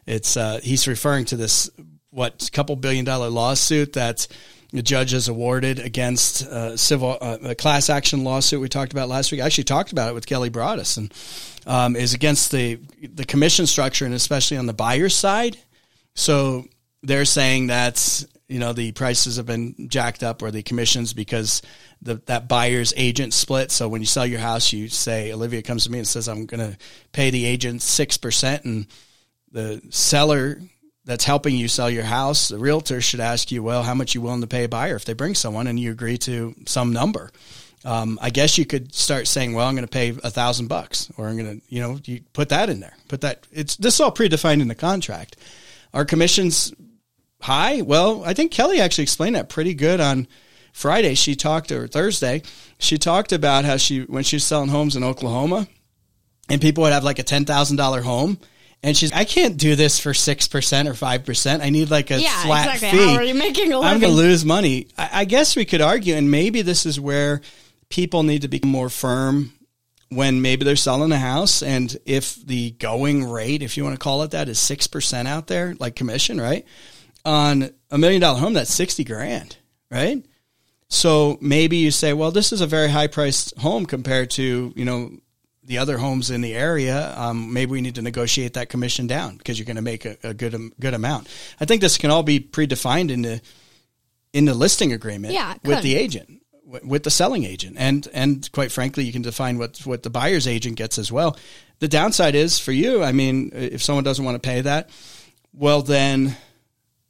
it's 0.05 0.35
uh, 0.35 0.59
he's 0.63 0.87
referring 0.87 1.25
to 1.25 1.37
this 1.37 1.69
what 2.17 2.49
couple 2.51 2.75
billion 2.75 3.05
dollar 3.05 3.29
lawsuit 3.29 3.93
that 3.93 4.27
the 4.73 4.81
judge 4.81 5.11
has 5.11 5.27
awarded 5.27 5.79
against 5.79 6.45
uh, 6.47 6.75
civil 6.75 7.15
uh, 7.21 7.37
a 7.43 7.55
class 7.55 7.89
action 7.91 8.23
lawsuit 8.23 8.59
we 8.59 8.67
talked 8.67 8.91
about 8.91 9.07
last 9.07 9.31
week. 9.31 9.39
I 9.39 9.45
actually 9.45 9.65
talked 9.65 9.91
about 9.91 10.09
it 10.09 10.13
with 10.15 10.25
Kelly 10.25 10.49
Broadus, 10.49 10.97
and 10.97 11.13
um, 11.67 11.95
is 11.95 12.15
against 12.15 12.51
the 12.51 12.79
the 13.01 13.23
commission 13.23 13.67
structure 13.67 14.03
and 14.03 14.15
especially 14.15 14.57
on 14.57 14.65
the 14.65 14.73
buyer's 14.73 15.15
side. 15.15 15.57
So 16.15 16.65
they're 17.03 17.23
saying 17.23 17.67
that 17.67 18.25
you 18.47 18.57
know 18.57 18.73
the 18.73 18.93
prices 18.93 19.37
have 19.37 19.45
been 19.45 19.87
jacked 19.87 20.23
up 20.23 20.41
or 20.41 20.49
the 20.49 20.63
commissions 20.63 21.13
because 21.13 21.61
the, 22.01 22.15
that 22.25 22.47
buyer's 22.47 22.93
agent 22.97 23.35
split. 23.35 23.71
So 23.71 23.87
when 23.87 24.01
you 24.01 24.07
sell 24.07 24.25
your 24.25 24.39
house, 24.39 24.73
you 24.73 24.89
say 24.89 25.31
Olivia 25.31 25.61
comes 25.61 25.83
to 25.83 25.91
me 25.91 25.99
and 25.99 26.07
says 26.07 26.27
I'm 26.27 26.47
going 26.47 26.71
to 26.71 26.77
pay 27.11 27.29
the 27.29 27.45
agent 27.45 27.83
six 27.83 28.17
percent, 28.17 28.65
and 28.65 28.87
the 29.51 29.83
seller 29.91 30.59
that's 31.07 31.23
helping 31.23 31.55
you 31.55 31.69
sell 31.69 31.89
your 31.89 32.03
house, 32.03 32.49
the 32.49 32.59
realtor 32.59 32.99
should 32.99 33.21
ask 33.21 33.49
you, 33.49 33.63
well, 33.63 33.81
how 33.81 33.93
much 33.93 34.13
you 34.13 34.21
willing 34.21 34.41
to 34.41 34.47
pay 34.47 34.65
a 34.65 34.69
buyer 34.69 34.97
if 34.97 35.05
they 35.05 35.13
bring 35.13 35.35
someone 35.35 35.65
and 35.65 35.79
you 35.79 35.89
agree 35.89 36.17
to 36.19 36.53
some 36.65 36.91
number. 36.91 37.31
Um, 37.85 38.19
I 38.21 38.29
guess 38.29 38.57
you 38.57 38.65
could 38.65 38.93
start 38.93 39.25
saying, 39.25 39.53
well, 39.53 39.65
I'm 39.65 39.73
going 39.73 39.87
to 39.87 39.91
pay 39.91 40.09
a 40.09 40.29
thousand 40.29 40.67
bucks, 40.67 41.09
or 41.15 41.29
I'm 41.29 41.37
going 41.37 41.61
to, 41.61 41.65
you 41.69 41.81
know, 41.81 41.97
you 42.03 42.21
put 42.33 42.49
that 42.49 42.69
in 42.69 42.81
there. 42.81 42.93
Put 43.07 43.21
that. 43.21 43.47
It's 43.53 43.77
this 43.77 43.93
is 43.93 44.01
all 44.01 44.11
predefined 44.11 44.61
in 44.61 44.67
the 44.67 44.75
contract. 44.75 45.37
Our 45.93 46.03
commissions 46.03 46.73
high? 47.39 47.81
Well, 47.81 48.23
I 48.25 48.33
think 48.33 48.51
Kelly 48.51 48.81
actually 48.81 49.03
explained 49.03 49.35
that 49.35 49.47
pretty 49.47 49.73
good 49.73 50.01
on 50.01 50.27
Friday. 50.73 51.15
She 51.15 51.35
talked 51.35 51.71
or 51.71 51.87
Thursday. 51.87 52.41
She 52.79 52.97
talked 52.97 53.31
about 53.31 53.63
how 53.63 53.77
she 53.77 54.01
when 54.01 54.23
she 54.23 54.35
was 54.35 54.43
selling 54.43 54.69
homes 54.69 54.97
in 54.97 55.03
Oklahoma, 55.05 55.67
and 56.49 56.59
people 56.59 56.83
would 56.83 56.93
have 56.93 57.05
like 57.05 57.19
a 57.19 57.23
ten 57.23 57.45
thousand 57.45 57.77
dollar 57.77 58.01
home 58.01 58.39
and 58.83 58.95
she's, 58.95 59.11
I 59.11 59.25
can't 59.25 59.57
do 59.57 59.75
this 59.75 59.99
for 59.99 60.11
6% 60.11 60.87
or 60.87 60.93
5%. 60.93 61.61
I 61.61 61.69
need 61.69 61.89
like 61.89 62.11
a 62.11 62.21
yeah, 62.21 62.43
flat 62.43 62.75
exactly. 62.75 62.99
fee. 62.99 63.05
How 63.07 63.15
are 63.15 63.23
you 63.23 63.33
making 63.33 63.73
a 63.73 63.79
living? 63.79 63.93
I'm 63.93 63.99
going 63.99 64.13
to 64.13 64.17
lose 64.17 64.45
money. 64.45 64.87
I, 64.97 65.09
I 65.13 65.25
guess 65.25 65.55
we 65.55 65.65
could 65.65 65.81
argue, 65.81 66.15
and 66.15 66.29
maybe 66.29 66.61
this 66.61 66.85
is 66.85 66.99
where 66.99 67.41
people 67.89 68.23
need 68.23 68.43
to 68.43 68.47
be 68.47 68.61
more 68.63 68.89
firm 68.89 69.53
when 70.09 70.41
maybe 70.41 70.63
they're 70.63 70.75
selling 70.75 71.11
a 71.11 71.17
house. 71.17 71.63
And 71.63 71.95
if 72.05 72.35
the 72.35 72.71
going 72.71 73.29
rate, 73.29 73.61
if 73.61 73.77
you 73.77 73.83
want 73.83 73.95
to 73.95 73.99
call 73.99 74.23
it 74.23 74.31
that, 74.31 74.47
is 74.47 74.59
6% 74.59 75.25
out 75.25 75.47
there, 75.47 75.75
like 75.79 75.95
commission, 75.95 76.39
right? 76.39 76.65
On 77.25 77.69
a 77.91 77.97
million 77.97 78.21
dollar 78.21 78.39
home, 78.39 78.53
that's 78.53 78.73
60 78.73 79.03
grand, 79.03 79.57
right? 79.91 80.23
So 80.89 81.37
maybe 81.41 81.77
you 81.77 81.91
say, 81.91 82.13
well, 82.13 82.31
this 82.31 82.53
is 82.53 82.61
a 82.61 82.67
very 82.67 82.89
high 82.89 83.07
priced 83.07 83.57
home 83.57 83.85
compared 83.85 84.29
to, 84.31 84.71
you 84.75 84.85
know, 84.85 85.11
the 85.67 85.77
other 85.77 85.97
homes 85.97 86.31
in 86.31 86.39
the 86.41 86.55
area, 86.55 87.13
um, 87.17 87.51
maybe 87.51 87.71
we 87.71 87.81
need 87.81 87.95
to 87.95 88.01
negotiate 88.01 88.53
that 88.53 88.69
commission 88.69 89.05
down 89.05 89.35
because 89.35 89.59
you're 89.59 89.65
going 89.65 89.75
to 89.75 89.81
make 89.81 90.05
a, 90.05 90.17
a, 90.23 90.33
good 90.33 90.55
good 90.79 90.93
amount. 90.93 91.27
I 91.59 91.65
think 91.65 91.81
this 91.81 91.97
can 91.97 92.09
all 92.09 92.23
be 92.23 92.39
predefined 92.39 93.11
in 93.11 93.21
the 93.21 93.41
in 94.31 94.45
the 94.45 94.53
listing 94.53 94.93
agreement 94.93 95.33
yeah, 95.33 95.55
with 95.63 95.83
the 95.83 95.95
agent, 95.95 96.41
with 96.63 97.03
the 97.03 97.11
selling 97.11 97.43
agent, 97.43 97.75
and 97.77 98.07
and 98.13 98.49
quite 98.53 98.71
frankly, 98.71 99.03
you 99.03 99.11
can 99.11 99.21
define 99.21 99.57
what 99.57 99.77
what 99.79 100.03
the 100.03 100.09
buyer's 100.09 100.47
agent 100.47 100.77
gets 100.77 100.97
as 100.97 101.11
well. 101.11 101.37
The 101.79 101.89
downside 101.89 102.33
is 102.33 102.57
for 102.57 102.71
you. 102.71 103.03
I 103.03 103.11
mean, 103.11 103.51
if 103.53 103.83
someone 103.83 104.05
doesn't 104.05 104.23
want 104.23 104.41
to 104.41 104.47
pay 104.47 104.61
that, 104.61 104.89
well 105.53 105.81
then 105.81 106.37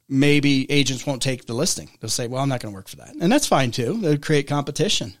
maybe 0.08 0.70
agents 0.70 1.06
won't 1.06 1.22
take 1.22 1.46
the 1.46 1.54
listing. 1.54 1.90
They'll 2.00 2.10
say, 2.10 2.26
"Well, 2.26 2.42
I'm 2.42 2.48
not 2.48 2.60
going 2.60 2.72
to 2.72 2.76
work 2.76 2.88
for 2.88 2.96
that," 2.96 3.14
and 3.20 3.30
that's 3.30 3.46
fine 3.46 3.70
too. 3.70 3.98
They'll 4.00 4.18
create 4.18 4.48
competition. 4.48 5.14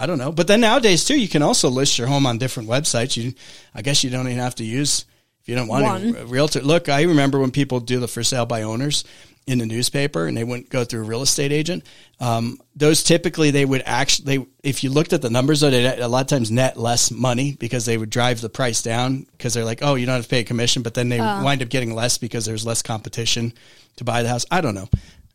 I 0.00 0.06
don't 0.06 0.16
know. 0.16 0.32
But 0.32 0.46
then 0.46 0.62
nowadays 0.62 1.04
too, 1.04 1.20
you 1.20 1.28
can 1.28 1.42
also 1.42 1.68
list 1.68 1.98
your 1.98 2.06
home 2.06 2.24
on 2.24 2.38
different 2.38 2.70
websites. 2.70 3.18
You, 3.18 3.34
I 3.74 3.82
guess 3.82 4.02
you 4.02 4.08
don't 4.08 4.26
even 4.26 4.38
have 4.38 4.54
to 4.54 4.64
use 4.64 5.04
if 5.42 5.48
you 5.48 5.54
don't 5.54 5.68
want 5.68 5.84
One. 5.84 6.16
a 6.16 6.24
realtor. 6.24 6.62
Look, 6.62 6.88
I 6.88 7.02
remember 7.02 7.38
when 7.38 7.50
people 7.50 7.80
do 7.80 8.00
the 8.00 8.08
for 8.08 8.22
sale 8.22 8.46
by 8.46 8.62
owners 8.62 9.04
in 9.46 9.58
the 9.58 9.66
newspaper 9.66 10.26
and 10.26 10.34
they 10.34 10.44
wouldn't 10.44 10.70
go 10.70 10.84
through 10.84 11.00
a 11.00 11.04
real 11.04 11.20
estate 11.20 11.52
agent. 11.52 11.84
Um, 12.18 12.58
those 12.74 13.02
typically 13.02 13.50
they 13.50 13.66
would 13.66 13.82
actually, 13.84 14.38
they, 14.38 14.46
if 14.62 14.82
you 14.82 14.88
looked 14.88 15.12
at 15.12 15.20
the 15.20 15.28
numbers, 15.28 15.60
they 15.60 15.98
a 15.98 16.08
lot 16.08 16.22
of 16.22 16.26
times 16.28 16.50
net 16.50 16.78
less 16.78 17.10
money 17.10 17.56
because 17.60 17.84
they 17.84 17.98
would 17.98 18.10
drive 18.10 18.40
the 18.40 18.48
price 18.48 18.80
down 18.80 19.26
because 19.32 19.52
they're 19.52 19.64
like, 19.66 19.80
oh, 19.82 19.96
you 19.96 20.06
don't 20.06 20.14
have 20.14 20.24
to 20.24 20.30
pay 20.30 20.40
a 20.40 20.44
commission, 20.44 20.82
but 20.82 20.94
then 20.94 21.10
they 21.10 21.20
uh. 21.20 21.42
wind 21.44 21.62
up 21.62 21.68
getting 21.68 21.94
less 21.94 22.16
because 22.16 22.46
there's 22.46 22.64
less 22.64 22.80
competition 22.80 23.52
to 23.96 24.04
buy 24.04 24.22
the 24.22 24.30
house. 24.30 24.46
I 24.50 24.62
don't 24.62 24.74
know. 24.74 24.88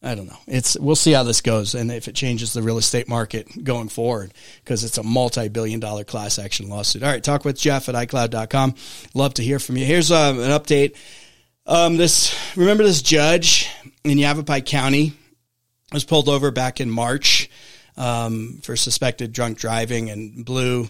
I 0.06 0.14
don't 0.14 0.28
know. 0.28 0.38
It's 0.46 0.78
we'll 0.80 0.96
see 0.96 1.14
how 1.14 1.24
this 1.24 1.42
goes 1.42 1.74
and 1.74 1.92
if 1.92 2.08
it 2.08 2.14
changes 2.14 2.54
the 2.54 2.62
real 2.62 2.78
estate 2.78 3.10
market 3.10 3.64
going 3.64 3.90
forward 3.90 4.36
because 4.64 4.84
it's 4.84 5.00
a 5.00 5.04
multi-billion 5.04 5.80
dollar 5.80 6.04
class 6.04 6.38
action 6.38 6.70
lawsuit. 6.70 7.02
All 7.02 7.10
right, 7.10 7.24
talk 7.24 7.44
with 7.44 7.58
Jeff 7.58 7.90
at 7.90 7.96
iCloud.com. 7.96 8.76
Love 9.16 9.34
to 9.34 9.44
hear 9.44 9.58
from 9.58 9.78
you. 9.78 9.86
Here's 9.86 10.12
uh, 10.12 10.36
an 10.38 10.52
update. 10.52 10.96
Um, 11.66 11.98
this 11.98 12.38
remember 12.56 12.84
this 12.84 13.02
judge 13.02 13.68
in 14.04 14.20
Yavapai 14.20 14.62
County 14.62 15.14
was 15.92 16.04
pulled 16.04 16.30
over 16.30 16.52
back 16.52 16.80
in 16.80 16.92
March 16.92 17.50
um, 17.98 18.60
for 18.62 18.76
suspected 18.76 19.34
drunk 19.34 19.58
driving 19.58 20.12
and 20.12 20.46
blew 20.46 20.88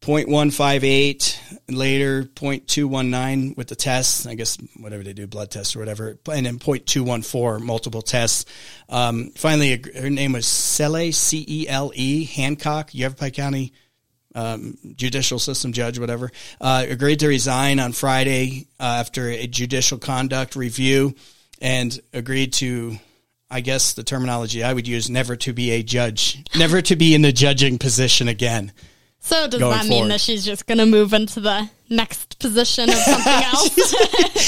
0.158 0.00 1.60
later 1.68 2.22
0.219 2.22 3.56
with 3.56 3.66
the 3.68 3.74
tests 3.74 4.26
i 4.26 4.34
guess 4.34 4.56
whatever 4.78 5.02
they 5.02 5.12
do 5.12 5.26
blood 5.26 5.50
tests 5.50 5.74
or 5.74 5.80
whatever 5.80 6.18
and 6.32 6.46
then 6.46 6.58
0.214 6.58 7.60
multiple 7.60 8.00
tests 8.00 8.44
um, 8.88 9.30
finally 9.36 9.82
her 9.96 10.08
name 10.08 10.32
was 10.32 10.46
cele 10.46 11.10
c-e-l-e 11.10 12.24
hancock 12.24 12.94
yavapai 12.94 13.30
county 13.30 13.72
um, 14.34 14.78
judicial 14.94 15.38
system 15.38 15.72
judge 15.72 15.98
whatever 15.98 16.30
uh, 16.60 16.86
agreed 16.88 17.18
to 17.18 17.26
resign 17.26 17.80
on 17.80 17.92
friday 17.92 18.68
uh, 18.78 18.84
after 18.84 19.28
a 19.28 19.46
judicial 19.48 19.98
conduct 19.98 20.54
review 20.54 21.14
and 21.60 22.00
agreed 22.12 22.52
to 22.52 22.96
I 23.50 23.62
guess 23.62 23.94
the 23.94 24.02
terminology 24.02 24.62
I 24.62 24.72
would 24.72 24.86
use 24.86 25.08
never 25.08 25.34
to 25.36 25.54
be 25.54 25.70
a 25.70 25.82
judge, 25.82 26.44
never 26.54 26.82
to 26.82 26.96
be 26.96 27.14
in 27.14 27.22
the 27.22 27.32
judging 27.32 27.78
position 27.78 28.28
again. 28.28 28.72
So 29.20 29.46
does 29.48 29.60
that 29.60 29.82
mean 29.84 29.90
forward. 29.90 30.10
that 30.12 30.20
she's 30.20 30.44
just 30.44 30.66
going 30.66 30.78
to 30.78 30.86
move 30.86 31.12
into 31.12 31.40
the 31.40 31.68
next 31.90 32.38
position 32.38 32.88
of 32.88 32.94
something 32.94 33.32
else? 33.32 33.94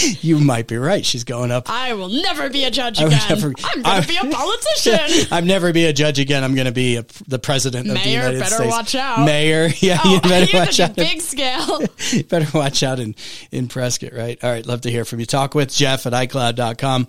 You 0.23 0.39
might 0.39 0.66
be 0.66 0.79
right. 0.79 1.05
She's 1.05 1.25
going 1.25 1.51
up. 1.51 1.68
I 1.68 1.93
will 1.93 2.09
never 2.09 2.49
be 2.49 2.64
a 2.64 2.71
judge 2.71 3.01
again. 3.01 3.21
Never, 3.29 3.53
I'm 3.64 3.83
going 3.83 4.03
to 4.03 4.09
be 4.09 4.16
a 4.16 4.25
politician. 4.31 5.29
I'm 5.31 5.47
never 5.47 5.73
be 5.75 5.85
a 5.87 5.93
judge 5.93 6.18
again. 6.18 6.43
I'm 6.43 6.55
going 6.55 6.66
to 6.66 6.73
be 6.73 6.97
a, 6.97 7.05
the 7.29 7.39
president 7.39 7.89
of 7.89 7.95
the 7.95 8.01
Mayor, 8.03 8.21
United 8.21 8.39
better 8.39 8.55
States. 8.55 8.71
watch 8.71 8.95
out. 8.95 9.27
Mayor, 9.27 9.68
yeah, 9.81 9.99
oh, 10.03 10.14
you 10.14 10.21
better 10.23 10.57
watch 10.57 10.81
out. 10.81 10.97
big 10.97 11.21
scale. 11.21 11.83
You 12.12 12.25
better 12.25 12.47
watch 12.57 12.83
out 12.83 12.99
in, 12.99 13.14
in 13.51 13.68
Prescott, 13.68 14.12
right? 14.14 14.43
All 14.43 14.51
right. 14.51 14.64
Love 14.64 14.83
to 14.83 14.91
hear 14.91 15.05
from 15.05 15.21
you. 15.21 15.27
Talk 15.27 15.55
with 15.55 15.71
Jeff 15.75 16.07
at 16.07 16.14
iCloud.com. 16.14 17.09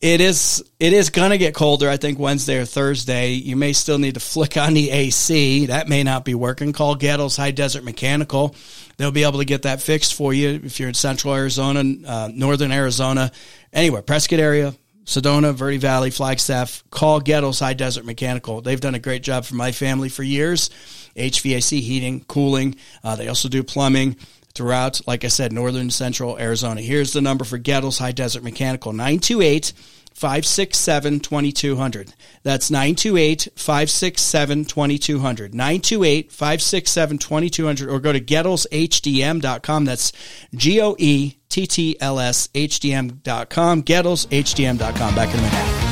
It 0.00 0.20
is, 0.20 0.62
it 0.78 0.92
is 0.92 1.10
going 1.10 1.30
to 1.30 1.38
get 1.38 1.54
colder. 1.54 1.88
I 1.88 1.96
think 1.96 2.18
Wednesday 2.18 2.58
or 2.58 2.64
Thursday. 2.64 3.32
You 3.32 3.56
may 3.56 3.72
still 3.72 3.98
need 3.98 4.14
to 4.14 4.20
flick 4.20 4.56
on 4.56 4.74
the 4.74 4.90
AC. 4.90 5.66
That 5.66 5.88
may 5.88 6.02
not 6.02 6.24
be 6.24 6.34
working. 6.34 6.72
Call 6.72 6.94
Goettl's 6.94 7.36
High 7.36 7.52
Desert 7.52 7.84
Mechanical. 7.84 8.54
They'll 8.96 9.10
be 9.10 9.24
able 9.24 9.38
to 9.38 9.44
get 9.44 9.62
that 9.62 9.80
fixed 9.80 10.14
for 10.14 10.34
you 10.34 10.60
if 10.62 10.78
you're 10.78 10.88
in 10.88 10.94
central 10.94 11.34
Arizona, 11.34 11.82
uh, 12.06 12.30
northern 12.32 12.70
Arizona, 12.70 13.32
anywhere, 13.72 14.02
Prescott 14.02 14.40
area, 14.40 14.74
Sedona, 15.04 15.54
Verde 15.54 15.78
Valley, 15.78 16.10
Flagstaff. 16.10 16.84
Call 16.90 17.20
Goettl's 17.20 17.60
High 17.60 17.74
Desert 17.74 18.04
Mechanical. 18.04 18.60
They've 18.60 18.80
done 18.80 18.94
a 18.94 19.00
great 19.00 19.22
job 19.22 19.44
for 19.44 19.54
my 19.54 19.72
family 19.72 20.08
for 20.08 20.22
years. 20.22 20.70
HVAC, 21.16 21.80
heating, 21.80 22.24
cooling. 22.24 22.76
Uh, 23.02 23.16
they 23.16 23.28
also 23.28 23.48
do 23.48 23.62
plumbing 23.62 24.16
throughout, 24.54 25.00
like 25.06 25.24
I 25.24 25.28
said, 25.28 25.52
northern 25.52 25.90
central 25.90 26.38
Arizona. 26.38 26.80
Here's 26.80 27.12
the 27.12 27.20
number 27.20 27.44
for 27.44 27.58
Goettl's 27.58 27.98
High 27.98 28.12
Desert 28.12 28.42
Mechanical 28.42 28.92
928 28.92 29.72
567 30.14 31.20
2200. 31.20 32.14
That's 32.44 32.70
928 32.70 33.48
567 33.56 34.64
2200. 34.64 35.54
928 35.54 36.32
567 36.32 37.18
2200 37.18 37.88
or 37.88 38.00
go 38.00 38.12
to 38.12 38.20
GoettlsHDM.com. 38.20 39.84
That's 39.84 40.12
G 40.54 40.80
O 40.80 40.94
E 40.98 41.34
T 41.48 41.66
T 41.66 41.96
L 42.00 42.20
S 42.20 42.48
HDM.com. 42.54 43.82
GoettlsHDM.com. 43.82 45.14
Back 45.14 45.34
in 45.34 45.40
a 45.40 45.42
minute. 45.42 45.83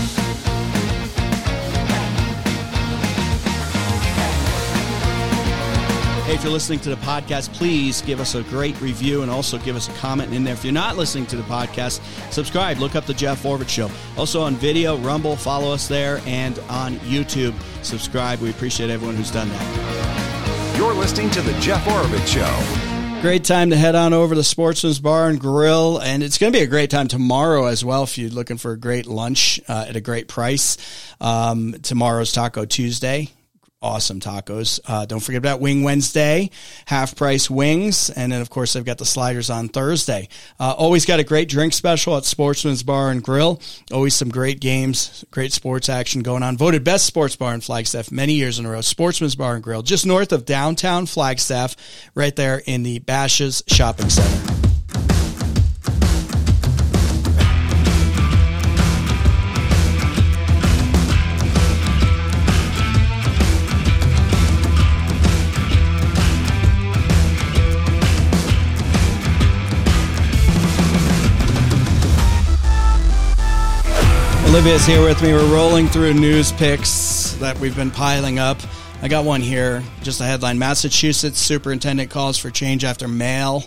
Hey, 6.33 6.39
if 6.39 6.45
you're 6.45 6.53
listening 6.55 6.81
to 6.81 6.89
the 6.89 6.97
podcast, 6.97 7.53
please 7.53 8.01
give 8.01 8.19
us 8.19 8.35
a 8.35 8.43
great 8.45 8.81
review 8.81 9.21
and 9.21 9.31
also 9.31 9.59
give 9.59 9.77
us 9.77 9.91
a 9.91 9.93
comment 9.99 10.33
in 10.33 10.45
there. 10.45 10.55
If 10.55 10.65
you're 10.65 10.73
not 10.73 10.97
listening 10.97 11.27
to 11.27 11.37
the 11.37 11.43
podcast, 11.43 12.01
subscribe. 12.33 12.79
Look 12.79 12.97
up 12.97 13.05
the 13.05 13.13
Jeff 13.13 13.43
Oravits 13.43 13.69
Show. 13.69 13.91
Also 14.17 14.41
on 14.41 14.55
video, 14.55 14.97
Rumble, 14.97 15.37
follow 15.37 15.75
us 15.75 15.89
there, 15.89 16.23
and 16.25 16.59
on 16.71 16.95
YouTube, 17.01 17.53
subscribe. 17.85 18.41
We 18.41 18.49
appreciate 18.49 18.89
everyone 18.89 19.15
who's 19.15 19.31
done 19.31 19.51
that. 19.51 20.75
You're 20.79 20.95
listening 20.95 21.29
to 21.33 21.43
The 21.43 21.53
Jeff 21.61 21.85
Oravits 21.85 22.29
Show. 22.29 23.21
Great 23.21 23.45
time 23.45 23.69
to 23.69 23.77
head 23.77 23.95
on 23.95 24.15
over 24.15 24.35
to 24.35 24.43
Sportsman's 24.43 25.01
Bar 25.01 25.29
and 25.29 25.39
Grill, 25.39 25.99
and 25.99 26.23
it's 26.23 26.39
going 26.39 26.51
to 26.51 26.59
be 26.59 26.65
a 26.65 26.67
great 26.67 26.89
time 26.89 27.09
tomorrow 27.09 27.67
as 27.67 27.85
well 27.85 28.05
if 28.05 28.17
you're 28.17 28.31
looking 28.31 28.57
for 28.57 28.73
a 28.73 28.79
great 28.79 29.07
lunch 29.07 29.61
uh, 29.69 29.85
at 29.87 29.97
a 29.97 30.01
great 30.01 30.29
price. 30.29 30.79
Um, 31.21 31.75
tomorrow's 31.83 32.33
Taco 32.33 32.65
Tuesday. 32.65 33.29
Awesome 33.83 34.21
tacos. 34.21 34.79
Uh, 34.87 35.07
don't 35.07 35.19
forget 35.19 35.39
about 35.39 35.61
Wing 35.61 35.83
Wednesday, 35.83 36.51
half 36.87 37.17
price 37.17 37.51
wings. 37.51 38.11
And 38.11 38.31
then, 38.31 38.41
of 38.41 38.49
course, 38.49 38.73
they've 38.73 38.85
got 38.85 38.99
the 38.99 39.05
sliders 39.05 39.51
on 39.51 39.69
Thursday. 39.69 40.29
Uh, 40.61 40.73
always 40.73 41.05
got 41.05 41.19
a 41.19 41.25
great 41.25 41.49
drink 41.49 41.73
special 41.73 42.17
at 42.17 42.25
Sportsman's 42.25 42.85
Bar 42.85 43.11
and 43.11 43.23
Grill. 43.23 43.61
Always 43.93 44.15
some 44.15 44.29
great 44.29 44.61
games, 44.61 45.25
great 45.33 45.53
sports 45.53 45.89
action 45.89 46.23
going 46.23 46.45
on. 46.45 46.57
Voted 46.57 46.85
best 46.85 47.07
sports 47.07 47.35
bar 47.35 47.55
in 47.55 47.61
Flagstaff 47.61 48.13
many 48.13 48.35
years 48.35 48.61
in 48.61 48.67
a 48.67 48.71
row. 48.71 48.83
Sportsman's 48.83 49.35
Bar 49.35 49.55
and 49.55 49.65
Grill, 49.65 49.83
just 49.83 50.07
north 50.07 50.33
of 50.33 50.45
downtown 50.45 51.07
Flagstaff, 51.07 51.75
right 52.15 52.37
there 52.37 52.63
in 52.65 52.85
the 52.85 53.01
Bashas 53.01 53.63
Shopping 53.67 54.11
Center. 54.11 54.62
Olivia's 74.53 74.85
here 74.85 75.03
with 75.03 75.23
me. 75.23 75.33
We're 75.33 75.51
rolling 75.51 75.89
through 75.89 76.13
news 76.13 76.53
picks 76.53 77.33
that 77.41 77.59
we've 77.59 77.75
been 77.75 77.91
piling 77.91 78.39
up. 78.39 78.59
I 79.01 79.09
got 79.09 79.25
one 79.25 79.41
here, 79.41 79.83
just 80.03 80.21
a 80.21 80.25
headline. 80.25 80.59
Massachusetts 80.59 81.39
superintendent 81.39 82.11
calls 82.11 82.37
for 82.37 82.51
change 82.51 82.85
after 82.85 83.09
male 83.09 83.65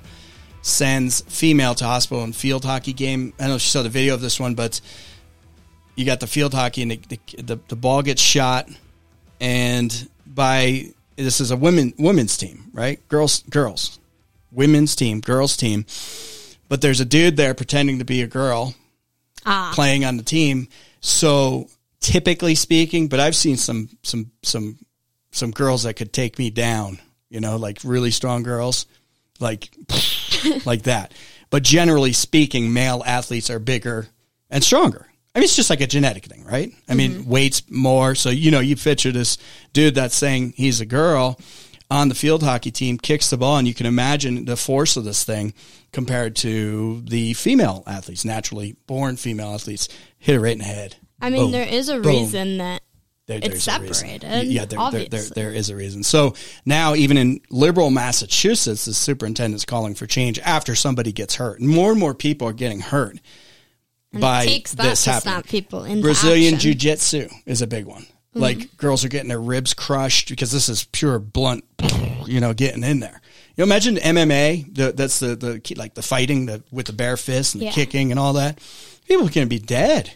sends 0.61 1.21
female 1.21 1.73
to 1.73 1.85
hospital 1.85 2.23
in 2.23 2.33
field 2.33 2.63
hockey 2.63 2.93
game. 2.93 3.33
I 3.39 3.47
know 3.47 3.53
you 3.53 3.59
saw 3.59 3.81
the 3.81 3.89
video 3.89 4.13
of 4.13 4.21
this 4.21 4.39
one, 4.39 4.53
but 4.53 4.79
you 5.95 6.05
got 6.05 6.19
the 6.19 6.27
field 6.27 6.53
hockey 6.53 6.83
and 6.83 6.91
the, 6.91 6.99
the, 7.09 7.41
the, 7.41 7.59
the 7.67 7.75
ball 7.75 8.03
gets 8.03 8.21
shot 8.21 8.69
and 9.41 10.07
by 10.23 10.91
this 11.15 11.41
is 11.41 11.49
a 11.49 11.57
women 11.57 11.95
women's 11.97 12.37
team, 12.37 12.69
right? 12.73 13.05
Girls 13.07 13.41
girls. 13.49 13.97
Women's 14.51 14.95
team, 14.95 15.19
girls 15.19 15.57
team. 15.57 15.87
But 16.69 16.81
there's 16.81 16.99
a 16.99 17.05
dude 17.05 17.37
there 17.37 17.55
pretending 17.55 17.97
to 17.97 18.05
be 18.05 18.21
a 18.21 18.27
girl 18.27 18.75
Ah. 19.45 19.71
playing 19.73 20.05
on 20.05 20.17
the 20.17 20.23
team. 20.23 20.67
So 21.01 21.67
typically 21.99 22.55
speaking, 22.55 23.07
but 23.07 23.19
I've 23.19 23.35
seen 23.35 23.57
some 23.57 23.89
some 24.03 24.31
some 24.43 24.77
some 25.31 25.51
girls 25.51 25.83
that 25.83 25.95
could 25.95 26.13
take 26.13 26.39
me 26.39 26.49
down, 26.49 26.99
you 27.29 27.39
know, 27.39 27.57
like 27.57 27.79
really 27.83 28.11
strong 28.11 28.43
girls, 28.43 28.85
like 29.39 29.69
like 30.65 30.83
that. 30.83 31.13
But 31.49 31.63
generally 31.63 32.13
speaking, 32.13 32.73
male 32.73 33.03
athletes 33.05 33.49
are 33.49 33.59
bigger 33.59 34.07
and 34.49 34.63
stronger. 34.63 35.07
I 35.33 35.39
mean, 35.39 35.43
it's 35.43 35.55
just 35.55 35.69
like 35.69 35.81
a 35.81 35.87
genetic 35.87 36.25
thing, 36.25 36.45
right? 36.45 36.71
I 36.87 36.93
mean, 36.93 37.25
weights 37.25 37.69
more. 37.69 38.15
So, 38.15 38.29
you 38.29 38.51
know, 38.51 38.61
you 38.61 38.77
picture 38.77 39.11
this 39.11 39.37
dude 39.73 39.95
that's 39.95 40.15
saying 40.15 40.53
he's 40.55 40.79
a 40.79 40.85
girl 40.85 41.37
on 41.91 42.07
the 42.07 42.15
field 42.15 42.41
hockey 42.41 42.71
team, 42.71 42.97
kicks 42.97 43.29
the 43.29 43.37
ball, 43.37 43.57
and 43.57 43.67
you 43.67 43.73
can 43.73 43.85
imagine 43.85 44.45
the 44.45 44.55
force 44.55 44.95
of 44.95 45.03
this 45.03 45.25
thing 45.25 45.53
compared 45.95 46.35
to 46.35 47.01
the 47.05 47.33
female 47.33 47.81
athletes, 47.87 48.25
naturally 48.25 48.75
born 48.85 49.15
female 49.15 49.53
athletes, 49.55 49.87
hit 50.19 50.35
it 50.35 50.39
right 50.41 50.51
in 50.51 50.59
the 50.59 50.65
head. 50.65 50.97
I 51.21 51.29
mean, 51.29 51.43
Boom. 51.45 51.51
there 51.51 51.67
is 51.67 51.87
a 51.89 51.99
Boom. 51.99 52.11
reason 52.11 52.57
that 52.57 52.81
There- 53.27 53.37
It's 53.41 53.47
there's 53.65 53.67
a 53.67 53.79
reason. 53.81 53.93
separated, 53.95 54.47
Yeah, 54.51 54.65
there, 54.65 54.91
there, 54.91 55.05
there, 55.05 55.23
there 55.33 55.51
is 55.51 55.71
a 55.71 55.75
reason. 55.75 56.03
So 56.03 56.35
now, 56.63 56.93
even 56.93 57.17
in 57.17 57.39
liberal 57.49 57.89
Massachusetts, 57.89 58.85
the 58.85 58.93
superintendent's 58.93 59.65
calling 59.65 59.95
for 59.95 60.05
change 60.05 60.37
after 60.39 60.75
somebody 60.75 61.11
gets 61.11 61.33
hurt. 61.35 61.59
More 61.59 61.89
and 61.91 61.99
more 61.99 62.13
people 62.13 62.47
are 62.47 62.53
getting 62.53 62.81
hurt 62.81 63.19
and 64.11 64.21
by 64.21 64.43
it 64.43 64.45
takes 64.47 64.73
that 64.75 64.83
this 64.83 65.05
happening. 65.05 65.41
people 65.43 65.87
Brazilian 66.01 66.59
jiu-jitsu 66.59 67.27
is 67.47 67.63
a 67.63 67.67
big 67.67 67.85
one. 67.85 68.03
Mm-hmm. 68.03 68.41
Like 68.41 68.77
girls 68.77 69.03
are 69.03 69.09
getting 69.09 69.29
their 69.29 69.41
ribs 69.41 69.73
crushed 69.73 70.29
because 70.29 70.51
this 70.51 70.69
is 70.69 70.83
pure 70.91 71.17
blunt, 71.17 71.63
you 72.27 72.39
know, 72.41 72.53
getting 72.53 72.83
in 72.83 72.99
there. 72.99 73.21
You 73.55 73.61
know, 73.61 73.71
imagine 73.71 73.95
MMA. 73.95 74.75
The, 74.75 74.91
that's 74.91 75.19
the 75.19 75.35
the 75.35 75.75
like 75.77 75.93
the 75.93 76.01
fighting 76.01 76.45
the, 76.47 76.63
with 76.71 76.87
the 76.87 76.93
bare 76.93 77.17
fist 77.17 77.55
and 77.55 77.61
the 77.61 77.65
Yeah. 77.67 77.71
kicking 77.71 78.11
and 78.11 78.19
all 78.19 78.33
that. 78.33 78.59
People 79.07 79.29
can 79.29 79.47
be 79.47 79.59
dead. 79.59 80.11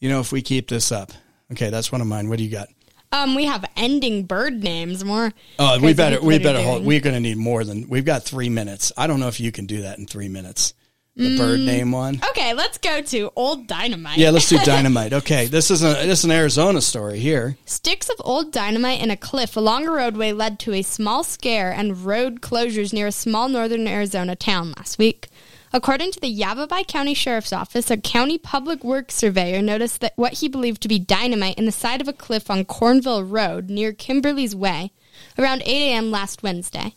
You 0.00 0.08
know, 0.08 0.20
if 0.20 0.32
we 0.32 0.42
keep 0.42 0.68
this 0.68 0.90
up. 0.92 1.12
Okay, 1.52 1.70
that's 1.70 1.92
one 1.92 2.00
of 2.00 2.06
mine. 2.06 2.28
What 2.28 2.38
do 2.38 2.44
you 2.44 2.50
got? 2.50 2.68
Um, 3.12 3.36
we 3.36 3.44
have 3.44 3.64
ending 3.76 4.24
bird 4.24 4.62
names. 4.64 5.04
More. 5.04 5.32
Oh, 5.58 5.78
we 5.80 5.94
better 5.94 6.20
we 6.20 6.38
better 6.38 6.60
hold. 6.60 6.84
We're 6.84 7.00
going 7.00 7.14
to 7.14 7.20
need 7.20 7.36
more 7.36 7.62
than 7.62 7.88
we've 7.88 8.04
got 8.04 8.24
three 8.24 8.48
minutes. 8.48 8.90
I 8.96 9.06
don't 9.06 9.20
know 9.20 9.28
if 9.28 9.38
you 9.38 9.52
can 9.52 9.66
do 9.66 9.82
that 9.82 9.98
in 9.98 10.06
three 10.06 10.28
minutes. 10.28 10.74
The 11.16 11.36
bird 11.36 11.60
Mm. 11.60 11.64
name 11.64 11.92
one. 11.92 12.20
Okay, 12.30 12.54
let's 12.54 12.76
go 12.78 13.00
to 13.00 13.30
Old 13.36 13.68
Dynamite. 13.68 14.18
Yeah, 14.18 14.30
let's 14.30 14.48
do 14.48 14.58
dynamite. 14.64 15.12
Okay, 15.12 15.46
this 15.46 15.70
is 15.70 15.82
a 15.84 15.94
this 16.06 16.20
is 16.20 16.24
an 16.24 16.32
Arizona 16.32 16.80
story 16.80 17.20
here. 17.20 17.56
Sticks 17.66 18.08
of 18.08 18.16
old 18.20 18.50
dynamite 18.50 19.00
in 19.00 19.10
a 19.12 19.16
cliff 19.16 19.56
along 19.56 19.86
a 19.86 19.92
roadway 19.92 20.32
led 20.32 20.58
to 20.60 20.72
a 20.72 20.82
small 20.82 21.22
scare 21.22 21.70
and 21.72 22.04
road 22.04 22.40
closures 22.40 22.92
near 22.92 23.06
a 23.06 23.12
small 23.12 23.48
northern 23.48 23.86
Arizona 23.86 24.34
town 24.34 24.72
last 24.76 24.98
week. 24.98 25.28
According 25.72 26.10
to 26.12 26.20
the 26.20 26.28
Yavapai 26.28 26.84
County 26.84 27.14
Sheriff's 27.14 27.52
Office, 27.52 27.90
a 27.90 27.96
county 27.96 28.38
public 28.38 28.82
works 28.84 29.14
surveyor 29.14 29.60
noticed 29.62 30.00
that 30.00 30.12
what 30.16 30.34
he 30.34 30.48
believed 30.48 30.82
to 30.82 30.88
be 30.88 30.98
dynamite 30.98 31.58
in 31.58 31.64
the 31.66 31.72
side 31.72 32.00
of 32.00 32.08
a 32.08 32.12
cliff 32.12 32.50
on 32.50 32.64
Cornville 32.64 33.28
Road 33.28 33.70
near 33.70 33.92
Kimberly's 33.92 34.54
Way 34.56 34.90
around 35.38 35.62
8 35.62 35.68
a.m. 35.68 36.10
last 36.12 36.42
Wednesday. 36.44 36.94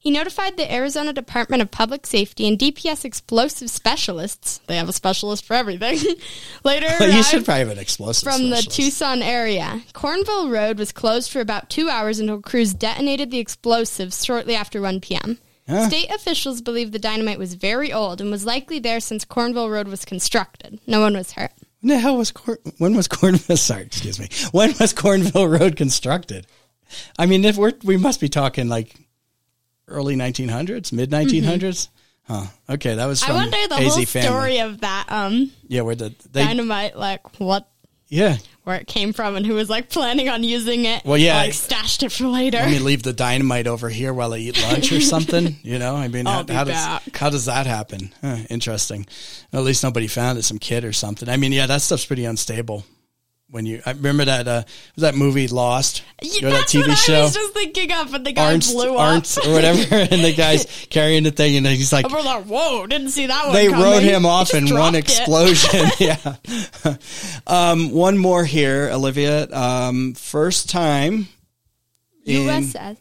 He 0.00 0.12
notified 0.12 0.56
the 0.56 0.72
Arizona 0.72 1.12
Department 1.12 1.60
of 1.60 1.72
Public 1.72 2.06
Safety 2.06 2.46
and 2.46 2.56
DPS 2.56 3.04
explosive 3.04 3.68
specialists. 3.68 4.60
They 4.68 4.76
have 4.76 4.88
a 4.88 4.92
specialist 4.92 5.44
for 5.44 5.54
everything. 5.54 5.98
Later, 6.64 6.86
you 7.04 7.24
should 7.24 7.44
probably 7.44 7.60
have 7.60 7.70
an 7.70 7.78
explosive 7.80 8.22
from 8.32 8.50
the. 8.50 8.62
Tucson 8.62 9.22
area. 9.22 9.82
Cornville 9.94 10.52
Road 10.52 10.78
was 10.78 10.92
closed 10.92 11.32
for 11.32 11.40
about 11.40 11.68
two 11.68 11.88
hours 11.88 12.20
until 12.20 12.40
crews 12.40 12.74
detonated 12.74 13.32
the 13.32 13.38
explosives 13.38 14.24
shortly 14.24 14.54
after 14.54 14.80
1 14.80 15.00
p.m. 15.00 15.38
Huh. 15.68 15.88
State 15.88 16.10
officials 16.10 16.62
believe 16.62 16.92
the 16.92 16.98
dynamite 17.00 17.38
was 17.38 17.54
very 17.54 17.92
old 17.92 18.20
and 18.20 18.30
was 18.30 18.46
likely 18.46 18.78
there 18.78 19.00
since 19.00 19.24
Cornville 19.24 19.70
Road 19.70 19.88
was 19.88 20.04
constructed. 20.04 20.78
No 20.86 21.00
one 21.00 21.14
was 21.14 21.32
hurt. 21.32 21.50
When 21.80 21.88
the 21.88 21.98
hell 21.98 22.16
was 22.16 22.30
Corn? 22.30 22.58
When 22.78 22.94
was 22.96 23.08
Cornville? 23.08 23.58
Sorry, 23.58 23.82
excuse 23.82 24.20
me. 24.20 24.28
When 24.52 24.70
was 24.78 24.94
Cornville 24.94 25.58
Road 25.58 25.76
constructed? 25.76 26.46
I 27.18 27.26
mean, 27.26 27.44
if 27.44 27.56
we're 27.56 27.74
we 27.82 27.96
must 27.96 28.20
be 28.20 28.28
talking 28.28 28.68
like 28.68 28.94
early 29.88 30.16
1900s, 30.16 30.92
mid 30.92 31.10
1900s. 31.10 31.88
Huh. 32.26 32.44
Okay, 32.68 32.94
that 32.94 33.06
was 33.06 33.22
Mm-hmm. 33.22 33.32
I 33.32 33.34
wonder 33.34 33.56
the 33.68 33.74
AZ 33.76 33.94
whole 33.94 34.04
family. 34.04 34.28
story 34.28 34.58
of 34.60 34.80
that 34.82 35.06
um 35.08 35.50
Yeah, 35.66 35.80
where 35.82 35.94
the 35.94 36.14
they 36.32 36.44
dynamite, 36.44 36.96
like 36.96 37.40
what 37.40 37.66
yeah. 38.08 38.36
where 38.64 38.76
it 38.76 38.86
came 38.86 39.12
from 39.14 39.34
and 39.36 39.44
who 39.46 39.54
was 39.54 39.70
like 39.70 39.88
planning 39.88 40.28
on 40.28 40.44
using 40.44 40.84
it. 40.84 41.04
Well, 41.06 41.16
yeah, 41.18 41.38
like 41.38 41.54
stashed 41.54 42.02
it 42.02 42.12
for 42.12 42.26
later. 42.26 42.58
Let 42.58 42.70
me 42.70 42.78
leave 42.80 43.02
the 43.02 43.12
dynamite 43.14 43.66
over 43.66 43.88
here 43.88 44.12
while 44.12 44.34
I 44.34 44.38
eat 44.38 44.60
lunch 44.62 44.92
or 44.92 45.00
something. 45.14 45.56
You 45.62 45.78
know, 45.78 45.96
I 45.96 46.08
mean, 46.08 46.26
how, 46.26 46.44
how 46.48 46.64
does 46.64 47.00
how 47.14 47.30
does 47.30 47.46
that 47.46 47.66
happen? 47.66 48.12
Huh, 48.20 48.36
interesting. 48.50 49.06
At 49.52 49.62
least 49.62 49.82
nobody 49.82 50.06
found 50.06 50.38
it. 50.38 50.42
Some 50.42 50.58
kid 50.58 50.84
or 50.84 50.92
something. 50.92 51.28
I 51.30 51.36
mean, 51.38 51.52
yeah, 51.52 51.66
that 51.66 51.80
stuff's 51.80 52.04
pretty 52.06 52.26
unstable. 52.26 52.84
When 53.50 53.64
you, 53.64 53.80
I 53.86 53.92
remember 53.92 54.26
that 54.26 54.46
uh, 54.46 54.62
was 54.94 55.02
that 55.02 55.14
movie 55.14 55.48
Lost, 55.48 56.02
Yeah, 56.20 56.32
You 56.34 56.42
know, 56.42 56.50
that 56.50 56.56
that's 56.58 56.74
TV 56.74 56.88
what 56.88 56.98
show. 56.98 57.20
I 57.20 57.22
was 57.22 57.34
just 57.34 57.54
thinking 57.54 57.90
of, 57.92 58.12
and 58.12 58.26
the 58.26 58.32
guy 58.32 58.52
Arzt, 58.52 58.74
blew 58.74 58.94
up. 58.94 59.00
Arzt 59.00 59.38
or 59.46 59.52
whatever, 59.52 59.94
and 59.94 60.22
the 60.22 60.34
guy's 60.34 60.66
carrying 60.90 61.22
the 61.22 61.30
thing, 61.30 61.56
and 61.56 61.66
he's 61.66 61.90
like, 61.90 62.04
And 62.04 62.12
we're 62.12 62.20
like, 62.20 62.44
whoa, 62.44 62.86
didn't 62.86 63.08
see 63.08 63.24
that 63.26 63.46
one. 63.46 63.54
they 63.54 63.68
coming. 63.68 63.82
wrote 63.82 64.02
him 64.02 64.26
off 64.26 64.52
in 64.52 64.68
one 64.74 64.94
it. 64.94 64.98
explosion. 64.98 65.80
yeah. 65.98 66.36
um, 67.46 67.90
one 67.90 68.18
more 68.18 68.44
here, 68.44 68.90
Olivia. 68.92 69.48
Um, 69.50 70.12
first 70.12 70.68
time 70.68 71.28
in, 72.26 72.46
USS. 72.46 72.98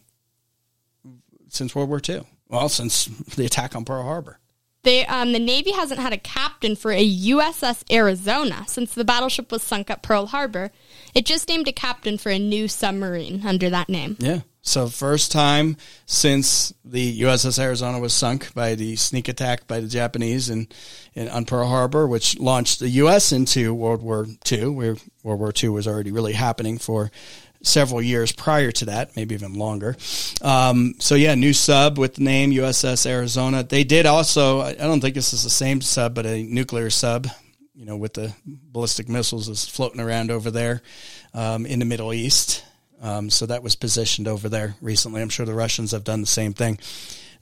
since 1.50 1.76
World 1.76 1.90
War 1.90 2.02
II. 2.08 2.22
Well, 2.48 2.70
since 2.70 3.06
the 3.36 3.46
attack 3.46 3.76
on 3.76 3.84
Pearl 3.84 4.04
Harbor. 4.04 4.40
They, 4.88 5.06
um, 5.06 5.34
the 5.34 5.40
Navy 5.40 5.74
hasn't 5.74 6.00
had 6.00 6.14
a 6.14 6.18
captain 6.18 6.78
for 6.78 6.94
a 6.94 7.06
USS 7.06 7.84
Arizona 7.92 8.64
since 8.70 8.94
the 8.94 9.04
battleship 9.04 9.52
was 9.52 9.62
sunk 9.62 9.90
at 9.90 10.02
Pearl 10.02 10.28
Harbor. 10.28 10.72
It 11.14 11.26
just 11.26 11.50
named 11.50 11.68
a 11.68 11.74
captain 11.74 12.18
for 12.18 12.30
a 12.30 12.40
new 12.40 12.70
submarine 12.70 13.46
under 13.46 13.70
that 13.70 13.90
name. 13.90 14.16
Yeah. 14.18 14.44
So 14.62 14.88
first 14.88 15.30
time 15.34 15.76
since 16.06 16.74
the 16.86 17.20
USS 17.22 17.60
Arizona 17.60 18.00
was 18.00 18.14
sunk 18.14 18.54
by 18.54 18.76
the 18.76 18.96
sneak 18.96 19.28
attack 19.28 19.68
by 19.68 19.82
the 19.82 19.88
Japanese 19.90 20.50
in, 20.50 20.70
in 21.14 21.28
on 21.28 21.44
Pearl 21.44 21.68
Harbor, 21.68 22.08
which 22.08 22.40
launched 22.40 22.80
the 22.80 22.90
U.S. 22.90 23.34
into 23.34 23.74
World 23.74 24.02
War 24.02 24.26
II, 24.50 24.68
where 24.68 24.96
World 25.22 25.40
War 25.42 25.54
II 25.62 25.70
was 25.70 25.86
already 25.86 26.12
really 26.12 26.34
happening 26.34 26.78
for 26.78 27.12
several 27.62 28.02
years 28.02 28.32
prior 28.32 28.72
to 28.72 28.86
that, 28.86 29.16
maybe 29.16 29.36
even 29.36 29.54
longer. 29.54 29.96
Um, 30.42 30.96
so 31.00 31.16
yeah, 31.16 31.36
new 31.36 31.54
sub 31.54 31.98
with 31.98 32.16
the 32.16 32.24
name 32.24 32.52
USS 32.52 33.06
Arizona. 33.06 33.64
They 33.64 33.84
did 33.84 34.06
also. 34.06 34.62
I 34.62 34.74
don't 34.74 35.02
think 35.02 35.16
this 35.16 35.34
is 35.34 35.44
the 35.44 35.50
same 35.50 35.82
sub, 35.82 36.16
but 36.16 36.26
a 36.26 36.44
nuclear 36.44 36.90
sub. 36.90 37.28
You 37.76 37.86
know, 37.86 37.98
with 37.98 38.16
the 38.16 38.34
ballistic 38.46 39.08
missiles 39.08 39.50
is 39.50 39.68
floating 39.68 40.02
around 40.02 40.32
over 40.32 40.50
there 40.50 40.82
um, 41.34 41.66
in 41.68 41.78
the 41.80 41.86
Middle 41.86 42.12
East. 42.12 42.64
Um, 43.02 43.30
so 43.30 43.46
that 43.46 43.62
was 43.62 43.76
positioned 43.76 44.28
over 44.28 44.50
there 44.50 44.76
recently. 44.82 45.22
I'm 45.22 45.30
sure 45.30 45.46
the 45.46 45.54
Russians 45.54 45.92
have 45.92 46.04
done 46.04 46.22
the 46.22 46.28
same 46.28 46.54
thing. 46.54 46.80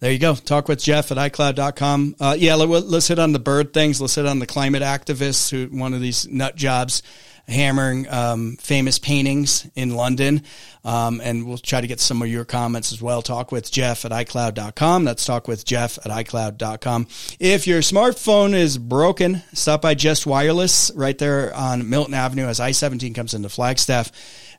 There 0.02 0.12
you 0.12 0.20
go. 0.20 0.36
Talk 0.36 0.68
with 0.68 0.84
Jeff 0.84 1.12
at 1.12 1.18
iCloud.com. 1.18 2.16
Uh, 2.20 2.36
yeah, 2.38 2.56
let, 2.56 2.68
let's 2.68 3.08
hit 3.08 3.18
on 3.18 3.32
the 3.32 3.40
bird 3.40 3.74
things. 3.74 4.02
Let's 4.02 4.16
hit 4.16 4.26
on 4.26 4.40
the 4.40 4.46
climate 4.46 4.84
activists 4.84 5.50
who, 5.50 5.76
one 5.76 5.94
of 5.94 6.02
these 6.02 6.28
nut 6.28 6.58
jobs 6.58 7.02
hammering 7.48 8.10
um, 8.10 8.58
famous 8.58 9.00
paintings 9.00 9.68
in 9.76 9.96
London. 9.96 10.44
Um, 10.84 11.22
and 11.24 11.48
we'll 11.48 11.58
try 11.58 11.82
to 11.82 11.88
get 11.88 12.00
some 12.00 12.22
of 12.22 12.28
your 12.28 12.46
comments 12.46 12.92
as 12.92 13.02
well. 13.02 13.22
Talk 13.22 13.52
with 13.52 13.72
Jeff 13.72 14.06
at 14.06 14.12
iCloud.com. 14.12 15.04
That's 15.04 15.26
talk 15.26 15.48
with 15.48 15.66
Jeff 15.66 15.98
at 16.06 16.12
iCloud.com. 16.12 17.08
If 17.40 17.68
your 17.68 17.82
smartphone 17.82 18.54
is 18.54 18.78
broken, 18.78 19.42
stop 19.54 19.82
by 19.82 19.96
Just 19.96 20.28
Wireless 20.28 20.92
right 20.96 21.18
there 21.18 21.54
on 21.56 21.90
Milton 21.90 22.14
Avenue 22.14 22.46
as 22.46 22.60
I 22.60 22.72
17 22.72 23.14
comes 23.14 23.34
into 23.34 23.50
Flagstaff. 23.50 24.12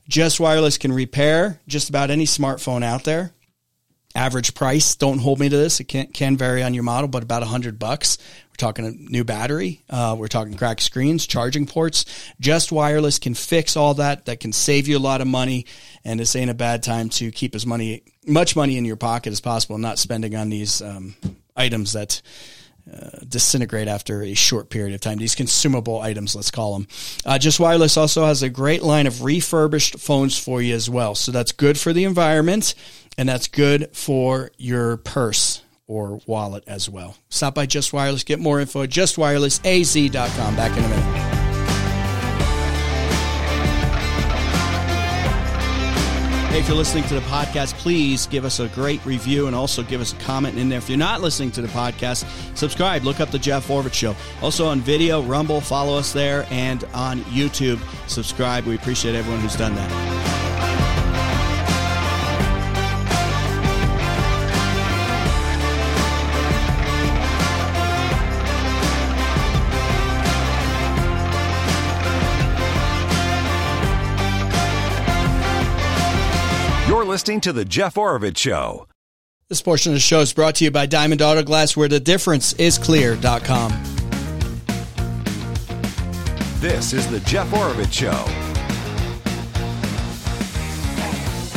Just 0.08 0.38
Wireless 0.38 0.78
can 0.78 0.92
repair 0.92 1.60
just 1.66 1.88
about 1.88 2.10
any 2.10 2.26
smartphone 2.26 2.84
out 2.84 3.04
there 3.04 3.32
average 4.16 4.54
price. 4.54 4.96
Don't 4.96 5.18
hold 5.18 5.38
me 5.38 5.48
to 5.48 5.56
this. 5.56 5.78
It 5.78 5.84
can 5.84 6.08
can 6.08 6.36
vary 6.36 6.62
on 6.62 6.74
your 6.74 6.82
model, 6.82 7.06
but 7.08 7.22
about 7.22 7.42
a 7.42 7.46
hundred 7.46 7.78
bucks. 7.78 8.18
We're 8.50 8.56
talking 8.56 8.86
a 8.86 8.90
new 8.90 9.22
battery. 9.22 9.82
Uh, 9.88 10.16
we're 10.18 10.28
talking 10.28 10.56
cracked 10.56 10.80
screens, 10.80 11.26
charging 11.26 11.66
ports. 11.66 12.06
Just 12.40 12.72
wireless 12.72 13.18
can 13.18 13.34
fix 13.34 13.76
all 13.76 13.94
that. 13.94 14.24
That 14.24 14.40
can 14.40 14.52
save 14.52 14.88
you 14.88 14.96
a 14.96 14.98
lot 14.98 15.20
of 15.20 15.26
money. 15.26 15.66
And 16.04 16.18
this 16.18 16.34
ain't 16.34 16.50
a 16.50 16.54
bad 16.54 16.82
time 16.82 17.10
to 17.10 17.30
keep 17.30 17.54
as 17.54 17.66
money, 17.66 18.02
much 18.26 18.56
money 18.56 18.78
in 18.78 18.86
your 18.86 18.96
pocket 18.96 19.32
as 19.32 19.40
possible, 19.40 19.76
not 19.76 19.98
spending 19.98 20.34
on 20.34 20.48
these 20.48 20.80
um, 20.80 21.14
items 21.54 21.92
that 21.92 22.22
uh, 22.90 23.18
disintegrate 23.28 23.88
after 23.88 24.22
a 24.22 24.32
short 24.34 24.70
period 24.70 24.94
of 24.94 25.00
time. 25.00 25.18
These 25.18 25.34
consumable 25.34 26.00
items, 26.00 26.34
let's 26.34 26.52
call 26.52 26.78
them. 26.78 26.88
Uh, 27.26 27.36
Just 27.36 27.58
Wireless 27.58 27.96
also 27.96 28.24
has 28.24 28.42
a 28.42 28.48
great 28.48 28.82
line 28.82 29.06
of 29.06 29.22
refurbished 29.22 29.98
phones 29.98 30.38
for 30.38 30.62
you 30.62 30.74
as 30.74 30.88
well. 30.88 31.14
So 31.14 31.32
that's 31.32 31.52
good 31.52 31.78
for 31.78 31.92
the 31.92 32.04
environment 32.04 32.74
and 33.18 33.28
that's 33.28 33.48
good 33.48 33.94
for 33.94 34.50
your 34.58 34.96
purse 34.98 35.62
or 35.86 36.20
wallet 36.26 36.64
as 36.66 36.88
well. 36.88 37.16
Stop 37.28 37.54
by 37.54 37.66
Just 37.66 37.92
Wireless. 37.92 38.24
Get 38.24 38.40
more 38.40 38.60
info 38.60 38.82
at 38.82 38.90
justwirelessaz.com. 38.90 40.56
Back 40.56 40.76
in 40.76 40.84
a 40.84 40.88
minute. 40.88 41.36
Hey, 46.56 46.60
if 46.62 46.68
you're 46.68 46.76
listening 46.78 47.04
to 47.04 47.14
the 47.14 47.20
podcast, 47.20 47.74
please 47.74 48.26
give 48.26 48.46
us 48.46 48.60
a 48.60 48.68
great 48.68 49.04
review 49.04 49.46
and 49.46 49.54
also 49.54 49.82
give 49.82 50.00
us 50.00 50.14
a 50.14 50.16
comment 50.16 50.56
in 50.56 50.70
there. 50.70 50.78
If 50.78 50.88
you're 50.88 50.96
not 50.96 51.20
listening 51.20 51.50
to 51.50 51.60
the 51.60 51.68
podcast, 51.68 52.24
subscribe. 52.56 53.04
Look 53.04 53.20
up 53.20 53.30
the 53.30 53.38
Jeff 53.38 53.68
Oravits 53.68 53.92
Show. 53.92 54.16
Also 54.40 54.66
on 54.66 54.80
video, 54.80 55.20
Rumble, 55.22 55.60
follow 55.60 55.98
us 55.98 56.14
there, 56.14 56.46
and 56.50 56.82
on 56.94 57.20
YouTube, 57.24 57.78
subscribe. 58.08 58.64
We 58.64 58.74
appreciate 58.74 59.14
everyone 59.14 59.42
who's 59.42 59.56
done 59.56 59.74
that. 59.74 60.85
Listening 77.16 77.40
to 77.40 77.54
The 77.54 77.64
Jeff 77.64 77.94
Oravits 77.94 78.36
Show. 78.36 78.88
This 79.48 79.62
portion 79.62 79.92
of 79.92 79.96
the 79.96 80.00
show 80.00 80.20
is 80.20 80.34
brought 80.34 80.56
to 80.56 80.64
you 80.64 80.70
by 80.70 80.84
Diamond 80.84 81.22
Auto 81.22 81.42
Glass, 81.42 81.74
where 81.74 81.88
the 81.88 81.98
difference 81.98 82.52
is 82.52 82.76
clear.com. 82.76 83.70
This 86.60 86.92
is 86.92 87.10
The 87.10 87.20
Jeff 87.20 87.48
Oravits 87.52 87.90
Show. 87.90 88.10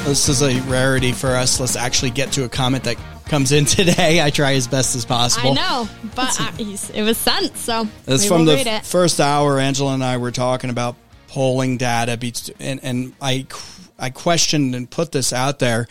This 0.08 0.30
is 0.30 0.42
a 0.42 0.62
rarity 0.62 1.12
for 1.12 1.32
us. 1.36 1.60
Let's 1.60 1.76
actually 1.76 2.12
get 2.12 2.32
to 2.32 2.46
a 2.46 2.50
comment 2.50 2.86
that 2.86 2.96
comes 3.26 3.52
in 3.52 3.66
today. 3.66 4.22
I 4.24 4.30
try 4.30 4.54
as 4.54 4.66
best 4.66 4.96
as 4.96 5.04
possible. 5.04 5.52
I 5.52 5.56
know, 5.56 5.90
but 6.16 6.38
he's, 6.58 6.90
it 6.92 7.04
was 7.04 7.18
sent, 7.18 7.58
so 7.58 7.86
It's 8.08 8.26
from 8.26 8.46
the 8.46 8.54
read 8.54 8.66
it. 8.68 8.86
first 8.86 9.20
hour. 9.20 9.60
Angela 9.60 9.94
and 9.94 10.06
I 10.06 10.16
were 10.20 10.32
talking 10.32 10.70
about 10.70 10.96
polling 11.28 11.76
data, 11.76 12.16
be- 12.16 12.34
and 12.62 12.80
and 12.82 13.14
I 13.22 13.46
I 14.00 14.10
questioned 14.10 14.76
and 14.76 14.90
put 14.90 15.12
this 15.12 15.34
out 15.34 15.60
there: 15.60 15.88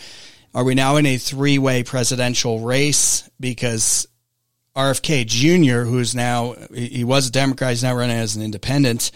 Are 0.55 0.65
we 0.65 0.75
now 0.75 0.97
in 0.97 1.07
a 1.07 1.19
three 1.19 1.59
way 1.59 1.83
presidential 1.83 2.61
race? 2.61 3.29
Because 3.39 4.07
RFK 4.75 5.27
Jr., 5.27 5.89
who's 5.89 6.15
now 6.15 6.55
he 6.73 7.05
was 7.05 7.29
a 7.29 7.33
Democrat, 7.33 7.71
he's 7.71 7.83
now 7.83 7.95
running 7.95 8.17
as 8.17 8.37
an 8.37 8.43
independent. 8.43 9.11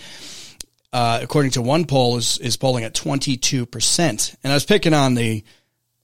Uh, 0.93 1.21
according 1.23 1.53
to 1.53 1.63
one 1.63 1.87
poll, 1.87 2.17
is 2.17 2.39
is 2.39 2.57
polling 2.57 2.85
at 2.85 2.95
twenty 2.95 3.37
two 3.37 3.65
percent, 3.67 4.35
and 4.45 4.53
I 4.53 4.57
was 4.57 4.65
picking 4.65 4.95
on 4.95 5.15
the 5.15 5.43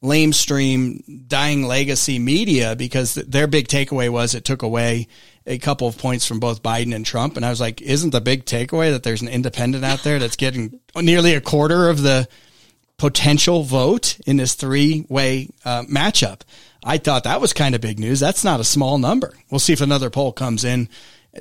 lamestream 0.03 1.27
dying 1.27 1.65
legacy 1.65 2.19
media 2.19 2.77
because 2.77 3.15
th- 3.15 3.27
their 3.27 3.47
big 3.47 3.67
takeaway 3.67 4.09
was 4.09 4.35
it 4.35 4.45
took 4.45 4.63
away 4.63 5.09
a 5.47 5.59
couple 5.59 5.89
of 5.89 5.99
points 5.99 6.27
from 6.27 6.39
both 6.39 6.63
Biden 6.63 6.95
and 6.95 7.05
Trump. 7.05 7.37
And 7.37 7.45
I 7.45 7.51
was 7.51 7.61
like, 7.61 7.81
isn't 7.81 8.11
the 8.11 8.21
big 8.21 8.45
takeaway 8.45 8.93
that 8.93 9.03
there's 9.03 9.23
an 9.23 9.29
independent 9.29 9.85
out 9.85 10.03
there 10.05 10.19
that's 10.19 10.37
getting 10.37 10.79
nearly 10.95 11.35
a 11.35 11.41
quarter 11.41 11.89
of 11.89 12.03
the 12.03 12.29
potential 12.99 13.63
vote 13.63 14.19
in 14.27 14.37
this 14.37 14.55
three 14.55 15.07
way 15.09 15.49
uh, 15.65 15.83
matchup? 15.85 16.41
I 16.85 16.99
thought 16.99 17.25
that 17.25 17.41
was 17.41 17.53
kind 17.53 17.75
of 17.75 17.81
big 17.81 17.99
news. 17.99 18.21
That's 18.21 18.45
not 18.45 18.61
a 18.61 18.65
small 18.65 18.99
number. 18.99 19.35
We'll 19.51 19.59
see 19.59 19.73
if 19.73 19.81
another 19.81 20.11
poll 20.11 20.33
comes 20.33 20.65
in 20.65 20.89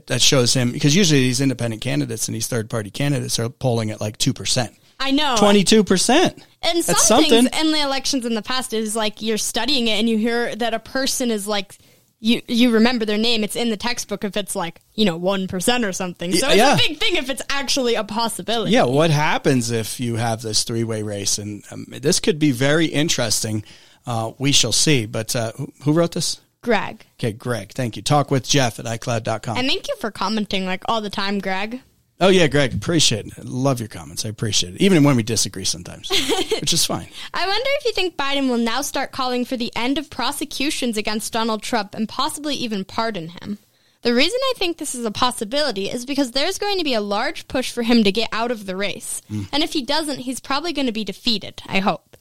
that 0.07 0.21
shows 0.21 0.53
him 0.53 0.71
because 0.71 0.95
usually 0.95 1.21
these 1.21 1.41
independent 1.41 1.81
candidates 1.81 2.27
and 2.27 2.35
these 2.35 2.47
third 2.47 2.69
party 2.69 2.89
candidates 2.89 3.39
are 3.39 3.49
polling 3.49 3.91
at 3.91 4.01
like 4.01 4.17
2%. 4.17 4.75
I 4.99 5.11
know. 5.11 5.35
22%. 5.37 6.43
And 6.63 6.83
some 6.83 6.93
That's 6.93 7.07
things 7.07 7.27
something. 7.29 7.47
in 7.59 7.71
the 7.71 7.81
elections 7.81 8.25
in 8.25 8.33
the 8.33 8.41
past 8.41 8.73
is 8.73 8.95
like 8.95 9.21
you're 9.21 9.37
studying 9.37 9.87
it 9.87 9.99
and 9.99 10.09
you 10.09 10.17
hear 10.17 10.55
that 10.55 10.73
a 10.73 10.79
person 10.79 11.29
is 11.31 11.47
like 11.47 11.77
you 12.19 12.41
you 12.47 12.71
remember 12.71 13.05
their 13.05 13.17
name. 13.17 13.43
It's 13.43 13.55
in 13.55 13.69
the 13.69 13.77
textbook 13.77 14.23
if 14.23 14.35
it's 14.37 14.55
like 14.55 14.81
you 14.95 15.05
know 15.05 15.17
one 15.17 15.47
percent 15.47 15.85
or 15.85 15.91
something. 15.91 16.31
So 16.33 16.47
it's 16.47 16.57
Yeah. 16.57 16.73
a 16.73 16.77
big 16.77 16.97
thing 16.99 17.15
if 17.15 17.29
it's 17.29 17.41
actually 17.49 17.95
a 17.95 18.03
possibility. 18.03 18.71
Yeah, 18.71 18.83
what 18.85 19.11
happens 19.11 19.71
if 19.71 19.99
you 19.99 20.15
have 20.15 20.41
this 20.41 20.63
three 20.63 20.83
way 20.83 21.03
race? 21.03 21.37
And 21.37 21.63
um, 21.71 21.85
this 21.89 22.19
could 22.19 22.39
be 22.39 22.51
very 22.51 22.87
interesting. 22.87 23.63
Uh, 24.05 24.31
we 24.37 24.51
shall 24.51 24.71
see. 24.71 25.05
But 25.05 25.35
uh, 25.35 25.51
who, 25.57 25.71
who 25.83 25.93
wrote 25.93 26.13
this? 26.13 26.39
Greg. 26.61 27.05
Okay, 27.19 27.31
Greg. 27.33 27.71
Thank 27.73 27.95
you. 27.95 28.01
Talk 28.01 28.31
with 28.31 28.47
Jeff 28.47 28.79
at 28.79 28.85
iCloud.com. 28.85 29.57
And 29.57 29.67
thank 29.67 29.87
you 29.87 29.95
for 29.99 30.11
commenting 30.11 30.65
like 30.65 30.81
all 30.85 31.01
the 31.01 31.09
time, 31.09 31.39
Greg. 31.39 31.81
Oh 32.19 32.29
yeah, 32.29 32.47
Greg, 32.47 32.73
appreciate 32.73 33.27
it. 33.27 33.45
Love 33.45 33.79
your 33.79 33.89
comments. 33.89 34.25
I 34.25 34.29
appreciate 34.29 34.75
it, 34.75 34.81
even 34.81 35.03
when 35.03 35.15
we 35.15 35.23
disagree 35.23 35.65
sometimes, 35.65 36.09
which 36.59 36.73
is 36.73 36.85
fine. 36.85 37.07
I 37.33 37.47
wonder 37.47 37.69
if 37.79 37.85
you 37.85 37.93
think 37.93 38.17
Biden 38.17 38.49
will 38.49 38.57
now 38.57 38.81
start 38.81 39.11
calling 39.11 39.45
for 39.45 39.55
the 39.55 39.71
end 39.75 39.99
of 39.99 40.09
prosecutions 40.09 40.97
against 40.97 41.31
Donald 41.31 41.61
Trump 41.61 41.93
and 41.93 42.09
possibly 42.09 42.55
even 42.55 42.85
pardon 42.85 43.29
him. 43.29 43.59
The 44.01 44.15
reason 44.15 44.39
I 44.41 44.53
think 44.57 44.77
this 44.77 44.95
is 44.95 45.05
a 45.05 45.11
possibility 45.11 45.89
is 45.89 46.05
because 46.05 46.31
there's 46.31 46.57
going 46.57 46.77
to 46.77 46.83
be 46.83 46.93
a 46.93 47.01
large 47.01 47.47
push 47.47 47.71
for 47.71 47.83
him 47.83 48.03
to 48.03 48.11
get 48.11 48.29
out 48.31 48.51
of 48.51 48.65
the 48.65 48.75
race. 48.75 49.21
Hmm. 49.27 49.43
And 49.51 49.63
if 49.63 49.73
he 49.73 49.83
doesn't, 49.83 50.19
he's 50.19 50.39
probably 50.39 50.73
going 50.73 50.85
to 50.85 50.91
be 50.91 51.03
defeated, 51.03 51.61
I 51.67 51.79
hope. 51.79 52.17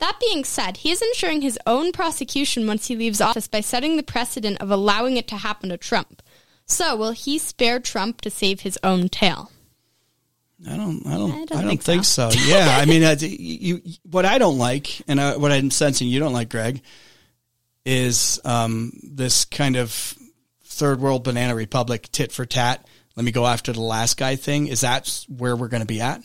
That 0.00 0.18
being 0.20 0.44
said, 0.44 0.78
he 0.78 0.90
is 0.90 1.02
ensuring 1.02 1.42
his 1.42 1.58
own 1.66 1.92
prosecution 1.92 2.66
once 2.66 2.86
he 2.86 2.96
leaves 2.96 3.20
office 3.20 3.48
by 3.48 3.60
setting 3.60 3.96
the 3.96 4.02
precedent 4.02 4.60
of 4.60 4.70
allowing 4.70 5.16
it 5.16 5.28
to 5.28 5.36
happen 5.36 5.68
to 5.68 5.76
Trump. 5.76 6.22
So, 6.70 6.96
will 6.96 7.10
he 7.12 7.38
spare 7.38 7.80
Trump 7.80 8.20
to 8.22 8.30
save 8.30 8.60
his 8.60 8.78
own 8.82 9.08
tail? 9.08 9.50
I 10.68 10.76
don't. 10.76 11.06
I 11.06 11.10
don't. 11.16 11.32
I 11.32 11.34
I 11.34 11.44
don't, 11.44 11.48
don't 11.48 11.66
think, 11.66 11.82
think 11.82 12.04
so. 12.04 12.30
yeah, 12.46 12.76
I 12.78 12.84
mean, 12.84 13.02
uh, 13.04 13.16
you, 13.18 13.80
you. 13.84 13.92
What 14.08 14.24
I 14.24 14.38
don't 14.38 14.58
like, 14.58 15.02
and 15.08 15.20
I, 15.20 15.36
what 15.36 15.52
I'm 15.52 15.70
sensing 15.70 16.08
you 16.08 16.20
don't 16.20 16.32
like, 16.32 16.48
Greg, 16.48 16.82
is 17.84 18.40
um, 18.44 18.92
this 19.02 19.44
kind 19.46 19.76
of 19.76 20.14
third 20.64 21.00
world 21.00 21.24
banana 21.24 21.54
republic 21.54 22.08
tit 22.12 22.30
for 22.30 22.46
tat. 22.46 22.86
Let 23.16 23.24
me 23.24 23.32
go 23.32 23.46
after 23.46 23.72
the 23.72 23.80
last 23.80 24.16
guy 24.16 24.36
thing. 24.36 24.68
Is 24.68 24.82
that 24.82 25.26
where 25.28 25.56
we're 25.56 25.68
going 25.68 25.82
to 25.82 25.86
be 25.86 26.00
at 26.00 26.22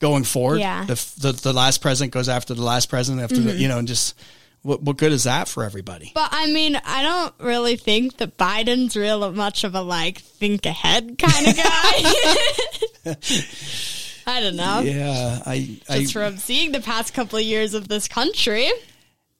going 0.00 0.24
forward? 0.24 0.60
Yeah. 0.60 0.84
The, 0.84 0.94
the 1.18 1.32
the 1.32 1.52
last 1.52 1.82
president 1.82 2.12
goes 2.12 2.28
after 2.28 2.54
the 2.54 2.62
last 2.62 2.88
president 2.88 3.22
after 3.22 3.40
the, 3.40 3.54
you 3.54 3.68
know, 3.68 3.78
and 3.78 3.88
just 3.88 4.18
what 4.64 4.82
what 4.82 4.96
good 4.96 5.12
is 5.12 5.24
that 5.24 5.46
for 5.46 5.62
everybody? 5.62 6.10
But 6.14 6.30
I 6.32 6.50
mean, 6.50 6.80
I 6.84 7.02
don't 7.02 7.34
really 7.38 7.76
think 7.76 8.16
that 8.16 8.38
Biden's 8.38 8.96
real 8.96 9.30
much 9.30 9.62
of 9.62 9.74
a 9.74 9.82
like 9.82 10.18
think 10.18 10.64
ahead 10.66 11.18
kind 11.18 11.46
of 11.46 11.56
guy. 11.56 13.16
I 14.26 14.40
don't 14.40 14.56
know. 14.56 14.80
Yeah, 14.80 15.42
I, 15.44 15.78
I 15.88 15.98
Just 16.00 16.14
from 16.14 16.38
seeing 16.38 16.72
the 16.72 16.80
past 16.80 17.12
couple 17.12 17.38
of 17.38 17.44
years 17.44 17.74
of 17.74 17.88
this 17.88 18.08
country. 18.08 18.70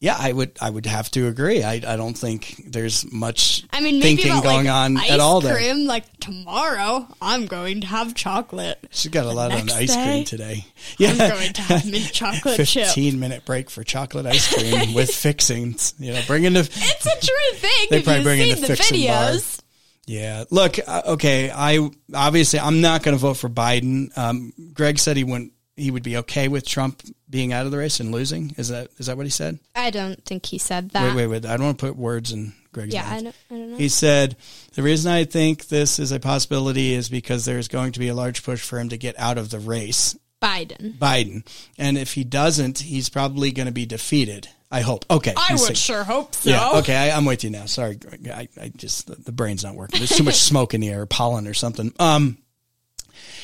Yeah, 0.04 0.16
I 0.18 0.32
would 0.32 0.58
I 0.60 0.68
would 0.68 0.84
have 0.84 1.10
to 1.12 1.28
agree. 1.28 1.62
I 1.62 1.76
I 1.76 1.96
don't 1.96 2.12
think 2.12 2.62
there's 2.66 3.10
much 3.10 3.64
I 3.72 3.80
mean, 3.80 4.00
maybe 4.00 4.16
thinking 4.16 4.32
about, 4.32 4.42
going 4.44 4.66
like, 4.66 4.74
on 4.74 4.96
ice 4.98 5.10
at 5.10 5.18
all 5.18 5.40
there. 5.40 5.56
cream, 5.56 5.86
Like 5.86 6.04
tomorrow, 6.20 7.08
I'm 7.22 7.46
going 7.46 7.80
to 7.80 7.86
have 7.86 8.14
chocolate. 8.14 8.86
She's 8.90 9.10
got 9.10 9.24
a 9.24 9.32
lot 9.32 9.50
on 9.50 9.64
next 9.64 9.72
ice 9.72 9.94
day, 9.94 10.04
cream 10.04 10.24
today. 10.24 10.66
Yeah. 10.98 11.12
I'm 11.12 11.16
going 11.16 11.52
to 11.54 11.62
have 11.62 11.90
mint 11.90 12.04
chocolate 12.12 12.66
chip. 12.66 12.84
Fifteen 12.84 13.18
minute 13.18 13.46
break 13.46 13.70
for 13.70 13.82
chocolate 13.82 14.26
ice 14.26 14.52
cream 14.52 14.92
with 14.92 15.10
fixings. 15.14 15.94
You 15.98 16.12
know, 16.12 16.20
bring 16.26 16.44
in 16.44 16.52
the. 16.52 16.60
It's 16.60 17.06
a 17.06 17.26
true 17.26 17.58
thing. 17.58 17.70
They 17.90 18.02
probably 18.02 18.24
bring 18.24 18.40
in 18.40 18.48
the 18.60 18.60
the, 18.60 18.76
fixin' 18.76 19.06
bar. 19.06 19.30
videos. 19.30 19.60
Yeah, 20.06 20.44
look, 20.50 20.76
uh, 20.86 21.00
okay. 21.06 21.50
I 21.50 21.88
obviously 22.12 22.60
I'm 22.60 22.82
not 22.82 23.02
going 23.02 23.16
to 23.16 23.18
vote 23.18 23.38
for 23.38 23.48
Biden. 23.48 24.16
Um, 24.18 24.52
Greg 24.74 24.98
said 24.98 25.16
he 25.16 25.24
wouldn't. 25.24 25.53
He 25.76 25.90
would 25.90 26.02
be 26.04 26.16
okay 26.18 26.46
with 26.48 26.66
Trump 26.66 27.02
being 27.28 27.52
out 27.52 27.66
of 27.66 27.72
the 27.72 27.78
race 27.78 27.98
and 27.98 28.12
losing. 28.12 28.54
Is 28.56 28.68
that 28.68 28.90
is 28.98 29.06
that 29.06 29.16
what 29.16 29.26
he 29.26 29.30
said? 29.30 29.58
I 29.74 29.90
don't 29.90 30.24
think 30.24 30.46
he 30.46 30.58
said 30.58 30.90
that. 30.90 31.02
Wait, 31.02 31.16
wait, 31.16 31.26
wait. 31.26 31.46
I 31.46 31.56
don't 31.56 31.66
want 31.66 31.78
to 31.80 31.86
put 31.86 31.96
words 31.96 32.30
in 32.32 32.52
Greg's 32.72 32.94
Yeah, 32.94 33.02
mouth. 33.02 33.12
I 33.12 33.22
don't, 33.22 33.36
I 33.50 33.54
don't 33.54 33.70
know. 33.72 33.76
He 33.76 33.88
said, 33.88 34.36
The 34.74 34.82
reason 34.82 35.10
I 35.10 35.24
think 35.24 35.66
this 35.66 35.98
is 35.98 36.12
a 36.12 36.20
possibility 36.20 36.92
is 36.94 37.08
because 37.08 37.44
there's 37.44 37.68
going 37.68 37.92
to 37.92 37.98
be 37.98 38.08
a 38.08 38.14
large 38.14 38.44
push 38.44 38.60
for 38.62 38.78
him 38.78 38.90
to 38.90 38.96
get 38.96 39.18
out 39.18 39.36
of 39.36 39.50
the 39.50 39.58
race, 39.58 40.16
Biden. 40.40 40.92
Biden. 40.98 41.44
And 41.78 41.98
if 41.98 42.12
he 42.12 42.22
doesn't, 42.22 42.78
he's 42.80 43.08
probably 43.08 43.50
going 43.50 43.66
to 43.66 43.72
be 43.72 43.86
defeated. 43.86 44.48
I 44.70 44.80
hope. 44.80 45.04
Okay. 45.08 45.32
I 45.36 45.52
would 45.52 45.60
saying- 45.60 45.74
sure 45.74 46.04
hope 46.04 46.34
so. 46.34 46.50
Yeah, 46.50 46.78
okay, 46.78 46.96
I, 46.96 47.16
I'm 47.16 47.24
with 47.24 47.44
you 47.44 47.50
now. 47.50 47.66
Sorry, 47.66 47.96
I, 48.26 48.48
I 48.60 48.72
just, 48.76 49.06
the, 49.06 49.14
the 49.14 49.30
brain's 49.32 49.62
not 49.62 49.76
working. 49.76 50.00
There's 50.00 50.10
too 50.16 50.24
much 50.24 50.34
smoke 50.40 50.74
in 50.74 50.80
the 50.80 50.88
air, 50.90 51.06
pollen 51.06 51.46
or 51.46 51.54
something. 51.54 51.92
Um, 52.00 52.38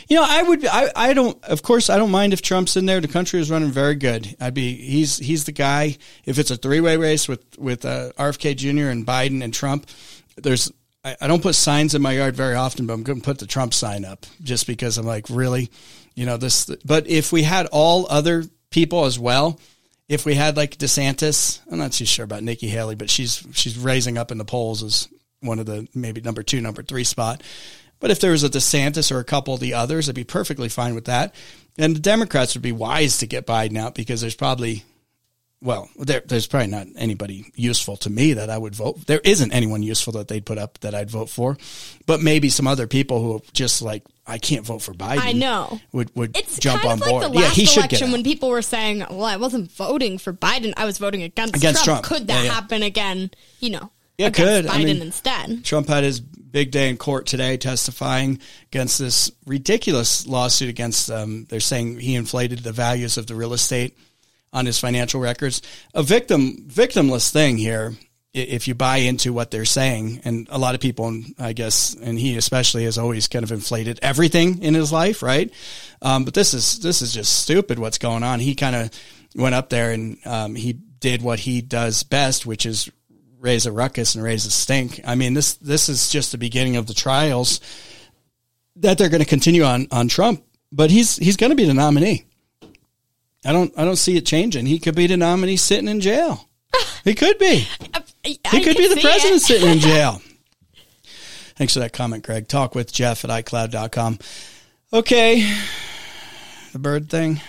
you 0.08 0.16
know, 0.16 0.24
I 0.26 0.42
would, 0.42 0.66
I, 0.66 0.90
I 0.94 1.12
don't, 1.12 1.42
of 1.44 1.62
course, 1.62 1.90
I 1.90 1.96
don't 1.96 2.10
mind 2.10 2.32
if 2.32 2.42
Trump's 2.42 2.76
in 2.76 2.86
there. 2.86 3.00
The 3.00 3.08
country 3.08 3.40
is 3.40 3.50
running 3.50 3.70
very 3.70 3.94
good. 3.94 4.36
I'd 4.40 4.54
be, 4.54 4.74
he's, 4.74 5.18
he's 5.18 5.44
the 5.44 5.52
guy. 5.52 5.96
If 6.24 6.38
it's 6.38 6.50
a 6.50 6.56
three 6.56 6.80
way 6.80 6.96
race 6.96 7.28
with, 7.28 7.44
with, 7.58 7.84
uh, 7.84 8.12
RFK 8.18 8.56
Jr. 8.56 8.90
and 8.90 9.06
Biden 9.06 9.42
and 9.42 9.52
Trump, 9.54 9.86
there's, 10.36 10.72
I, 11.04 11.16
I 11.20 11.26
don't 11.26 11.42
put 11.42 11.54
signs 11.54 11.94
in 11.94 12.02
my 12.02 12.12
yard 12.12 12.36
very 12.36 12.54
often, 12.54 12.86
but 12.86 12.94
I'm 12.94 13.02
going 13.02 13.20
to 13.20 13.24
put 13.24 13.38
the 13.38 13.46
Trump 13.46 13.74
sign 13.74 14.04
up 14.04 14.26
just 14.42 14.66
because 14.66 14.98
I'm 14.98 15.06
like, 15.06 15.26
really, 15.30 15.70
you 16.14 16.26
know, 16.26 16.36
this, 16.36 16.66
but 16.84 17.06
if 17.06 17.32
we 17.32 17.42
had 17.42 17.66
all 17.66 18.06
other 18.10 18.44
people 18.70 19.04
as 19.04 19.18
well, 19.18 19.58
if 20.08 20.26
we 20.26 20.34
had 20.34 20.56
like 20.56 20.76
DeSantis, 20.76 21.60
I'm 21.70 21.78
not 21.78 21.92
too 21.92 22.04
sure 22.04 22.24
about 22.24 22.42
Nikki 22.42 22.68
Haley, 22.68 22.96
but 22.96 23.10
she's, 23.10 23.46
she's 23.52 23.78
raising 23.78 24.18
up 24.18 24.32
in 24.32 24.38
the 24.38 24.44
polls 24.44 24.82
as 24.82 25.08
one 25.40 25.58
of 25.58 25.66
the 25.66 25.88
maybe 25.94 26.20
number 26.20 26.42
two, 26.42 26.60
number 26.60 26.82
three 26.82 27.04
spot. 27.04 27.42
But 28.00 28.10
if 28.10 28.18
there 28.20 28.32
was 28.32 28.42
a 28.42 28.48
DeSantis 28.50 29.12
or 29.12 29.18
a 29.18 29.24
couple 29.24 29.54
of 29.54 29.60
the 29.60 29.74
others, 29.74 30.08
I'd 30.08 30.14
be 30.14 30.24
perfectly 30.24 30.68
fine 30.68 30.94
with 30.94 31.04
that. 31.04 31.34
And 31.78 31.94
the 31.94 32.00
Democrats 32.00 32.54
would 32.54 32.62
be 32.62 32.72
wise 32.72 33.18
to 33.18 33.26
get 33.26 33.46
Biden 33.46 33.76
out 33.78 33.94
because 33.94 34.20
there's 34.22 34.34
probably, 34.34 34.84
well, 35.62 35.88
there, 35.98 36.22
there's 36.26 36.46
probably 36.46 36.68
not 36.68 36.86
anybody 36.96 37.52
useful 37.54 37.96
to 37.98 38.10
me 38.10 38.32
that 38.32 38.48
I 38.50 38.56
would 38.58 38.74
vote. 38.74 39.06
There 39.06 39.20
isn't 39.22 39.52
anyone 39.52 39.82
useful 39.82 40.14
that 40.14 40.28
they'd 40.28 40.44
put 40.44 40.56
up 40.58 40.78
that 40.80 40.94
I'd 40.94 41.10
vote 41.10 41.28
for, 41.28 41.56
but 42.06 42.20
maybe 42.22 42.48
some 42.48 42.66
other 42.66 42.86
people 42.86 43.22
who 43.22 43.36
are 43.36 43.40
just 43.52 43.82
like, 43.82 44.02
I 44.26 44.38
can't 44.38 44.64
vote 44.64 44.80
for 44.80 44.94
Biden. 44.94 45.18
I 45.20 45.32
know. 45.32 45.78
Would, 45.92 46.14
would 46.16 46.36
It's 46.36 46.58
jump 46.58 46.82
kind 46.82 46.92
on 46.92 47.02
of 47.02 47.08
board. 47.08 47.22
like 47.24 47.32
the 47.34 47.38
yeah, 47.40 47.48
he 47.50 47.66
should 47.66 47.82
get 47.82 47.92
election 48.00 48.08
out. 48.08 48.12
when 48.12 48.24
people 48.24 48.48
were 48.48 48.62
saying, 48.62 49.00
"Well, 49.10 49.24
I 49.24 49.36
wasn't 49.36 49.72
voting 49.72 50.18
for 50.18 50.32
Biden; 50.32 50.72
I 50.76 50.84
was 50.84 50.98
voting 50.98 51.22
against, 51.22 51.56
Against 51.56 51.84
Trump. 51.84 52.04
Trump. 52.04 52.20
Could 52.20 52.28
that 52.28 52.38
Yeah, 52.38 52.44
yeah. 52.44 52.52
happen 52.54 52.82
again? 52.84 53.30
You 53.58 53.70
know, 53.70 53.90
Yeah, 54.20 54.26
it 54.26 54.38
against 54.38 54.62
could. 54.62 54.66
I 54.66 54.80
Biden 54.80 54.84
mean- 54.84 55.02
instead. 55.02 55.64
Trump 55.64 55.88
had 55.88 56.04
his 56.04 56.20
big 56.20 56.70
day 56.72 56.88
in 56.90 56.96
court 56.96 57.26
today 57.26 57.56
testifying 57.56 58.40
against 58.72 58.98
this 58.98 59.30
ridiculous 59.46 60.26
lawsuit 60.26 60.68
against 60.68 61.10
um, 61.10 61.46
they're 61.48 61.60
saying 61.60 61.98
he 62.00 62.16
inflated 62.16 62.58
the 62.60 62.72
values 62.72 63.16
of 63.16 63.26
the 63.28 63.34
real 63.36 63.52
estate 63.52 63.96
on 64.52 64.66
his 64.66 64.78
financial 64.78 65.20
records. 65.20 65.62
A 65.94 66.02
victim 66.02 66.66
victimless 66.68 67.30
thing 67.30 67.56
here 67.56 67.94
if 68.34 68.68
you 68.68 68.74
buy 68.74 68.98
into 68.98 69.32
what 69.32 69.50
they're 69.50 69.64
saying 69.64 70.20
and 70.24 70.46
a 70.50 70.58
lot 70.58 70.74
of 70.74 70.80
people 70.80 71.20
I 71.38 71.52
guess 71.52 71.94
and 71.94 72.18
he 72.18 72.36
especially 72.36 72.84
has 72.84 72.98
always 72.98 73.26
kind 73.28 73.44
of 73.44 73.52
inflated 73.52 73.98
everything 74.02 74.62
in 74.62 74.74
his 74.74 74.92
life, 74.92 75.22
right? 75.22 75.52
Um, 76.02 76.24
but 76.24 76.34
this 76.34 76.52
is 76.52 76.80
this 76.80 77.00
is 77.00 77.14
just 77.14 77.42
stupid 77.42 77.78
what's 77.78 77.98
going 77.98 78.22
on. 78.24 78.40
He 78.40 78.54
kind 78.56 78.74
of 78.76 78.90
went 79.36 79.54
up 79.54 79.68
there 79.70 79.92
and 79.92 80.18
um, 80.26 80.54
he 80.56 80.72
did 80.72 81.22
what 81.22 81.38
he 81.38 81.60
does 81.60 82.02
best, 82.02 82.44
which 82.44 82.66
is 82.66 82.90
raise 83.40 83.66
a 83.66 83.72
ruckus 83.72 84.14
and 84.14 84.22
raise 84.22 84.46
a 84.46 84.50
stink. 84.50 85.00
I 85.04 85.14
mean, 85.14 85.34
this 85.34 85.54
this 85.54 85.88
is 85.88 86.10
just 86.10 86.30
the 86.32 86.38
beginning 86.38 86.76
of 86.76 86.86
the 86.86 86.94
trials 86.94 87.60
that 88.76 88.98
they're 88.98 89.08
going 89.08 89.22
to 89.22 89.28
continue 89.28 89.64
on 89.64 89.88
on 89.90 90.08
Trump. 90.08 90.44
But 90.70 90.90
he's 90.90 91.16
he's 91.16 91.36
going 91.36 91.50
to 91.50 91.56
be 91.56 91.64
the 91.64 91.74
nominee. 91.74 92.24
I 93.44 93.52
don't 93.52 93.72
I 93.76 93.84
don't 93.84 93.96
see 93.96 94.16
it 94.16 94.26
changing. 94.26 94.66
He 94.66 94.78
could 94.78 94.94
be 94.94 95.06
the 95.06 95.16
nominee 95.16 95.56
sitting 95.56 95.88
in 95.88 96.00
jail. 96.00 96.46
He 97.02 97.14
could 97.14 97.38
be. 97.38 97.66
He 98.22 98.36
could 98.62 98.76
be 98.76 98.94
the 98.94 99.00
president 99.00 99.36
it. 99.36 99.40
sitting 99.40 99.70
in 99.70 99.78
jail. 99.80 100.20
Thanks 101.56 101.72
for 101.72 101.80
that 101.80 101.94
comment, 101.94 102.24
Greg. 102.24 102.46
Talk 102.46 102.74
with 102.74 102.92
Jeff 102.92 103.24
at 103.24 103.30
iCloud.com. 103.30 104.18
Okay. 104.92 105.50
The 106.72 106.78
bird 106.78 107.08
thing. 107.08 107.40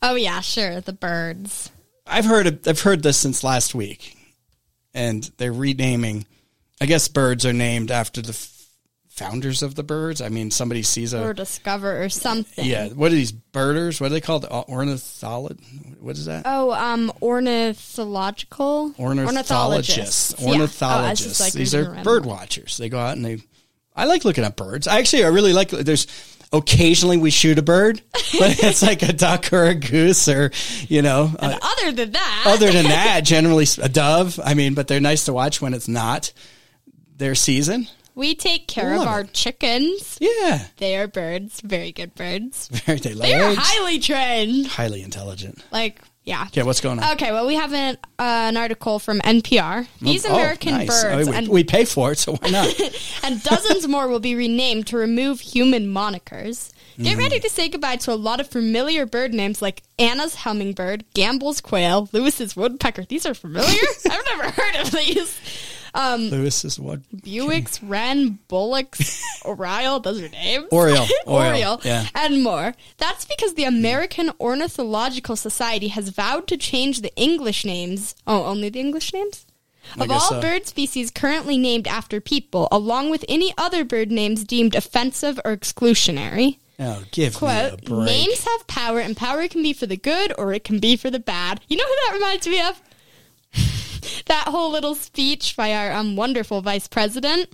Oh 0.00 0.14
yeah, 0.14 0.40
sure. 0.40 0.80
The 0.80 0.94
birds. 0.94 1.70
I've 2.06 2.24
heard 2.24 2.66
I've 2.66 2.80
heard 2.80 3.02
this 3.02 3.18
since 3.18 3.44
last 3.44 3.74
week, 3.74 4.15
and 4.96 5.30
they're 5.36 5.52
renaming. 5.52 6.26
I 6.80 6.86
guess 6.86 7.06
birds 7.08 7.46
are 7.46 7.52
named 7.52 7.90
after 7.90 8.20
the 8.20 8.30
f- 8.30 8.52
founders 9.08 9.62
of 9.62 9.74
the 9.76 9.82
birds. 9.82 10.20
I 10.20 10.28
mean, 10.28 10.50
somebody 10.50 10.82
sees 10.82 11.14
a 11.14 11.22
or 11.22 11.32
discover 11.34 12.02
or 12.02 12.08
something. 12.08 12.64
yeah. 12.64 12.88
What 12.88 13.12
are 13.12 13.14
these 13.14 13.32
birders? 13.32 14.00
What 14.00 14.08
are 14.08 14.14
they 14.14 14.20
called? 14.20 14.44
Ornithologist? 14.44 15.62
What 16.00 16.16
is 16.18 16.26
that? 16.26 16.42
Oh, 16.44 16.72
um, 16.72 17.12
ornithological 17.22 18.94
Ornithologists. 18.98 20.34
Yeah. 20.38 20.46
Oh, 20.48 20.52
I 20.52 20.58
was 20.58 20.66
just, 20.66 20.80
Ornithologists. 20.82 21.40
like, 21.40 21.52
These 21.52 21.74
are 21.74 22.02
bird 22.02 22.26
watchers. 22.26 22.76
They 22.76 22.88
go 22.88 22.98
out 22.98 23.16
and 23.16 23.24
they. 23.24 23.38
I 23.94 24.04
like 24.04 24.24
looking 24.26 24.44
at 24.44 24.56
birds. 24.56 24.86
I 24.86 24.98
actually, 24.98 25.24
I 25.24 25.28
really 25.28 25.52
like. 25.54 25.70
There's 25.70 26.06
occasionally 26.56 27.16
we 27.16 27.30
shoot 27.30 27.58
a 27.58 27.62
bird, 27.62 28.00
but 28.12 28.22
it's 28.62 28.82
like 28.82 29.02
a 29.02 29.12
duck 29.12 29.52
or 29.52 29.64
a 29.64 29.74
goose 29.74 30.28
or 30.28 30.50
you 30.88 31.02
know. 31.02 31.30
uh, 31.38 31.58
Other 31.62 31.92
than 31.92 32.12
that, 32.12 32.44
other 32.46 32.70
than 32.72 32.84
that, 32.88 33.20
generally 33.24 33.66
a 33.82 33.88
dove. 33.88 34.38
I 34.44 34.54
mean, 34.54 34.74
but 34.74 34.88
they're 34.88 35.00
nice 35.00 35.24
to 35.26 35.32
watch 35.32 35.60
when 35.60 35.74
it's 35.74 35.88
not 35.88 36.32
their 37.16 37.34
season. 37.34 37.88
we 38.14 38.34
take 38.34 38.66
care 38.68 38.96
Love 38.96 39.02
of 39.06 39.08
our 39.08 39.20
it. 39.22 39.32
chickens. 39.32 40.18
Yeah, 40.20 40.64
They 40.78 40.96
are 40.96 41.06
birds, 41.08 41.60
very 41.62 41.92
good 41.92 42.14
birds. 42.14 42.68
very 42.84 42.98
they 42.98 43.14
lay 43.14 43.32
They 43.32 43.40
are 43.40 43.50
eggs. 43.50 43.58
highly 43.62 43.98
trained. 43.98 44.66
highly 44.66 45.02
intelligent. 45.02 45.62
Like, 45.72 46.00
yeah. 46.26 46.42
Okay, 46.48 46.62
what's 46.62 46.80
going 46.82 46.98
on? 46.98 47.12
Okay, 47.14 47.32
well, 47.32 47.46
we 47.46 47.54
have 47.54 47.72
an, 47.72 47.96
uh, 48.18 48.22
an 48.22 48.56
article 48.58 48.98
from 48.98 49.20
NPR. 49.20 49.86
These 50.02 50.26
Oh, 50.26 50.34
American 50.34 50.72
nice. 50.74 50.88
birds 50.88 51.28
Oh, 51.28 51.30
we, 51.30 51.36
and, 51.36 51.48
we 51.48 51.64
pay 51.64 51.84
for 51.86 52.12
it, 52.12 52.18
so 52.18 52.34
why 52.36 52.50
not? 52.50 52.68
and 53.22 53.42
dozens 53.42 53.88
more 53.88 54.08
will 54.08 54.20
be 54.20 54.34
renamed 54.34 54.86
to 54.88 54.98
remove 54.98 55.40
human 55.40 55.86
monikers. 55.86 56.72
Get 57.00 57.12
Hmm. 57.14 57.18
ready 57.20 57.38
to 57.40 57.50
say 57.50 57.68
goodbye 57.68 57.96
to 57.96 58.12
a 58.12 58.16
lot 58.16 58.40
of 58.40 58.48
familiar 58.48 59.04
bird 59.06 59.34
names 59.34 59.60
like 59.60 59.82
Anna's 59.98 60.34
hummingbird, 60.36 61.04
Gambel's 61.14 61.60
quail, 61.60 62.08
Lewis's 62.12 62.56
woodpecker. 62.56 63.04
These 63.04 63.26
are 63.26 63.34
familiar? 63.34 63.68
I've 64.10 64.24
never 64.36 64.50
heard 64.50 64.76
of 64.76 64.90
these. 64.92 65.38
Um, 65.96 66.28
Lewis 66.28 66.64
is 66.64 66.78
what? 66.78 67.00
Bewick's, 67.16 67.82
Wren, 67.82 68.38
Bullock's, 68.48 69.22
Oriole, 69.44 70.00
those 70.00 70.20
are 70.20 70.28
names. 70.28 70.66
Oriole, 70.70 71.06
Oriole, 71.26 71.80
yeah. 71.84 72.06
and 72.14 72.42
more. 72.42 72.74
That's 72.98 73.24
because 73.24 73.54
the 73.54 73.64
American 73.64 74.30
Ornithological 74.38 75.36
Society 75.36 75.88
has 75.88 76.10
vowed 76.10 76.46
to 76.48 76.56
change 76.58 77.00
the 77.00 77.14
English 77.16 77.64
names. 77.64 78.14
Oh, 78.26 78.44
only 78.44 78.68
the 78.68 78.80
English 78.80 79.12
names? 79.14 79.46
I 79.98 80.04
Of 80.04 80.10
all 80.10 80.20
so. 80.20 80.40
bird 80.40 80.66
species 80.66 81.10
currently 81.10 81.56
named 81.56 81.86
after 81.88 82.20
people, 82.20 82.68
along 82.70 83.08
with 83.10 83.24
any 83.28 83.54
other 83.56 83.84
bird 83.84 84.10
names 84.10 84.44
deemed 84.44 84.74
offensive 84.74 85.40
or 85.44 85.56
exclusionary. 85.56 86.58
Oh, 86.78 87.04
give 87.10 87.40
me 87.40 87.48
a 87.48 87.76
break. 87.82 88.04
names 88.04 88.44
have 88.44 88.66
power, 88.66 88.98
and 88.98 89.16
power 89.16 89.48
can 89.48 89.62
be 89.62 89.72
for 89.72 89.86
the 89.86 89.96
good 89.96 90.32
or 90.36 90.52
it 90.52 90.62
can 90.64 90.78
be 90.78 90.96
for 90.96 91.08
the 91.08 91.18
bad. 91.18 91.60
You 91.68 91.78
know 91.78 91.84
who 91.86 91.94
that 91.94 92.14
reminds 92.14 92.46
me 92.46 92.60
of? 92.60 92.82
That 94.26 94.48
whole 94.48 94.70
little 94.70 94.94
speech 94.94 95.56
by 95.56 95.74
our 95.74 95.92
um, 95.92 96.16
wonderful 96.16 96.60
vice 96.62 96.88
president 96.88 97.48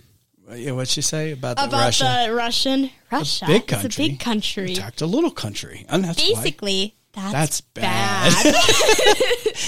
Yeah, 0.55 0.73
what'd 0.73 0.89
she 0.89 1.03
say 1.03 1.33
about 1.33 1.57
the 1.57 1.65
about 1.65 1.79
Russia? 1.81 2.25
the 2.27 2.35
Russian 2.35 2.91
Russia. 3.11 3.47
big 3.47 3.63
It's 3.63 3.73
a 3.73 3.77
country. 3.77 4.09
big 4.09 4.21
country. 4.21 4.73
Attacked 4.73 5.01
a 5.03 5.07
little 5.07 5.31
country. 5.31 5.87
And 5.89 6.05
that's 6.05 6.19
why. 6.19 6.35
Basically, 6.35 6.95
that's, 7.13 7.33
That's 7.33 7.61
bad. 7.61 8.33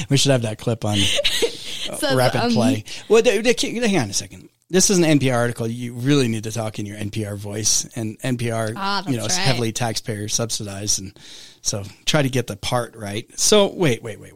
we 0.10 0.16
should 0.16 0.32
have 0.32 0.42
that 0.42 0.56
clip 0.58 0.84
on 0.84 0.96
So, 0.96 2.16
rapid 2.16 2.40
um, 2.40 2.52
play. 2.52 2.84
Well, 3.08 3.22
the, 3.22 3.40
the, 3.42 3.86
hang 3.86 3.98
on 3.98 4.10
a 4.10 4.14
second. 4.14 4.48
This 4.70 4.88
is 4.88 4.96
an 4.96 5.04
NPR 5.04 5.36
article. 5.36 5.66
You 5.66 5.92
really 5.92 6.26
need 6.26 6.44
to 6.44 6.50
talk 6.50 6.78
in 6.78 6.86
your 6.86 6.96
NPR 6.96 7.36
voice, 7.36 7.84
and 7.96 8.18
NPR, 8.20 8.72
Ah, 8.74 9.04
you 9.06 9.18
know, 9.18 9.26
is 9.26 9.36
heavily 9.36 9.72
taxpayer 9.72 10.26
subsidized, 10.28 11.00
and 11.00 11.18
so 11.60 11.84
try 12.06 12.22
to 12.22 12.30
get 12.30 12.46
the 12.46 12.56
part 12.56 12.96
right. 12.96 13.28
So 13.38 13.72
wait, 13.74 14.02
wait, 14.02 14.18
wait. 14.20 14.33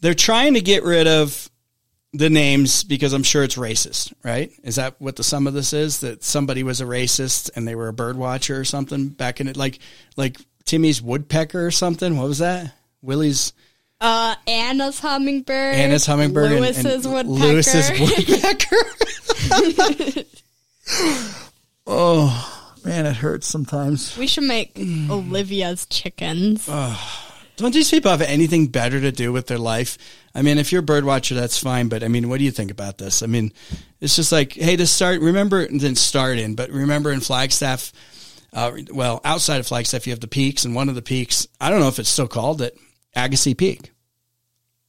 They're 0.00 0.14
trying 0.14 0.54
to 0.54 0.60
get 0.60 0.82
rid 0.82 1.06
of 1.06 1.48
the 2.12 2.30
names 2.30 2.82
because 2.84 3.12
I'm 3.12 3.22
sure 3.22 3.44
it's 3.44 3.56
racist, 3.56 4.12
right? 4.24 4.50
Is 4.64 4.76
that 4.76 4.96
what 4.98 5.16
the 5.16 5.22
sum 5.22 5.46
of 5.46 5.54
this 5.54 5.72
is? 5.72 6.00
That 6.00 6.24
somebody 6.24 6.62
was 6.62 6.80
a 6.80 6.84
racist 6.84 7.50
and 7.54 7.68
they 7.68 7.74
were 7.74 7.88
a 7.88 7.92
bird 7.92 8.16
watcher 8.16 8.58
or 8.58 8.64
something 8.64 9.08
back 9.08 9.40
in 9.40 9.46
it, 9.48 9.56
like 9.56 9.78
like 10.16 10.38
Timmy's 10.64 11.00
woodpecker 11.00 11.64
or 11.66 11.70
something. 11.70 12.16
What 12.16 12.28
was 12.28 12.38
that? 12.38 12.72
Willie's 13.02 13.52
Uh, 14.00 14.34
Anna's 14.46 14.98
hummingbird. 14.98 15.76
Anna's 15.76 16.06
hummingbird 16.06 16.50
Lewis's 16.52 17.06
and, 17.06 17.14
woodpecker. 17.14 17.52
Lewis's 17.52 17.90
woodpecker. 18.00 18.76
oh 21.86 22.72
man, 22.84 23.06
it 23.06 23.16
hurts 23.16 23.46
sometimes. 23.46 24.16
we 24.18 24.26
should 24.26 24.44
make. 24.44 24.72
Olivia's 24.78 25.86
chickens. 25.86 26.68
Don't 27.60 27.72
these 27.72 27.90
people 27.90 28.10
have 28.10 28.22
anything 28.22 28.68
better 28.68 29.00
to 29.00 29.12
do 29.12 29.32
with 29.32 29.46
their 29.46 29.58
life? 29.58 29.98
I 30.34 30.42
mean, 30.42 30.58
if 30.58 30.72
you're 30.72 30.80
a 30.80 30.84
bird 30.84 31.04
watcher, 31.04 31.34
that's 31.34 31.58
fine. 31.58 31.88
But 31.88 32.02
I 32.02 32.08
mean, 32.08 32.28
what 32.28 32.38
do 32.38 32.44
you 32.44 32.50
think 32.50 32.70
about 32.70 32.98
this? 32.98 33.22
I 33.22 33.26
mean, 33.26 33.52
it's 34.00 34.16
just 34.16 34.32
like, 34.32 34.52
hey, 34.52 34.76
to 34.76 34.86
start, 34.86 35.20
remember, 35.20 35.66
didn't 35.66 35.96
start 35.96 36.38
in, 36.38 36.54
but 36.54 36.70
remember 36.70 37.12
in 37.12 37.20
Flagstaff, 37.20 37.92
uh, 38.52 38.72
well, 38.92 39.20
outside 39.24 39.58
of 39.58 39.66
Flagstaff, 39.66 40.06
you 40.06 40.12
have 40.12 40.20
the 40.20 40.28
peaks, 40.28 40.64
and 40.64 40.74
one 40.74 40.88
of 40.88 40.94
the 40.94 41.02
peaks, 41.02 41.46
I 41.60 41.70
don't 41.70 41.80
know 41.80 41.88
if 41.88 41.98
it's 41.98 42.08
still 42.08 42.28
called 42.28 42.62
it, 42.62 42.76
Agassiz 43.14 43.54
Peak. 43.54 43.92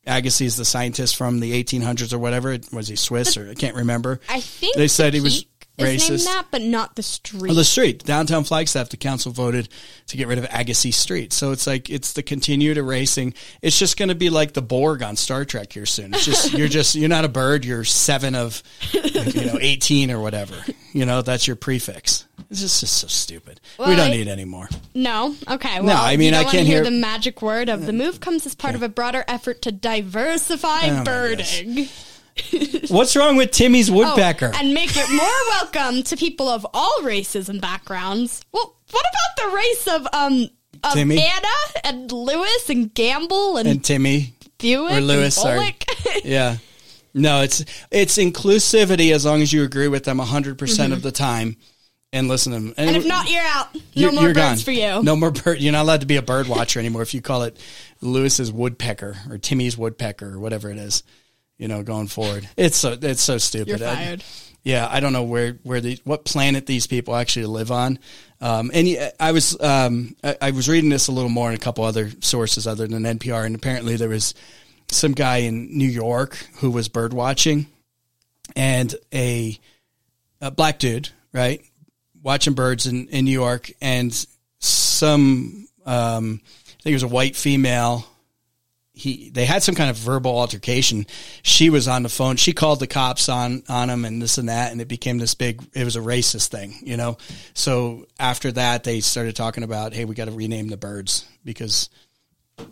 Agassiz 0.08 0.54
is 0.54 0.58
the 0.58 0.66
scientist 0.66 1.16
from 1.16 1.40
the 1.40 1.64
1800s 1.64 2.12
or 2.12 2.18
whatever. 2.18 2.58
Was 2.72 2.88
he 2.88 2.96
Swiss 2.96 3.38
or 3.38 3.50
I 3.50 3.54
can't 3.54 3.76
remember? 3.76 4.20
I 4.30 4.40
think 4.40 4.76
they 4.76 4.88
said 4.88 5.14
he 5.14 5.22
was 5.22 5.46
is 5.88 6.10
named 6.10 6.22
that, 6.22 6.46
but 6.52 6.62
not 6.62 6.96
the 6.96 7.04
street. 7.04 7.44
Well, 7.44 7.56
the 7.56 7.64
street, 7.64 8.04
downtown 8.04 8.44
Flagstaff, 8.44 8.90
the 8.90 8.98
council 8.98 9.32
voted 9.32 9.70
to 10.08 10.18
get 10.18 10.28
rid 10.28 10.38
of 10.38 10.48
Agassiz 10.52 10.96
Street. 10.96 11.34
So 11.34 11.52
it's 11.52 11.68
like 11.68 11.90
it's 11.90 12.14
the 12.14 12.24
continued 12.24 12.78
erasing. 12.78 13.34
It's 13.62 13.78
just 13.78 13.98
going 13.98 14.10
to 14.10 14.16
be 14.16 14.30
like 14.30 14.54
the 14.54 14.62
Borg 14.62 15.04
on 15.04 15.16
Star 15.16 15.46
Trek 15.46 15.74
here 15.74 15.86
soon. 15.86 16.14
It's 16.14 16.26
just 16.26 16.54
you're 16.54 16.68
just 16.70 16.96
you're 16.96 17.10
not 17.10 17.26
a 17.26 17.30
bird. 17.30 17.66
You're 17.66 17.84
seven 17.84 18.36
of 18.36 18.62
you 18.94 19.46
know 19.46 19.58
eighteen 19.62 20.12
or 20.12 20.20
whatever. 20.20 20.56
You 20.94 21.06
know 21.06 21.22
that's 21.22 21.48
your 21.48 21.56
prefix. 21.56 22.26
This 22.50 22.64
is 22.64 22.80
just 22.82 22.98
so 22.98 23.08
stupid. 23.08 23.62
we 23.80 23.96
don't 23.96 24.00
I- 24.00 24.12
need 24.12 24.28
any 24.28 24.44
more. 24.46 24.68
No. 24.94 25.36
Okay. 25.50 25.80
Well, 25.80 26.02
I 26.04 26.18
mean, 26.18 26.34
I 26.34 26.44
can't 26.44 26.68
hear 26.68 26.78
hear- 26.78 26.84
the 26.84 26.92
magic 26.92 27.42
word 27.42 27.70
of 27.70 27.86
the 27.86 27.94
move 27.94 28.20
comes 28.20 28.46
as 28.46 28.56
part 28.56 28.76
of 28.76 28.84
a 28.84 28.90
broader 28.90 29.24
effort 29.28 29.62
to 29.62 29.72
diversify 29.72 31.00
Oh, 31.00 31.04
birding. 31.06 31.88
What's 32.90 33.16
wrong 33.16 33.36
with 33.38 33.52
Timmy's 33.52 33.90
woodpecker? 33.92 34.52
Oh, 34.54 34.60
and 34.60 34.74
make 34.74 34.92
it 34.96 35.10
more 35.10 35.26
welcome 35.50 36.04
to 36.04 36.18
people 36.18 36.50
of 36.50 36.66
all 36.74 37.02
races 37.04 37.50
and 37.50 37.62
backgrounds. 37.62 38.42
Well, 38.52 38.76
what 38.92 39.06
about 39.06 39.50
the 39.50 39.56
race 39.56 39.88
of 39.88 40.08
um 40.14 40.50
of 40.84 40.94
Timmy? 40.94 41.20
Anna 41.22 41.48
and 41.84 42.12
Lewis 42.12 42.70
and 42.70 42.94
Gamble 42.94 43.58
and, 43.58 43.68
and 43.68 43.84
Timmy 43.84 44.34
Buick 44.58 44.92
or 44.94 45.02
Lewis, 45.02 45.38
and 45.38 45.44
sorry. 45.44 45.76
Yeah. 46.24 46.58
No, 47.14 47.42
it's 47.42 47.64
it's 47.92 48.18
inclusivity 48.18 49.14
as 49.14 49.26
long 49.26 49.42
as 49.42 49.52
you 49.52 49.64
agree 49.64 49.88
with 49.90 50.04
them 50.06 50.20
100% 50.20 50.94
of 50.94 51.02
the 51.02 51.12
time 51.12 51.58
and 52.14 52.28
listen 52.28 52.54
to 52.54 52.60
them. 52.60 52.74
and 52.78 52.96
if 52.96 53.06
not, 53.06 53.30
you're 53.30 53.44
out. 53.44 53.74
No 53.76 53.82
You're- 53.94 54.14
more 54.16 54.24
you're 54.26 54.34
birds 54.34 54.64
gone. 54.64 54.66
for 54.66 54.72
you. 54.72 55.04
No 55.04 55.16
more 55.16 55.32
bird. 55.32 55.60
You're 55.60 55.72
not 55.74 55.84
allowed 55.84 56.02
to 56.02 56.08
be 56.08 56.16
a 56.18 56.22
bird 56.22 56.48
watcher 56.48 56.80
anymore 56.80 57.02
if 57.02 57.14
you 57.14 57.22
call 57.22 57.44
it 57.44 57.58
Lewis's 58.02 58.52
woodpecker 58.52 59.18
or 59.30 59.38
Timmy's 59.38 59.78
woodpecker 59.78 60.34
or 60.34 60.40
whatever 60.40 60.70
it 60.70 60.78
is. 60.78 61.04
You 61.62 61.68
know, 61.68 61.84
going 61.84 62.08
forward, 62.08 62.50
it's 62.58 62.76
so 62.76 62.98
it's 63.00 63.22
so 63.22 63.38
stupid. 63.38 63.80
You're 63.80 63.88
I- 63.88 63.96
fired. 63.96 64.24
yeah, 64.64 64.88
I 64.90 65.00
don't 65.00 65.14
know 65.14 65.24
where 65.24 65.60
where 65.64 65.80
the 65.80 66.00
what 66.06 66.26
planet 66.26 66.66
these 66.66 66.88
people 66.88 67.16
actually 67.16 67.46
live 67.46 67.72
on. 67.72 68.00
Um, 68.42 68.72
and 68.74 68.88
y- 68.88 69.12
I 69.20 69.32
was 69.32 69.62
um, 69.62 70.16
I, 70.24 70.36
I 70.42 70.52
was 70.52 70.68
reading 70.68 70.90
this 70.90 71.08
a 71.08 71.12
little 71.12 71.30
more 71.30 71.50
in 71.50 71.56
a 71.56 71.60
couple 71.60 71.84
other 71.84 72.10
sources 72.22 72.66
other 72.66 72.88
than 72.88 73.04
NPR, 73.04 73.46
and 73.46 73.56
apparently 73.56 73.96
there 73.96 74.10
was 74.10 74.34
some 74.90 75.12
guy 75.12 75.38
in 75.38 75.78
New 75.78 75.88
York 75.88 76.36
who 76.56 76.72
was 76.72 76.90
bird 76.90 77.14
watching, 77.14 77.68
and 78.56 78.96
a, 79.14 79.58
a 80.42 80.50
black 80.52 80.80
dude, 80.80 81.10
right, 81.32 81.62
watching 82.24 82.54
birds 82.56 82.88
in, 82.88 83.08
in 83.10 83.26
New 83.26 83.32
York, 83.32 83.72
and 83.82 84.12
some 84.60 85.68
um, 85.86 86.42
I 86.44 86.82
think 86.82 86.92
it 86.94 86.96
was 86.96 87.04
a 87.04 87.08
white 87.08 87.36
female 87.36 88.06
he 89.02 89.30
they 89.32 89.46
had 89.46 89.64
some 89.64 89.76
kind 89.76 89.90
of 89.90 89.96
verbal 89.98 90.38
altercation. 90.38 91.06
She 91.44 91.70
was 91.70 91.88
on 91.88 92.04
the 92.04 92.10
phone. 92.10 92.36
She 92.38 92.54
called 92.54 92.80
the 92.80 92.88
cops 92.88 93.30
on 93.30 93.64
on 93.68 93.90
him 93.90 94.06
and 94.06 94.22
this 94.22 94.38
and 94.38 94.50
that, 94.50 94.72
and 94.72 94.80
it 94.80 94.88
became 94.88 95.18
this 95.18 95.34
big. 95.34 95.62
It 95.74 95.84
was 95.84 95.96
a 95.96 96.00
racist 96.02 96.50
thing, 96.50 96.76
you 96.84 96.98
know. 96.98 97.18
So 97.54 98.06
after 98.20 98.52
that, 98.52 98.84
they 98.84 99.00
started 99.02 99.36
talking 99.36 99.64
about, 99.64 99.94
hey, 99.94 100.06
we 100.06 100.16
got 100.16 100.26
to 100.26 100.32
rename 100.32 100.68
the 100.68 100.78
birds 100.78 101.26
because 101.44 101.90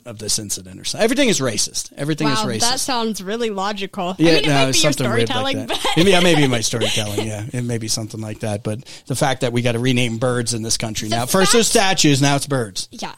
of 0.06 0.20
this 0.20 0.38
incident 0.38 0.80
or 0.80 0.84
something. 0.84 1.04
Everything 1.04 1.30
is 1.30 1.40
racist. 1.40 1.92
Everything 1.98 2.28
Wow, 2.28 2.34
is 2.34 2.40
racist. 2.58 2.70
that 2.70 2.80
sounds 2.80 3.24
really 3.24 3.50
logical. 3.50 4.16
Yeah, 4.20 4.30
I 4.30 4.34
mean, 4.36 4.44
it 4.44 4.48
no, 4.48 4.54
might 4.54 4.66
be 4.68 4.74
something 4.74 5.10
weird 5.10 5.28
storytelling, 5.28 5.58
like 5.58 5.68
that. 5.68 5.82
but 5.84 5.94
Maybe, 5.98 6.12
yeah, 6.12 6.20
maybe 6.20 6.48
my 6.48 6.62
storytelling. 6.72 7.26
Yeah, 7.26 7.46
it 7.52 7.64
may 7.64 7.80
be 7.80 7.88
something 7.88 8.22
like 8.22 8.42
that. 8.42 8.64
But 8.64 8.84
the 9.08 9.16
fact 9.16 9.42
that 9.42 9.52
we 9.52 9.64
got 9.64 9.72
to 9.72 9.80
rename 9.80 10.20
birds 10.20 10.54
in 10.54 10.62
this 10.62 10.78
country 10.78 11.10
now. 11.10 11.26
First, 11.26 11.56
it 11.56 11.58
was 11.58 11.68
statues. 11.68 12.22
Now 12.22 12.36
it's 12.36 12.46
birds. 12.46 12.88
yeah. 12.92 13.16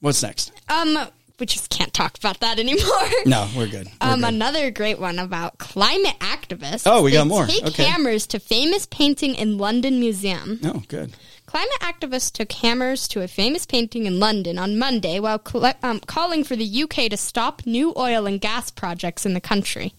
What's 0.00 0.22
next? 0.22 0.50
Um, 0.68 0.98
we 1.40 1.46
just 1.46 1.70
can't 1.70 1.92
talk 1.92 2.16
about 2.18 2.40
that 2.40 2.58
anymore. 2.58 2.84
No, 3.26 3.48
we're 3.56 3.66
good. 3.68 3.86
We're 3.86 3.92
Um, 4.12 4.20
good. 4.20 4.28
another 4.34 4.70
great 4.70 4.98
one 5.00 5.18
about 5.18 5.58
climate 5.58 6.18
activists. 6.20 6.82
Oh, 6.86 7.02
we 7.02 7.10
got 7.12 7.26
more. 7.26 7.46
Take 7.46 7.64
Okay. 7.66 7.84
hammers 7.84 8.26
to 8.28 8.38
famous 8.38 8.86
painting 8.86 9.34
in 9.34 9.58
London 9.58 9.98
Museum. 10.00 10.60
Oh, 10.64 10.82
good. 10.88 11.12
Climate 11.46 11.80
activists 11.80 12.30
took 12.30 12.52
hammers 12.52 13.08
to 13.08 13.22
a 13.22 13.28
famous 13.28 13.66
painting 13.66 14.06
in 14.06 14.20
London 14.20 14.58
on 14.58 14.78
Monday 14.78 15.18
while 15.18 15.38
colle- 15.38 15.74
um, 15.82 15.98
calling 16.00 16.44
for 16.44 16.54
the 16.56 16.82
UK 16.82 17.08
to 17.10 17.16
stop 17.16 17.66
new 17.66 17.92
oil 17.96 18.26
and 18.26 18.40
gas 18.40 18.70
projects 18.70 19.26
in 19.26 19.34
the 19.34 19.40
country. 19.40 19.92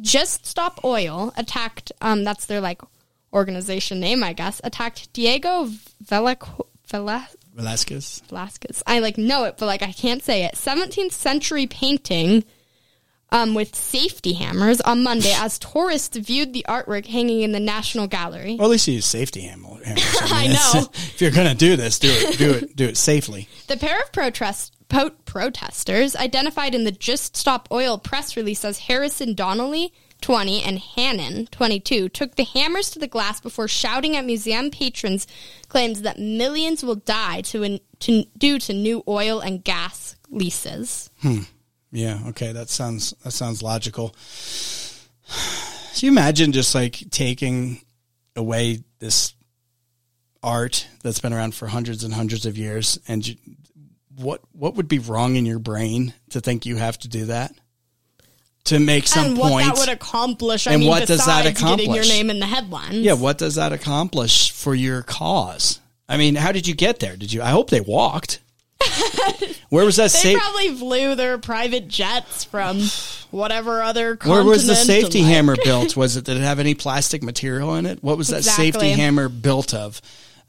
Just 0.00 0.44
Stop 0.46 0.80
Oil 0.84 1.32
attacked, 1.36 1.92
um, 2.00 2.24
that's 2.24 2.46
their 2.46 2.60
like 2.60 2.82
organization 3.32 4.00
name, 4.00 4.24
I 4.24 4.32
guess, 4.32 4.60
attacked 4.64 5.12
Diego 5.12 5.68
Velac- 6.04 6.66
Vela- 6.88 7.28
Velasquez. 7.54 8.22
Velasquez. 8.28 8.82
I 8.86 8.98
like 9.00 9.18
know 9.18 9.44
it, 9.44 9.56
but 9.58 9.66
like 9.66 9.82
I 9.82 9.92
can't 9.92 10.22
say 10.22 10.44
it. 10.44 10.54
17th 10.54 11.12
century 11.12 11.66
painting 11.66 12.44
um, 13.30 13.54
with 13.54 13.74
safety 13.74 14.34
hammers 14.34 14.80
on 14.82 15.02
Monday 15.02 15.32
as 15.34 15.58
tourists 15.58 16.16
viewed 16.16 16.52
the 16.52 16.64
artwork 16.68 17.06
hanging 17.06 17.40
in 17.40 17.52
the 17.52 17.60
National 17.60 18.06
Gallery. 18.06 18.56
Well, 18.58 18.68
at 18.68 18.72
least 18.72 18.88
you 18.88 18.94
use 18.94 19.06
safety 19.06 19.42
hammer- 19.42 19.82
hammers. 19.84 20.04
I 20.22 20.44
it's- 20.44 20.74
know. 20.74 20.80
if 20.92 21.20
you're 21.20 21.30
gonna 21.30 21.54
do 21.54 21.76
this, 21.76 21.98
do 21.98 22.08
it, 22.10 22.38
do 22.38 22.50
it, 22.52 22.76
do 22.76 22.84
it 22.86 22.96
safely. 22.96 23.48
The 23.68 23.76
pair 23.76 23.98
of 24.00 24.12
protest, 24.12 24.74
po- 24.88 25.10
protesters, 25.24 26.14
identified 26.16 26.74
in 26.74 26.84
the 26.84 26.92
Just 26.92 27.36
Stop 27.36 27.68
Oil 27.72 27.96
press 27.98 28.36
release 28.36 28.64
as 28.64 28.78
Harrison 28.80 29.34
Donnelly, 29.34 29.92
20, 30.22 30.62
and 30.62 30.78
Hanan, 30.78 31.46
22, 31.46 32.08
took 32.08 32.36
the 32.36 32.44
hammers 32.44 32.90
to 32.90 32.98
the 32.98 33.06
glass 33.06 33.40
before 33.40 33.68
shouting 33.68 34.16
at 34.16 34.24
museum 34.24 34.70
patrons 34.70 35.26
claims 35.68 36.02
that 36.02 36.18
millions 36.18 36.82
will 36.82 36.94
die 36.94 37.42
to, 37.42 37.78
to 38.00 38.24
due 38.38 38.58
to 38.60 38.72
new 38.72 39.04
oil 39.06 39.40
and 39.40 39.62
gas 39.62 40.16
leases. 40.30 41.10
Hmm. 41.20 41.40
Yeah. 41.92 42.20
Okay. 42.28 42.52
That 42.52 42.70
sounds 42.70 43.14
that 43.22 43.32
sounds 43.32 43.62
logical. 43.62 44.16
So 45.92 46.06
you 46.06 46.10
imagine 46.10 46.52
just 46.52 46.74
like 46.74 47.04
taking 47.10 47.82
away 48.34 48.82
this 48.98 49.34
art 50.42 50.88
that's 51.02 51.20
been 51.20 51.34
around 51.34 51.54
for 51.54 51.66
hundreds 51.66 52.02
and 52.02 52.14
hundreds 52.14 52.46
of 52.46 52.56
years, 52.56 52.98
and 53.06 53.26
you, 53.26 53.36
what 54.16 54.40
what 54.52 54.74
would 54.74 54.88
be 54.88 54.98
wrong 54.98 55.36
in 55.36 55.44
your 55.44 55.58
brain 55.58 56.14
to 56.30 56.40
think 56.40 56.64
you 56.64 56.76
have 56.76 56.98
to 57.00 57.08
do 57.08 57.26
that? 57.26 57.52
To 58.64 58.78
make 58.78 59.06
some 59.08 59.26
and 59.26 59.38
what 59.38 59.50
point. 59.50 59.66
that 59.66 59.78
would 59.78 59.88
accomplish. 59.88 60.66
I 60.66 60.72
And 60.72 60.80
mean, 60.80 60.88
what 60.88 61.06
does 61.06 61.24
that 61.26 61.46
accomplish? 61.46 61.86
getting 61.86 61.94
your 61.94 62.04
name 62.04 62.30
in 62.30 62.38
the 62.38 62.46
headlines. 62.46 62.94
yeah, 62.96 63.14
what 63.14 63.38
does 63.38 63.56
that 63.56 63.72
accomplish 63.72 64.52
for 64.52 64.74
your 64.74 65.02
cause? 65.02 65.80
I 66.08 66.16
mean, 66.16 66.34
how 66.36 66.52
did 66.52 66.66
you 66.66 66.74
get 66.74 67.00
there? 67.00 67.16
Did 67.16 67.32
you? 67.32 67.42
I 67.42 67.50
hope 67.50 67.70
they 67.70 67.80
walked. 67.80 68.40
Where 69.68 69.84
was 69.84 69.96
that 69.96 70.10
They 70.12 70.18
safe? 70.34 70.38
probably 70.38 70.74
flew 70.74 71.14
their 71.14 71.38
private 71.38 71.88
jets 71.88 72.44
from 72.44 72.80
whatever 73.30 73.80
other 73.82 74.18
Where 74.24 74.44
was 74.44 74.66
the 74.66 74.74
safety 74.74 75.20
like- 75.22 75.28
hammer 75.32 75.56
built? 75.64 75.96
Was 75.96 76.16
it? 76.16 76.24
Did 76.24 76.36
it 76.36 76.42
have 76.42 76.58
any 76.58 76.74
plastic 76.74 77.22
material 77.22 77.74
in 77.76 77.86
it? 77.86 78.02
What 78.02 78.18
was 78.18 78.28
that 78.28 78.38
Exactly. 78.38 78.72
safety 78.72 78.90
hammer 78.90 79.28
built 79.28 79.72
of? 79.74 80.00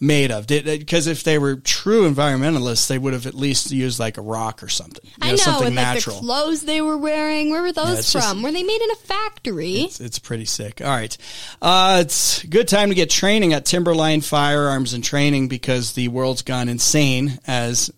Made 0.04 0.32
of? 0.32 0.48
Because 0.48 1.08
if 1.08 1.24
they 1.24 1.38
were 1.38 1.56
true 1.56 2.10
environmentalists, 2.12 2.88
they 2.90 2.98
would 2.98 3.14
have 3.14 3.26
at 3.26 3.34
least 3.34 3.72
used 3.72 4.00
like 4.00 4.18
a 4.18 4.22
rock 4.22 4.62
or 4.62 4.68
something. 4.68 5.02
You 5.06 5.12
I 5.22 5.30
know, 5.32 5.36
something 5.38 5.68
like 5.68 5.74
natural. 5.76 6.18
the 6.18 6.22
clothes 6.24 6.64
they 6.64 6.82
were 6.82 6.98
wearing. 6.98 7.52
Where 7.52 7.62
were 7.62 7.72
those 7.72 8.00
it's 8.00 8.12
from? 8.12 8.22
just- 8.22 8.44
were 8.44 8.52
they 8.52 8.64
made 8.64 8.82
in 8.82 8.92
a 8.92 8.96
factory? 8.96 9.76
It's, 9.76 10.02
it's 10.02 10.20
pretty 10.20 10.44
sick. 10.44 10.82
All 10.82 10.88
right. 10.88 11.18
Uh, 11.62 12.00
it's 12.02 12.44
a 12.44 12.48
good 12.48 12.68
time 12.68 12.90
to 12.90 12.96
get 12.96 13.10
training 13.10 13.54
at 13.54 13.66
Timberline 13.66 14.20
Firearms 14.20 14.94
and 14.94 15.04
Training 15.04 15.48
because 15.48 15.94
the 15.94 16.10
world's 16.10 16.42
gone 16.42 16.68
insane 16.68 17.40
as 17.48 17.90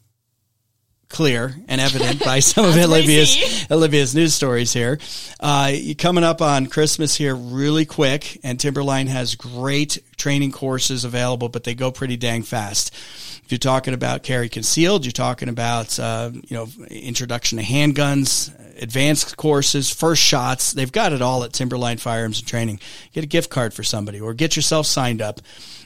clear 1.16 1.56
and 1.70 1.80
evident 1.80 2.22
by 2.26 2.42
some 2.42 2.66
of 2.66 2.76
Olivia's. 2.78 3.66
Olivia's 3.72 4.14
news 4.14 4.34
stories 4.34 4.74
here. 4.74 5.00
Uh, 5.40 5.72
coming 5.98 6.26
up 6.26 6.42
on 6.42 6.68
Christmas 6.68 7.16
here 7.16 7.34
really 7.34 7.86
quick 7.86 8.38
and 8.44 8.60
Timberline 8.60 9.08
has 9.08 9.36
great 9.36 9.98
training 10.18 10.52
courses 10.52 11.06
available, 11.06 11.48
but 11.48 11.64
they 11.64 11.74
go 11.74 11.90
pretty 11.90 12.18
dang 12.18 12.44
fast. 12.44 12.94
If 13.46 13.52
you're 13.52 13.60
talking 13.60 13.94
about 13.94 14.24
carry 14.24 14.50
concealed, 14.50 15.06
you're 15.06 15.14
talking 15.14 15.48
about, 15.48 15.98
uh, 15.98 16.32
you 16.34 16.58
know, 16.58 16.68
introduction 16.90 17.60
to 17.60 17.64
handguns, 17.64 18.52
advanced 18.82 19.38
courses, 19.38 19.90
first 19.90 20.22
shots. 20.22 20.74
They've 20.74 20.92
got 20.92 21.14
it 21.14 21.22
all 21.22 21.46
at 21.46 21.54
Timberline 21.54 21.98
Firearms 21.98 22.40
and 22.40 22.48
Training. 22.48 22.82
Get 23.14 23.24
a 23.24 23.28
gift 23.28 23.50
card 23.50 23.74
for 23.74 23.84
somebody 23.84 24.20
or 24.20 24.34
get 24.34 24.58
yourself 24.58 24.86
signed 24.86 25.22
up. 25.22 25.40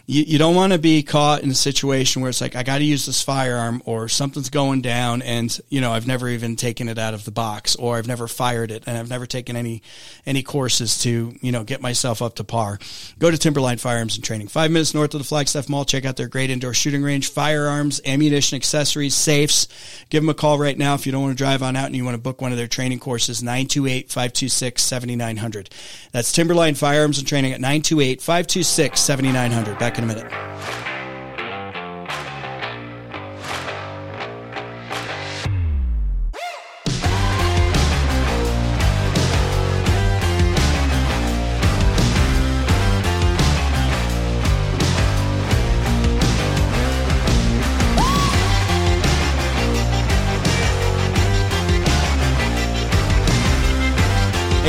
You, 0.10 0.24
you 0.24 0.40
don't 0.40 0.56
want 0.56 0.74
to 0.74 0.80
be 0.80 1.04
caught 1.04 1.44
in 1.44 1.52
a 1.52 1.54
situation 1.54 2.24
where 2.24 2.30
it's 2.30 2.42
like, 2.42 2.56
I 2.56 2.64
got 2.64 2.80
to 2.80 2.84
use 2.84 3.06
this 3.06 3.22
firearm 3.22 3.84
or 3.86 4.10
something's 4.10 4.50
going 4.50 4.82
down 4.82 5.22
and, 5.22 5.56
you 5.70 5.82
know, 5.82 5.92
I've 5.92 6.08
never 6.08 6.28
even 6.28 6.56
taken 6.56 6.90
it 6.90 6.98
out 6.98 7.14
of 7.14 7.26
the 7.26 7.32
box 7.32 7.76
or 7.76 7.96
I've 7.96 8.08
never 8.08 8.28
fired 8.28 8.72
it 8.72 8.86
and 8.88 8.98
I've 8.98 9.08
never 9.08 9.28
taken 9.28 9.56
any, 9.56 9.84
any 10.26 10.42
courses 10.42 10.98
to, 11.04 11.36
you 11.42 11.52
know, 11.52 11.64
get 11.64 11.80
myself 11.80 12.24
up 12.24 12.38
to 12.38 12.44
par. 12.44 12.80
Go 13.20 13.30
to 13.30 13.38
Timberline 13.38 13.78
Firearms 13.78 14.16
and 14.16 14.24
Training. 14.24 14.48
Five 14.48 14.72
minutes 14.72 14.96
north 14.96 15.14
of 15.14 15.20
the 15.20 15.26
Flagstaff 15.26 15.70
Mall. 15.70 15.86
Check 15.86 16.06
out 16.06 16.16
their 16.16 16.28
great 16.28 16.50
indoor 16.50 16.74
shooting 16.74 17.04
range, 17.04 17.30
firearms, 17.30 18.02
ammunition, 18.04 18.56
accessories, 18.56 19.14
safes. 19.14 19.68
Give 20.10 20.24
them 20.24 20.30
a 20.30 20.34
call 20.34 20.58
right 20.58 20.76
now 20.76 20.96
if 20.96 21.06
you 21.06 21.12
don't 21.12 21.22
want 21.22 21.38
to 21.38 21.44
drive 21.44 21.62
on 21.62 21.76
out 21.76 21.86
and 21.86 21.96
you 21.96 22.04
want 22.04 22.16
to 22.16 22.22
book 22.22 22.42
one 22.42 22.52
of 22.52 22.58
their 22.58 22.66
training 22.66 22.98
courses, 22.98 23.44
928-526-7900. 23.44 25.68
That's 26.14 26.32
Timberline 26.32 26.74
Firearms 26.74 27.20
and 27.20 27.28
Training 27.28 27.54
at 27.54 27.60
928-526-7900. 27.60 29.78
Back 29.78 29.99
in 30.00 30.10
a 30.10 30.14
minute. 30.16 30.99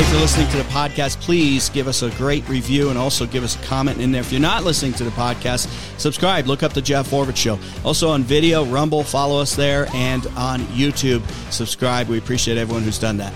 If 0.00 0.10
you're 0.10 0.22
listening 0.22 0.48
to 0.48 0.56
the 0.56 0.64
podcast, 0.64 1.20
please 1.20 1.68
give 1.68 1.86
us 1.86 2.00
a 2.00 2.08
great 2.12 2.48
review 2.48 2.88
and 2.88 2.98
also 2.98 3.26
give 3.26 3.44
us 3.44 3.54
a 3.54 3.66
comment 3.66 4.00
in 4.00 4.10
there. 4.10 4.22
If 4.22 4.32
you're 4.32 4.40
not 4.40 4.64
listening 4.64 4.94
to 4.94 5.04
the 5.04 5.10
podcast, 5.10 5.68
subscribe. 6.00 6.46
Look 6.46 6.62
up 6.62 6.72
the 6.72 6.80
Jeff 6.80 7.10
Oravits 7.10 7.36
Show. 7.36 7.58
Also 7.84 8.08
on 8.08 8.22
video, 8.22 8.64
Rumble, 8.64 9.04
follow 9.04 9.38
us 9.40 9.54
there, 9.54 9.88
and 9.92 10.26
on 10.38 10.60
YouTube, 10.68 11.22
subscribe. 11.52 12.08
We 12.08 12.16
appreciate 12.16 12.56
everyone 12.56 12.82
who's 12.82 12.98
done 12.98 13.18
that. 13.18 13.32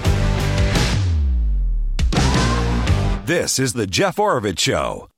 This 3.27 3.59
is 3.59 3.75
the 3.75 3.87
Jeff 3.87 4.17
Oravits 4.17 4.61
Show. 4.61 5.11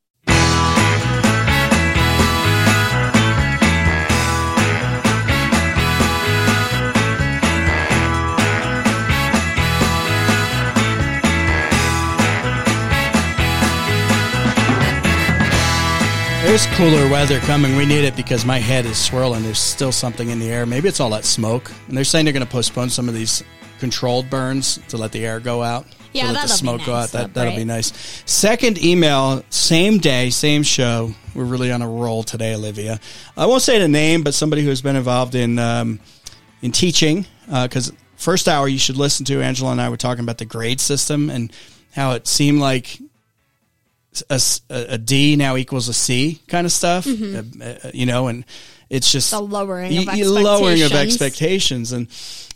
There's 16.47 16.67
cooler 16.77 17.09
weather 17.11 17.41
coming. 17.41 17.75
We 17.75 17.85
need 17.87 18.05
it 18.05 18.15
because 18.15 18.45
my 18.45 18.59
head 18.59 18.87
is 18.87 18.97
swirling. 18.97 19.43
There's 19.43 19.59
still 19.59 19.91
something 19.91 20.31
in 20.31 20.39
the 20.39 20.49
air. 20.49 20.65
Maybe 20.65 20.89
it's 20.89 21.01
all 21.01 21.11
that 21.11 21.25
smoke. 21.25 21.73
And 21.89 21.97
they're 21.97 22.05
saying 22.05 22.25
they're 22.25 22.33
going 22.33 22.47
to 22.47 22.51
postpone 22.51 22.89
some 22.91 23.09
of 23.09 23.15
these 23.15 23.43
controlled 23.81 24.31
burns 24.31 24.79
to 24.89 24.97
let 24.97 25.11
the 25.11 25.27
air 25.27 25.41
go 25.41 25.61
out. 25.61 25.87
Yeah, 26.13 26.29
to 26.29 26.33
let 26.35 26.43
the 26.43 26.49
smoke 26.49 26.87
go 26.87 26.93
nice, 26.93 27.07
out. 27.07 27.11
That, 27.21 27.35
that'll 27.35 27.57
be 27.57 27.65
nice. 27.65 27.93
Second 28.27 28.83
email, 28.83 29.43
same 29.51 29.99
day, 29.99 30.31
same 30.31 30.63
show. 30.63 31.11
We're 31.35 31.45
really 31.45 31.73
on 31.73 31.83
a 31.83 31.89
roll 31.89 32.23
today, 32.23 32.55
Olivia. 32.55 33.01
I 33.37 33.47
won't 33.47 33.63
say 33.63 33.81
the 33.81 33.89
name, 33.89 34.23
but 34.23 34.33
somebody 34.33 34.63
who's 34.63 34.81
been 34.81 34.97
involved 34.97 35.35
in 35.35 35.59
um, 35.59 35.99
in 36.63 36.71
teaching. 36.71 37.27
Because 37.47 37.93
first 38.15 38.47
hour 38.47 38.69
you 38.69 38.79
should 38.79 38.97
listen 38.97 39.27
to. 39.27 39.43
Angela 39.43 39.73
and 39.73 39.81
I 39.81 39.89
were 39.89 39.97
talking 39.97 40.23
about 40.23 40.39
the 40.39 40.47
grade 40.47 40.81
system 40.81 41.29
and 41.29 41.53
how 41.93 42.13
it 42.13 42.29
seemed 42.29 42.61
like 42.61 43.01
a, 44.31 44.41
a- 44.71 44.95
a 44.95 44.99
D 44.99 45.37
now 45.37 45.57
equals 45.57 45.89
a 45.89 45.95
C 45.95 46.41
kind 46.49 46.67
of 46.67 46.73
stuff, 46.73 47.07
Uh, 47.07 47.43
uh, 47.63 47.91
you 47.95 48.07
know, 48.07 48.29
and 48.29 48.45
it's 48.89 49.11
just 49.11 49.33
Mm-hmm. 49.33 49.45
The 49.47 49.53
lowering 49.53 49.99
of 49.99 50.07
y- 50.07 50.15
y- 50.17 50.23
lowering 50.25 50.83
of 50.83 50.93
expectations. 50.93 51.93
expectations. 51.93 51.93
And 51.93 52.09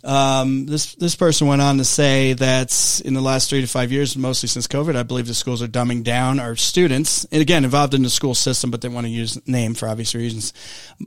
um, 0.03 0.67
this 0.67 0.95
this 0.95 1.15
person 1.17 1.47
went 1.49 1.61
on 1.61 1.77
to 1.79 1.85
say 1.85 2.33
that 2.35 3.03
in 3.05 3.13
the 3.15 3.21
last 3.21 3.51
three 3.51 3.61
to 3.61 3.67
five 3.67 3.91
years, 3.93 4.17
mostly 4.17 4.49
since 4.49 4.67
COVID, 4.67 4.97
I 4.97 5.03
believe 5.03 5.27
the 5.27 5.35
schools 5.35 5.61
are 5.63 5.67
dumbing 5.69 6.05
down 6.05 6.41
our 6.41 6.57
students, 6.57 7.27
and 7.33 7.43
again 7.43 7.65
involved 7.65 7.93
in 7.95 8.03
the 8.03 8.09
school 8.11 8.35
system, 8.35 8.71
but 8.71 8.81
they 8.81 8.89
want 8.89 9.07
to 9.07 9.11
use 9.13 9.47
name 9.47 9.75
for 9.75 9.89
obvious 9.89 10.15
reasons. 10.15 10.53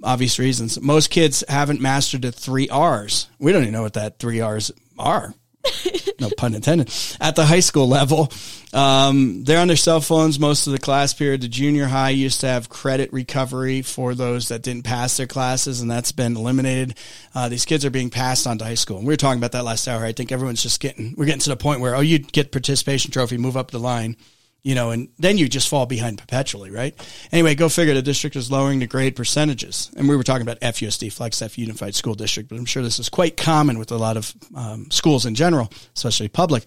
Obvious 0.04 0.38
reasons. 0.38 0.80
Most 0.80 1.10
kids 1.10 1.44
haven't 1.48 1.82
mastered 1.82 2.22
the 2.22 2.32
three 2.32 2.70
R's. 2.70 3.28
We 3.40 3.52
don't 3.52 3.62
even 3.64 3.74
know 3.74 3.82
what 3.82 3.94
that 3.94 4.20
three 4.20 4.42
R's 4.42 4.72
are 5.00 5.34
no 6.19 6.30
pun 6.38 6.56
intended, 6.56 6.91
at 7.19 7.35
the 7.35 7.45
high 7.45 7.60
school 7.60 7.88
level. 7.88 8.31
Um, 8.73 9.44
they're 9.44 9.60
on 9.60 9.68
their 9.68 9.77
cell 9.77 10.02
phones 10.02 10.40
most 10.40 10.68
of 10.68 10.73
the 10.73 10.80
class 10.80 11.14
period. 11.14 11.41
The 11.41 11.48
junior 11.48 11.85
high 11.85 12.10
used 12.10 12.41
to 12.41 12.48
have 12.48 12.69
credit 12.69 13.14
recovery 13.14 13.81
for 13.81 14.15
those 14.15 14.48
that 14.49 14.64
didn't 14.64 14.84
pass 14.84 15.18
their 15.18 15.27
classes, 15.27 15.81
and 15.81 15.90
that's 15.90 16.11
been 16.11 16.35
eliminated. 16.35 16.98
Uh, 17.35 17.49
these 17.49 17.65
kids 17.65 17.85
are 17.85 17.91
being 17.91 18.10
passed 18.10 18.48
on 18.48 18.57
to 18.57 18.65
high 18.65 18.73
school. 18.73 18.98
And 18.98 19.07
we 19.07 19.14
were 19.14 19.18
talking 19.18 19.40
about 19.40 19.52
that 19.53 19.64
last 19.64 19.88
hour. 19.88 20.03
I 20.03 20.11
think 20.11 20.31
everyone's 20.31 20.64
just 20.64 20.80
getting, 20.80 21.14
we're 21.18 21.26
getting 21.26 21.41
to 21.41 21.49
the 21.49 21.57
point 21.57 21.81
where, 21.81 21.95
oh, 21.95 22.02
you 22.02 22.19
get 22.19 22.52
participation 22.52 23.11
trophy, 23.11 23.38
move 23.38 23.57
up 23.57 23.72
the 23.72 23.80
line. 23.80 24.18
You 24.64 24.76
know, 24.76 24.91
and 24.91 25.10
then 25.19 25.38
you 25.38 25.49
just 25.49 25.68
fall 25.68 25.85
behind 25.85 26.18
perpetually, 26.18 26.72
right? 26.72 26.95
Anyway, 27.34 27.53
go 27.53 27.68
figure. 27.68 27.94
The 27.94 28.02
district 28.02 28.38
is 28.38 28.49
lowering 28.49 28.80
the 28.80 28.88
grade 28.88 29.14
percentages, 29.14 29.91
and 29.98 30.07
we 30.07 30.15
were 30.15 30.23
talking 30.23 30.41
about 30.41 30.61
FUSD, 30.61 31.11
Flagstaff 31.11 31.57
Unified 31.57 31.95
School 31.95 32.15
District, 32.15 32.48
but 32.48 32.57
I'm 32.57 32.64
sure 32.64 32.81
this 32.81 32.98
is 32.98 33.10
quite 33.10 33.35
common 33.35 33.77
with 33.77 33.91
a 33.91 33.98
lot 33.98 34.15
of 34.15 34.34
um, 34.56 34.90
schools 34.90 35.26
in 35.26 35.35
general, 35.35 35.69
especially 35.98 36.30
public. 36.30 36.64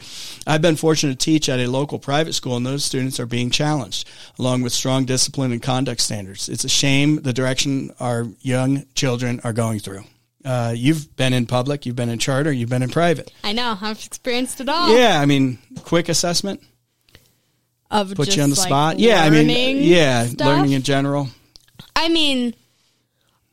I've 0.46 0.60
been 0.60 0.76
fortunate 0.76 1.18
to 1.18 1.24
teach 1.24 1.48
at 1.48 1.58
a 1.58 1.70
local 1.70 1.98
private 1.98 2.34
school, 2.34 2.58
and 2.58 2.66
those 2.66 2.84
students 2.84 3.18
are 3.18 3.24
being 3.24 3.48
challenged, 3.48 4.06
along 4.38 4.60
with 4.60 4.74
strong 4.74 5.06
discipline 5.06 5.52
and 5.52 5.62
conduct 5.62 6.02
standards. 6.02 6.50
It's 6.50 6.64
a 6.64 6.68
shame 6.68 7.22
the 7.22 7.32
direction 7.32 7.92
our 7.98 8.26
young 8.40 8.84
children 8.94 9.40
are 9.42 9.54
going 9.54 9.78
through. 9.78 10.04
Uh, 10.44 10.74
you've 10.76 11.16
been 11.16 11.32
in 11.32 11.46
public, 11.46 11.86
you've 11.86 11.96
been 11.96 12.10
in 12.10 12.18
charter, 12.18 12.52
you've 12.52 12.68
been 12.68 12.82
in 12.82 12.90
private. 12.90 13.32
I 13.42 13.52
know. 13.52 13.76
I've 13.80 14.04
experienced 14.04 14.60
it 14.60 14.68
all. 14.68 14.96
Yeah, 14.96 15.18
I 15.18 15.24
mean, 15.24 15.58
quick 15.82 16.10
assessment 16.10 16.62
Of 17.90 18.14
put 18.14 18.26
just, 18.26 18.36
you 18.36 18.42
on 18.42 18.50
the 18.50 18.56
like, 18.56 18.66
spot. 18.66 18.98
Yeah, 18.98 19.22
I 19.22 19.30
mean, 19.30 19.82
yeah, 19.82 20.26
stuff. 20.26 20.46
learning 20.46 20.72
in 20.72 20.82
general. 20.82 21.28
I 21.94 22.08
mean, 22.08 22.54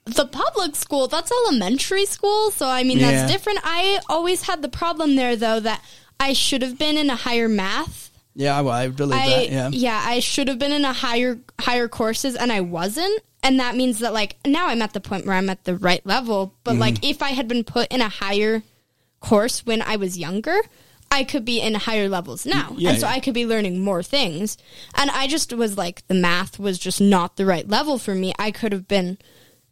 the 0.06 0.26
public 0.26 0.76
school, 0.76 1.08
that's 1.08 1.32
elementary 1.32 2.06
school. 2.06 2.52
So, 2.52 2.68
I 2.68 2.84
mean, 2.84 3.00
Yeah. 3.00 3.12
that's 3.12 3.32
different. 3.32 3.60
I 3.64 4.00
always 4.10 4.44
had 4.44 4.62
the 4.62 4.70
problem 4.70 5.16
there, 5.16 5.36
though, 5.36 5.60
that 5.60 5.82
I 6.20 6.34
should 6.34 6.62
have 6.62 6.78
been 6.78 6.98
in 6.98 7.10
a 7.10 7.16
higher 7.16 7.48
math. 7.48 8.12
Yeah, 8.36 8.60
well, 8.62 8.74
I 8.74 8.88
believe 8.88 9.20
I, 9.20 9.48
that. 9.48 9.74
Yeah. 9.74 10.02
I 10.04 10.20
should 10.20 10.48
have 10.48 10.58
been 10.58 10.72
in 10.72 10.84
a 10.86 10.94
higher 10.94 11.40
higher 11.62 11.88
courses, 11.88 12.36
and 12.36 12.52
I 12.52 12.62
wasn't. 12.62 13.22
And 13.44 13.60
that 13.60 13.76
means 13.76 14.00
that, 14.00 14.14
like, 14.14 14.38
now 14.48 14.68
I'm 14.68 14.82
at 14.82 14.94
the 14.94 15.00
point 15.02 15.26
where 15.26 15.36
I'm 15.36 15.50
at 15.50 15.66
the 15.66 15.76
right 15.76 16.04
level. 16.06 16.56
But, 16.64 16.72
Mm-hmm. 16.72 16.80
like, 16.82 17.06
if 17.06 17.22
I 17.22 17.30
had 17.30 17.48
been 17.48 17.64
put 17.64 17.92
in 17.92 18.02
a 18.02 18.10
higher 18.10 18.64
course 19.20 19.66
when 19.66 19.82
I 19.82 19.98
was 19.98 20.18
younger, 20.18 20.60
I 21.14 21.24
could 21.24 21.46
be 21.46 21.62
in 21.62 21.76
higher 21.76 22.10
levels 22.10 22.44
now. 22.44 22.74
Yeah, 22.76 22.90
and 22.90 23.00
so 23.00 23.06
yeah. 23.08 23.14
I 23.14 23.20
could 23.20 23.36
be 23.36 23.46
learning 23.46 23.80
more 23.80 24.02
things. 24.02 24.58
And 24.96 25.12
I 25.12 25.28
just 25.28 25.54
was 25.54 25.78
like, 25.78 26.06
the 26.08 26.16
math 26.16 26.58
was 26.58 26.80
just 26.80 27.00
not 27.00 27.38
the 27.38 27.46
right 27.46 27.68
level 27.68 28.00
for 28.00 28.16
me. 28.16 28.34
I 28.40 28.50
could 28.50 28.72
have 28.72 28.88
been 28.88 29.20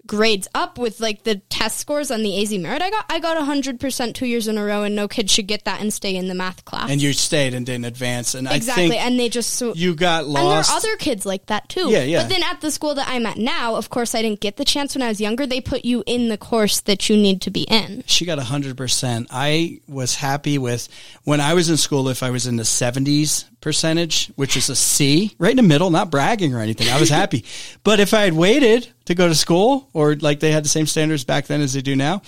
grades 0.07 0.47
up 0.53 0.77
with 0.77 0.99
like 0.99 1.23
the 1.23 1.35
test 1.35 1.77
scores 1.77 2.11
on 2.11 2.23
the 2.23 2.29
AzMERIT 2.29 2.81
I 2.81 2.89
got. 2.89 3.05
I 3.09 3.19
got 3.19 3.37
100% 3.37 4.13
two 4.13 4.25
years 4.25 4.47
in 4.47 4.57
a 4.57 4.63
row, 4.63 4.83
and 4.83 4.95
no 4.95 5.07
kid 5.07 5.29
should 5.29 5.47
get 5.47 5.65
that 5.65 5.81
and 5.81 5.93
stay 5.93 6.15
in 6.15 6.27
the 6.27 6.35
math 6.35 6.65
class. 6.65 6.89
And 6.89 7.01
you 7.01 7.13
stayed 7.13 7.53
and 7.53 7.65
didn't 7.65 7.85
advance. 7.85 8.35
And 8.35 8.47
exactly, 8.47 8.85
I 8.85 8.89
think 8.89 9.05
and 9.05 9.19
they 9.19 9.29
just 9.29 9.53
so 9.53 9.73
you 9.73 9.95
got 9.95 10.25
lost. 10.25 10.39
and 10.39 10.51
there 10.51 10.57
are 10.57 10.77
other 10.77 10.97
kids 10.97 11.25
like 11.25 11.47
that 11.47 11.69
too. 11.69 11.89
Yeah, 11.89 12.03
yeah. 12.03 12.23
But 12.23 12.29
then 12.29 12.43
at 12.43 12.61
the 12.61 12.71
school 12.71 12.95
that 12.95 13.07
I'm 13.07 13.25
at 13.25 13.37
now, 13.37 13.75
of 13.75 13.89
course, 13.89 14.15
I 14.15 14.21
didn't 14.21 14.39
get 14.39 14.57
the 14.57 14.65
chance 14.65 14.95
when 14.95 15.01
I 15.01 15.07
was 15.07 15.21
younger. 15.21 15.45
They 15.45 15.61
put 15.61 15.85
you 15.85 16.03
in 16.05 16.29
the 16.29 16.37
course 16.37 16.81
that 16.81 17.09
you 17.09 17.17
need 17.17 17.41
to 17.41 17.51
be 17.51 17.63
in. 17.63 18.03
she 18.05 18.25
got 18.25 18.39
100%. 18.39 19.27
I 19.31 19.79
was 19.87 20.15
happy 20.15 20.57
with 20.57 20.87
when 21.23 21.41
I 21.41 21.53
was 21.53 21.69
in 21.69 21.77
school, 21.77 22.09
if 22.09 22.23
I 22.23 22.29
was 22.29 22.47
in 22.47 22.55
the 22.55 22.63
70s 22.63 23.45
percentage, 23.61 24.27
which 24.35 24.57
is 24.57 24.69
a 24.69 24.75
C, 24.75 25.35
right 25.37 25.51
in 25.51 25.57
the 25.57 25.63
middle, 25.63 25.89
not 25.91 26.09
bragging 26.11 26.53
or 26.53 26.59
anything. 26.59 26.89
I 26.89 26.99
was 26.99 27.09
happy. 27.09 27.45
but 27.83 27.99
if 27.99 28.13
I 28.13 28.21
had 28.21 28.33
waited 28.33 28.89
to 29.05 29.15
go 29.15 29.27
to 29.27 29.35
school 29.35 29.89
or 29.93 30.15
like 30.15 30.39
they 30.39 30.51
had 30.51 30.65
the 30.65 30.69
same 30.69 30.87
standards 30.87 31.23
back 31.23 31.47
then 31.47 31.61
as 31.61 31.73
they 31.73 31.81
do 31.81 31.95
now, 31.95 32.21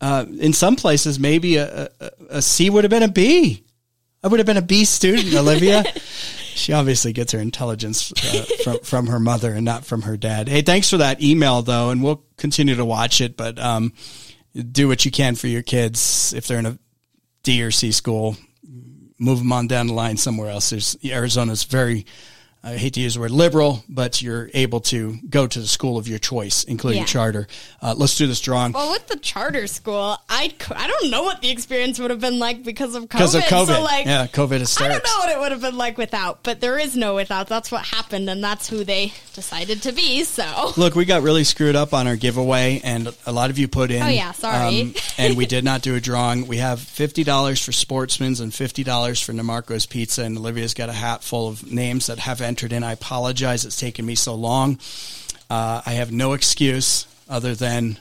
uh, 0.00 0.24
in 0.38 0.52
some 0.52 0.76
places, 0.76 1.18
maybe 1.18 1.56
a, 1.56 1.90
a, 2.00 2.10
a 2.30 2.42
C 2.42 2.70
would 2.70 2.84
have 2.84 2.90
been 2.90 3.02
a 3.02 3.08
B. 3.08 3.64
I 4.22 4.28
would 4.28 4.40
have 4.40 4.46
been 4.46 4.56
a 4.56 4.62
B 4.62 4.84
student, 4.84 5.34
Olivia. 5.34 5.84
she 6.54 6.72
obviously 6.72 7.12
gets 7.12 7.32
her 7.32 7.38
intelligence 7.38 8.12
uh, 8.12 8.44
from 8.64 8.78
from 8.80 9.06
her 9.08 9.20
mother 9.20 9.52
and 9.52 9.64
not 9.64 9.84
from 9.84 10.02
her 10.02 10.16
dad. 10.16 10.48
Hey, 10.48 10.62
thanks 10.62 10.90
for 10.90 10.96
that 10.96 11.22
email 11.22 11.62
though, 11.62 11.90
and 11.90 12.02
we'll 12.02 12.24
continue 12.36 12.74
to 12.74 12.84
watch 12.84 13.20
it. 13.20 13.36
But 13.36 13.58
um, 13.58 13.92
do 14.72 14.88
what 14.88 15.04
you 15.04 15.10
can 15.10 15.34
for 15.34 15.46
your 15.46 15.62
kids 15.62 16.32
if 16.32 16.46
they're 16.46 16.58
in 16.58 16.66
a 16.66 16.78
D 17.42 17.62
or 17.62 17.70
C 17.70 17.92
school. 17.92 18.36
Move 19.18 19.38
them 19.38 19.52
on 19.52 19.66
down 19.66 19.88
the 19.88 19.92
line 19.92 20.16
somewhere 20.16 20.50
else. 20.50 20.70
There's 20.70 20.96
Arizona's 21.04 21.64
very. 21.64 22.06
I 22.62 22.76
hate 22.76 22.94
to 22.94 23.00
use 23.00 23.14
the 23.14 23.20
word 23.20 23.30
liberal, 23.30 23.84
but 23.88 24.20
you're 24.20 24.50
able 24.52 24.80
to 24.80 25.16
go 25.30 25.46
to 25.46 25.60
the 25.60 25.66
school 25.68 25.96
of 25.96 26.08
your 26.08 26.18
choice, 26.18 26.64
including 26.64 27.00
Yeah. 27.02 27.06
charter. 27.06 27.46
Uh, 27.80 27.94
let's 27.96 28.16
do 28.16 28.26
this 28.26 28.40
drawing. 28.40 28.72
Well, 28.72 28.90
with 28.90 29.06
the 29.06 29.16
charter 29.16 29.66
school, 29.68 30.18
I, 30.28 30.52
I 30.74 30.86
don't 30.88 31.10
know 31.10 31.22
what 31.22 31.40
the 31.40 31.50
experience 31.50 31.98
would 32.00 32.10
have 32.10 32.20
been 32.20 32.40
like 32.40 32.64
because 32.64 32.96
of 32.96 33.04
COVID. 33.04 33.08
Because 33.12 33.34
of 33.36 33.42
COVID. 33.44 33.66
So, 33.76 33.82
like, 33.82 34.06
yeah, 34.06 34.26
COVID 34.26 34.60
is 34.60 34.76
I 34.76 34.88
don't 34.88 35.04
know 35.04 35.18
what 35.18 35.30
it 35.30 35.38
would 35.38 35.52
have 35.52 35.60
been 35.60 35.76
like 35.76 35.96
without, 35.98 36.42
but 36.42 36.60
there 36.60 36.78
is 36.78 36.96
no 36.96 37.14
without. 37.14 37.46
That's 37.46 37.70
what 37.70 37.84
happened, 37.86 38.28
and 38.28 38.42
that's 38.42 38.68
who 38.68 38.82
they 38.82 39.12
decided 39.34 39.82
to 39.82 39.92
be. 39.92 40.24
So, 40.24 40.72
Look, 40.76 40.96
we 40.96 41.04
got 41.04 41.22
really 41.22 41.44
screwed 41.44 41.76
up 41.76 41.94
on 41.94 42.08
our 42.08 42.16
giveaway, 42.16 42.80
and 42.82 43.14
a 43.24 43.32
lot 43.32 43.50
of 43.50 43.58
you 43.58 43.68
put 43.68 43.90
in. 43.92 44.02
um, 44.02 44.08
Oh, 44.08 44.10
yeah, 44.10 44.32
sorry. 44.32 44.94
and 45.18 45.36
we 45.36 45.46
did 45.46 45.62
not 45.64 45.82
do 45.82 45.94
a 45.94 46.00
drawing. 46.00 46.46
We 46.48 46.56
have 46.56 46.80
fifty 46.80 47.22
dollars 47.22 47.64
for 47.64 47.70
Sportsman's 47.72 48.40
and 48.40 48.52
fifty 48.52 48.82
dollars 48.82 49.20
for 49.20 49.32
NiMarco's 49.32 49.86
Pizza, 49.86 50.24
and 50.24 50.36
Olivia's 50.36 50.74
got 50.74 50.88
a 50.88 50.92
hat 50.92 51.22
full 51.22 51.46
of 51.48 51.70
names 51.70 52.06
that 52.06 52.18
have 52.18 52.40
entered 52.48 52.72
in. 52.72 52.82
I 52.82 52.92
apologize. 52.92 53.64
It's 53.64 53.78
taken 53.78 54.04
me 54.04 54.16
so 54.16 54.34
long. 54.34 54.80
Uh, 55.48 55.82
I 55.86 55.92
have 55.92 56.10
no 56.10 56.32
excuse 56.32 57.06
other 57.28 57.54
than 57.54 57.98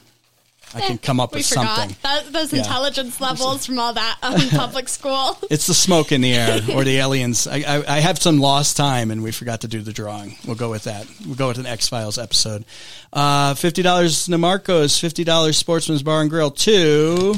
I 0.74 0.82
can 0.82 0.98
come 0.98 1.20
up 1.20 1.34
with 1.34 1.48
forgot. 1.48 1.78
something. 1.78 1.96
That, 2.04 2.34
those 2.34 2.52
yeah. 2.52 2.60
intelligence 2.60 3.22
levels 3.22 3.66
from 3.66 3.80
all 3.80 3.94
that 3.94 4.18
um, 4.22 4.36
public 4.50 4.90
school. 4.90 5.38
it's 5.50 5.68
the 5.68 5.74
smoke 5.74 6.12
in 6.12 6.22
the 6.22 6.34
air 6.34 6.60
or 6.74 6.84
the 6.84 6.98
aliens. 6.98 7.48
I, 7.48 7.64
I, 7.66 7.96
I, 7.98 8.00
have 8.00 8.18
some 8.18 8.40
lost 8.40 8.76
time 8.76 9.10
and 9.10 9.24
we 9.24 9.32
forgot 9.32 9.62
to 9.62 9.68
do 9.68 9.82
the 9.82 9.94
drawing. 9.94 10.36
We'll 10.46 10.58
go 10.58 10.70
with 10.70 10.84
that. 10.84 11.08
We'll 11.26 11.36
go 11.36 11.48
with 11.48 11.58
an 11.58 11.66
X 11.66 11.88
Files 11.88 12.18
episode. 12.18 12.66
Uh, 13.14 13.54
$50 13.54 13.84
NiMarco's, 13.84 14.94
$50 14.94 15.56
Sportsman's 15.56 16.04
Bar 16.04 16.22
and 16.22 16.30
Grill 16.30 16.52
2. 16.52 17.36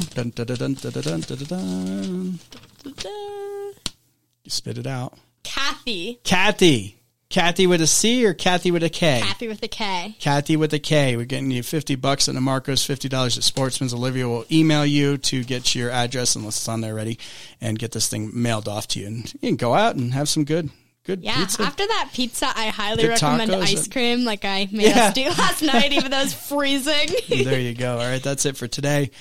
You 4.44 4.50
spit 4.50 4.78
it 4.78 4.86
out. 4.86 5.16
Kathy. 5.44 6.20
Kathy. 6.24 6.99
Kathy 7.30 7.68
with 7.68 7.80
a 7.80 7.86
C 7.86 8.26
or 8.26 8.34
Kathy 8.34 8.72
with 8.72 8.82
a 8.82 8.88
K? 8.88 9.20
Kathy 9.22 9.46
with 9.46 9.62
a 9.62 9.68
K. 9.68 10.16
Kathy 10.18 10.56
with 10.56 10.74
a 10.74 10.80
K. 10.80 11.16
We're 11.16 11.24
getting 11.26 11.52
you 11.52 11.62
50 11.62 11.94
bucks 11.94 12.28
at 12.28 12.34
Marcos, 12.34 12.84
$50 12.84 13.36
at 13.36 13.42
Sportsman's. 13.44 13.94
Olivia 13.94 14.28
will 14.28 14.44
email 14.50 14.84
you 14.84 15.16
to 15.16 15.44
get 15.44 15.72
your 15.76 15.90
address 15.92 16.34
unless 16.34 16.56
it's 16.56 16.68
on 16.68 16.80
there 16.80 16.92
already 16.92 17.20
and 17.60 17.78
get 17.78 17.92
this 17.92 18.08
thing 18.08 18.30
mailed 18.34 18.66
off 18.66 18.88
to 18.88 19.00
you. 19.00 19.06
And 19.06 19.32
you 19.34 19.38
can 19.50 19.54
go 19.56 19.74
out 19.74 19.94
and 19.94 20.12
have 20.12 20.28
some 20.28 20.42
good, 20.42 20.70
good 21.04 21.22
Yeah, 21.22 21.36
pizza. 21.38 21.62
after 21.62 21.86
that 21.86 22.10
pizza, 22.12 22.46
I 22.56 22.66
highly 22.66 23.02
Good 23.04 23.10
recommend 23.10 23.52
tacos 23.52 23.62
ice 23.62 23.86
cream, 23.86 24.24
like 24.24 24.44
I 24.44 24.68
made 24.72 24.88
Yeah. 24.88 25.06
us 25.06 25.14
do 25.14 25.24
last 25.38 25.62
night, 25.62 25.92
even 25.92 26.10
though 26.10 26.18
it 26.18 26.24
was 26.24 26.34
freezing. 26.34 27.10
there 27.44 27.60
you 27.60 27.74
go. 27.74 27.92
All 27.92 27.98
right, 28.10 28.20
that's 28.22 28.44
it 28.44 28.56
for 28.56 28.66
today. 28.66 29.12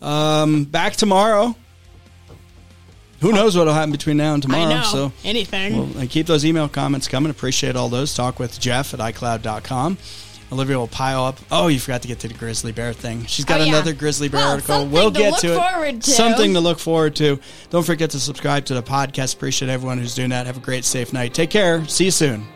Um, 0.00 0.64
back 0.64 0.94
tomorrow. 0.96 1.54
Who 3.20 3.32
knows 3.32 3.56
what'll 3.56 3.74
happen 3.74 3.90
between 3.90 4.16
now 4.16 4.34
and 4.34 4.42
tomorrow? 4.42 4.62
I 4.64 4.74
know 4.74 4.82
So 4.84 5.12
anything. 5.24 5.76
Well, 5.76 5.98
and 5.98 6.08
keep 6.10 6.26
those 6.26 6.44
email 6.44 6.68
comments 6.68 7.08
coming. 7.08 7.30
Appreciate 7.30 7.74
all 7.76 7.88
those. 7.88 8.14
Talk 8.14 8.38
with 8.38 8.60
Jeff 8.60 8.94
at 8.94 9.00
iCloud.com. 9.00 9.98
Olivia 10.50 10.78
will 10.78 10.88
pile 10.88 11.24
up. 11.24 11.38
Oh, 11.50 11.66
you 11.68 11.78
forgot 11.78 12.00
to 12.02 12.08
get 12.08 12.20
to 12.20 12.28
the 12.28 12.32
grizzly 12.34 12.72
bear 12.72 12.94
thing. 12.94 13.26
She's 13.26 13.44
got 13.44 13.60
Oh, 13.60 13.64
yeah. 13.64 13.70
another 13.70 13.92
grizzly 13.92 14.28
bear 14.28 14.40
Well, 14.40 14.50
article. 14.52 14.86
We'll 14.86 15.10
to 15.10 15.18
get 15.18 15.38
to 15.40 15.82
it. 15.84 16.00
to. 16.02 16.10
Something 16.10 16.54
to 16.54 16.60
look 16.60 16.78
forward 16.78 17.16
to. 17.16 17.38
Don't 17.68 17.84
forget 17.84 18.10
to 18.10 18.20
subscribe 18.20 18.64
to 18.66 18.74
the 18.74 18.82
podcast. 18.82 19.34
Appreciate 19.34 19.68
everyone 19.68 19.98
who's 19.98 20.14
doing 20.14 20.30
that. 20.30 20.46
Have 20.46 20.56
a 20.56 20.60
great, 20.60 20.86
safe 20.86 21.12
night. 21.12 21.34
Take 21.34 21.50
care. 21.50 21.86
See 21.86 22.06
you 22.06 22.10
soon. 22.10 22.46